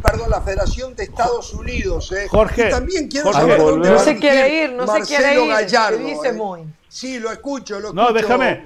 perdón, 0.03 0.29
la 0.29 0.41
Federación 0.41 0.95
de 0.95 1.03
Estados 1.03 1.53
Unidos. 1.53 2.11
¿eh? 2.11 2.27
Jorge, 2.29 2.69
también 2.69 3.07
quiero 3.07 3.33
saber 3.33 3.57
dónde 3.57 3.89
no 3.89 3.99
se 3.99 4.17
quiere 4.17 4.63
ir, 4.63 4.73
no 4.73 4.87
se 4.87 5.01
quiere 5.01 5.43
ir. 5.43 5.49
Gallardo, 5.49 5.97
dice 5.97 6.27
¿eh? 6.27 6.33
muy. 6.33 6.61
Sí, 6.93 7.19
lo 7.19 7.31
escucho, 7.31 7.79
lo 7.79 7.87
escucho. 7.87 8.03
No, 8.03 8.13
déjame. 8.13 8.65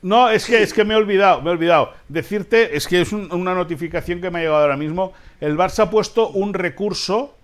No, 0.00 0.30
es 0.30 0.46
que, 0.46 0.62
es 0.62 0.72
que 0.72 0.82
me 0.82 0.94
he 0.94 0.96
olvidado, 0.96 1.42
me 1.42 1.50
he 1.50 1.52
olvidado. 1.52 1.92
Decirte, 2.08 2.74
es 2.74 2.88
que 2.88 3.02
es 3.02 3.12
una 3.12 3.54
notificación 3.54 4.22
que 4.22 4.30
me 4.30 4.38
ha 4.38 4.42
llegado 4.42 4.62
ahora 4.62 4.78
mismo. 4.78 5.12
El 5.42 5.58
Barça 5.58 5.80
ha 5.80 5.90
puesto 5.90 6.30
un 6.30 6.54
recurso 6.54 7.34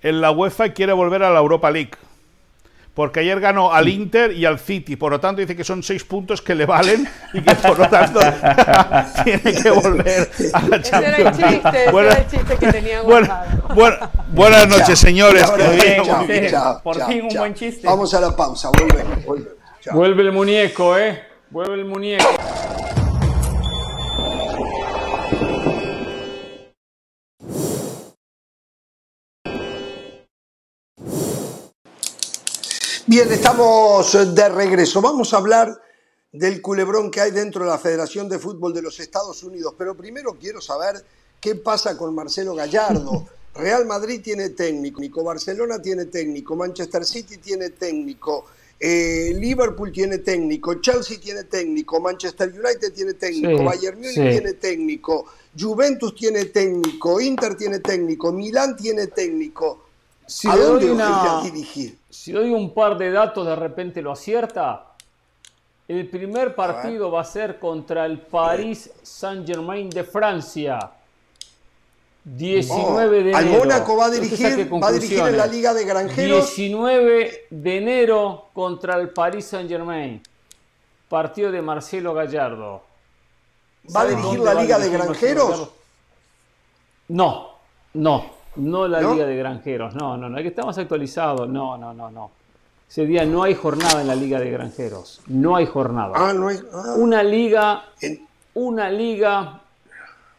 en 0.00 0.20
la 0.20 0.30
UEFA 0.30 0.66
y 0.66 0.70
quiere 0.70 0.92
volver 0.92 1.24
a 1.24 1.30
la 1.30 1.40
Europa 1.40 1.68
League 1.72 1.90
porque 2.94 3.20
ayer 3.20 3.40
ganó 3.40 3.72
al 3.72 3.88
Inter 3.88 4.32
y 4.32 4.44
al 4.44 4.58
City, 4.58 4.96
por 4.96 5.12
lo 5.12 5.18
tanto 5.18 5.40
dice 5.40 5.56
que 5.56 5.64
son 5.64 5.82
seis 5.82 6.04
puntos 6.04 6.42
que 6.42 6.54
le 6.54 6.66
valen 6.66 7.08
y 7.32 7.40
que 7.40 7.54
por 7.54 7.78
lo 7.78 7.88
tanto 7.88 8.20
tiene 9.24 9.54
que 9.62 9.70
volver 9.70 10.30
a 10.52 10.68
la 10.68 10.82
Champions 10.82 11.18
era 11.18 11.30
el 11.30 11.36
chiste, 11.36 11.84
ese 11.84 11.98
era 11.98 12.18
el 12.18 12.26
chiste 12.26 12.56
que 12.56 12.72
tenía 12.72 13.02
buenas 14.28 14.68
noches, 14.68 14.98
señores. 14.98 15.50
por 16.82 17.06
fin 17.06 17.22
un 17.22 17.34
buen 17.34 17.54
chiste. 17.54 17.86
Vamos 17.86 18.12
a 18.12 18.20
la 18.20 18.36
pausa, 18.36 18.70
vuelve, 18.70 19.52
vuelve. 19.90 20.14
Vuelve 20.14 20.22
el 20.22 20.32
muñeco, 20.32 20.98
¿eh? 20.98 21.22
Vuelve 21.50 21.74
el 21.74 21.84
muñeco. 21.84 22.24
Bien, 33.06 33.30
estamos 33.30 34.34
de 34.34 34.48
regreso. 34.48 35.02
Vamos 35.02 35.34
a 35.34 35.36
hablar 35.36 35.78
del 36.32 36.62
culebrón 36.62 37.10
que 37.10 37.20
hay 37.20 37.30
dentro 37.30 37.64
de 37.64 37.70
la 37.70 37.76
Federación 37.76 38.26
de 38.28 38.38
Fútbol 38.38 38.72
de 38.72 38.80
los 38.80 38.98
Estados 39.00 39.42
Unidos, 39.42 39.74
pero 39.76 39.94
primero 39.94 40.38
quiero 40.40 40.62
saber 40.62 41.04
qué 41.38 41.56
pasa 41.56 41.98
con 41.98 42.14
Marcelo 42.14 42.54
Gallardo. 42.54 43.26
Real 43.54 43.84
Madrid 43.84 44.22
tiene 44.24 44.48
técnico, 44.50 45.22
Barcelona 45.22 45.82
tiene 45.82 46.06
técnico, 46.06 46.56
Manchester 46.56 47.04
City 47.04 47.36
tiene 47.36 47.68
técnico, 47.68 48.46
eh, 48.84 49.32
Liverpool 49.38 49.92
tiene 49.92 50.18
técnico, 50.18 50.74
Chelsea 50.80 51.20
tiene 51.20 51.44
técnico, 51.44 52.00
Manchester 52.00 52.48
United 52.48 52.92
tiene 52.92 53.14
técnico, 53.14 53.62
Bayern 53.62 53.96
Munich 53.96 54.14
tiene 54.14 54.54
técnico, 54.54 55.26
Juventus 55.56 56.12
tiene 56.16 56.46
técnico, 56.46 57.20
Inter 57.20 57.54
tiene 57.54 57.78
técnico, 57.78 58.32
Milán 58.32 58.76
tiene 58.76 59.06
técnico. 59.06 59.84
¿A 60.48 60.56
dónde 60.56 60.90
una... 60.90 61.42
dirigir? 61.44 61.96
si 62.10 62.32
doy 62.32 62.50
un 62.50 62.74
par 62.74 62.98
de 62.98 63.12
datos, 63.12 63.46
de 63.46 63.54
repente 63.54 64.02
lo 64.02 64.10
acierta. 64.10 64.88
El 65.86 66.08
primer 66.08 66.56
partido 66.56 67.08
va 67.08 67.20
a 67.20 67.24
ser 67.24 67.60
contra 67.60 68.04
el 68.04 68.18
Paris 68.18 68.90
Saint-Germain 69.00 69.90
de 69.90 70.02
Francia. 70.02 70.90
19 72.24 73.10
de 73.10 73.20
enero. 73.20 73.36
¿Al 73.36 73.46
Mónaco 73.46 73.96
va 73.96 74.06
a 74.06 74.10
dirigir, 74.10 74.72
va 74.72 74.88
a 74.88 74.92
dirigir 74.92 75.18
en 75.18 75.36
la 75.36 75.46
Liga 75.46 75.74
de 75.74 75.84
Granjeros? 75.84 76.56
19 76.56 77.46
de 77.50 77.76
enero 77.76 78.48
contra 78.52 78.96
el 78.96 79.10
Paris 79.10 79.46
Saint-Germain. 79.46 80.22
Partido 81.08 81.50
de 81.50 81.62
Marcelo 81.62 82.14
Gallardo. 82.14 82.82
¿Va 83.94 84.02
a 84.02 84.06
dirigir 84.06 84.40
la 84.40 84.54
Liga 84.54 84.78
de 84.78 84.90
Granjeros? 84.90 85.70
No, 87.08 87.50
no. 87.94 88.42
No 88.56 88.86
la 88.86 89.00
Liga 89.00 89.26
de 89.26 89.36
Granjeros, 89.36 89.94
no, 89.94 90.16
no, 90.16 90.28
no, 90.28 90.36
es 90.36 90.42
que 90.42 90.48
estamos 90.48 90.76
actualizados, 90.76 91.48
no, 91.48 91.78
no, 91.78 91.94
no, 91.94 92.10
no. 92.10 92.30
Ese 92.88 93.06
día 93.06 93.24
no 93.24 93.42
hay 93.42 93.54
jornada 93.54 94.02
en 94.02 94.06
la 94.06 94.14
Liga 94.14 94.38
de 94.38 94.50
Granjeros, 94.50 95.22
no 95.28 95.56
hay 95.56 95.64
jornada. 95.64 96.12
Ah, 96.14 96.34
no 96.34 96.48
hay. 96.48 96.58
Ah. 96.70 96.94
Una 96.98 97.22
liga, 97.22 97.84
una 98.52 98.90
liga 98.90 99.61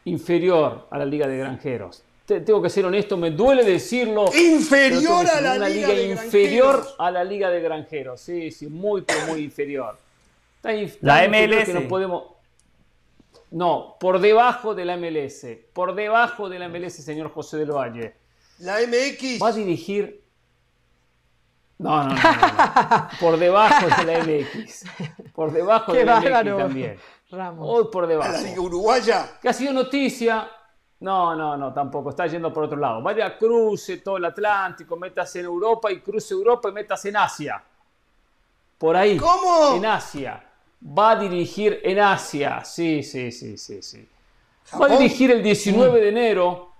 inferior 0.05 0.87
a 0.89 0.97
la 0.97 1.05
Liga 1.05 1.27
de 1.27 1.37
Granjeros. 1.37 2.03
tengo 2.25 2.61
que 2.61 2.69
ser 2.69 2.85
honesto, 2.85 3.17
me 3.17 3.31
duele 3.31 3.63
decirlo. 3.63 4.25
Inferior 4.35 5.27
a 5.27 5.41
la 5.41 5.55
una 5.55 5.69
Liga, 5.69 5.87
de 5.89 6.11
inferior 6.11 6.87
a 6.97 7.11
la 7.11 7.23
Liga 7.23 7.49
de 7.49 7.61
Granjeros, 7.61 8.21
sí, 8.21 8.51
sí, 8.51 8.67
muy, 8.67 9.01
pero 9.01 9.27
muy 9.27 9.41
inferior. 9.41 9.97
la 11.01 11.27
MLS. 11.27 11.65
Que 11.65 11.73
no 11.73 11.87
podemos, 11.87 12.23
no, 13.53 13.97
por 13.99 14.19
debajo 14.19 14.73
de 14.73 14.83
la 14.83 14.97
MLS. 14.97 15.45
Por 15.73 15.93
debajo 15.93 16.49
de 16.49 16.57
la 16.57 16.69
MLS, 16.69 16.93
señor 16.93 17.31
José 17.31 17.57
del 17.57 17.71
Valle. 17.71 18.15
La 18.59 18.79
MX. 18.79 19.41
Va 19.41 19.49
a 19.49 19.51
dirigir. 19.51 20.23
No, 21.77 22.03
no, 22.03 22.15
no. 22.15 22.15
Por 23.19 23.37
debajo 23.37 23.87
de 23.87 24.05
la 24.05 24.23
MX. 24.23 24.85
Por 25.33 25.51
debajo 25.51 25.93
de 25.93 26.05
la 26.05 26.19
MX 26.19 26.57
también. 26.57 26.97
Ramos. 27.33 27.67
Hoy 27.69 27.85
por 27.91 28.07
debajo. 28.07 28.31
La 28.31 28.41
Liga 28.41 28.61
Uruguaya. 28.61 29.39
Que 29.41 29.49
ha 29.49 29.53
sido 29.53 29.73
noticia. 29.73 30.49
No, 30.99 31.35
no, 31.35 31.57
no, 31.57 31.73
tampoco. 31.73 32.11
Está 32.11 32.27
yendo 32.27 32.53
por 32.53 32.65
otro 32.65 32.77
lado. 32.77 33.01
Vaya, 33.01 33.37
cruce 33.37 33.97
todo 33.97 34.17
el 34.17 34.25
Atlántico, 34.25 34.95
métase 34.95 35.39
en 35.39 35.45
Europa 35.45 35.91
y 35.91 35.99
cruce 35.99 36.33
Europa 36.33 36.69
y 36.69 36.71
métase 36.71 37.09
en 37.09 37.17
Asia. 37.17 37.63
Por 38.77 38.95
ahí. 38.95 39.17
¿Cómo? 39.17 39.75
En 39.75 39.85
Asia. 39.85 40.43
Va 40.85 41.11
a 41.11 41.15
dirigir 41.15 41.79
en 41.81 41.99
Asia, 41.99 42.63
sí, 42.65 43.01
sí, 43.03 43.31
sí, 43.31 43.57
sí, 43.57 43.81
sí. 43.81 44.09
Va 44.79 44.87
a 44.87 44.89
dirigir 44.89 45.31
el 45.31 45.41
19 45.41 46.01
de 46.01 46.09
enero 46.09 46.73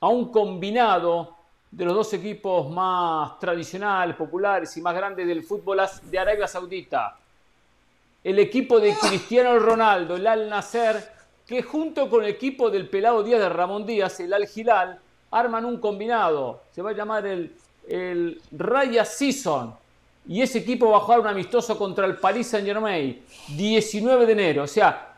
a 0.00 0.08
un 0.08 0.30
combinado 0.30 1.36
de 1.70 1.84
los 1.84 1.94
dos 1.94 2.12
equipos 2.14 2.70
más 2.70 3.38
tradicionales, 3.38 4.16
populares 4.16 4.74
y 4.76 4.80
más 4.80 4.94
grandes 4.94 5.26
del 5.26 5.42
fútbol 5.42 5.80
de 6.04 6.18
Arabia 6.18 6.48
Saudita. 6.48 7.18
El 8.24 8.38
equipo 8.38 8.80
de 8.80 8.94
Cristiano 8.94 9.58
Ronaldo, 9.58 10.16
el 10.16 10.26
Al 10.26 10.48
Nasser, 10.48 11.12
que 11.46 11.62
junto 11.62 12.08
con 12.08 12.24
el 12.24 12.30
equipo 12.30 12.70
del 12.70 12.88
pelado 12.88 13.22
Díaz 13.22 13.40
de 13.40 13.48
Ramón 13.50 13.84
Díaz, 13.84 14.18
el 14.20 14.32
Al 14.32 14.48
Hilal, 14.52 14.98
arman 15.30 15.64
un 15.64 15.78
combinado. 15.78 16.62
Se 16.72 16.80
va 16.80 16.90
a 16.90 16.94
llamar 16.94 17.26
el, 17.26 17.54
el 17.86 18.40
Raya 18.50 19.04
Season 19.04 19.74
y 20.26 20.40
ese 20.40 20.58
equipo 20.58 20.90
va 20.90 20.98
a 20.98 21.00
jugar 21.00 21.20
un 21.20 21.26
amistoso 21.26 21.76
contra 21.76 22.06
el 22.06 22.16
Paris 22.16 22.46
Saint 22.48 22.66
Germain 22.66 23.22
19 23.48 24.26
de 24.26 24.32
enero. 24.32 24.62
O 24.62 24.66
sea, 24.66 25.16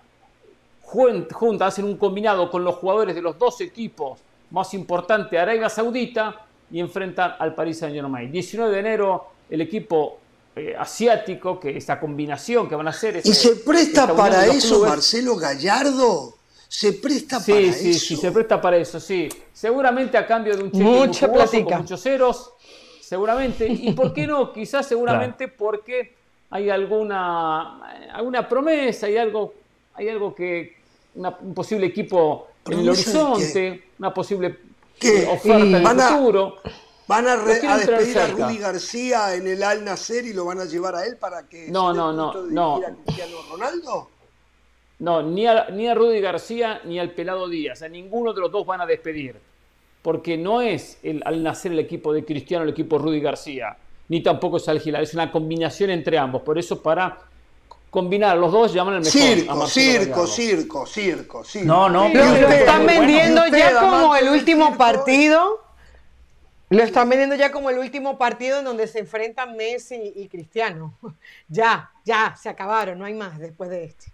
juntas 0.83 1.69
hacen 1.69 1.85
un 1.85 1.97
combinado 1.97 2.51
con 2.51 2.65
los 2.65 2.75
jugadores 2.77 3.15
de 3.15 3.23
los 3.23 3.39
dos 3.39 3.61
equipos 3.61 4.19
más 4.51 4.75
importantes 4.75 5.31
de 5.31 5.39
Arabia 5.39 5.69
Saudita 5.69 6.45
y 6.71 6.81
enfrentan 6.81 7.37
al 7.39 7.55
Paris 7.55 7.79
Saint 7.79 7.95
Germain. 7.95 8.31
19 8.31 8.73
de 8.73 8.81
enero 8.81 9.27
el 9.49 9.61
equipo 9.61 10.19
eh, 10.57 10.75
asiático, 10.79 11.61
que 11.61 11.77
esta 11.77 12.01
combinación 12.01 12.69
que 12.69 12.75
van 12.75 12.87
a 12.87 12.91
hacer. 12.91 13.21
¿Y 13.23 13.35
se 13.35 13.57
presta 13.57 14.15
para 14.15 14.47
eso 14.47 14.81
Marcelo 14.81 15.37
Gallardo? 15.37 16.35
¿Se 16.69 16.95
presta 16.95 17.39
para 17.39 17.61
eso? 17.61 17.79
Sí, 17.79 17.95
sí, 17.95 18.17
se 18.17 18.33
presta 18.33 18.61
para 18.61 18.77
eso, 18.77 18.99
sí. 18.99 19.29
Seguramente 19.53 20.19
a 20.19 20.27
cambio 20.27 20.57
de 20.57 20.65
un 20.65 20.73
cheque 20.73 20.85
Mucha 20.85 21.29
con 21.29 21.79
muchos 21.79 22.03
ceros 22.03 22.53
seguramente. 23.07 23.69
¿Y 23.69 23.93
por 23.93 24.13
qué 24.13 24.27
no? 24.27 24.53
Quizás 24.53 24.87
seguramente 24.89 25.49
porque 25.49 26.15
hay 26.51 26.71
alguna, 26.71 27.89
alguna 28.13 28.49
promesa, 28.49 29.07
hay 29.07 29.17
algo, 29.17 29.55
hay 29.95 30.09
algo 30.09 30.35
que, 30.35 30.77
un 31.15 31.55
posible 31.55 31.87
equipo 31.87 32.49
en 32.67 32.81
el 32.81 32.89
horizonte, 32.89 33.85
una 33.99 34.13
posible 34.13 34.59
oferta 35.31 35.55
en 35.55 35.75
el 35.75 36.01
futuro. 36.01 36.57
¿Van 37.09 37.27
a, 37.29 37.37
despedir 37.37 38.19
a 38.19 38.27
Rudy 38.27 38.59
García 38.59 39.35
en 39.35 39.47
el 39.47 39.63
Al 39.63 39.85
Nacer 39.85 40.27
y 40.27 40.33
lo 40.33 40.45
van 40.45 40.61
a 40.61 40.65
llevar 40.65 40.97
a 40.97 41.05
él 41.07 41.17
para 41.17 41.49
que 41.49 41.69
no, 41.69 41.95
no, 41.95 42.13
no, 42.13 42.35
no. 42.51 42.77
a 42.77 42.91
Cristiano 43.05 43.37
Ronaldo? 43.51 44.11
No, 44.99 45.23
ni 45.23 45.47
a, 45.47 45.69
ni 45.71 45.87
a 45.89 45.95
Rudy 45.95 46.21
García 46.21 46.81
ni 46.85 46.99
al 46.99 47.13
Pelado 47.13 47.49
Díaz. 47.49 47.83
A 47.83 47.89
ninguno 47.89 48.33
de 48.33 48.41
los 48.41 48.51
dos 48.51 48.67
van 48.67 48.81
a 48.81 48.87
despedir 48.87 49.37
porque 50.07 50.37
no 50.37 50.61
es 50.61 50.99
el, 51.03 51.21
al 51.25 51.43
nacer 51.43 51.73
el 51.73 51.81
equipo 51.81 52.13
de 52.13 52.25
Cristiano 52.25 52.63
el 52.63 52.71
equipo 52.71 52.97
Rudy 52.97 53.19
García, 53.19 53.77
ni 54.09 54.23
tampoco 54.23 54.59
es 54.59 54.69
Al 54.69 54.77
es 54.79 55.15
una 55.15 55.33
combinación 55.33 55.91
entre 55.91 56.17
ambos. 56.17 56.43
Por 56.43 56.61
eso 56.61 56.81
para 56.81 57.19
combinar 57.91 58.37
los 58.37 58.53
dos 58.53 58.73
llaman 58.73 58.95
al 58.95 59.01
mejor. 59.01 59.21
Circo, 59.21 59.67
circo, 59.67 60.27
circo, 60.29 60.87
circo, 60.87 61.45
circo. 61.45 61.67
No, 61.67 61.89
no, 61.89 62.09
pero 62.13 62.41
lo 62.41 62.49
están 62.49 62.87
vendiendo 62.87 63.49
ya 63.49 63.81
como 63.81 64.15
el 64.15 64.29
último 64.29 64.79
partido. 64.79 65.66
Lo 66.69 66.83
están 66.83 67.09
vendiendo 67.09 67.37
ya 67.37 67.53
como 67.53 67.71
el 67.71 67.79
último 67.79 68.19
partido 68.19 68.59
en 68.59 68.65
donde 68.65 68.89
se 68.89 68.99
enfrentan 68.99 69.57
Messi 69.57 70.13
y 70.15 70.29
Cristiano. 70.29 70.97
Ya, 71.49 71.93
ya, 72.05 72.35
se 72.37 72.49
acabaron, 72.49 72.99
no 72.99 73.05
hay 73.05 73.15
más 73.15 73.39
después 73.39 73.71
de 73.71 73.85
este. 73.85 74.13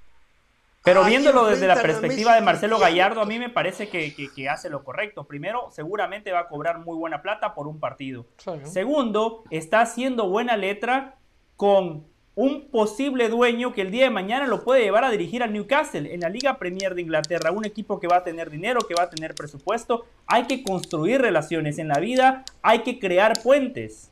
Pero 0.85 1.05
viéndolo 1.05 1.47
desde 1.47 1.66
la 1.66 1.81
perspectiva 1.81 2.35
de 2.35 2.41
Marcelo 2.41 2.79
Gallardo, 2.79 3.20
a 3.20 3.27
mí 3.27 3.39
me 3.39 3.49
parece 3.49 3.89
que, 3.89 4.49
hace 4.51 4.69
lo 4.69 4.83
correcto. 4.85 5.24
Primero, 5.24 5.69
seguramente 5.70 6.33
va 6.33 6.41
a 6.41 6.49
cobrar 6.49 6.81
muy 6.81 6.97
buena 6.97 7.23
plata 7.23 7.55
por 7.55 7.69
un 7.69 7.79
partido. 7.79 8.27
Segundo, 8.65 9.45
está 9.51 9.81
haciendo 9.81 10.29
buena 10.29 10.57
letra 10.57 11.15
con 11.57 12.05
un 12.34 12.68
posible 12.68 13.28
dueño 13.28 13.72
que 13.72 13.82
el 13.82 13.90
día 13.90 14.04
de 14.04 14.10
mañana 14.10 14.46
lo 14.46 14.64
puede 14.64 14.82
llevar 14.82 15.04
a 15.04 15.10
dirigir 15.10 15.42
al 15.42 15.52
Newcastle 15.52 16.14
en 16.14 16.20
la 16.20 16.28
Liga 16.28 16.59
Premier 16.59 16.94
de 16.94 17.02
Inglaterra, 17.02 17.52
un 17.52 17.64
equipo 17.64 18.00
que 18.00 18.06
va 18.06 18.16
a 18.18 18.24
tener 18.24 18.50
dinero, 18.50 18.80
que 18.88 18.94
va 18.94 19.04
a 19.04 19.10
tener 19.10 19.34
presupuesto. 19.34 20.06
Hay 20.26 20.46
que 20.46 20.62
construir 20.62 21.20
relaciones 21.20 21.78
en 21.78 21.88
la 21.88 21.98
vida, 21.98 22.44
hay 22.62 22.82
que 22.82 22.98
crear 22.98 23.42
puentes. 23.42 24.09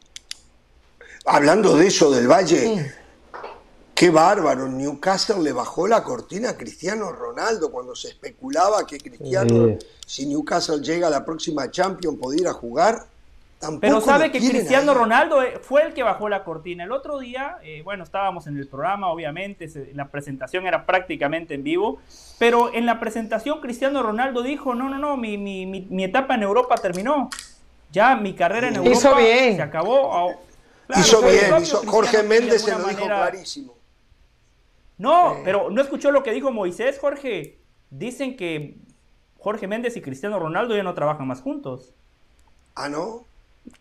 Hablando 1.25 1.77
de 1.77 1.87
eso 1.87 2.11
del 2.11 2.29
Valle, 2.29 2.93
Qué 4.01 4.09
bárbaro, 4.09 4.67
Newcastle 4.67 5.43
le 5.43 5.53
bajó 5.53 5.87
la 5.87 6.03
cortina 6.03 6.49
a 6.49 6.57
Cristiano 6.57 7.13
Ronaldo 7.13 7.71
cuando 7.71 7.95
se 7.95 8.09
especulaba 8.09 8.87
que 8.87 8.97
Cristiano, 8.97 9.77
si 10.07 10.25
Newcastle 10.25 10.81
llega 10.81 11.09
a 11.09 11.11
la 11.11 11.23
próxima 11.23 11.71
Champions, 11.71 12.17
pudiera 12.19 12.55
jugar. 12.55 13.10
Tampoco 13.61 13.81
Pero 13.83 14.01
sabe 14.01 14.33
que 14.33 14.39
Cristiano 14.39 14.95
Ronaldo 14.95 15.43
eh, 15.43 15.61
fue 15.63 15.83
el 15.83 15.93
que 15.93 16.03
bajó 16.03 16.29
la 16.29 16.43
cortina. 16.45 16.85
El 16.85 16.93
otro 16.93 17.19
día, 17.19 17.59
eh, 17.63 17.83
bueno, 17.85 18.03
estábamos 18.05 18.47
en 18.47 18.57
el 18.57 18.67
programa, 18.67 19.09
obviamente, 19.09 19.69
la 19.95 20.09
presentación 20.09 20.67
era 20.67 20.87
prácticamente 20.87 21.55
en 21.55 21.63
vivo, 21.63 22.01
pero 22.39 22.73
en 22.75 22.87
la 22.87 22.99
presentación 22.99 23.61
Cristiano 23.61 24.03
Ronaldo 24.03 24.43
dijo, 24.43 24.75
no, 24.75 24.89
no, 24.89 24.99
no, 24.99 25.17
mi, 25.19 25.37
mi 25.37 26.05
etapa 26.05 26.35
en 26.35 26.43
Europa 26.43 26.77
terminó. 26.77 27.29
Ya 27.93 28.15
mi 28.17 28.35
carrera 28.35 28.69
en 28.69 28.77
Europa 28.77 29.19
se 29.21 29.63
acabó. 29.63 30.35
hizo 30.97 31.23
bien, 31.23 31.53
Jorge 31.87 32.23
Méndez 32.23 32.63
se 32.63 32.73
lo 32.73 32.85
dijo 32.85 33.05
clarísimo. 33.05 33.75
No, 34.99 35.37
pero 35.45 35.71
¿no 35.71 35.81
escuchó 35.81 36.11
lo 36.11 36.23
que 36.23 36.33
dijo 36.33 36.53
Moisés, 36.53 36.99
Jorge? 36.99 37.59
Dicen 37.91 38.37
que 38.37 38.77
Jorge 39.39 39.67
Méndez 39.67 39.97
y 39.97 40.03
Cristiano 40.03 40.39
Ronaldo 40.39 40.77
ya 40.77 40.83
no 40.83 40.95
trabajan 40.95 41.27
más 41.27 41.41
juntos. 41.41 41.95
¿Ah, 42.75 42.89
no? 42.89 43.25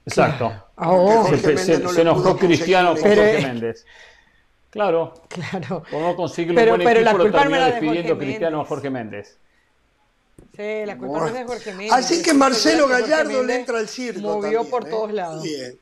Exacto. 0.06 0.52
Oh. 0.76 1.30
Se, 1.36 2.02
enojó 2.02 2.38
Cristiano 2.38 2.94
con 2.94 3.02
Jorge 3.02 3.42
Méndez. 3.42 3.86
Claro. 4.70 5.14
Claro. 5.28 5.84
Por 5.90 6.02
no 6.02 6.16
conseguir 6.16 6.56
pero, 6.56 6.76
buen 6.76 6.84
pero 6.84 7.02
la 7.02 7.16
culpa 7.16 7.46
no 7.46 7.66
despidiendo 7.66 8.18
Cristiano 8.18 8.62
a 8.62 8.66
Jorge 8.66 8.90
Méndez. 8.90 9.38
Sí, 10.56 10.86
la 10.86 10.98
culpa 10.98 11.20
no 11.20 11.28
es 11.28 11.34
de 11.34 11.44
Jorge 11.46 11.74
Méndez. 11.74 11.92
Así 11.92 12.22
que 12.22 12.34
Marcelo 12.34 12.88
Gallardo 12.88 13.44
le 13.44 13.56
entra 13.56 13.80
al 13.80 13.88
circo. 13.88 14.22
Movió 14.22 14.64
por 14.66 14.88
¿eh? 14.88 14.90
todos 14.90 15.12
lados. 15.12 15.44
Bien. 15.44 15.78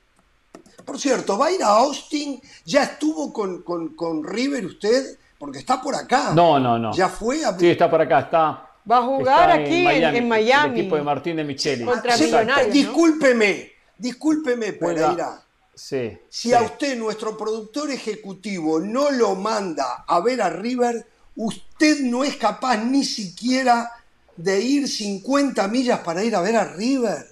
Por 0.85 0.99
cierto, 0.99 1.37
¿va 1.37 1.47
a 1.47 1.51
ir 1.51 1.61
a 1.63 1.67
Austin? 1.67 2.39
¿Ya 2.65 2.83
estuvo 2.83 3.33
con, 3.33 3.61
con, 3.63 3.95
con 3.95 4.23
River 4.23 4.65
usted? 4.65 5.17
Porque 5.37 5.59
está 5.59 5.81
por 5.81 5.95
acá. 5.95 6.31
No, 6.33 6.59
no, 6.59 6.79
no. 6.79 6.93
¿Ya 6.93 7.09
fue? 7.09 7.43
A... 7.43 7.57
Sí, 7.57 7.69
está 7.69 7.89
por 7.89 8.01
acá, 8.01 8.19
está. 8.19 8.67
Va 8.89 8.97
a 8.99 9.01
jugar 9.01 9.51
aquí 9.51 9.85
en 9.85 10.27
Miami, 10.27 10.75
El 10.75 10.79
equipo 10.79 10.95
de 10.95 11.01
Martín 11.01 11.35
de 11.35 11.43
Micheli. 11.43 11.83
Contra 11.83 12.15
Millonarios. 12.15 12.73
Discúlpeme, 12.73 13.71
discúlpeme, 13.97 14.73
Pereira. 14.73 15.43
Sí, 15.73 16.17
si 16.27 16.53
a 16.53 16.63
usted, 16.63 16.97
nuestro 16.97 17.37
productor 17.37 17.91
ejecutivo, 17.91 18.79
no 18.79 19.11
lo 19.11 19.35
manda 19.35 20.05
a 20.07 20.19
ver 20.21 20.41
a 20.41 20.49
River, 20.49 21.05
usted 21.35 21.99
no 21.99 22.23
es 22.23 22.35
capaz 22.35 22.77
ni 22.77 23.03
siquiera 23.03 23.91
de 24.35 24.59
ir 24.59 24.87
50 24.87 25.67
millas 25.67 25.99
para 25.99 26.23
ir 26.23 26.35
a 26.35 26.41
ver 26.41 26.55
a 26.55 26.63
River. 26.63 27.27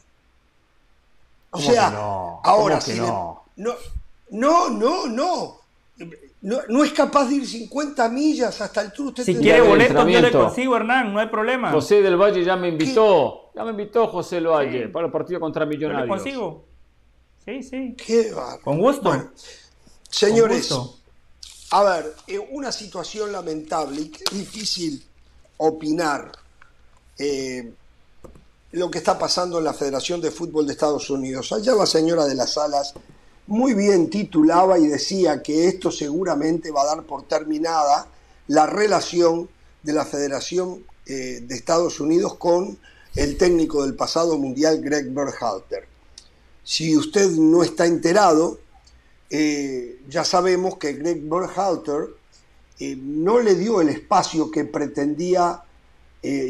O 1.52 1.60
sea, 1.60 1.88
ahora 2.44 2.80
sí. 2.82 3.00
No? 3.00 3.46
no, 3.56 3.74
no, 4.30 4.70
no, 4.70 5.08
no. 5.08 5.60
No, 6.42 6.84
es 6.84 6.94
capaz 6.94 7.26
de 7.26 7.36
ir 7.36 7.48
50 7.48 8.08
millas 8.10 8.62
hasta 8.62 8.82
el 8.82 8.92
tour. 8.92 9.14
si 9.16 9.36
quiere 9.36 9.62
boleto, 9.62 10.08
yo 10.08 10.22
le 10.22 10.32
consigo, 10.32 10.76
Hernán, 10.76 11.12
no 11.12 11.20
hay 11.20 11.30
problema. 11.30 11.72
José 11.72 12.04
del 12.04 12.18
Valle 12.18 12.44
ya 12.44 12.56
me 12.56 12.68
invitó. 12.70 13.45
Ya 13.56 13.64
me 13.64 13.72
invitó 13.72 14.08
José 14.08 14.36
del 14.36 14.48
Valle 14.48 14.90
para 14.90 15.06
el 15.06 15.12
partido 15.12 15.40
contra 15.40 15.66
Millonarios. 15.66 16.08
Yo 16.08 16.16
le 16.16 16.22
consigo. 16.22 16.66
Sí, 17.46 17.64
sí. 17.64 17.96
Qué 17.96 18.34
Con 18.64 18.80
gusto. 18.80 19.32
señores, 20.10 20.74
a 21.72 21.84
ver, 21.84 22.16
eh, 22.28 22.40
una 22.52 22.72
situación 22.72 23.32
lamentable 23.32 24.02
y 24.02 24.12
difícil 24.36 25.04
opinar 25.58 26.32
eh, 27.18 27.72
lo 28.72 28.92
que 28.92 28.98
está 28.98 29.18
pasando 29.18 29.60
en 29.60 29.64
la 29.64 29.74
Federación 29.74 30.20
de 30.20 30.32
Fútbol 30.32 30.66
de 30.68 30.74
Estados 30.74 31.10
Unidos. 31.10 31.52
Allá 31.54 31.74
la 31.76 31.86
señora 31.86 32.26
de 32.26 32.36
las 32.36 32.54
Salas 32.54 32.94
muy 33.48 33.74
bien 33.74 34.10
titulaba 34.10 34.78
y 34.80 34.88
decía 34.88 35.42
que 35.42 35.68
esto 35.68 35.92
seguramente 35.92 36.72
va 36.72 36.82
a 36.82 36.96
dar 36.96 37.04
por 37.04 37.24
terminada 37.24 38.08
la 38.48 38.66
relación 38.66 39.48
de 39.84 39.94
la 39.94 40.04
Federación 40.04 40.84
eh, 41.06 41.40
de 41.42 41.56
Estados 41.56 42.00
Unidos 42.00 42.36
con 42.36 42.78
el 43.16 43.38
técnico 43.38 43.84
del 43.84 43.96
pasado 43.96 44.38
mundial 44.38 44.82
Greg 44.82 45.12
Berhalter. 45.12 45.88
Si 46.64 46.98
usted 46.98 47.32
no 47.32 47.64
está 47.64 47.86
enterado, 47.86 48.60
eh, 49.30 50.02
ya 50.10 50.24
sabemos 50.24 50.78
que 50.78 50.94
Greg 50.94 51.22
Berhalter 51.24 52.10
eh, 52.80 52.96
no 52.98 53.40
le 53.40 53.56
dio 53.56 53.82
el 53.82 53.90
espacio 53.90 54.52
que 54.52 54.66
pretendía 54.66 55.62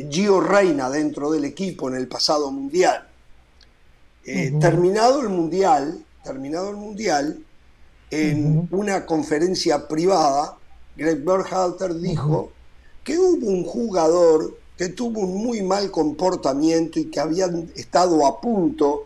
Gio 0.09 0.39
Reina 0.39 0.89
dentro 0.89 1.29
del 1.31 1.43
equipo 1.43 1.89
en 1.89 1.95
el 1.95 2.07
pasado 2.07 2.49
mundial. 2.49 3.09
Terminado 4.23 5.19
el 5.19 5.27
mundial, 5.27 6.05
terminado 6.25 6.69
el 6.69 6.77
Mundial, 6.77 7.45
en 8.09 8.67
una 8.71 9.05
conferencia 9.05 9.87
privada, 9.87 10.57
Greg 10.97 11.23
Berhalter 11.23 11.93
dijo 11.95 12.51
que 13.03 13.17
hubo 13.17 13.47
un 13.47 13.63
jugador 13.63 14.57
que 14.77 14.89
tuvo 14.89 15.21
un 15.21 15.43
muy 15.43 15.61
mal 15.61 15.91
comportamiento 15.91 16.99
y 16.99 17.05
que 17.05 17.19
había 17.19 17.47
estado 17.75 18.25
a 18.25 18.41
punto 18.41 19.05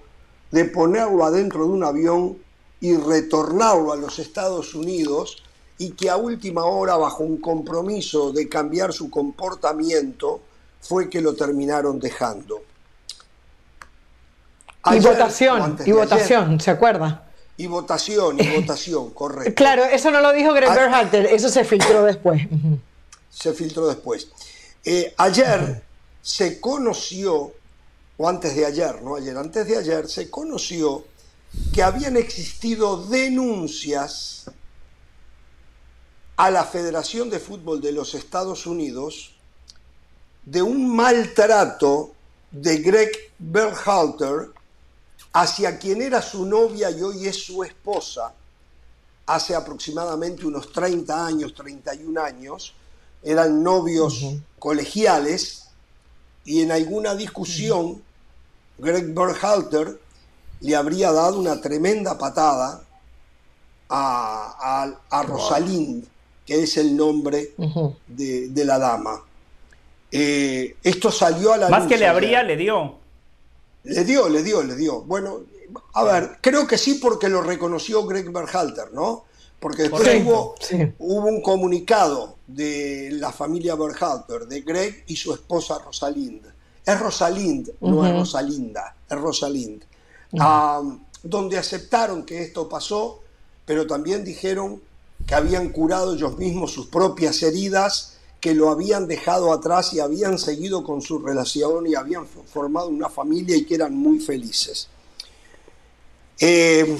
de 0.51 0.65
ponerlo 0.65 1.23
adentro 1.23 1.65
de 1.65 1.69
un 1.69 1.83
avión 1.83 2.37
y 2.81 2.95
retornarlo 2.95 3.93
a 3.93 3.95
los 3.97 4.19
Estados 4.19 4.73
Unidos 4.73 5.43
y 5.77 5.91
que 5.91 6.09
a 6.09 6.17
última 6.17 6.65
hora, 6.65 6.97
bajo 6.97 7.23
un 7.23 7.37
compromiso 7.37 8.31
de 8.31 8.49
cambiar 8.49 8.93
su 8.93 9.09
comportamiento, 9.09 10.41
fue 10.81 11.09
que 11.09 11.21
lo 11.21 11.35
terminaron 11.35 11.99
dejando 11.99 12.61
y 14.91 14.99
votación, 14.99 15.77
y 15.85 15.91
votación, 15.91 16.59
¿se 16.59 16.71
acuerda? 16.71 17.25
Y 17.57 17.67
votación, 17.67 18.39
y 18.39 18.47
votación, 18.55 19.09
correcto. 19.13 19.53
Claro, 19.55 19.83
eso 19.83 20.11
no 20.11 20.21
lo 20.21 20.31
dijo 20.31 20.53
Greg 20.53 20.69
Berhalter, 20.73 21.25
eso 21.27 21.49
se 21.49 21.63
filtró 21.65 22.03
después. 22.03 22.41
Se 23.29 23.53
filtró 23.53 23.87
después. 23.87 24.29
Eh, 24.91 25.13
ayer 25.17 25.83
se 26.19 26.59
conoció, 26.59 27.53
o 28.17 28.27
antes 28.27 28.55
de 28.55 28.65
ayer, 28.65 29.03
no 29.03 29.17
ayer, 29.17 29.37
antes 29.37 29.67
de 29.67 29.77
ayer, 29.77 30.09
se 30.09 30.31
conoció 30.31 31.05
que 31.71 31.83
habían 31.83 32.17
existido 32.17 33.05
denuncias 33.05 34.49
a 36.37 36.49
la 36.49 36.63
Federación 36.63 37.29
de 37.29 37.39
Fútbol 37.39 37.81
de 37.81 37.91
los 37.91 38.15
Estados 38.15 38.65
Unidos 38.65 39.35
de 40.43 40.63
un 40.63 40.95
maltrato 40.95 42.15
de 42.49 42.77
Greg 42.77 43.11
Berhalter 43.37 44.49
hacia 45.33 45.77
quien 45.77 46.01
era 46.01 46.19
su 46.23 46.47
novia 46.47 46.89
y 46.89 47.03
hoy 47.03 47.27
es 47.27 47.45
su 47.45 47.63
esposa, 47.63 48.33
hace 49.27 49.53
aproximadamente 49.53 50.47
unos 50.47 50.73
30 50.73 51.27
años, 51.27 51.53
31 51.53 52.19
años, 52.19 52.73
eran 53.23 53.63
novios 53.63 54.25
colegiales 54.57 55.67
y 56.45 56.61
en 56.61 56.71
alguna 56.71 57.15
discusión 57.15 58.01
Greg 58.77 59.13
Berhalter 59.13 59.99
le 60.61 60.75
habría 60.75 61.11
dado 61.11 61.39
una 61.39 61.61
tremenda 61.61 62.17
patada 62.17 62.83
a, 63.89 65.23
Rosalind, 65.25 66.05
que 66.45 66.63
es 66.63 66.77
el 66.77 66.95
nombre 66.95 67.53
de, 68.07 68.65
la 68.65 68.77
dama. 68.77 69.23
Eh, 70.11 70.75
esto 70.83 71.11
salió 71.11 71.53
a 71.53 71.57
la 71.57 71.69
Más 71.69 71.87
que 71.87 71.97
le 71.97 72.07
habría, 72.07 72.43
le 72.43 72.55
dio. 72.55 72.97
Le 73.83 74.03
dio, 74.03 74.27
le 74.29 74.43
dio, 74.43 74.63
le 74.63 74.75
dio. 74.75 75.01
Bueno, 75.01 75.41
a 75.93 76.03
ver, 76.03 76.37
creo 76.41 76.67
que 76.67 76.77
sí 76.77 76.95
porque 76.95 77.29
lo 77.29 77.41
reconoció 77.41 78.05
Greg 78.05 78.31
Berhalter, 78.31 78.91
¿no? 78.93 79.25
Porque 79.59 79.83
después 79.83 80.23
hubo, 80.23 80.55
hubo, 80.99 81.27
un 81.27 81.41
comunicado 81.41 82.37
de 82.47 83.09
la 83.11 83.31
familia 83.31 83.75
Berhalter, 83.75 84.47
de 84.47 84.61
Greg 84.61 85.03
y 85.07 85.15
su 85.15 85.33
esposa 85.33 85.79
Rosalind. 85.79 86.45
Es 86.85 86.99
Rosalind, 86.99 87.71
no 87.81 88.05
es 88.05 88.13
Rosalinda, 88.13 88.95
es 89.09 89.17
Rosalind. 89.17 89.83
donde 91.21 91.57
aceptaron 91.57 92.25
que 92.25 92.41
esto 92.41 92.69
pasó, 92.69 93.19
pero 93.65 93.85
también 93.85 94.23
dijeron 94.23 94.81
que 95.27 95.35
habían 95.35 95.69
curado 95.69 96.15
ellos 96.15 96.37
mismos 96.37 96.71
sus 96.71 96.87
propias 96.87 97.43
heridas 97.43 98.17
que 98.39 98.53
lo 98.53 98.69
habían 98.69 99.07
dejado 99.07 99.51
atrás 99.51 99.93
y 99.93 99.99
habían 99.99 100.39
seguido 100.39 100.83
con 100.83 101.01
su 101.01 101.19
relación 101.19 101.87
y 101.87 101.95
habían 101.95 102.25
formado 102.25 102.87
una 102.87 103.09
familia 103.09 103.55
y 103.55 103.65
que 103.65 103.75
eran 103.75 103.93
muy 103.93 104.19
felices. 104.19 104.87
Eh, 106.39 106.97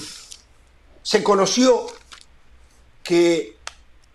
se 1.01 1.23
conoció 1.23 1.87
que 3.09 3.55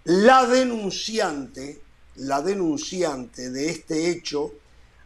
la 0.05 0.47
denunciante, 0.47 1.83
la 2.15 2.41
denunciante 2.43 3.51
de 3.51 3.69
este 3.69 4.09
hecho 4.09 4.53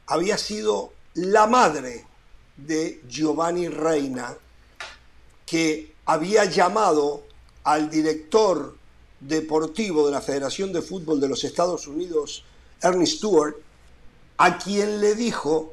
había 0.08 0.36
sido 0.36 0.92
la 1.14 1.46
madre 1.46 2.04
de 2.58 3.00
Giovanni 3.08 3.68
Reina, 3.68 4.36
que 5.46 5.94
había 6.04 6.44
llamado 6.44 7.22
al 7.64 7.88
director 7.88 8.76
deportivo 9.20 10.04
de 10.04 10.12
la 10.12 10.20
Federación 10.20 10.70
de 10.70 10.82
Fútbol 10.82 11.18
de 11.18 11.28
los 11.28 11.42
Estados 11.44 11.86
Unidos, 11.86 12.44
Ernie 12.82 13.06
Stewart, 13.06 13.54
a 14.36 14.58
quien 14.58 15.00
le 15.00 15.14
dijo 15.14 15.72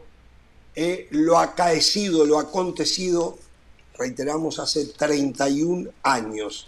eh, 0.74 1.10
lo 1.12 1.38
acaecido, 1.38 2.26
lo 2.26 2.40
acontecido, 2.40 3.38
reiteramos, 3.98 4.60
hace 4.60 4.86
31 4.86 5.90
años, 6.02 6.66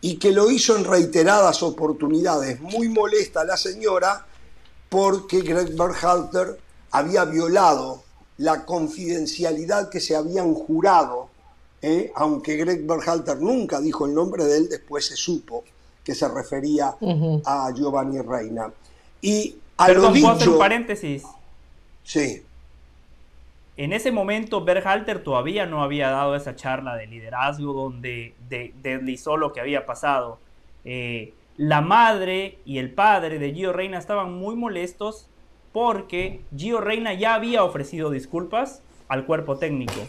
y 0.00 0.16
que 0.16 0.32
lo 0.32 0.50
hizo 0.50 0.76
en 0.76 0.84
reiteradas 0.84 1.62
oportunidades. 1.62 2.60
Muy 2.60 2.88
molesta 2.88 3.44
la 3.44 3.56
señora 3.56 4.26
porque 4.88 5.40
Greg 5.40 5.76
Berhalter 5.76 6.58
había 6.90 7.24
violado 7.24 8.02
la 8.38 8.64
confidencialidad 8.64 9.88
que 9.88 10.00
se 10.00 10.14
habían 10.14 10.54
jurado, 10.54 11.28
eh, 11.82 12.12
aunque 12.14 12.56
Greg 12.56 12.86
Berhalter 12.86 13.40
nunca 13.40 13.80
dijo 13.80 14.06
el 14.06 14.14
nombre 14.14 14.44
de 14.44 14.58
él, 14.58 14.68
después 14.68 15.06
se 15.06 15.16
supo 15.16 15.64
que 16.04 16.14
se 16.14 16.28
refería 16.28 16.94
a 17.44 17.70
Giovanni 17.74 18.20
Reina. 18.20 18.72
Y 19.20 19.56
a 19.76 19.86
Perdón, 19.86 20.20
lo 20.20 20.36
dicho, 20.36 20.52
un 20.52 20.58
paréntesis? 20.58 21.24
Sí. 22.04 22.45
En 23.76 23.92
ese 23.92 24.10
momento 24.10 24.64
Berhalter 24.64 25.22
todavía 25.22 25.66
no 25.66 25.82
había 25.82 26.10
dado 26.10 26.34
esa 26.34 26.56
charla 26.56 26.96
de 26.96 27.06
liderazgo 27.06 27.72
donde 27.72 28.34
deslizó 28.48 29.36
lo 29.36 29.52
que 29.52 29.60
había 29.60 29.84
pasado. 29.84 30.38
Eh, 30.84 31.34
la 31.56 31.80
madre 31.80 32.58
y 32.64 32.78
el 32.78 32.90
padre 32.90 33.38
de 33.38 33.52
Gio 33.52 33.72
Reina 33.72 33.98
estaban 33.98 34.32
muy 34.32 34.56
molestos 34.56 35.28
porque 35.72 36.40
Gio 36.56 36.80
Reina 36.80 37.12
ya 37.12 37.34
había 37.34 37.64
ofrecido 37.64 38.10
disculpas 38.10 38.82
al 39.08 39.26
cuerpo 39.26 39.58
técnico. 39.58 40.00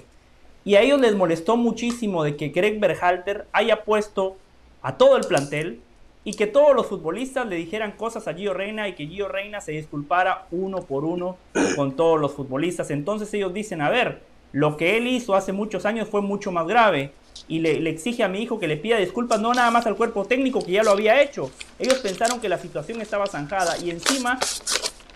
Y 0.63 0.75
a 0.75 0.81
ellos 0.81 0.99
les 0.99 1.15
molestó 1.15 1.57
muchísimo 1.57 2.23
de 2.23 2.35
que 2.35 2.49
Greg 2.49 2.79
Berhalter 2.79 3.47
haya 3.53 3.83
puesto 3.83 4.37
a 4.81 4.97
todo 4.97 5.17
el 5.17 5.25
plantel 5.25 5.81
y 6.27 6.33
que 6.33 6.45
todos 6.45 6.75
los 6.75 6.87
futbolistas 6.87 7.47
le 7.47 7.55
dijeran 7.55 7.93
cosas 7.93 8.27
a 8.27 8.33
Gio 8.33 8.53
Reina 8.53 8.89
y 8.89 8.95
que 8.95 9.07
Gio 9.07 9.29
Reina 9.29 9.61
se 9.61 9.71
disculpara 9.71 10.45
uno 10.51 10.81
por 10.81 11.05
uno 11.05 11.37
con 11.77 11.95
todos 11.95 12.19
los 12.19 12.33
futbolistas. 12.33 12.91
Entonces 12.91 13.33
ellos 13.33 13.53
dicen, 13.53 13.79
a 13.79 13.89
ver, 13.89 14.23
lo 14.51 14.75
que 14.75 14.97
él 14.97 15.07
hizo 15.07 15.35
hace 15.35 15.53
muchos 15.53 15.85
años 15.85 16.09
fue 16.09 16.21
mucho 16.21 16.51
más 16.51 16.67
grave 16.67 17.13
y 17.47 17.59
le, 17.59 17.89
exige 17.89 18.25
a 18.25 18.27
mi 18.27 18.41
hijo 18.41 18.59
que 18.59 18.67
le 18.67 18.75
pida 18.75 18.97
disculpas 18.97 19.39
no 19.39 19.53
nada 19.53 19.71
más 19.71 19.87
al 19.87 19.95
cuerpo 19.95 20.25
técnico 20.25 20.59
que 20.65 20.73
ya 20.73 20.83
lo 20.83 20.91
había 20.91 21.21
hecho. 21.21 21.49
Ellos 21.79 21.99
pensaron 21.99 22.41
que 22.41 22.49
la 22.49 22.57
situación 22.57 22.99
estaba 22.99 23.27
zanjada 23.27 23.77
y 23.77 23.89
encima 23.89 24.37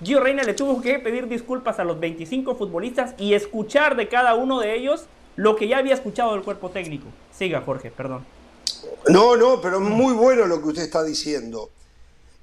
Gio 0.01 0.21
Reina 0.21 0.43
le 0.43 0.53
tuvo 0.53 0.81
que 0.81 0.97
pedir 0.99 1.27
disculpas 1.27 1.77
a 1.79 1.83
los 1.83 1.99
25 1.99 2.55
futbolistas 2.55 3.15
y 3.17 3.33
escuchar 3.33 3.97
de 3.97 4.07
cada 4.07 4.35
uno 4.35 4.61
de 4.61 4.77
ellos 4.77 5.07
lo 5.35 5.57
que 5.57 5.67
ya 5.67 5.79
había 5.79 5.93
escuchado 5.93 6.31
del 6.31 6.43
cuerpo 6.43 6.69
técnico. 6.69 7.07
Siga 7.33 7.59
Jorge, 7.59 7.91
perdón. 7.91 8.23
No, 9.09 9.35
no, 9.35 9.61
pero 9.61 9.79
muy 9.79 10.13
bueno 10.13 10.45
lo 10.45 10.61
que 10.61 10.69
usted 10.69 10.83
está 10.83 11.03
diciendo. 11.03 11.69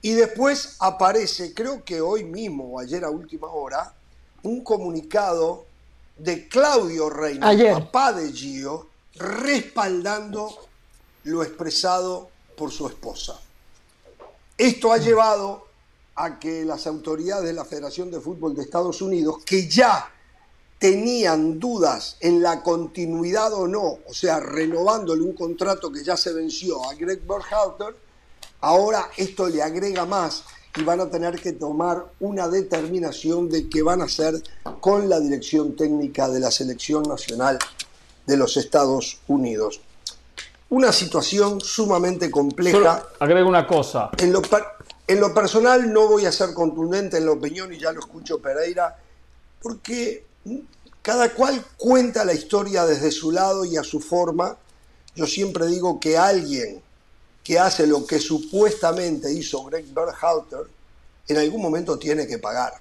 Y 0.03 0.13
después 0.13 0.77
aparece, 0.79 1.55
creo 1.55 1.85
que 1.85 2.01
hoy 2.01 2.25
mismo 2.25 2.65
o 2.65 2.81
ayer 2.81 3.05
a 3.05 3.11
última 3.11 3.49
hora, 3.49 3.95
un 4.43 4.63
comunicado 4.63 5.67
de 6.17 6.49
Claudio 6.49 7.11
Reina, 7.11 7.53
papá 7.75 8.13
de 8.13 8.33
Gio, 8.33 8.89
respaldando 9.17 10.55
lo 11.25 11.43
expresado 11.43 12.31
por 12.57 12.71
su 12.71 12.87
esposa. 12.87 13.41
Esto 14.57 14.93
ha 14.93 14.99
llevado 14.99 15.67
a 16.15 16.39
que 16.39 16.65
las 16.65 16.87
autoridades 16.87 17.45
de 17.45 17.53
la 17.53 17.65
Federación 17.65 18.11
de 18.11 18.21
Fútbol 18.21 18.55
de 18.55 18.63
Estados 18.63 19.01
Unidos, 19.03 19.43
que 19.45 19.69
ya 19.69 20.13
tenían 20.79 21.59
dudas 21.59 22.17
en 22.21 22.41
la 22.41 22.63
continuidad 22.63 23.53
o 23.53 23.67
no, 23.67 23.99
o 24.07 24.15
sea, 24.15 24.39
renovándole 24.41 25.23
un 25.23 25.33
contrato 25.33 25.91
que 25.91 26.05
ya 26.05 26.17
se 26.17 26.33
venció 26.33 26.89
a 26.89 26.95
Greg 26.95 27.27
Berhalter, 27.27 27.97
ahora 28.61 29.11
esto 29.17 29.49
le 29.49 29.63
agrega 29.63 30.07
más 30.07 30.45
y 30.77 30.85
van 30.85 31.01
a 31.01 31.11
tener 31.11 31.41
que 31.41 31.53
tomar 31.53 32.05
una 32.21 32.49
determinación 32.49 33.49
de 33.49 33.69
qué 33.69 33.83
van 33.83 34.03
a 34.03 34.05
hacer 34.05 34.41
con 34.81 35.09
la 35.09 35.19
dirección 35.19 35.75
técnica 35.75 36.29
de 36.29 36.39
la 36.39 36.51
selección 36.53 37.03
nacional 37.03 37.59
de 38.27 38.37
los 38.37 38.57
Estados 38.57 39.19
Unidos. 39.27 39.81
Una 40.71 40.93
situación 40.93 41.61
sumamente 41.61 42.31
compleja. 42.31 43.09
agrego 43.19 43.49
una 43.49 43.67
cosa. 43.67 44.11
En 44.19 44.33
lo, 44.33 44.43
en 45.07 45.19
lo 45.19 45.35
personal 45.35 45.93
no 45.93 46.07
voy 46.07 46.27
a 46.27 46.33
ser 46.33 46.53
contundente 46.53 47.17
en 47.17 47.25
la 47.25 47.33
opinión 47.33 47.73
y 47.73 47.79
ya 47.79 47.91
lo 47.91 48.01
escucho 48.01 48.39
Pereira, 48.39 48.97
porque 49.61 50.28
cada 51.03 51.33
cual 51.33 51.65
cuenta 51.77 52.25
la 52.25 52.35
historia 52.35 52.85
desde 52.85 53.11
su 53.11 53.31
lado 53.31 53.65
y 53.65 53.77
a 53.77 53.83
su 53.83 54.01
forma. 54.01 54.57
Yo 55.15 55.27
siempre 55.27 55.67
digo 55.67 55.99
que 55.99 56.17
alguien 56.17 56.83
que 57.43 57.59
hace 57.59 57.87
lo 57.87 58.05
que 58.05 58.19
supuestamente 58.19 59.33
hizo 59.33 59.65
Greg 59.65 59.87
Berhalter, 59.95 60.67
en 61.27 61.37
algún 61.39 61.63
momento 61.63 61.99
tiene 61.99 62.27
que 62.27 62.39
pagar. 62.39 62.75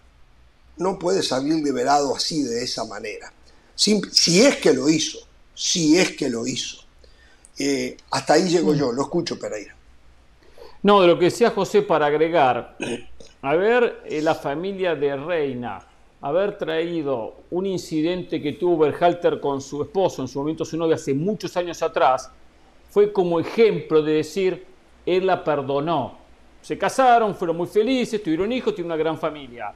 No 0.75 0.99
puede 0.99 1.23
salir 1.23 1.63
liberado 1.63 2.15
así, 2.15 2.43
de 2.43 2.63
esa 2.63 2.83
manera. 2.83 3.31
Si, 3.75 4.01
es 4.41 4.57
que 4.57 4.73
lo 4.73 4.89
hizo, 4.89 5.19
si 5.55 5.97
es 5.97 6.17
que 6.17 6.29
lo 6.29 6.45
hizo. 6.45 6.79
Eh, 7.57 7.95
hasta 8.11 8.33
ahí 8.33 8.49
llego 8.49 8.73
yo, 8.73 8.91
lo 8.91 9.03
escucho 9.03 9.39
Pereira. 9.39 9.73
No, 10.83 11.01
de 11.01 11.07
lo 11.07 11.17
que 11.17 11.25
decía 11.25 11.51
José 11.51 11.81
para 11.81 12.07
agregar, 12.07 12.77
a 13.41 13.55
ver, 13.55 14.01
eh, 14.05 14.21
la 14.21 14.35
familia 14.35 14.95
de 14.95 15.15
Reina, 15.15 15.81
haber 16.21 16.57
traído 16.57 17.35
un 17.51 17.65
incidente 17.65 18.41
que 18.41 18.53
tuvo 18.53 18.77
Berhalter 18.79 19.39
con 19.39 19.61
su 19.61 19.83
esposo, 19.83 20.21
en 20.21 20.27
su 20.27 20.39
momento 20.39 20.65
su 20.65 20.77
novia, 20.77 20.95
hace 20.95 21.13
muchos 21.13 21.55
años 21.57 21.81
atrás, 21.81 22.31
fue 22.89 23.11
como 23.11 23.39
ejemplo 23.39 24.01
de 24.01 24.13
decir, 24.13 24.65
él 25.05 25.27
la 25.27 25.43
perdonó. 25.43 26.17
Se 26.61 26.77
casaron, 26.77 27.35
fueron 27.35 27.57
muy 27.57 27.67
felices, 27.67 28.21
tuvieron 28.21 28.51
hijos, 28.51 28.73
tienen 28.73 28.91
una 28.91 28.97
gran 28.97 29.17
familia. 29.17 29.71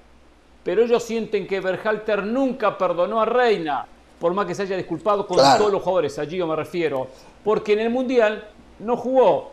Pero 0.64 0.84
ellos 0.84 1.04
sienten 1.04 1.48
que 1.48 1.60
Berhalter 1.60 2.24
nunca 2.24 2.78
perdonó 2.78 3.22
a 3.22 3.26
Reina, 3.26 3.86
por 4.20 4.34
más 4.34 4.46
que 4.46 4.56
se 4.56 4.64
haya 4.64 4.78
disculpado 4.78 5.26
con 5.26 5.38
todos 5.38 5.72
los 5.72 5.82
jugadores, 5.82 6.20
allí 6.20 6.38
yo 6.38 6.48
me 6.48 6.56
refiero, 6.56 7.08
porque 7.44 7.74
en 7.74 7.80
el 7.80 7.90
Mundial 7.90 8.48
no 8.80 8.96
jugó, 8.96 9.52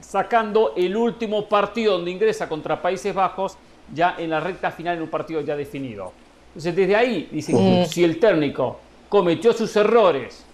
sacando 0.00 0.74
el 0.76 0.96
último 0.96 1.48
partido 1.48 1.94
donde 1.94 2.10
ingresa 2.10 2.48
contra 2.48 2.80
Países 2.80 3.14
Bajos 3.14 3.56
ya 3.92 4.16
en 4.18 4.30
la 4.30 4.40
recta 4.40 4.70
final 4.70 4.96
en 4.96 5.02
un 5.02 5.08
partido 5.08 5.40
ya 5.40 5.56
definido. 5.56 6.12
Entonces 6.48 6.74
desde 6.74 6.96
ahí, 6.96 7.28
dicen, 7.30 7.82
mm. 7.82 7.86
si 7.86 8.02
el 8.02 8.18
técnico 8.18 8.78
cometió 9.08 9.52
sus 9.52 9.74
errores, 9.76 10.44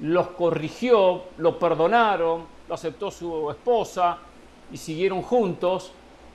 los 0.00 0.28
corrigió, 0.28 1.24
lo 1.38 1.58
perdonaron, 1.58 2.44
lo 2.68 2.74
aceptó 2.74 3.10
su 3.10 3.50
esposa 3.50 4.18
y 4.72 4.76
siguieron 4.76 5.22
juntos, 5.22 5.92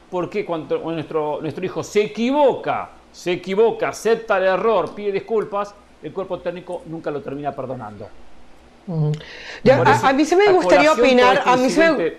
porque 0.10 0.46
cuando 0.46 0.78
nuestro, 0.80 1.40
nuestro 1.42 1.66
hijo 1.66 1.84
se 1.84 2.04
equivoca, 2.04 2.90
se 3.12 3.34
equivoca, 3.34 3.90
acepta 3.90 4.38
el 4.38 4.44
error, 4.46 4.94
pide 4.94 5.12
disculpas, 5.12 5.74
el 6.04 6.12
cuerpo 6.12 6.40
técnico 6.40 6.84
nunca 6.86 7.10
lo 7.10 7.22
termina 7.22 7.52
perdonando. 7.52 8.08
a, 8.88 10.14
mí 10.14 10.26
se 10.26 10.36
me 10.36 10.52
gustaría 10.52 10.92
opinar, 10.92 11.42
a 11.46 11.58
mí 11.58 11.70
se 11.70 11.92
me... 11.92 12.14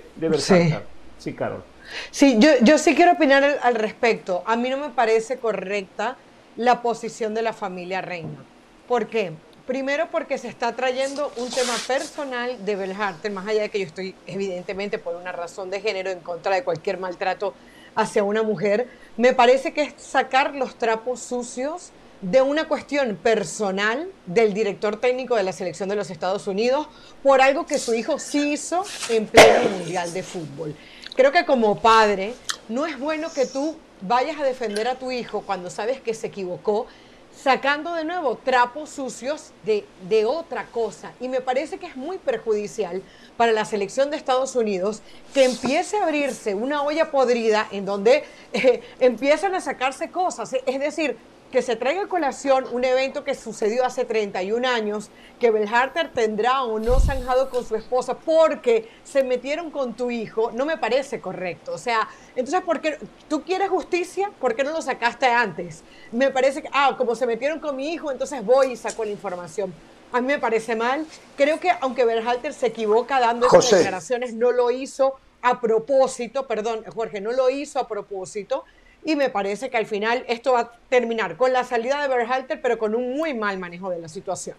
Sí, 1.18 1.32
Carol. 1.34 1.62
Sí, 2.10 2.36
yo, 2.38 2.50
yo 2.62 2.78
sí 2.78 2.94
quiero 2.94 3.12
opinar 3.12 3.58
al, 3.62 3.74
respecto. 3.74 4.42
A 4.46 4.56
mí 4.56 4.68
no 4.68 4.76
me 4.76 4.90
parece 4.90 5.38
correcta 5.38 6.16
la 6.56 6.82
posición 6.82 7.34
de 7.34 7.42
la 7.42 7.52
familia 7.52 8.00
Reina. 8.00 8.44
¿Por 8.88 9.08
qué? 9.08 9.32
Primero 9.66 10.08
porque 10.10 10.38
se 10.38 10.48
está 10.48 10.74
trayendo 10.76 11.32
un 11.36 11.50
tema 11.50 11.74
personal 11.86 12.64
de 12.64 12.76
Belharte, 12.76 13.30
más 13.30 13.46
allá 13.48 13.62
de 13.62 13.68
que 13.68 13.80
yo 13.80 13.86
estoy 13.86 14.14
evidentemente 14.26 14.98
por 14.98 15.16
una 15.16 15.32
razón 15.32 15.70
de 15.70 15.80
género 15.80 16.10
en 16.10 16.20
contra 16.20 16.54
de 16.54 16.62
cualquier 16.62 16.98
maltrato 16.98 17.52
hacia 17.96 18.22
una 18.22 18.42
mujer, 18.42 18.88
me 19.16 19.32
parece 19.32 19.72
que 19.72 19.82
es 19.82 19.94
sacar 19.96 20.54
los 20.54 20.76
trapos 20.76 21.20
sucios 21.20 21.90
de 22.20 22.42
una 22.42 22.68
cuestión 22.68 23.16
personal 23.16 24.08
del 24.26 24.54
director 24.54 25.00
técnico 25.00 25.34
de 25.34 25.42
la 25.42 25.52
selección 25.52 25.88
de 25.88 25.96
los 25.96 26.10
Estados 26.10 26.46
Unidos 26.46 26.88
por 27.22 27.40
algo 27.40 27.66
que 27.66 27.78
su 27.78 27.94
hijo 27.94 28.18
sí 28.18 28.52
hizo 28.52 28.84
en 29.08 29.26
pleno 29.26 29.68
mundial 29.70 30.12
de 30.12 30.22
fútbol 30.22 30.76
creo 31.16 31.32
que 31.32 31.46
como 31.46 31.80
padre 31.80 32.34
no 32.68 32.86
es 32.86 32.98
bueno 32.98 33.32
que 33.32 33.46
tú 33.46 33.76
vayas 34.02 34.38
a 34.38 34.44
defender 34.44 34.86
a 34.86 34.96
tu 34.96 35.10
hijo 35.10 35.40
cuando 35.40 35.70
sabes 35.70 36.00
que 36.00 36.12
se 36.12 36.26
equivocó, 36.26 36.86
sacando 37.34 37.94
de 37.94 38.04
nuevo 38.04 38.36
trapos 38.36 38.90
sucios 38.90 39.52
de, 39.64 39.86
de, 40.08 40.26
otra 40.26 40.66
cosa. 40.66 41.12
Y 41.20 41.28
me 41.28 41.40
parece 41.40 41.78
que 41.78 41.86
es 41.86 41.96
muy 41.96 42.18
perjudicial 42.18 43.02
para 43.36 43.52
la 43.52 43.64
selección 43.64 44.10
de 44.10 44.16
Estados 44.16 44.56
Unidos 44.56 45.02
que 45.34 45.44
empiece 45.44 45.96
a 45.96 46.04
abrirse 46.04 46.54
una 46.54 46.82
olla 46.82 47.10
podrida 47.10 47.66
en 47.70 47.84
donde 47.86 48.24
eh, 48.52 48.82
empiezan 49.00 49.54
a 49.54 49.60
sacarse 49.60 50.10
cosas. 50.10 50.54
Es 50.66 50.80
decir, 50.80 51.16
que 51.50 51.62
se 51.62 51.76
traiga 51.76 52.02
a 52.02 52.08
colación 52.08 52.64
un 52.72 52.84
evento 52.84 53.24
que 53.24 53.34
sucedió 53.34 53.84
hace 53.84 54.04
31 54.04 54.66
años, 54.68 55.10
que 55.38 55.50
Belharter 55.50 56.12
tendrá 56.12 56.62
o 56.62 56.78
no 56.78 56.98
zanjado 57.00 57.50
con 57.50 57.64
su 57.64 57.76
esposa 57.76 58.18
porque 58.18 58.88
se 59.04 59.22
metieron 59.22 59.70
con 59.70 59.94
tu 59.94 60.10
hijo, 60.10 60.50
no 60.52 60.66
me 60.66 60.76
parece 60.76 61.20
correcto. 61.20 61.72
O 61.72 61.78
sea, 61.78 62.08
entonces, 62.34 62.60
¿por 62.62 62.80
qué 62.80 62.98
tú 63.28 63.42
quieres 63.42 63.68
justicia? 63.68 64.30
¿Por 64.40 64.54
qué 64.56 64.64
no 64.64 64.72
lo 64.72 64.82
sacaste 64.82 65.26
antes? 65.26 65.82
Me 66.12 66.30
parece 66.30 66.62
que, 66.62 66.68
ah, 66.72 66.94
como 66.96 67.14
se 67.14 67.26
metieron 67.26 67.60
con 67.60 67.76
mi 67.76 67.92
hijo, 67.92 68.10
entonces 68.10 68.44
voy 68.44 68.72
y 68.72 68.76
saco 68.76 69.04
la 69.04 69.10
información. 69.10 69.72
A 70.12 70.20
mí 70.20 70.26
me 70.28 70.38
parece 70.38 70.74
mal. 70.76 71.06
Creo 71.36 71.60
que 71.60 71.70
aunque 71.80 72.04
Berhalter 72.04 72.54
se 72.54 72.68
equivoca 72.68 73.20
dando 73.20 73.46
esas 73.46 73.70
declaraciones, 73.70 74.34
no 74.34 74.52
lo 74.52 74.70
hizo 74.70 75.16
a 75.42 75.60
propósito, 75.60 76.46
perdón, 76.46 76.84
Jorge, 76.92 77.20
no 77.20 77.32
lo 77.32 77.50
hizo 77.50 77.78
a 77.78 77.86
propósito 77.86 78.64
y 79.06 79.14
me 79.14 79.30
parece 79.30 79.70
que 79.70 79.76
al 79.76 79.86
final 79.86 80.24
esto 80.26 80.52
va 80.52 80.60
a 80.60 80.70
terminar 80.88 81.36
con 81.36 81.52
la 81.52 81.62
salida 81.62 82.02
de 82.02 82.08
Berhalter, 82.08 82.60
pero 82.60 82.76
con 82.76 82.92
un 82.94 83.16
muy 83.16 83.34
mal 83.34 83.56
manejo 83.56 83.88
de 83.88 84.00
la 84.00 84.08
situación. 84.08 84.56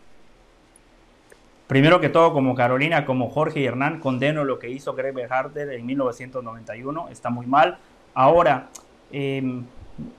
Primero 1.67 1.99
que 1.99 2.07
todo, 2.07 2.31
como 2.31 2.55
Carolina, 2.55 3.05
como 3.05 3.29
Jorge 3.29 3.59
y 3.59 3.65
Hernán, 3.65 3.99
condeno 3.99 4.45
lo 4.45 4.57
que 4.57 4.69
hizo 4.69 4.93
Greg 4.93 5.13
Berhalter 5.13 5.69
en 5.73 5.85
1991, 5.85 7.09
está 7.09 7.29
muy 7.29 7.45
mal. 7.45 7.77
Ahora, 8.13 8.69
em, 9.11 9.65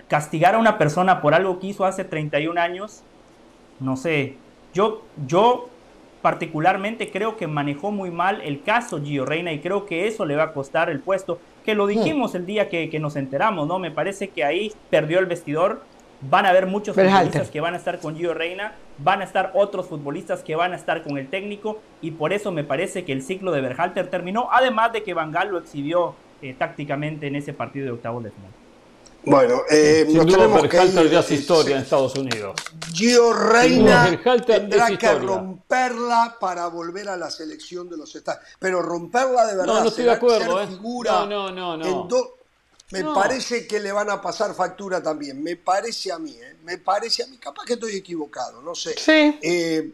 castigar 0.08 0.54
a 0.54 0.58
una 0.58 0.76
persona 0.76 1.22
por 1.22 1.32
algo 1.32 1.58
que 1.58 1.68
hizo 1.68 1.86
hace 1.86 2.04
31 2.04 2.58
años, 2.58 3.02
no 3.80 3.96
sé, 3.96 4.36
yo, 4.74 5.04
yo 5.26 5.70
particularmente 6.20 7.10
creo 7.10 7.38
que 7.38 7.46
manejó 7.46 7.92
muy 7.92 8.10
mal 8.10 8.42
el 8.42 8.62
caso 8.62 9.00
Gio 9.02 9.24
Reina 9.24 9.52
y 9.52 9.60
creo 9.60 9.86
que 9.86 10.06
eso 10.06 10.26
le 10.26 10.36
va 10.36 10.42
a 10.42 10.52
costar 10.52 10.90
el 10.90 11.00
puesto 11.00 11.40
que 11.68 11.74
lo 11.74 11.86
dijimos 11.86 12.34
el 12.34 12.46
día 12.46 12.70
que, 12.70 12.98
nos 12.98 13.14
enteramos, 13.14 13.68
¿no? 13.68 13.78
Me 13.78 13.90
parece 13.90 14.28
que 14.28 14.42
ahí 14.42 14.72
perdió 14.88 15.18
el 15.18 15.26
vestidor 15.26 15.82
van 16.22 16.46
a 16.46 16.48
haber 16.48 16.64
muchos 16.64 16.96
futbolistas 16.96 17.50
que 17.50 17.60
van 17.60 17.74
a 17.74 17.76
estar 17.76 18.00
con 18.00 18.16
Gio 18.16 18.32
Reina, 18.32 18.72
van 18.96 19.20
a 19.20 19.24
estar 19.24 19.50
otros 19.52 19.86
futbolistas 19.86 20.42
que 20.42 20.56
van 20.56 20.72
a 20.72 20.76
estar 20.76 21.02
con 21.02 21.18
el 21.18 21.28
técnico 21.28 21.78
y 22.00 22.12
por 22.12 22.32
eso 22.32 22.52
me 22.52 22.64
parece 22.64 23.04
que 23.04 23.12
el 23.12 23.20
ciclo 23.20 23.52
de 23.52 23.60
Berhalter 23.60 24.08
terminó, 24.08 24.48
además 24.50 24.94
de 24.94 25.02
que 25.02 25.12
Van 25.12 25.30
Gaal 25.30 25.50
lo 25.50 25.58
exhibió 25.58 26.14
eh, 26.40 26.54
tácticamente 26.58 27.26
en 27.26 27.36
ese 27.36 27.52
partido 27.52 27.84
de 27.84 27.92
octavos 27.92 28.24
de 28.24 28.30
final. 28.30 28.50
Bueno, 29.28 29.62
eh, 29.70 30.06
nos 30.08 30.26
tenemos 30.26 30.68
que 30.68 30.84
ir, 30.84 31.10
ya 31.10 31.20
es 31.20 31.30
historia 31.30 31.76
en 31.76 31.82
Estados 31.82 32.14
Unidos. 32.14 32.54
Gio 32.92 33.32
Reina 33.32 34.20
tendrá 34.46 34.96
que 34.96 35.14
romperla 35.14 36.36
para 36.40 36.66
volver 36.68 37.08
a 37.08 37.16
la 37.16 37.30
selección 37.30 37.88
de 37.88 37.96
los 37.96 38.14
Estados 38.14 38.42
Pero 38.58 38.80
romperla 38.82 39.46
de 39.46 39.56
verdad. 39.56 39.74
No, 39.74 39.80
no 39.82 39.88
estoy 39.88 40.04
de 40.04 40.12
acuerdo. 40.12 40.62
Eh. 40.62 40.68
no, 40.80 41.26
no, 41.26 41.52
no. 41.52 41.76
no. 41.76 42.38
Me 42.90 43.04
parece 43.04 43.66
que 43.66 43.80
le 43.80 43.92
van 43.92 44.08
a 44.08 44.20
pasar 44.20 44.54
factura 44.54 45.02
también. 45.02 45.42
Me 45.42 45.56
parece 45.56 46.10
a 46.10 46.18
mí, 46.18 46.30
¿eh? 46.30 46.56
Me 46.64 46.78
parece 46.78 47.22
a 47.22 47.26
mí. 47.26 47.36
Capaz 47.36 47.64
que 47.66 47.74
estoy 47.74 47.96
equivocado, 47.96 48.62
no 48.62 48.74
sé. 48.74 48.94
Sí. 48.96 49.38
Eh, 49.42 49.92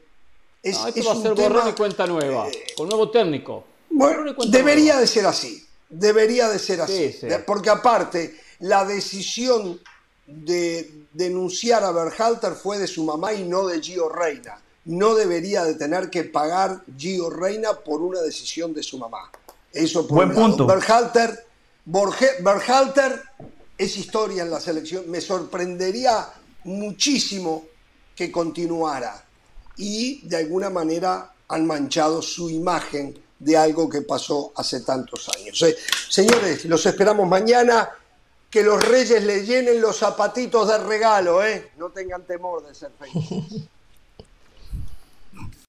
es, 0.62 0.78
esto 0.86 1.04
va 1.04 1.12
a 1.12 1.22
ser 1.22 1.34
borrón 1.34 1.68
y 1.68 1.72
cuenta 1.72 2.06
nueva, 2.06 2.48
eh, 2.48 2.66
con 2.76 2.88
nuevo 2.88 3.10
técnico. 3.10 3.64
Bueno, 3.90 4.32
debería 4.46 4.98
de 4.98 5.06
ser 5.08 5.26
así. 5.26 5.66
Debería 5.88 6.48
de 6.48 6.58
ser 6.58 6.80
así. 6.80 7.16
Porque 7.44 7.70
aparte, 7.70 8.43
la 8.60 8.84
decisión 8.84 9.80
de 10.26 11.06
denunciar 11.12 11.84
a 11.84 11.92
Berhalter 11.92 12.54
fue 12.54 12.78
de 12.78 12.86
su 12.86 13.04
mamá 13.04 13.32
y 13.32 13.44
no 13.44 13.66
de 13.66 13.80
Gio 13.80 14.08
Reina. 14.08 14.58
No 14.86 15.14
debería 15.14 15.64
de 15.64 15.74
tener 15.74 16.10
que 16.10 16.24
pagar 16.24 16.82
Gio 16.96 17.30
Reina 17.30 17.72
por 17.72 18.00
una 18.00 18.20
decisión 18.20 18.72
de 18.74 18.82
su 18.82 18.98
mamá. 18.98 19.30
Eso 19.72 20.06
por 20.06 20.16
Buen 20.16 20.34
punto. 20.34 20.66
Berhalter 20.66 21.44
Berhalter 21.84 23.22
es 23.76 23.96
historia 23.96 24.42
en 24.42 24.50
la 24.50 24.60
selección. 24.60 25.10
Me 25.10 25.20
sorprendería 25.20 26.28
muchísimo 26.64 27.66
que 28.14 28.30
continuara. 28.30 29.24
Y 29.76 30.26
de 30.26 30.36
alguna 30.36 30.70
manera 30.70 31.32
han 31.48 31.66
manchado 31.66 32.22
su 32.22 32.48
imagen 32.48 33.18
de 33.38 33.56
algo 33.56 33.88
que 33.88 34.02
pasó 34.02 34.52
hace 34.56 34.80
tantos 34.80 35.28
años. 35.36 35.60
Eh, 35.62 35.76
señores, 36.08 36.64
los 36.64 36.86
esperamos 36.86 37.28
mañana. 37.28 37.90
Que 38.54 38.62
los 38.62 38.88
reyes 38.88 39.24
le 39.24 39.44
llenen 39.44 39.80
los 39.80 39.98
zapatitos 39.98 40.68
de 40.68 40.78
regalo, 40.78 41.44
¿eh? 41.44 41.72
No 41.76 41.90
tengan 41.90 42.24
temor 42.24 42.64
de 42.64 42.72
ser 42.72 42.92
felices. 42.92 43.68